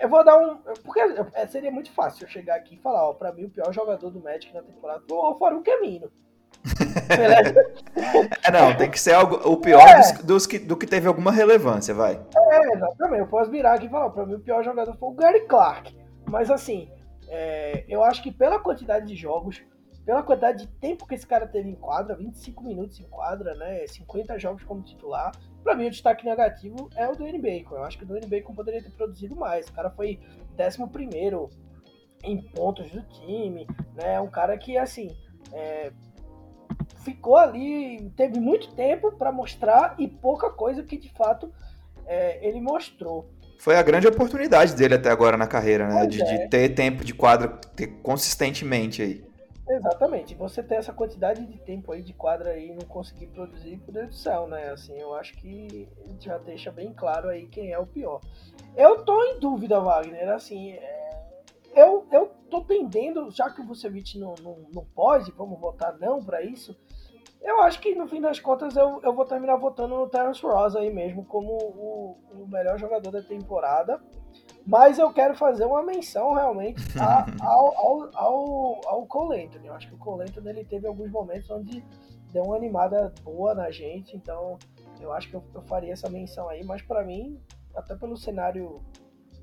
eu 0.00 0.08
vou 0.08 0.24
dar 0.24 0.38
um. 0.38 0.56
Porque 0.82 1.00
é, 1.34 1.46
seria 1.46 1.70
muito 1.70 1.90
fácil 1.92 2.24
eu 2.24 2.28
chegar 2.28 2.56
aqui 2.56 2.74
e 2.74 2.78
falar, 2.78 3.08
ó, 3.08 3.12
pra 3.14 3.32
mim 3.32 3.44
o 3.44 3.50
pior 3.50 3.72
jogador 3.72 4.10
do 4.10 4.20
Magic 4.20 4.52
na 4.52 4.62
temporada 4.62 5.02
foi 5.08 5.16
o 5.16 5.34
Faruque 5.36 5.70
Amino. 5.70 6.10
é, 8.42 8.50
não, 8.50 8.74
tem 8.76 8.90
que 8.90 8.98
ser 8.98 9.12
algo, 9.12 9.36
o 9.48 9.56
pior 9.56 9.86
é. 9.86 9.96
dos, 9.98 10.12
dos, 10.24 10.46
que, 10.46 10.58
do 10.58 10.76
que 10.76 10.86
teve 10.86 11.06
alguma 11.06 11.30
relevância, 11.30 11.92
vai. 11.92 12.20
É, 12.36 12.74
exatamente. 12.74 13.20
Eu 13.20 13.26
posso 13.26 13.50
virar 13.50 13.74
aqui 13.74 13.86
e 13.86 13.90
falar, 13.90 14.10
pra 14.10 14.24
mim 14.24 14.34
o 14.34 14.40
pior 14.40 14.64
jogador 14.64 14.96
foi 14.96 15.08
o 15.08 15.12
Gary 15.12 15.46
Clark. 15.46 15.94
Mas 16.26 16.50
assim, 16.50 16.90
é, 17.28 17.84
eu 17.88 18.02
acho 18.02 18.22
que 18.22 18.32
pela 18.32 18.58
quantidade 18.58 19.06
de 19.06 19.14
jogos, 19.14 19.62
pela 20.04 20.22
quantidade 20.22 20.66
de 20.66 20.72
tempo 20.74 21.06
que 21.06 21.14
esse 21.14 21.26
cara 21.26 21.46
teve 21.46 21.68
em 21.68 21.74
quadra, 21.74 22.14
25 22.14 22.62
minutos 22.62 23.00
em 23.00 23.04
quadra, 23.04 23.54
né? 23.54 23.86
50 23.86 24.38
jogos 24.38 24.62
como 24.64 24.82
titular, 24.82 25.32
para 25.64 25.74
mim, 25.74 25.86
o 25.86 25.90
destaque 25.90 26.26
negativo 26.26 26.90
é 26.94 27.08
o 27.08 27.16
do 27.16 27.26
N 27.26 27.38
Bacon. 27.38 27.76
Eu 27.76 27.84
acho 27.84 27.96
que 27.96 28.04
o 28.04 28.06
Dwayne 28.06 28.26
Bacon 28.26 28.54
poderia 28.54 28.82
ter 28.82 28.90
produzido 28.90 29.34
mais. 29.34 29.66
O 29.66 29.72
cara 29.72 29.90
foi 29.90 30.20
11 30.60 31.48
em 32.22 32.42
pontos 32.42 32.90
do 32.90 33.02
time, 33.02 33.66
né? 33.94 34.20
Um 34.20 34.28
cara 34.28 34.58
que, 34.58 34.76
assim, 34.76 35.16
é, 35.52 35.90
ficou 37.02 37.38
ali, 37.38 38.10
teve 38.14 38.38
muito 38.38 38.74
tempo 38.74 39.12
para 39.12 39.32
mostrar 39.32 39.94
e 39.98 40.06
pouca 40.06 40.50
coisa 40.50 40.82
que 40.82 40.98
de 40.98 41.10
fato 41.14 41.50
é, 42.06 42.46
ele 42.46 42.60
mostrou. 42.60 43.30
Foi 43.58 43.76
a 43.76 43.82
grande 43.82 44.06
oportunidade 44.06 44.74
dele 44.74 44.94
até 44.94 45.10
agora 45.10 45.38
na 45.38 45.46
carreira, 45.46 45.88
né? 45.88 46.06
De, 46.06 46.20
é. 46.20 46.24
de, 46.24 46.48
ter 46.50 46.68
tempo 46.74 47.02
de 47.02 47.14
quadra 47.14 47.48
ter 47.74 47.86
consistentemente 48.02 49.00
aí. 49.00 49.24
Exatamente. 49.68 50.34
Você 50.34 50.62
ter 50.62 50.74
essa 50.76 50.92
quantidade 50.92 51.44
de 51.46 51.58
tempo 51.58 51.92
aí 51.92 52.02
de 52.02 52.12
quadra 52.12 52.50
aí 52.50 52.68
e 52.68 52.74
não 52.74 52.86
conseguir 52.86 53.28
produzir, 53.28 53.78
por 53.78 53.92
Deus 53.92 54.08
do 54.08 54.14
céu, 54.14 54.46
né? 54.46 54.70
Assim, 54.70 54.98
eu 54.98 55.14
acho 55.14 55.34
que 55.34 55.88
já 56.20 56.36
deixa 56.38 56.70
bem 56.70 56.92
claro 56.92 57.28
aí 57.28 57.46
quem 57.46 57.72
é 57.72 57.78
o 57.78 57.86
pior. 57.86 58.20
Eu 58.76 59.04
tô 59.04 59.22
em 59.24 59.40
dúvida, 59.40 59.80
Wagner, 59.80 60.28
assim, 60.28 60.72
é... 60.72 61.42
eu, 61.74 62.06
eu 62.12 62.26
tô 62.50 62.60
tendendo, 62.60 63.30
já 63.30 63.48
que 63.48 63.62
o 63.62 63.66
Vucevic 63.66 64.18
não, 64.18 64.34
não, 64.42 64.58
não 64.72 64.84
pode, 64.84 65.32
vamos 65.32 65.58
votar 65.58 65.98
não 65.98 66.22
para 66.22 66.42
isso, 66.42 66.76
Eu 67.40 67.60
acho 67.62 67.78
que 67.80 67.94
no 67.94 68.08
fim 68.08 68.22
das 68.22 68.40
contas 68.40 68.74
eu, 68.74 69.00
eu 69.02 69.12
vou 69.14 69.26
terminar 69.26 69.56
votando 69.56 69.96
no 69.96 70.08
Terence 70.08 70.40
Ross 70.42 70.74
aí 70.74 70.90
mesmo 70.90 71.24
como 71.26 71.52
o, 71.52 72.16
o 72.32 72.46
melhor 72.48 72.78
jogador 72.78 73.10
da 73.10 73.22
temporada. 73.22 74.00
Mas 74.66 74.98
eu 74.98 75.12
quero 75.12 75.34
fazer 75.34 75.64
uma 75.64 75.82
menção 75.82 76.32
realmente 76.32 76.82
a, 76.98 77.26
ao, 77.44 77.78
ao, 77.78 78.10
ao, 78.14 78.80
ao 78.86 79.06
Cole 79.06 79.44
Anthony. 79.44 79.66
Eu 79.66 79.74
acho 79.74 79.88
que 79.88 79.94
o 79.94 79.98
Cole 79.98 80.22
Anthony 80.22 80.48
ele 80.48 80.64
teve 80.64 80.86
alguns 80.86 81.10
momentos 81.10 81.50
onde 81.50 81.84
deu 82.32 82.44
uma 82.44 82.56
animada 82.56 83.12
boa 83.22 83.54
na 83.54 83.70
gente. 83.70 84.16
Então 84.16 84.58
eu 85.00 85.12
acho 85.12 85.28
que 85.28 85.36
eu, 85.36 85.44
eu 85.54 85.62
faria 85.62 85.92
essa 85.92 86.08
menção 86.08 86.48
aí. 86.48 86.64
Mas 86.64 86.80
para 86.82 87.04
mim, 87.04 87.40
até 87.74 87.94
pelo 87.94 88.16
cenário 88.16 88.80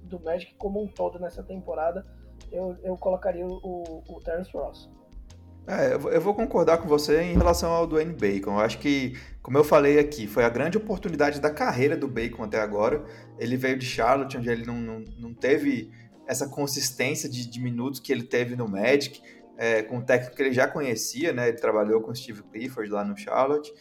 do 0.04 0.20
Magic 0.20 0.56
como 0.56 0.82
um 0.82 0.88
todo 0.88 1.20
nessa 1.20 1.44
temporada, 1.44 2.06
eu, 2.52 2.76
eu 2.84 2.98
colocaria 2.98 3.46
o, 3.46 4.04
o 4.10 4.20
Terence 4.22 4.52
Ross. 4.52 4.90
É, 5.68 5.94
eu 5.94 6.20
vou 6.20 6.34
concordar 6.34 6.80
com 6.80 6.88
você 6.88 7.22
em 7.22 7.38
relação 7.38 7.72
ao 7.72 7.86
Dwayne 7.86 8.14
Bacon. 8.14 8.52
Eu 8.52 8.60
acho 8.60 8.80
que, 8.80 9.18
como 9.42 9.58
eu 9.58 9.64
falei 9.64 10.00
aqui, 10.00 10.28
foi 10.28 10.44
a 10.44 10.50
grande 10.50 10.78
oportunidade 10.78 11.40
da 11.40 11.52
carreira 11.52 11.96
do 11.96 12.08
Bacon 12.08 12.44
até 12.44 12.60
agora. 12.60 13.06
Ele 13.38 13.56
veio 13.56 13.78
de 13.78 13.86
Charlotte, 13.86 14.38
onde 14.38 14.50
ele 14.50 14.66
não, 14.66 14.76
não, 14.76 15.04
não 15.20 15.34
teve 15.34 15.92
essa 16.28 16.48
consistência 16.48 17.30
de, 17.30 17.48
de, 17.48 17.60
minutos 17.60 18.00
que 18.00 18.12
ele 18.12 18.24
teve 18.24 18.56
no 18.56 18.68
Magic, 18.68 19.22
é, 19.58 19.84
com 19.84 20.00
o 20.00 20.02
técnico 20.02 20.36
que 20.36 20.42
ele 20.42 20.54
já 20.54 20.68
conhecia, 20.68 21.32
né? 21.32 21.50
Ele 21.50 21.58
trabalhou 21.58 22.02
com 22.02 22.12
o 22.12 22.16
Steve 22.16 22.42
Clifford 22.44 22.90
lá 22.90 23.04
no 23.04 23.16
Charlotte. 23.16 23.72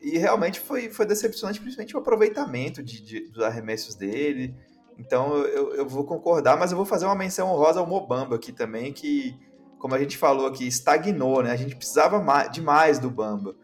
E 0.00 0.18
realmente 0.18 0.58
foi, 0.58 0.90
foi 0.90 1.06
decepcionante, 1.06 1.60
principalmente 1.60 1.94
o 1.94 2.00
aproveitamento 2.00 2.82
de, 2.82 3.00
de 3.00 3.20
dos 3.28 3.44
arremessos 3.44 3.94
dele. 3.94 4.54
Então 4.98 5.36
eu, 5.36 5.74
eu 5.74 5.88
vou 5.88 6.04
concordar, 6.04 6.58
mas 6.58 6.72
eu 6.72 6.76
vou 6.76 6.86
fazer 6.86 7.04
uma 7.04 7.14
menção 7.14 7.48
honrosa 7.48 7.80
ao 7.80 7.86
Mobamba 7.86 8.36
aqui 8.36 8.50
também, 8.50 8.92
que 8.92 9.38
como 9.80 9.94
a 9.94 9.98
gente 9.98 10.18
falou 10.18 10.46
aqui, 10.46 10.66
estagnou, 10.66 11.42
né? 11.42 11.50
A 11.50 11.56
gente 11.56 11.74
precisava 11.74 12.20
mais, 12.20 12.52
demais 12.52 12.98
do 12.98 13.10
Bamba. 13.10 13.56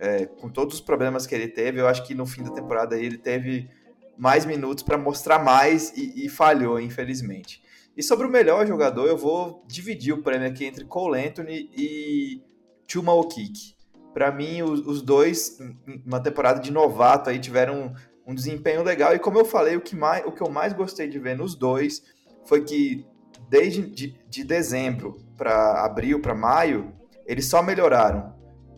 É, 0.00 0.24
com 0.24 0.48
todos 0.48 0.76
os 0.76 0.80
problemas 0.80 1.26
que 1.26 1.34
ele 1.34 1.48
teve, 1.48 1.80
eu 1.80 1.88
acho 1.88 2.06
que 2.06 2.14
no 2.14 2.26
fim 2.26 2.42
da 2.42 2.50
temporada 2.50 2.96
ele 2.96 3.18
teve 3.18 3.68
mais 4.16 4.44
minutos 4.46 4.84
para 4.84 4.96
mostrar 4.96 5.40
mais 5.40 5.92
e, 5.96 6.24
e, 6.24 6.28
falhou, 6.28 6.78
infelizmente. 6.78 7.60
E 7.96 8.02
sobre 8.02 8.26
o 8.26 8.30
melhor 8.30 8.66
jogador, 8.66 9.06
eu 9.06 9.16
vou 9.16 9.64
dividir 9.66 10.14
o 10.14 10.22
prêmio 10.22 10.48
aqui 10.48 10.64
entre 10.64 10.84
Cole 10.84 11.26
Anthony 11.26 11.70
e 11.76 12.42
Chuma 12.86 13.12
Okiki. 13.12 13.74
Para 14.12 14.30
mim, 14.30 14.62
os, 14.62 14.80
os, 14.86 15.02
dois, 15.02 15.58
uma 16.06 16.20
temporada 16.20 16.60
de 16.60 16.70
novato, 16.70 17.30
aí 17.30 17.40
tiveram 17.40 17.94
um, 18.26 18.32
um 18.32 18.34
desempenho 18.34 18.84
legal. 18.84 19.12
E 19.12 19.18
como 19.18 19.40
eu 19.40 19.44
falei, 19.44 19.74
o 19.74 19.80
que, 19.80 19.96
mais, 19.96 20.24
o 20.24 20.30
que 20.30 20.42
eu 20.42 20.50
mais 20.50 20.72
gostei 20.72 21.08
de 21.08 21.18
ver 21.18 21.36
nos 21.36 21.56
dois 21.56 22.02
foi 22.44 22.62
que 22.62 23.04
desde 23.48 23.82
de, 23.82 24.16
de 24.28 24.44
dezembro 24.44 25.23
para 25.36 25.84
abril, 25.84 26.20
para 26.20 26.34
maio, 26.34 26.92
eles 27.26 27.46
só 27.46 27.62
melhoraram. 27.62 28.34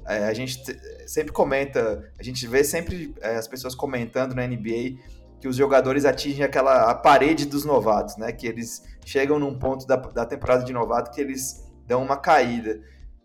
É, 0.06 0.24
a 0.28 0.34
gente 0.34 0.62
sempre 1.06 1.32
comenta, 1.32 2.12
a 2.18 2.22
gente 2.22 2.46
vê 2.46 2.62
sempre 2.62 3.14
é, 3.20 3.36
as 3.36 3.48
pessoas 3.48 3.74
comentando 3.74 4.34
na 4.34 4.46
NBA 4.46 4.98
que 5.40 5.48
os 5.48 5.56
jogadores 5.56 6.04
atingem 6.04 6.44
aquela 6.44 6.90
a 6.90 6.94
parede 6.94 7.44
dos 7.46 7.64
novatos, 7.64 8.16
né? 8.16 8.32
Que 8.32 8.46
eles 8.46 8.82
chegam 9.04 9.38
num 9.38 9.58
ponto 9.58 9.86
da, 9.86 9.96
da 9.96 10.24
temporada 10.24 10.64
de 10.64 10.72
novato 10.72 11.10
que 11.10 11.20
eles 11.20 11.64
dão 11.86 12.02
uma 12.02 12.16
caída. 12.16 12.80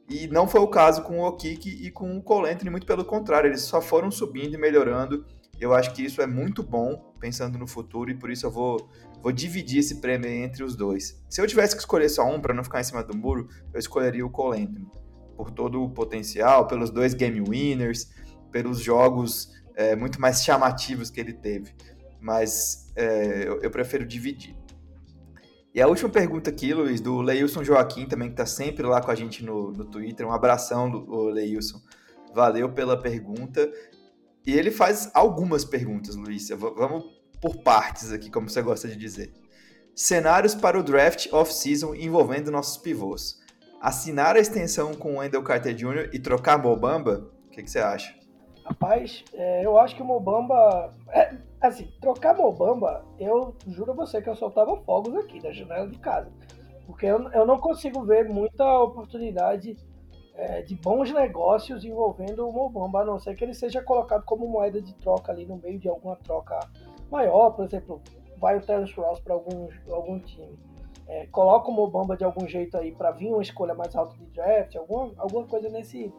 E 0.09 0.27
não 0.27 0.47
foi 0.47 0.59
o 0.59 0.67
caso 0.67 1.03
com 1.03 1.19
o 1.19 1.27
Okiki 1.27 1.86
e 1.86 1.89
com 1.89 2.17
o 2.17 2.21
Colentry, 2.21 2.69
muito 2.69 2.86
pelo 2.86 3.05
contrário, 3.05 3.47
eles 3.47 3.61
só 3.61 3.82
foram 3.82 4.11
subindo 4.11 4.55
e 4.55 4.57
melhorando. 4.57 5.25
Eu 5.62 5.76
acho 5.76 5.93
que 5.93 6.03
isso 6.03 6.22
é 6.24 6.28
muito 6.28 6.64
bom, 6.64 7.14
pensando 7.20 7.57
no 7.57 7.68
futuro, 7.68 8.09
e 8.09 8.16
por 8.16 8.32
isso 8.32 8.47
eu 8.47 8.51
vou 8.51 8.89
vou 9.22 9.32
dividir 9.32 9.80
esse 9.80 10.01
prêmio 10.01 10.28
entre 10.28 10.64
os 10.64 10.76
dois. 10.76 11.24
Se 11.30 11.39
eu 11.39 11.45
tivesse 11.45 11.76
que 11.76 11.82
escolher 11.82 12.09
só 12.09 12.26
um 12.26 12.41
para 12.41 12.55
não 12.55 12.64
ficar 12.64 12.82
em 12.82 12.84
cima 12.84 13.03
do 13.03 13.16
muro, 13.16 13.47
eu 13.72 13.80
escolheria 13.80 14.26
o 14.26 14.30
Cole 14.32 14.64
Anthony, 14.64 14.88
por 15.38 15.51
todo 15.51 15.84
o 15.84 15.89
potencial, 15.91 16.66
pelos 16.66 16.89
dois 16.89 17.14
game 17.14 17.39
winners, 17.39 18.09
pelos 18.51 18.80
jogos 18.80 19.51
é, 19.76 19.95
muito 19.95 20.20
mais 20.20 20.43
chamativos 20.43 21.12
que 21.12 21.20
ele 21.20 21.34
teve. 21.34 21.74
Mas 22.20 22.91
é, 22.95 23.47
eu, 23.47 23.62
eu, 23.62 23.70
prefiro 23.70 24.05
dividir. 24.05 24.55
E 25.74 25.82
a 25.82 25.88
última 25.88 26.09
pergunta 26.09 26.49
aqui, 26.49 26.74
Luiz, 26.74 26.99
do 26.99 27.22
Leilson 27.22 27.64
Joaquim, 27.64 28.07
também 28.07 28.28
que 28.28 28.34
está 28.34 28.45
sempre 28.45 28.86
lá 28.86 29.01
com 29.01 29.12
a 29.12 29.16
gente 29.16 29.43
no, 29.45 29.72
no 29.72 29.86
Twitter. 29.86 30.28
Um 30.28 30.32
abração, 30.32 31.05
Leilson. 31.32 31.80
Valeu 32.34 32.70
pela 32.70 32.99
pergunta. 32.99 33.72
E 34.46 34.54
ele 34.54 34.72
faz 34.72 35.12
algumas 35.14 35.64
perguntas, 35.64 36.16
Luiz. 36.16 36.50
Vamos 36.50 37.06
por 37.42 37.58
partes 37.58 38.12
aqui, 38.12 38.30
como 38.30 38.50
você 38.50 38.62
gosta 38.62 38.88
de 38.88 38.96
dizer. 38.96 39.34
Cenários 39.96 40.56
para 40.56 40.80
o 40.80 40.84
draft 40.84 41.28
off-season 41.32 41.94
envolvendo 41.96 42.52
nossos 42.52 42.78
pivôs. 42.78 43.39
Assinar 43.80 44.36
a 44.36 44.39
extensão 44.39 44.94
com 44.94 45.16
o 45.16 45.18
Wendell 45.18 45.44
Carter 45.44 45.74
Jr. 45.74 46.10
e 46.14 46.20
trocar 46.20 46.62
Mobamba? 46.62 47.32
O 47.48 47.50
que, 47.50 47.64
que 47.64 47.70
você 47.70 47.80
acha? 47.80 48.16
Rapaz, 48.64 49.24
é, 49.34 49.66
eu 49.66 49.78
acho 49.78 49.96
que 49.96 50.02
o 50.02 50.06
Mobamba. 50.06 50.94
É, 51.10 51.36
assim, 51.60 51.92
trocar 52.00 52.36
Mobamba, 52.36 53.04
eu 53.20 53.56
juro 53.68 53.92
a 53.92 53.96
você 53.96 54.22
que 54.22 54.30
eu 54.30 54.36
soltava 54.36 54.78
fogos 54.84 55.16
aqui 55.18 55.42
da 55.42 55.52
janela 55.52 55.88
de 55.88 55.98
casa. 55.98 56.32
Porque 56.86 57.06
eu, 57.06 57.30
eu 57.32 57.46
não 57.46 57.60
consigo 57.60 58.04
ver 58.06 58.30
muita 58.30 58.64
oportunidade 58.80 59.76
é, 60.36 60.61
de 60.61 60.75
bons 60.75 61.11
negócios 61.11 61.84
envolvendo 61.84 62.47
o 62.47 62.51
Mobamba, 62.51 63.01
a 63.01 63.05
não 63.05 63.19
ser 63.19 63.36
que 63.36 63.43
ele 63.43 63.53
seja 63.53 63.82
colocado 63.82 64.23
como 64.23 64.47
moeda 64.47 64.82
de 64.82 64.93
troca 64.95 65.32
ali 65.32 65.45
no 65.45 65.57
meio 65.57 65.79
de 65.79 65.89
alguma 65.89 66.15
troca 66.15 66.59
maior, 67.09 67.51
por 67.51 67.65
exemplo, 67.65 68.01
vai 68.38 68.57
o 68.57 68.61
Terence 68.61 68.93
Ross 68.93 69.19
para 69.19 69.34
algum, 69.34 69.67
algum 69.89 70.19
time. 70.19 70.57
É, 71.07 71.27
coloca 71.27 71.69
o 71.69 71.73
Mobamba 71.73 72.15
de 72.15 72.23
algum 72.23 72.47
jeito 72.47 72.77
aí 72.77 72.91
para 72.91 73.11
vir 73.11 73.34
uma 73.34 73.41
escolha 73.41 73.73
mais 73.73 73.95
alta 73.95 74.15
de 74.15 74.25
draft, 74.27 74.75
alguma, 74.75 75.11
alguma 75.17 75.45
coisa 75.45 75.67
nesse, 75.69 76.13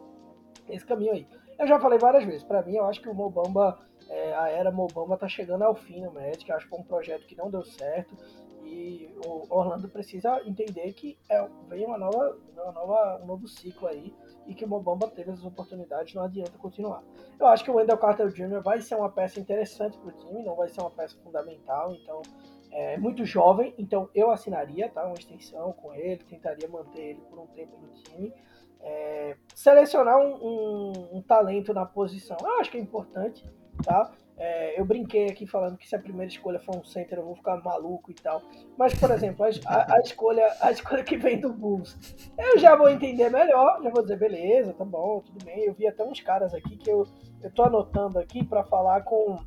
nesse 0.67 0.85
caminho 0.85 1.13
aí. 1.13 1.27
Eu 1.57 1.67
já 1.67 1.79
falei 1.79 1.97
várias 1.97 2.23
vezes, 2.23 2.43
para 2.43 2.61
mim 2.61 2.75
eu 2.75 2.85
acho 2.85 3.01
que 3.01 3.09
o 3.09 3.13
Mobamba, 3.13 3.79
é, 4.09 4.33
a 4.35 4.49
era 4.49 4.71
Mobamba 4.71 5.17
tá 5.17 5.27
chegando 5.27 5.63
ao 5.63 5.75
fim 5.75 6.01
no 6.01 6.11
Magic, 6.11 6.51
acho 6.51 6.65
que 6.65 6.69
foi 6.69 6.79
um 6.79 6.83
projeto 6.83 7.25
que 7.25 7.35
não 7.35 7.49
deu 7.49 7.63
certo 7.63 8.15
e 8.63 9.13
o 9.25 9.45
Orlando 9.49 9.87
precisa 9.89 10.41
entender 10.45 10.93
que 10.93 11.17
é, 11.29 11.47
vem 11.67 11.85
uma 11.85 11.97
nova, 11.97 12.37
uma 12.53 12.71
nova, 12.71 13.21
um 13.21 13.25
novo 13.25 13.47
ciclo 13.47 13.87
aí 13.87 14.13
e 14.47 14.53
que 14.53 14.65
o 14.65 14.67
Mobamba 14.67 15.07
teve 15.07 15.31
as 15.31 15.43
oportunidades, 15.43 16.13
não 16.13 16.23
adianta 16.23 16.57
continuar. 16.57 17.03
Eu 17.39 17.47
acho 17.47 17.63
que 17.63 17.71
o 17.71 17.75
Wendell 17.75 17.97
Carter 17.97 18.27
Jr. 18.29 18.61
vai 18.61 18.81
ser 18.81 18.95
uma 18.95 19.09
peça 19.09 19.39
interessante 19.39 19.97
para 19.97 20.09
o 20.09 20.11
time, 20.11 20.43
não 20.43 20.55
vai 20.55 20.69
ser 20.69 20.81
uma 20.81 20.91
peça 20.91 21.17
fundamental, 21.23 21.93
então 21.93 22.21
é 22.71 22.97
muito 22.97 23.23
jovem, 23.23 23.73
então 23.77 24.09
eu 24.15 24.31
assinaria 24.31 24.89
tá, 24.89 25.05
uma 25.05 25.13
extensão 25.13 25.71
com 25.73 25.93
ele, 25.93 26.23
tentaria 26.23 26.67
manter 26.67 27.01
ele 27.01 27.21
por 27.29 27.39
um 27.39 27.47
tempo 27.47 27.77
no 27.77 27.89
time. 27.93 28.33
É, 28.81 29.37
selecionar 29.55 30.17
um, 30.17 30.33
um, 30.35 31.17
um, 31.17 31.21
talento 31.21 31.73
na 31.73 31.85
posição, 31.85 32.35
eu 32.41 32.59
acho 32.59 32.69
que 32.69 32.77
é 32.77 32.81
importante, 32.81 33.47
tá? 33.83 34.11
É, 34.35 34.79
eu 34.79 34.83
brinquei 34.83 35.27
aqui 35.27 35.45
falando 35.45 35.77
que 35.77 35.87
se 35.87 35.95
a 35.95 35.99
primeira 35.99 36.31
escolha 36.31 36.59
for 36.59 36.75
um 36.75 36.83
center 36.83 37.19
eu 37.19 37.25
vou 37.25 37.35
ficar 37.35 37.61
maluco 37.63 38.09
e 38.11 38.15
tal. 38.15 38.41
Mas, 38.77 38.93
por 38.93 39.11
exemplo, 39.11 39.45
a, 39.65 39.95
a, 39.95 39.99
escolha, 39.99 40.51
a 40.59 40.71
escolha 40.71 41.03
que 41.03 41.17
vem 41.17 41.39
do 41.39 41.53
Bulls, 41.53 41.97
eu 42.37 42.57
já 42.57 42.75
vou 42.75 42.89
entender 42.89 43.29
melhor, 43.29 43.81
já 43.83 43.89
vou 43.89 44.01
dizer, 44.01 44.17
beleza, 44.17 44.73
tá 44.73 44.83
bom, 44.83 45.21
tudo 45.21 45.45
bem. 45.45 45.65
Eu 45.65 45.73
vi 45.73 45.87
até 45.87 46.03
uns 46.03 46.19
caras 46.19 46.53
aqui 46.53 46.77
que 46.77 46.89
eu, 46.89 47.05
eu 47.41 47.51
tô 47.51 47.63
anotando 47.63 48.17
aqui 48.17 48.43
para 48.43 48.63
falar 48.63 49.01
com, 49.03 49.37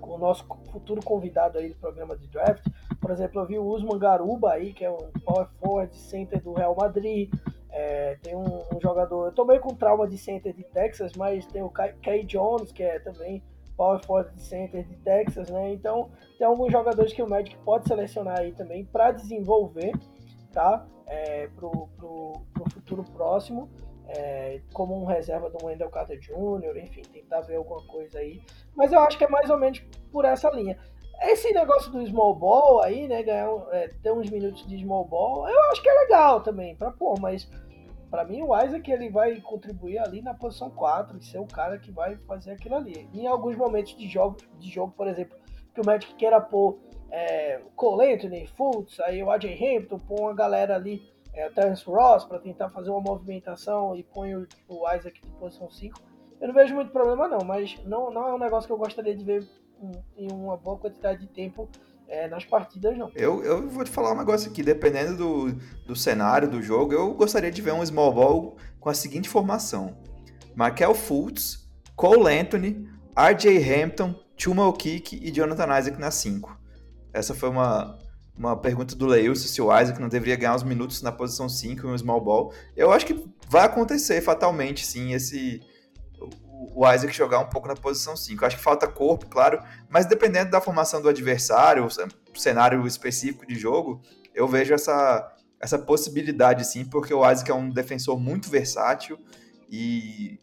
com 0.00 0.14
o 0.14 0.18
nosso 0.18 0.46
futuro 0.72 1.02
convidado 1.04 1.58
aí 1.58 1.68
do 1.68 1.76
programa 1.76 2.16
de 2.16 2.26
draft. 2.28 2.66
Por 3.00 3.10
exemplo, 3.10 3.42
eu 3.42 3.46
vi 3.46 3.58
o 3.58 3.66
Usman 3.66 3.98
Garuba 3.98 4.52
aí, 4.52 4.72
que 4.72 4.84
é 4.84 4.90
um 4.90 5.10
power 5.24 5.46
forward 5.60 5.94
center 5.94 6.42
do 6.42 6.54
Real 6.54 6.74
Madrid. 6.74 7.30
É, 7.70 8.16
tem 8.22 8.34
um, 8.34 8.62
um, 8.74 8.80
jogador, 8.80 9.26
eu 9.26 9.32
tô 9.32 9.44
meio 9.44 9.60
com 9.60 9.74
trauma 9.74 10.08
de 10.08 10.16
center 10.16 10.54
de 10.54 10.64
Texas, 10.64 11.12
mas 11.14 11.44
tem 11.44 11.62
o 11.62 11.68
Kay 11.68 12.24
Jones, 12.24 12.72
que 12.72 12.82
é 12.82 12.98
também 12.98 13.42
power 13.76 14.04
forward 14.04 14.40
center 14.40 14.84
de 14.84 14.96
Texas, 14.96 15.50
né? 15.50 15.72
Então 15.72 16.10
tem 16.38 16.46
alguns 16.46 16.72
jogadores 16.72 17.12
que 17.12 17.22
o 17.22 17.28
Magic 17.28 17.56
pode 17.58 17.86
selecionar 17.86 18.40
aí 18.40 18.52
também 18.52 18.84
para 18.84 19.12
desenvolver, 19.12 19.92
tá? 20.52 20.86
É, 21.06 21.48
pro, 21.48 21.88
pro, 21.96 22.32
pro 22.52 22.70
futuro 22.70 23.04
próximo, 23.04 23.68
é, 24.08 24.60
como 24.72 25.00
um 25.00 25.04
reserva 25.04 25.50
do 25.50 25.64
Wendell 25.64 25.90
Carter 25.90 26.18
Jr., 26.18 26.76
enfim, 26.78 27.02
tentar 27.02 27.42
ver 27.42 27.56
alguma 27.56 27.84
coisa 27.86 28.18
aí. 28.18 28.42
Mas 28.74 28.92
eu 28.92 29.00
acho 29.00 29.16
que 29.16 29.24
é 29.24 29.28
mais 29.28 29.48
ou 29.50 29.58
menos 29.58 29.80
por 30.10 30.24
essa 30.24 30.50
linha. 30.50 30.78
Esse 31.22 31.52
negócio 31.52 31.90
do 31.90 32.06
small 32.06 32.34
ball 32.34 32.82
aí, 32.82 33.08
né, 33.08 33.22
ganhar 33.22 33.48
é, 33.72 33.88
ter 34.02 34.12
uns 34.12 34.28
minutos 34.28 34.66
de 34.66 34.78
small 34.78 35.04
ball, 35.06 35.48
eu 35.48 35.62
acho 35.70 35.82
que 35.82 35.88
é 35.88 35.94
legal 35.94 36.42
também, 36.42 36.76
para 36.76 36.90
pôr, 36.90 37.18
mas 37.18 37.48
para 38.16 38.24
mim, 38.24 38.40
o 38.40 38.58
Isaac 38.58 38.90
ele 38.90 39.10
vai 39.10 39.38
contribuir 39.42 39.98
ali 39.98 40.22
na 40.22 40.32
posição 40.32 40.70
4 40.70 41.18
e 41.18 41.22
ser 41.22 41.38
o 41.38 41.46
cara 41.46 41.78
que 41.78 41.92
vai 41.92 42.16
fazer 42.26 42.52
aquilo 42.52 42.76
ali. 42.76 43.06
Em 43.12 43.26
alguns 43.26 43.54
momentos 43.56 43.94
de 43.94 44.08
jogo, 44.08 44.38
de 44.58 44.70
jogo 44.70 44.94
por 44.96 45.06
exemplo, 45.06 45.36
que 45.74 45.82
o 45.82 45.84
Magic 45.84 46.14
queira 46.14 46.40
pôr 46.40 46.78
é, 47.10 47.60
Cole 47.74 48.14
Anthony, 48.14 48.46
Fultz, 48.46 48.98
aí 49.00 49.22
o 49.22 49.30
AJ 49.30 49.62
Hampton, 49.62 49.98
pôr 49.98 50.18
uma 50.18 50.34
galera 50.34 50.76
ali, 50.76 51.02
é, 51.34 51.50
Terence 51.50 51.84
Ross, 51.84 52.24
para 52.24 52.38
tentar 52.38 52.70
fazer 52.70 52.88
uma 52.88 53.02
movimentação 53.02 53.94
e 53.94 54.02
põe 54.02 54.34
o, 54.34 54.48
o 54.66 54.90
Isaac 54.94 55.20
de 55.20 55.30
posição 55.32 55.68
5. 55.68 56.00
Eu 56.40 56.48
não 56.48 56.54
vejo 56.54 56.74
muito 56.74 56.92
problema 56.92 57.28
não, 57.28 57.44
mas 57.44 57.78
não, 57.84 58.10
não 58.10 58.28
é 58.28 58.34
um 58.34 58.38
negócio 58.38 58.66
que 58.66 58.72
eu 58.72 58.78
gostaria 58.78 59.14
de 59.14 59.24
ver 59.26 59.46
em 60.16 60.32
uma 60.32 60.56
boa 60.56 60.78
quantidade 60.78 61.20
de 61.20 61.26
tempo 61.26 61.68
é, 62.08 62.28
nas 62.28 62.44
partidas, 62.44 62.96
não. 62.96 63.10
Eu, 63.14 63.42
eu 63.42 63.68
vou 63.68 63.84
te 63.84 63.90
falar 63.90 64.12
um 64.12 64.18
negócio 64.18 64.50
aqui, 64.50 64.62
dependendo 64.62 65.16
do, 65.16 65.52
do 65.86 65.96
cenário 65.96 66.48
do 66.48 66.62
jogo, 66.62 66.92
eu 66.92 67.14
gostaria 67.14 67.50
de 67.50 67.60
ver 67.62 67.72
um 67.72 67.84
small 67.84 68.12
ball 68.12 68.56
com 68.78 68.88
a 68.88 68.94
seguinte 68.94 69.28
formação. 69.28 69.96
Markel 70.54 70.94
Fultz, 70.94 71.68
Cole 71.94 72.38
Anthony, 72.38 72.88
RJ 73.16 73.58
Hampton, 73.58 74.14
Chuma 74.36 74.66
O'Keefe 74.66 75.18
e 75.22 75.30
Jonathan 75.30 75.78
Isaac 75.78 75.98
na 75.98 76.10
5. 76.10 76.56
Essa 77.12 77.34
foi 77.34 77.48
uma, 77.48 77.98
uma 78.36 78.56
pergunta 78.56 78.94
do 78.94 79.06
Leilson 79.06 79.48
se 79.48 79.62
o 79.62 79.76
Isaac 79.76 80.00
não 80.00 80.08
deveria 80.08 80.36
ganhar 80.36 80.54
uns 80.54 80.62
minutos 80.62 81.02
na 81.02 81.10
posição 81.10 81.48
5 81.48 81.86
em 81.86 81.90
um 81.90 81.98
small 81.98 82.20
ball. 82.20 82.52
Eu 82.76 82.92
acho 82.92 83.06
que 83.06 83.24
vai 83.48 83.64
acontecer 83.64 84.20
fatalmente, 84.20 84.86
sim, 84.86 85.12
esse 85.12 85.60
o 86.76 86.92
Isaac 86.92 87.16
jogar 87.16 87.38
um 87.38 87.48
pouco 87.48 87.66
na 87.66 87.74
posição 87.74 88.14
5. 88.14 88.44
Acho 88.44 88.56
que 88.58 88.62
falta 88.62 88.86
corpo, 88.86 89.26
claro, 89.26 89.62
mas 89.88 90.04
dependendo 90.04 90.50
da 90.50 90.60
formação 90.60 91.00
do 91.00 91.08
adversário, 91.08 91.86
o 91.86 92.38
cenário 92.38 92.86
específico 92.86 93.46
de 93.46 93.54
jogo, 93.54 94.02
eu 94.34 94.46
vejo 94.46 94.74
essa, 94.74 95.34
essa 95.58 95.78
possibilidade 95.78 96.66
sim, 96.66 96.84
porque 96.84 97.14
o 97.14 97.28
Isaac 97.28 97.50
é 97.50 97.54
um 97.54 97.70
defensor 97.70 98.20
muito 98.20 98.50
versátil 98.50 99.18
e 99.70 100.38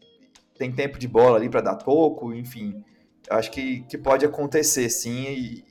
tem 0.58 0.72
tempo 0.72 0.98
de 0.98 1.06
bola 1.06 1.36
ali 1.36 1.48
para 1.48 1.60
dar 1.60 1.76
pouco, 1.76 2.34
enfim. 2.34 2.82
Acho 3.30 3.52
que, 3.52 3.82
que 3.82 3.96
pode 3.96 4.26
acontecer 4.26 4.90
sim, 4.90 5.26
e, 5.28 5.64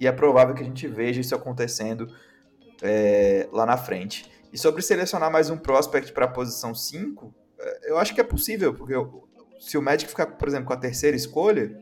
e 0.00 0.08
é 0.08 0.12
provável 0.12 0.56
que 0.56 0.62
a 0.62 0.66
gente 0.66 0.88
veja 0.88 1.20
isso 1.20 1.36
acontecendo 1.36 2.12
é, 2.82 3.48
lá 3.52 3.64
na 3.64 3.76
frente. 3.76 4.28
E 4.52 4.58
sobre 4.58 4.82
selecionar 4.82 5.30
mais 5.30 5.50
um 5.50 5.56
prospect 5.56 6.12
para 6.12 6.24
a 6.24 6.28
posição 6.28 6.74
5, 6.74 7.32
é, 7.60 7.92
eu 7.92 7.96
acho 7.96 8.12
que 8.12 8.20
é 8.20 8.24
possível, 8.24 8.74
porque 8.74 8.94
se 9.60 9.76
o 9.76 9.82
Magic 9.82 10.08
ficar, 10.08 10.26
por 10.26 10.48
exemplo, 10.48 10.66
com 10.66 10.72
a 10.72 10.76
terceira 10.76 11.14
escolha, 11.14 11.78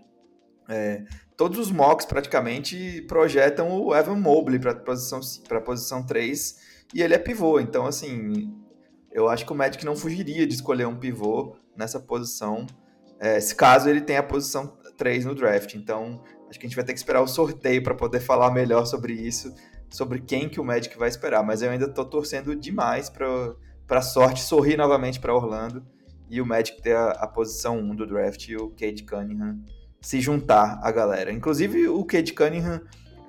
é, 0.69 1.05
todos 1.37 1.59
os 1.59 1.71
mocks 1.71 2.05
praticamente 2.05 3.03
projetam 3.03 3.71
o 3.71 3.95
Evan 3.95 4.17
Mobley 4.17 4.59
para 4.59 4.73
a 4.73 4.75
posição, 4.75 5.21
posição 5.65 6.05
3 6.05 6.57
e 6.93 7.01
ele 7.01 7.15
é 7.15 7.19
pivô. 7.19 7.61
Então, 7.61 7.87
assim, 7.87 8.53
eu 9.13 9.29
acho 9.29 9.47
que 9.47 9.53
o 9.53 9.55
Magic 9.55 9.85
não 9.87 9.95
fugiria 9.95 10.45
de 10.45 10.55
escolher 10.55 10.87
um 10.87 10.97
pivô 10.97 11.57
nessa 11.77 12.01
posição, 12.01 12.67
é, 13.21 13.39
caso 13.57 13.89
ele 13.89 14.01
tenha 14.01 14.21
a 14.21 14.25
posição 14.25 14.77
3 14.97 15.25
no 15.25 15.35
draft. 15.37 15.75
Então, 15.75 16.21
acho 16.51 16.59
que 16.59 16.67
a 16.67 16.69
gente 16.69 16.77
vai 16.77 16.85
ter 16.85 16.93
que 16.93 16.99
esperar 16.99 17.23
o 17.23 17.29
sorteio 17.29 17.83
para 17.83 17.95
poder 17.95 18.19
falar 18.19 18.51
melhor 18.51 18.87
sobre 18.87 19.13
isso, 19.13 19.55
sobre 19.89 20.21
quem 20.21 20.49
que 20.49 20.61
o 20.61 20.65
Magic 20.65 20.99
vai 20.99 21.09
esperar. 21.09 21.45
Mas 21.45 21.63
eu 21.63 21.71
ainda 21.71 21.87
estou 21.87 22.05
torcendo 22.05 22.57
demais 22.57 23.09
para 23.09 23.55
a 23.91 24.03
sorte 24.03 24.43
sorrir 24.43 24.77
novamente 24.77 25.21
para 25.21 25.33
Orlando 25.33 25.87
e 26.31 26.41
o 26.41 26.47
Magic 26.47 26.81
ter 26.83 26.97
a, 26.97 27.11
a 27.11 27.27
posição 27.27 27.79
1 27.79 27.97
do 27.97 28.07
draft 28.07 28.49
e 28.49 28.57
o 28.57 28.71
Cade 28.71 29.05
Cunningham 29.05 29.59
se 30.01 30.21
juntar 30.21 30.79
à 30.83 30.91
galera. 30.91 31.33
Inclusive, 31.33 31.89
o 31.89 32.05
Cade 32.05 32.33
Cunningham 32.33 32.81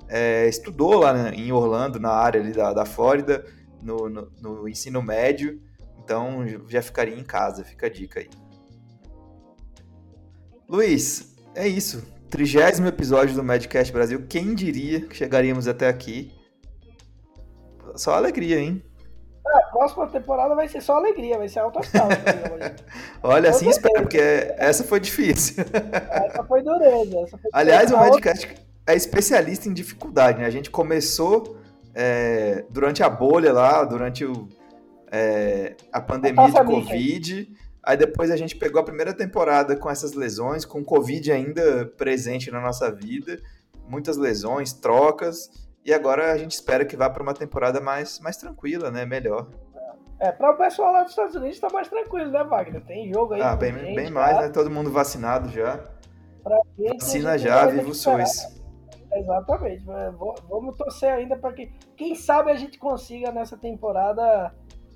é, 0.08 0.48
estudou 0.48 0.98
lá 0.98 1.30
em 1.34 1.52
Orlando, 1.52 1.98
na 1.98 2.10
área 2.10 2.40
ali 2.40 2.52
da, 2.52 2.72
da 2.72 2.84
Flórida, 2.84 3.44
no, 3.82 4.08
no, 4.08 4.32
no, 4.40 4.68
ensino 4.68 5.02
médio, 5.02 5.60
então 6.02 6.44
já 6.68 6.82
ficaria 6.82 7.14
em 7.14 7.24
casa, 7.24 7.64
fica 7.64 7.86
a 7.86 7.90
dica 7.90 8.20
aí. 8.20 8.28
Luiz, 10.68 11.34
é 11.54 11.66
isso. 11.66 12.04
Trigésimo 12.28 12.86
episódio 12.86 13.34
do 13.34 13.42
Madcast 13.42 13.92
Brasil. 13.92 14.24
Quem 14.28 14.54
diria 14.54 15.00
que 15.00 15.16
chegaríamos 15.16 15.66
até 15.66 15.88
aqui? 15.88 16.32
Só 17.96 18.14
alegria, 18.14 18.60
hein? 18.60 18.84
Próxima 19.72 20.06
temporada 20.08 20.54
vai 20.54 20.68
ser 20.68 20.80
só 20.80 20.96
alegria, 20.96 21.38
vai 21.38 21.48
ser 21.48 21.60
alto 21.60 21.78
astral. 21.78 22.08
Olha, 23.22 23.50
assim 23.50 23.68
espero, 23.68 24.02
porque 24.02 24.18
essa 24.18 24.84
foi 24.84 25.00
difícil. 25.00 25.64
Essa 26.10 26.44
foi 26.44 26.62
dureza. 26.62 27.20
Essa 27.20 27.38
foi 27.38 27.50
Aliás, 27.52 27.90
o 27.92 27.96
Madcast 27.96 28.46
outra... 28.46 28.64
é 28.86 28.94
especialista 28.94 29.68
em 29.68 29.72
dificuldade, 29.72 30.38
né? 30.38 30.46
A 30.46 30.50
gente 30.50 30.70
começou 30.70 31.56
é, 31.94 32.64
durante 32.70 33.02
a 33.02 33.08
bolha 33.08 33.52
lá, 33.52 33.84
durante 33.84 34.24
o, 34.24 34.48
é, 35.10 35.76
a 35.92 36.00
pandemia 36.00 36.44
a 36.44 36.48
de 36.48 36.64
Covid. 36.64 37.56
Aí 37.82 37.96
depois 37.96 38.30
a 38.30 38.36
gente 38.36 38.56
pegou 38.56 38.80
a 38.80 38.84
primeira 38.84 39.12
temporada 39.12 39.76
com 39.76 39.90
essas 39.90 40.12
lesões, 40.12 40.64
com 40.64 40.80
o 40.80 40.84
Covid 40.84 41.32
ainda 41.32 41.86
presente 41.96 42.50
na 42.50 42.60
nossa 42.60 42.90
vida, 42.90 43.40
muitas 43.88 44.16
lesões, 44.16 44.72
trocas. 44.72 45.50
E 45.84 45.92
agora 45.94 46.32
a 46.32 46.36
gente 46.36 46.52
espera 46.52 46.84
que 46.84 46.96
vá 46.96 47.08
para 47.08 47.22
uma 47.22 47.32
temporada 47.32 47.80
mais, 47.80 48.20
mais 48.20 48.36
tranquila, 48.36 48.90
né? 48.90 49.06
Melhor. 49.06 49.48
É, 50.20 50.30
para 50.30 50.50
o 50.50 50.56
pessoal 50.56 50.92
lá 50.92 51.02
dos 51.02 51.12
Estados 51.12 51.34
Unidos 51.34 51.54
está 51.54 51.70
mais 51.70 51.88
tranquilo, 51.88 52.30
né, 52.30 52.44
Wagner? 52.44 52.84
Tem 52.84 53.10
jogo 53.12 53.32
aí. 53.34 53.40
Ah, 53.40 53.56
bem, 53.56 53.72
gente, 53.72 53.94
bem 53.94 54.10
mais, 54.10 54.36
tá? 54.36 54.42
né? 54.42 54.48
Todo 54.50 54.70
mundo 54.70 54.92
vacinado 54.92 55.48
já. 55.48 55.80
Pra 56.42 56.58
gente, 56.78 57.00
Vacina 57.00 57.38
já, 57.38 57.66
viva 57.66 57.88
o 57.88 57.94
SUS. 57.94 58.60
Exatamente. 59.12 59.82
Vamos 60.48 60.76
torcer 60.76 61.10
ainda 61.10 61.36
para 61.36 61.54
que, 61.54 61.72
quem 61.96 62.14
sabe, 62.14 62.50
a 62.50 62.54
gente 62.54 62.78
consiga 62.78 63.32
nessa 63.32 63.56
temporada 63.56 64.54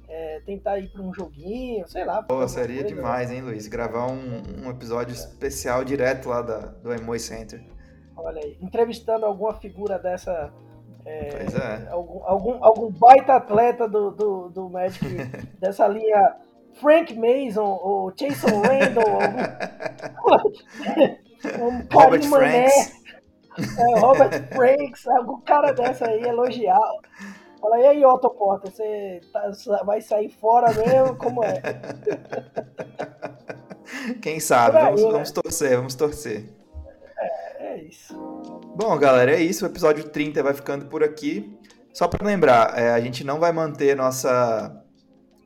é, 0.09 0.41
tentar 0.45 0.79
ir 0.79 0.93
para 0.93 1.03
um 1.03 1.13
joguinho, 1.13 1.89
sei 1.89 2.05
lá. 2.05 2.23
Pô, 2.23 2.47
seria 2.47 2.83
coisa, 2.83 2.95
demais, 2.95 3.31
hein, 3.31 3.41
Luiz? 3.41 3.67
Gravar 3.67 4.07
um, 4.07 4.43
um 4.63 4.71
episódio 4.71 5.13
é. 5.13 5.17
especial 5.17 5.83
direto 5.85 6.29
lá 6.29 6.43
da, 6.43 6.59
do 6.59 6.93
Emoy 6.93 7.19
Center. 7.19 7.65
Olha 8.15 8.41
aí, 8.43 8.59
entrevistando 8.61 9.25
alguma 9.25 9.55
figura 9.55 9.99
dessa 9.99 10.53
é, 11.05 11.37
pois 11.37 11.55
é. 11.55 11.89
Algum, 11.91 12.25
algum, 12.25 12.65
algum 12.65 12.91
baita 12.91 13.35
atleta 13.35 13.89
do, 13.89 14.11
do, 14.11 14.49
do 14.49 14.71
Magic 14.71 15.07
dessa 15.61 15.87
linha 15.87 16.37
Frank 16.75 17.15
Mason 17.15 17.79
ou 17.83 18.11
Jason 18.13 18.61
Randall, 18.63 19.21
algum, 20.17 20.51
um 21.61 21.87
Robert 21.93 22.23
Franks. 22.23 23.05
É, 23.79 23.99
Robert 24.01 24.49
Franks, 24.49 25.07
algum 25.07 25.41
cara 25.43 25.73
dessa 25.73 26.07
aí 26.07 26.23
elogiar. 26.23 26.81
Fala, 27.61 27.81
e 27.81 27.87
aí, 27.87 28.05
Otto 28.05 28.29
Porter, 28.31 28.71
você 28.71 29.21
tá, 29.33 29.51
vai 29.85 30.01
sair 30.01 30.29
fora 30.29 30.73
mesmo? 30.75 31.17
Como 31.17 31.43
é? 31.45 31.63
Quem 34.21 34.41
sabe? 34.41 34.77
Aí, 34.77 34.85
vamos, 34.85 35.03
né? 35.03 35.11
vamos 35.13 35.31
torcer, 35.31 35.77
vamos 35.77 35.95
torcer. 35.95 36.45
É, 37.17 37.67
é 37.67 37.77
isso. 37.79 38.15
Bom, 38.77 38.99
galera, 38.99 39.31
é 39.31 39.41
isso. 39.41 39.65
O 39.65 39.69
episódio 39.69 40.03
30 40.03 40.43
vai 40.43 40.53
ficando 40.53 40.87
por 40.87 41.05
aqui. 41.05 41.57
Só 41.93 42.09
para 42.09 42.27
lembrar, 42.27 42.77
é, 42.77 42.91
a 42.91 43.01
gente 43.01 43.23
não 43.23 43.39
vai 43.39 43.53
manter 43.53 43.95
nossa 43.95 44.85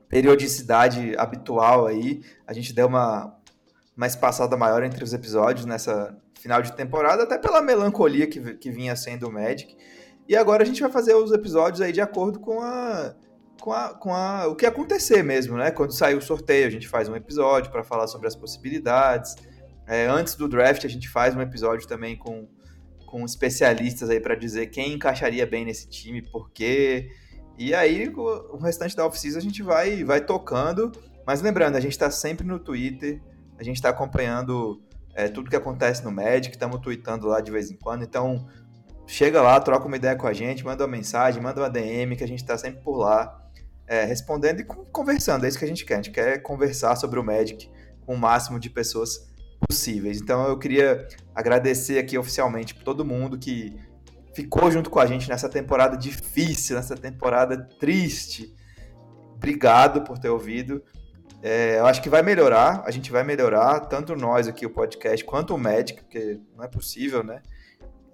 periodicidade 0.08 1.14
habitual 1.18 1.86
aí. 1.86 2.22
A 2.46 2.54
gente 2.54 2.72
deu 2.72 2.86
uma, 2.86 3.36
uma 3.94 4.06
espaçada 4.06 4.56
maior 4.56 4.82
entre 4.82 5.04
os 5.04 5.12
episódios 5.12 5.66
nessa 5.66 6.16
final 6.40 6.62
de 6.62 6.72
temporada, 6.72 7.24
até 7.24 7.36
pela 7.36 7.60
melancolia 7.60 8.26
que, 8.26 8.54
que 8.54 8.70
vinha 8.70 8.96
sendo 8.96 9.28
o 9.28 9.32
Magic. 9.32 9.76
E 10.26 10.34
agora 10.34 10.62
a 10.62 10.66
gente 10.66 10.80
vai 10.80 10.90
fazer 10.90 11.14
os 11.14 11.30
episódios 11.30 11.82
aí 11.82 11.92
de 11.92 12.00
acordo 12.00 12.40
com 12.40 12.62
a, 12.62 13.14
com 13.60 13.72
a, 13.74 13.88
com 13.90 14.14
a 14.14 14.46
o 14.46 14.56
que 14.56 14.64
acontecer 14.64 15.22
mesmo, 15.22 15.58
né? 15.58 15.70
Quando 15.70 15.92
sair 15.92 16.14
o 16.14 16.22
sorteio, 16.22 16.66
a 16.66 16.70
gente 16.70 16.88
faz 16.88 17.10
um 17.10 17.14
episódio 17.14 17.70
para 17.70 17.84
falar 17.84 18.06
sobre 18.06 18.26
as 18.26 18.34
possibilidades. 18.34 19.36
É, 19.86 20.06
antes 20.06 20.34
do 20.34 20.48
draft, 20.48 20.86
a 20.86 20.88
gente 20.88 21.10
faz 21.10 21.36
um 21.36 21.42
episódio 21.42 21.86
também 21.86 22.16
com 22.16 22.48
com 23.08 23.24
especialistas 23.24 24.10
aí 24.10 24.20
para 24.20 24.34
dizer 24.34 24.66
quem 24.66 24.92
encaixaria 24.92 25.46
bem 25.46 25.64
nesse 25.64 25.88
time, 25.88 26.20
por 26.20 26.50
quê. 26.50 27.10
E 27.56 27.74
aí 27.74 28.06
o 28.14 28.58
restante 28.58 28.94
da 28.94 29.06
off-season 29.06 29.38
a 29.38 29.42
gente 29.42 29.62
vai, 29.62 30.04
vai 30.04 30.20
tocando. 30.20 30.92
Mas 31.26 31.40
lembrando, 31.40 31.76
a 31.76 31.80
gente 31.80 31.92
está 31.92 32.10
sempre 32.10 32.46
no 32.46 32.58
Twitter, 32.58 33.22
a 33.58 33.62
gente 33.62 33.76
está 33.76 33.88
acompanhando 33.88 34.82
é, 35.14 35.26
tudo 35.26 35.48
que 35.48 35.56
acontece 35.56 36.04
no 36.04 36.12
Magic, 36.12 36.50
estamos 36.50 36.80
tweetando 36.80 37.26
lá 37.26 37.40
de 37.40 37.50
vez 37.50 37.70
em 37.70 37.76
quando. 37.76 38.02
Então 38.02 38.46
chega 39.06 39.40
lá, 39.40 39.58
troca 39.58 39.86
uma 39.86 39.96
ideia 39.96 40.14
com 40.14 40.26
a 40.26 40.34
gente, 40.34 40.62
manda 40.62 40.84
uma 40.84 40.90
mensagem, 40.90 41.42
manda 41.42 41.62
uma 41.62 41.70
DM, 41.70 42.14
que 42.14 42.22
a 42.22 42.28
gente 42.28 42.42
está 42.42 42.58
sempre 42.58 42.82
por 42.82 42.98
lá, 42.98 43.42
é, 43.86 44.04
respondendo 44.04 44.60
e 44.60 44.64
conversando. 44.64 45.46
É 45.46 45.48
isso 45.48 45.58
que 45.58 45.64
a 45.64 45.68
gente 45.68 45.86
quer. 45.86 45.94
A 45.94 45.96
gente 45.96 46.10
quer 46.10 46.42
conversar 46.42 46.94
sobre 46.96 47.18
o 47.18 47.24
Magic 47.24 47.70
com 48.04 48.14
o 48.14 48.18
máximo 48.18 48.60
de 48.60 48.68
pessoas 48.68 49.32
possíveis. 49.66 50.20
Então 50.20 50.46
eu 50.46 50.58
queria 50.58 51.06
agradecer 51.34 51.98
aqui 51.98 52.16
oficialmente 52.16 52.74
por 52.74 52.84
todo 52.84 53.04
mundo 53.04 53.38
que 53.38 53.76
ficou 54.34 54.70
junto 54.70 54.90
com 54.90 55.00
a 55.00 55.06
gente 55.06 55.28
nessa 55.28 55.48
temporada 55.48 55.96
difícil, 55.96 56.76
nessa 56.76 56.96
temporada 56.96 57.68
triste. 57.78 58.54
Obrigado 59.34 60.02
por 60.02 60.18
ter 60.18 60.28
ouvido. 60.28 60.82
É, 61.42 61.78
eu 61.78 61.86
acho 61.86 62.02
que 62.02 62.08
vai 62.08 62.22
melhorar, 62.22 62.82
a 62.84 62.90
gente 62.90 63.12
vai 63.12 63.22
melhorar, 63.22 63.80
tanto 63.80 64.16
nós 64.16 64.48
aqui, 64.48 64.66
o 64.66 64.70
podcast, 64.70 65.24
quanto 65.24 65.54
o 65.54 65.58
Magic, 65.58 66.02
porque 66.02 66.40
não 66.56 66.64
é 66.64 66.68
possível, 66.68 67.22
né? 67.22 67.40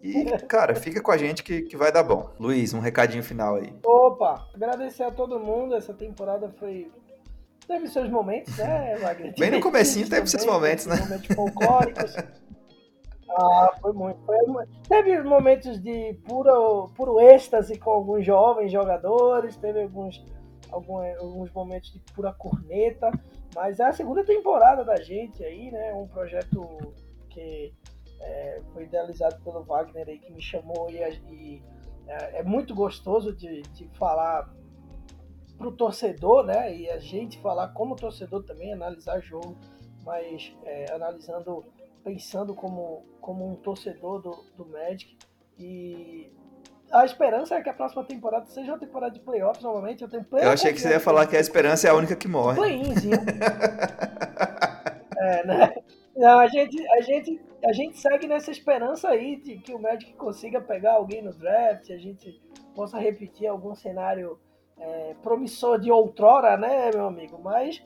E, 0.02 0.24
cara, 0.46 0.74
fica 0.74 1.00
com 1.00 1.10
a 1.10 1.16
gente 1.16 1.42
que, 1.42 1.62
que 1.62 1.76
vai 1.76 1.90
dar 1.90 2.02
bom. 2.02 2.30
Luiz, 2.38 2.74
um 2.74 2.80
recadinho 2.80 3.22
final 3.22 3.56
aí. 3.56 3.74
Opa, 3.82 4.46
agradecer 4.54 5.04
a 5.04 5.10
todo 5.10 5.40
mundo, 5.40 5.74
essa 5.74 5.94
temporada 5.94 6.50
foi 6.60 6.90
Teve 7.66 7.86
seus 7.88 8.10
momentos, 8.10 8.56
né, 8.58 8.96
Wagner? 8.96 9.34
Bem 9.38 9.50
no 9.50 9.60
comecinho 9.60 10.08
teve 10.08 10.26
seus 10.26 10.44
momentos, 10.44 10.86
né? 10.86 10.96
Momentos 10.96 11.34
folclóricos. 11.34 12.16
Ah, 13.36 13.72
foi 13.80 13.92
muito. 13.92 14.20
Foi, 14.24 14.36
teve 14.88 15.22
momentos 15.22 15.80
de 15.80 16.14
puro, 16.24 16.90
puro 16.94 17.20
êxtase 17.20 17.78
com 17.78 17.90
alguns 17.90 18.24
jovens 18.24 18.70
jogadores, 18.70 19.56
teve 19.56 19.82
alguns, 19.82 20.24
alguns, 20.70 21.16
alguns 21.18 21.50
momentos 21.52 21.92
de 21.92 21.98
pura 22.12 22.32
corneta, 22.32 23.10
mas 23.54 23.80
é 23.80 23.84
a 23.84 23.92
segunda 23.92 24.24
temporada 24.24 24.84
da 24.84 24.96
gente 24.96 25.42
aí, 25.42 25.70
né? 25.70 25.92
Um 25.94 26.06
projeto 26.06 26.94
que 27.30 27.72
é, 28.20 28.60
foi 28.72 28.84
idealizado 28.84 29.42
pelo 29.42 29.64
Wagner 29.64 30.08
aí, 30.08 30.18
que 30.18 30.32
me 30.32 30.40
chamou 30.40 30.88
e, 30.90 30.98
e 31.30 31.62
é, 32.06 32.40
é, 32.40 32.42
muito 32.42 32.74
gostoso 32.74 33.34
de, 33.34 33.62
de 33.62 33.88
falar 33.98 34.48
para 35.56 35.68
o 35.68 35.72
torcedor, 35.72 36.44
né? 36.44 36.74
E 36.76 36.90
a 36.90 36.98
gente 36.98 37.40
falar 37.40 37.68
como 37.68 37.96
torcedor 37.96 38.42
também, 38.42 38.72
analisar 38.72 39.20
jogo 39.20 39.56
mas 40.04 40.54
é, 40.64 40.92
analisando, 40.92 41.64
pensando 42.04 42.54
como, 42.54 43.04
como 43.20 43.50
um 43.50 43.56
torcedor 43.56 44.20
do, 44.20 44.30
do 44.56 44.66
Magic. 44.66 45.16
E 45.58 46.30
a 46.90 47.04
esperança 47.04 47.56
é 47.56 47.62
que 47.62 47.70
a 47.70 47.74
próxima 47.74 48.04
temporada 48.04 48.46
seja 48.46 48.72
uma 48.72 48.78
temporada 48.78 49.12
de 49.14 49.20
playoffs 49.20 49.62
novamente. 49.64 50.02
Eu 50.02 50.08
tenho 50.08 50.26
Eu 50.32 50.50
achei 50.50 50.72
que 50.72 50.80
você 50.80 50.90
ia 50.90 51.00
falar 51.00 51.26
que 51.26 51.36
a 51.36 51.40
esperança 51.40 51.88
é 51.88 51.90
a 51.90 51.94
única 51.94 52.14
que 52.14 52.28
morre. 52.28 52.56
Play-inzinho. 52.56 53.16
é, 55.16 55.46
né? 55.46 55.74
Não, 56.16 56.38
a 56.38 56.46
gente, 56.46 56.88
a, 56.90 57.00
gente, 57.00 57.40
a 57.64 57.72
gente 57.72 57.98
segue 57.98 58.28
nessa 58.28 58.50
esperança 58.50 59.08
aí 59.08 59.36
de 59.36 59.58
que 59.58 59.74
o 59.74 59.80
Magic 59.80 60.12
consiga 60.14 60.60
pegar 60.60 60.92
alguém 60.94 61.22
no 61.22 61.32
draft, 61.32 61.90
a 61.90 61.96
gente 61.96 62.40
possa 62.74 62.98
repetir 62.98 63.48
algum 63.48 63.74
cenário 63.74 64.38
é, 64.84 65.14
promissor 65.22 65.78
de 65.78 65.90
outrora, 65.90 66.56
né, 66.56 66.90
meu 66.92 67.06
amigo? 67.06 67.40
Mas 67.42 67.82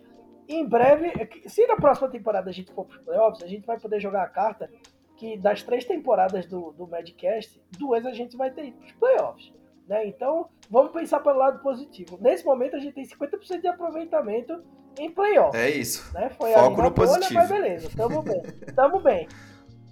em 0.48 0.66
breve, 0.66 1.12
se 1.46 1.66
na 1.66 1.76
próxima 1.76 2.08
temporada 2.08 2.48
a 2.48 2.52
gente 2.52 2.72
for 2.72 2.84
para 2.84 2.98
os 2.98 3.04
playoffs, 3.04 3.42
a 3.42 3.46
gente 3.46 3.66
vai 3.66 3.78
poder 3.78 4.00
jogar 4.00 4.22
a 4.22 4.28
carta 4.28 4.70
que 5.16 5.36
das 5.36 5.62
três 5.62 5.84
temporadas 5.84 6.46
do, 6.46 6.72
do 6.72 6.86
Madcast, 6.86 7.60
duas 7.76 8.06
a 8.06 8.12
gente 8.12 8.36
vai 8.36 8.50
ter 8.50 8.66
ido 8.66 8.78
para 8.78 8.86
os 8.86 8.92
playoffs. 8.92 9.52
Né? 9.86 10.06
Então, 10.06 10.48
vamos 10.70 10.92
pensar 10.92 11.20
pelo 11.20 11.38
lado 11.38 11.60
positivo. 11.60 12.18
Nesse 12.20 12.44
momento, 12.44 12.76
a 12.76 12.78
gente 12.78 12.94
tem 12.94 13.04
50% 13.04 13.60
de 13.60 13.68
aproveitamento 13.68 14.62
em 14.98 15.10
playoffs. 15.10 15.60
É 15.60 15.70
isso. 15.70 16.14
Né? 16.14 16.30
Foi 16.30 16.52
Foco 16.52 16.70
no 16.70 16.76
bolha, 16.76 16.92
positivo. 16.92 17.34
mas 17.34 17.48
beleza, 17.48 17.90
tamo 17.96 18.22
bem. 18.22 18.42
Tamo 18.74 19.00
bem. 19.00 19.28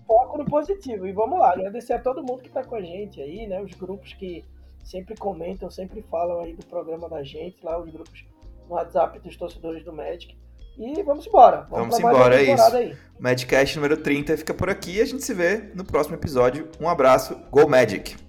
Foco 0.07 0.39
no 0.39 0.45
positivo. 0.45 1.07
E 1.07 1.13
vamos 1.13 1.39
lá, 1.39 1.53
agradecer 1.53 1.95
a 1.95 1.99
todo 1.99 2.23
mundo 2.23 2.43
que 2.43 2.49
está 2.49 2.63
com 2.63 2.77
a 2.77 2.83
gente 2.83 3.21
aí, 3.21 3.47
né? 3.47 3.61
Os 3.61 3.73
grupos 3.73 4.13
que 4.15 4.45
sempre 4.87 5.17
comentam, 5.17 5.71
sempre 5.71 6.03
falam 6.03 6.41
aí 6.41 6.55
do 6.55 6.65
programa 6.65 7.09
da 7.09 7.23
gente, 7.23 7.63
lá 7.63 7.79
os 7.79 7.91
grupos 7.91 8.25
no 8.69 8.75
WhatsApp 8.75 9.19
dos 9.19 9.37
torcedores 9.37 9.85
do 9.85 9.93
Magic. 9.93 10.37
E 10.79 11.03
vamos 11.03 11.27
embora. 11.27 11.67
Vamos, 11.71 11.99
vamos 11.99 11.99
embora, 11.99 12.41
é 12.41 12.55
isso. 12.55 12.77
Aí. 12.77 12.97
Madcast 13.19 13.77
número 13.77 13.97
30 13.97 14.37
fica 14.37 14.55
por 14.55 14.69
aqui 14.69 14.97
e 14.97 15.01
a 15.01 15.07
gente 15.07 15.25
se 15.25 15.33
vê 15.33 15.71
no 15.75 15.85
próximo 15.85 16.17
episódio. 16.17 16.69
Um 16.81 16.89
abraço, 16.89 17.35
Go 17.51 17.69
Magic! 17.69 18.26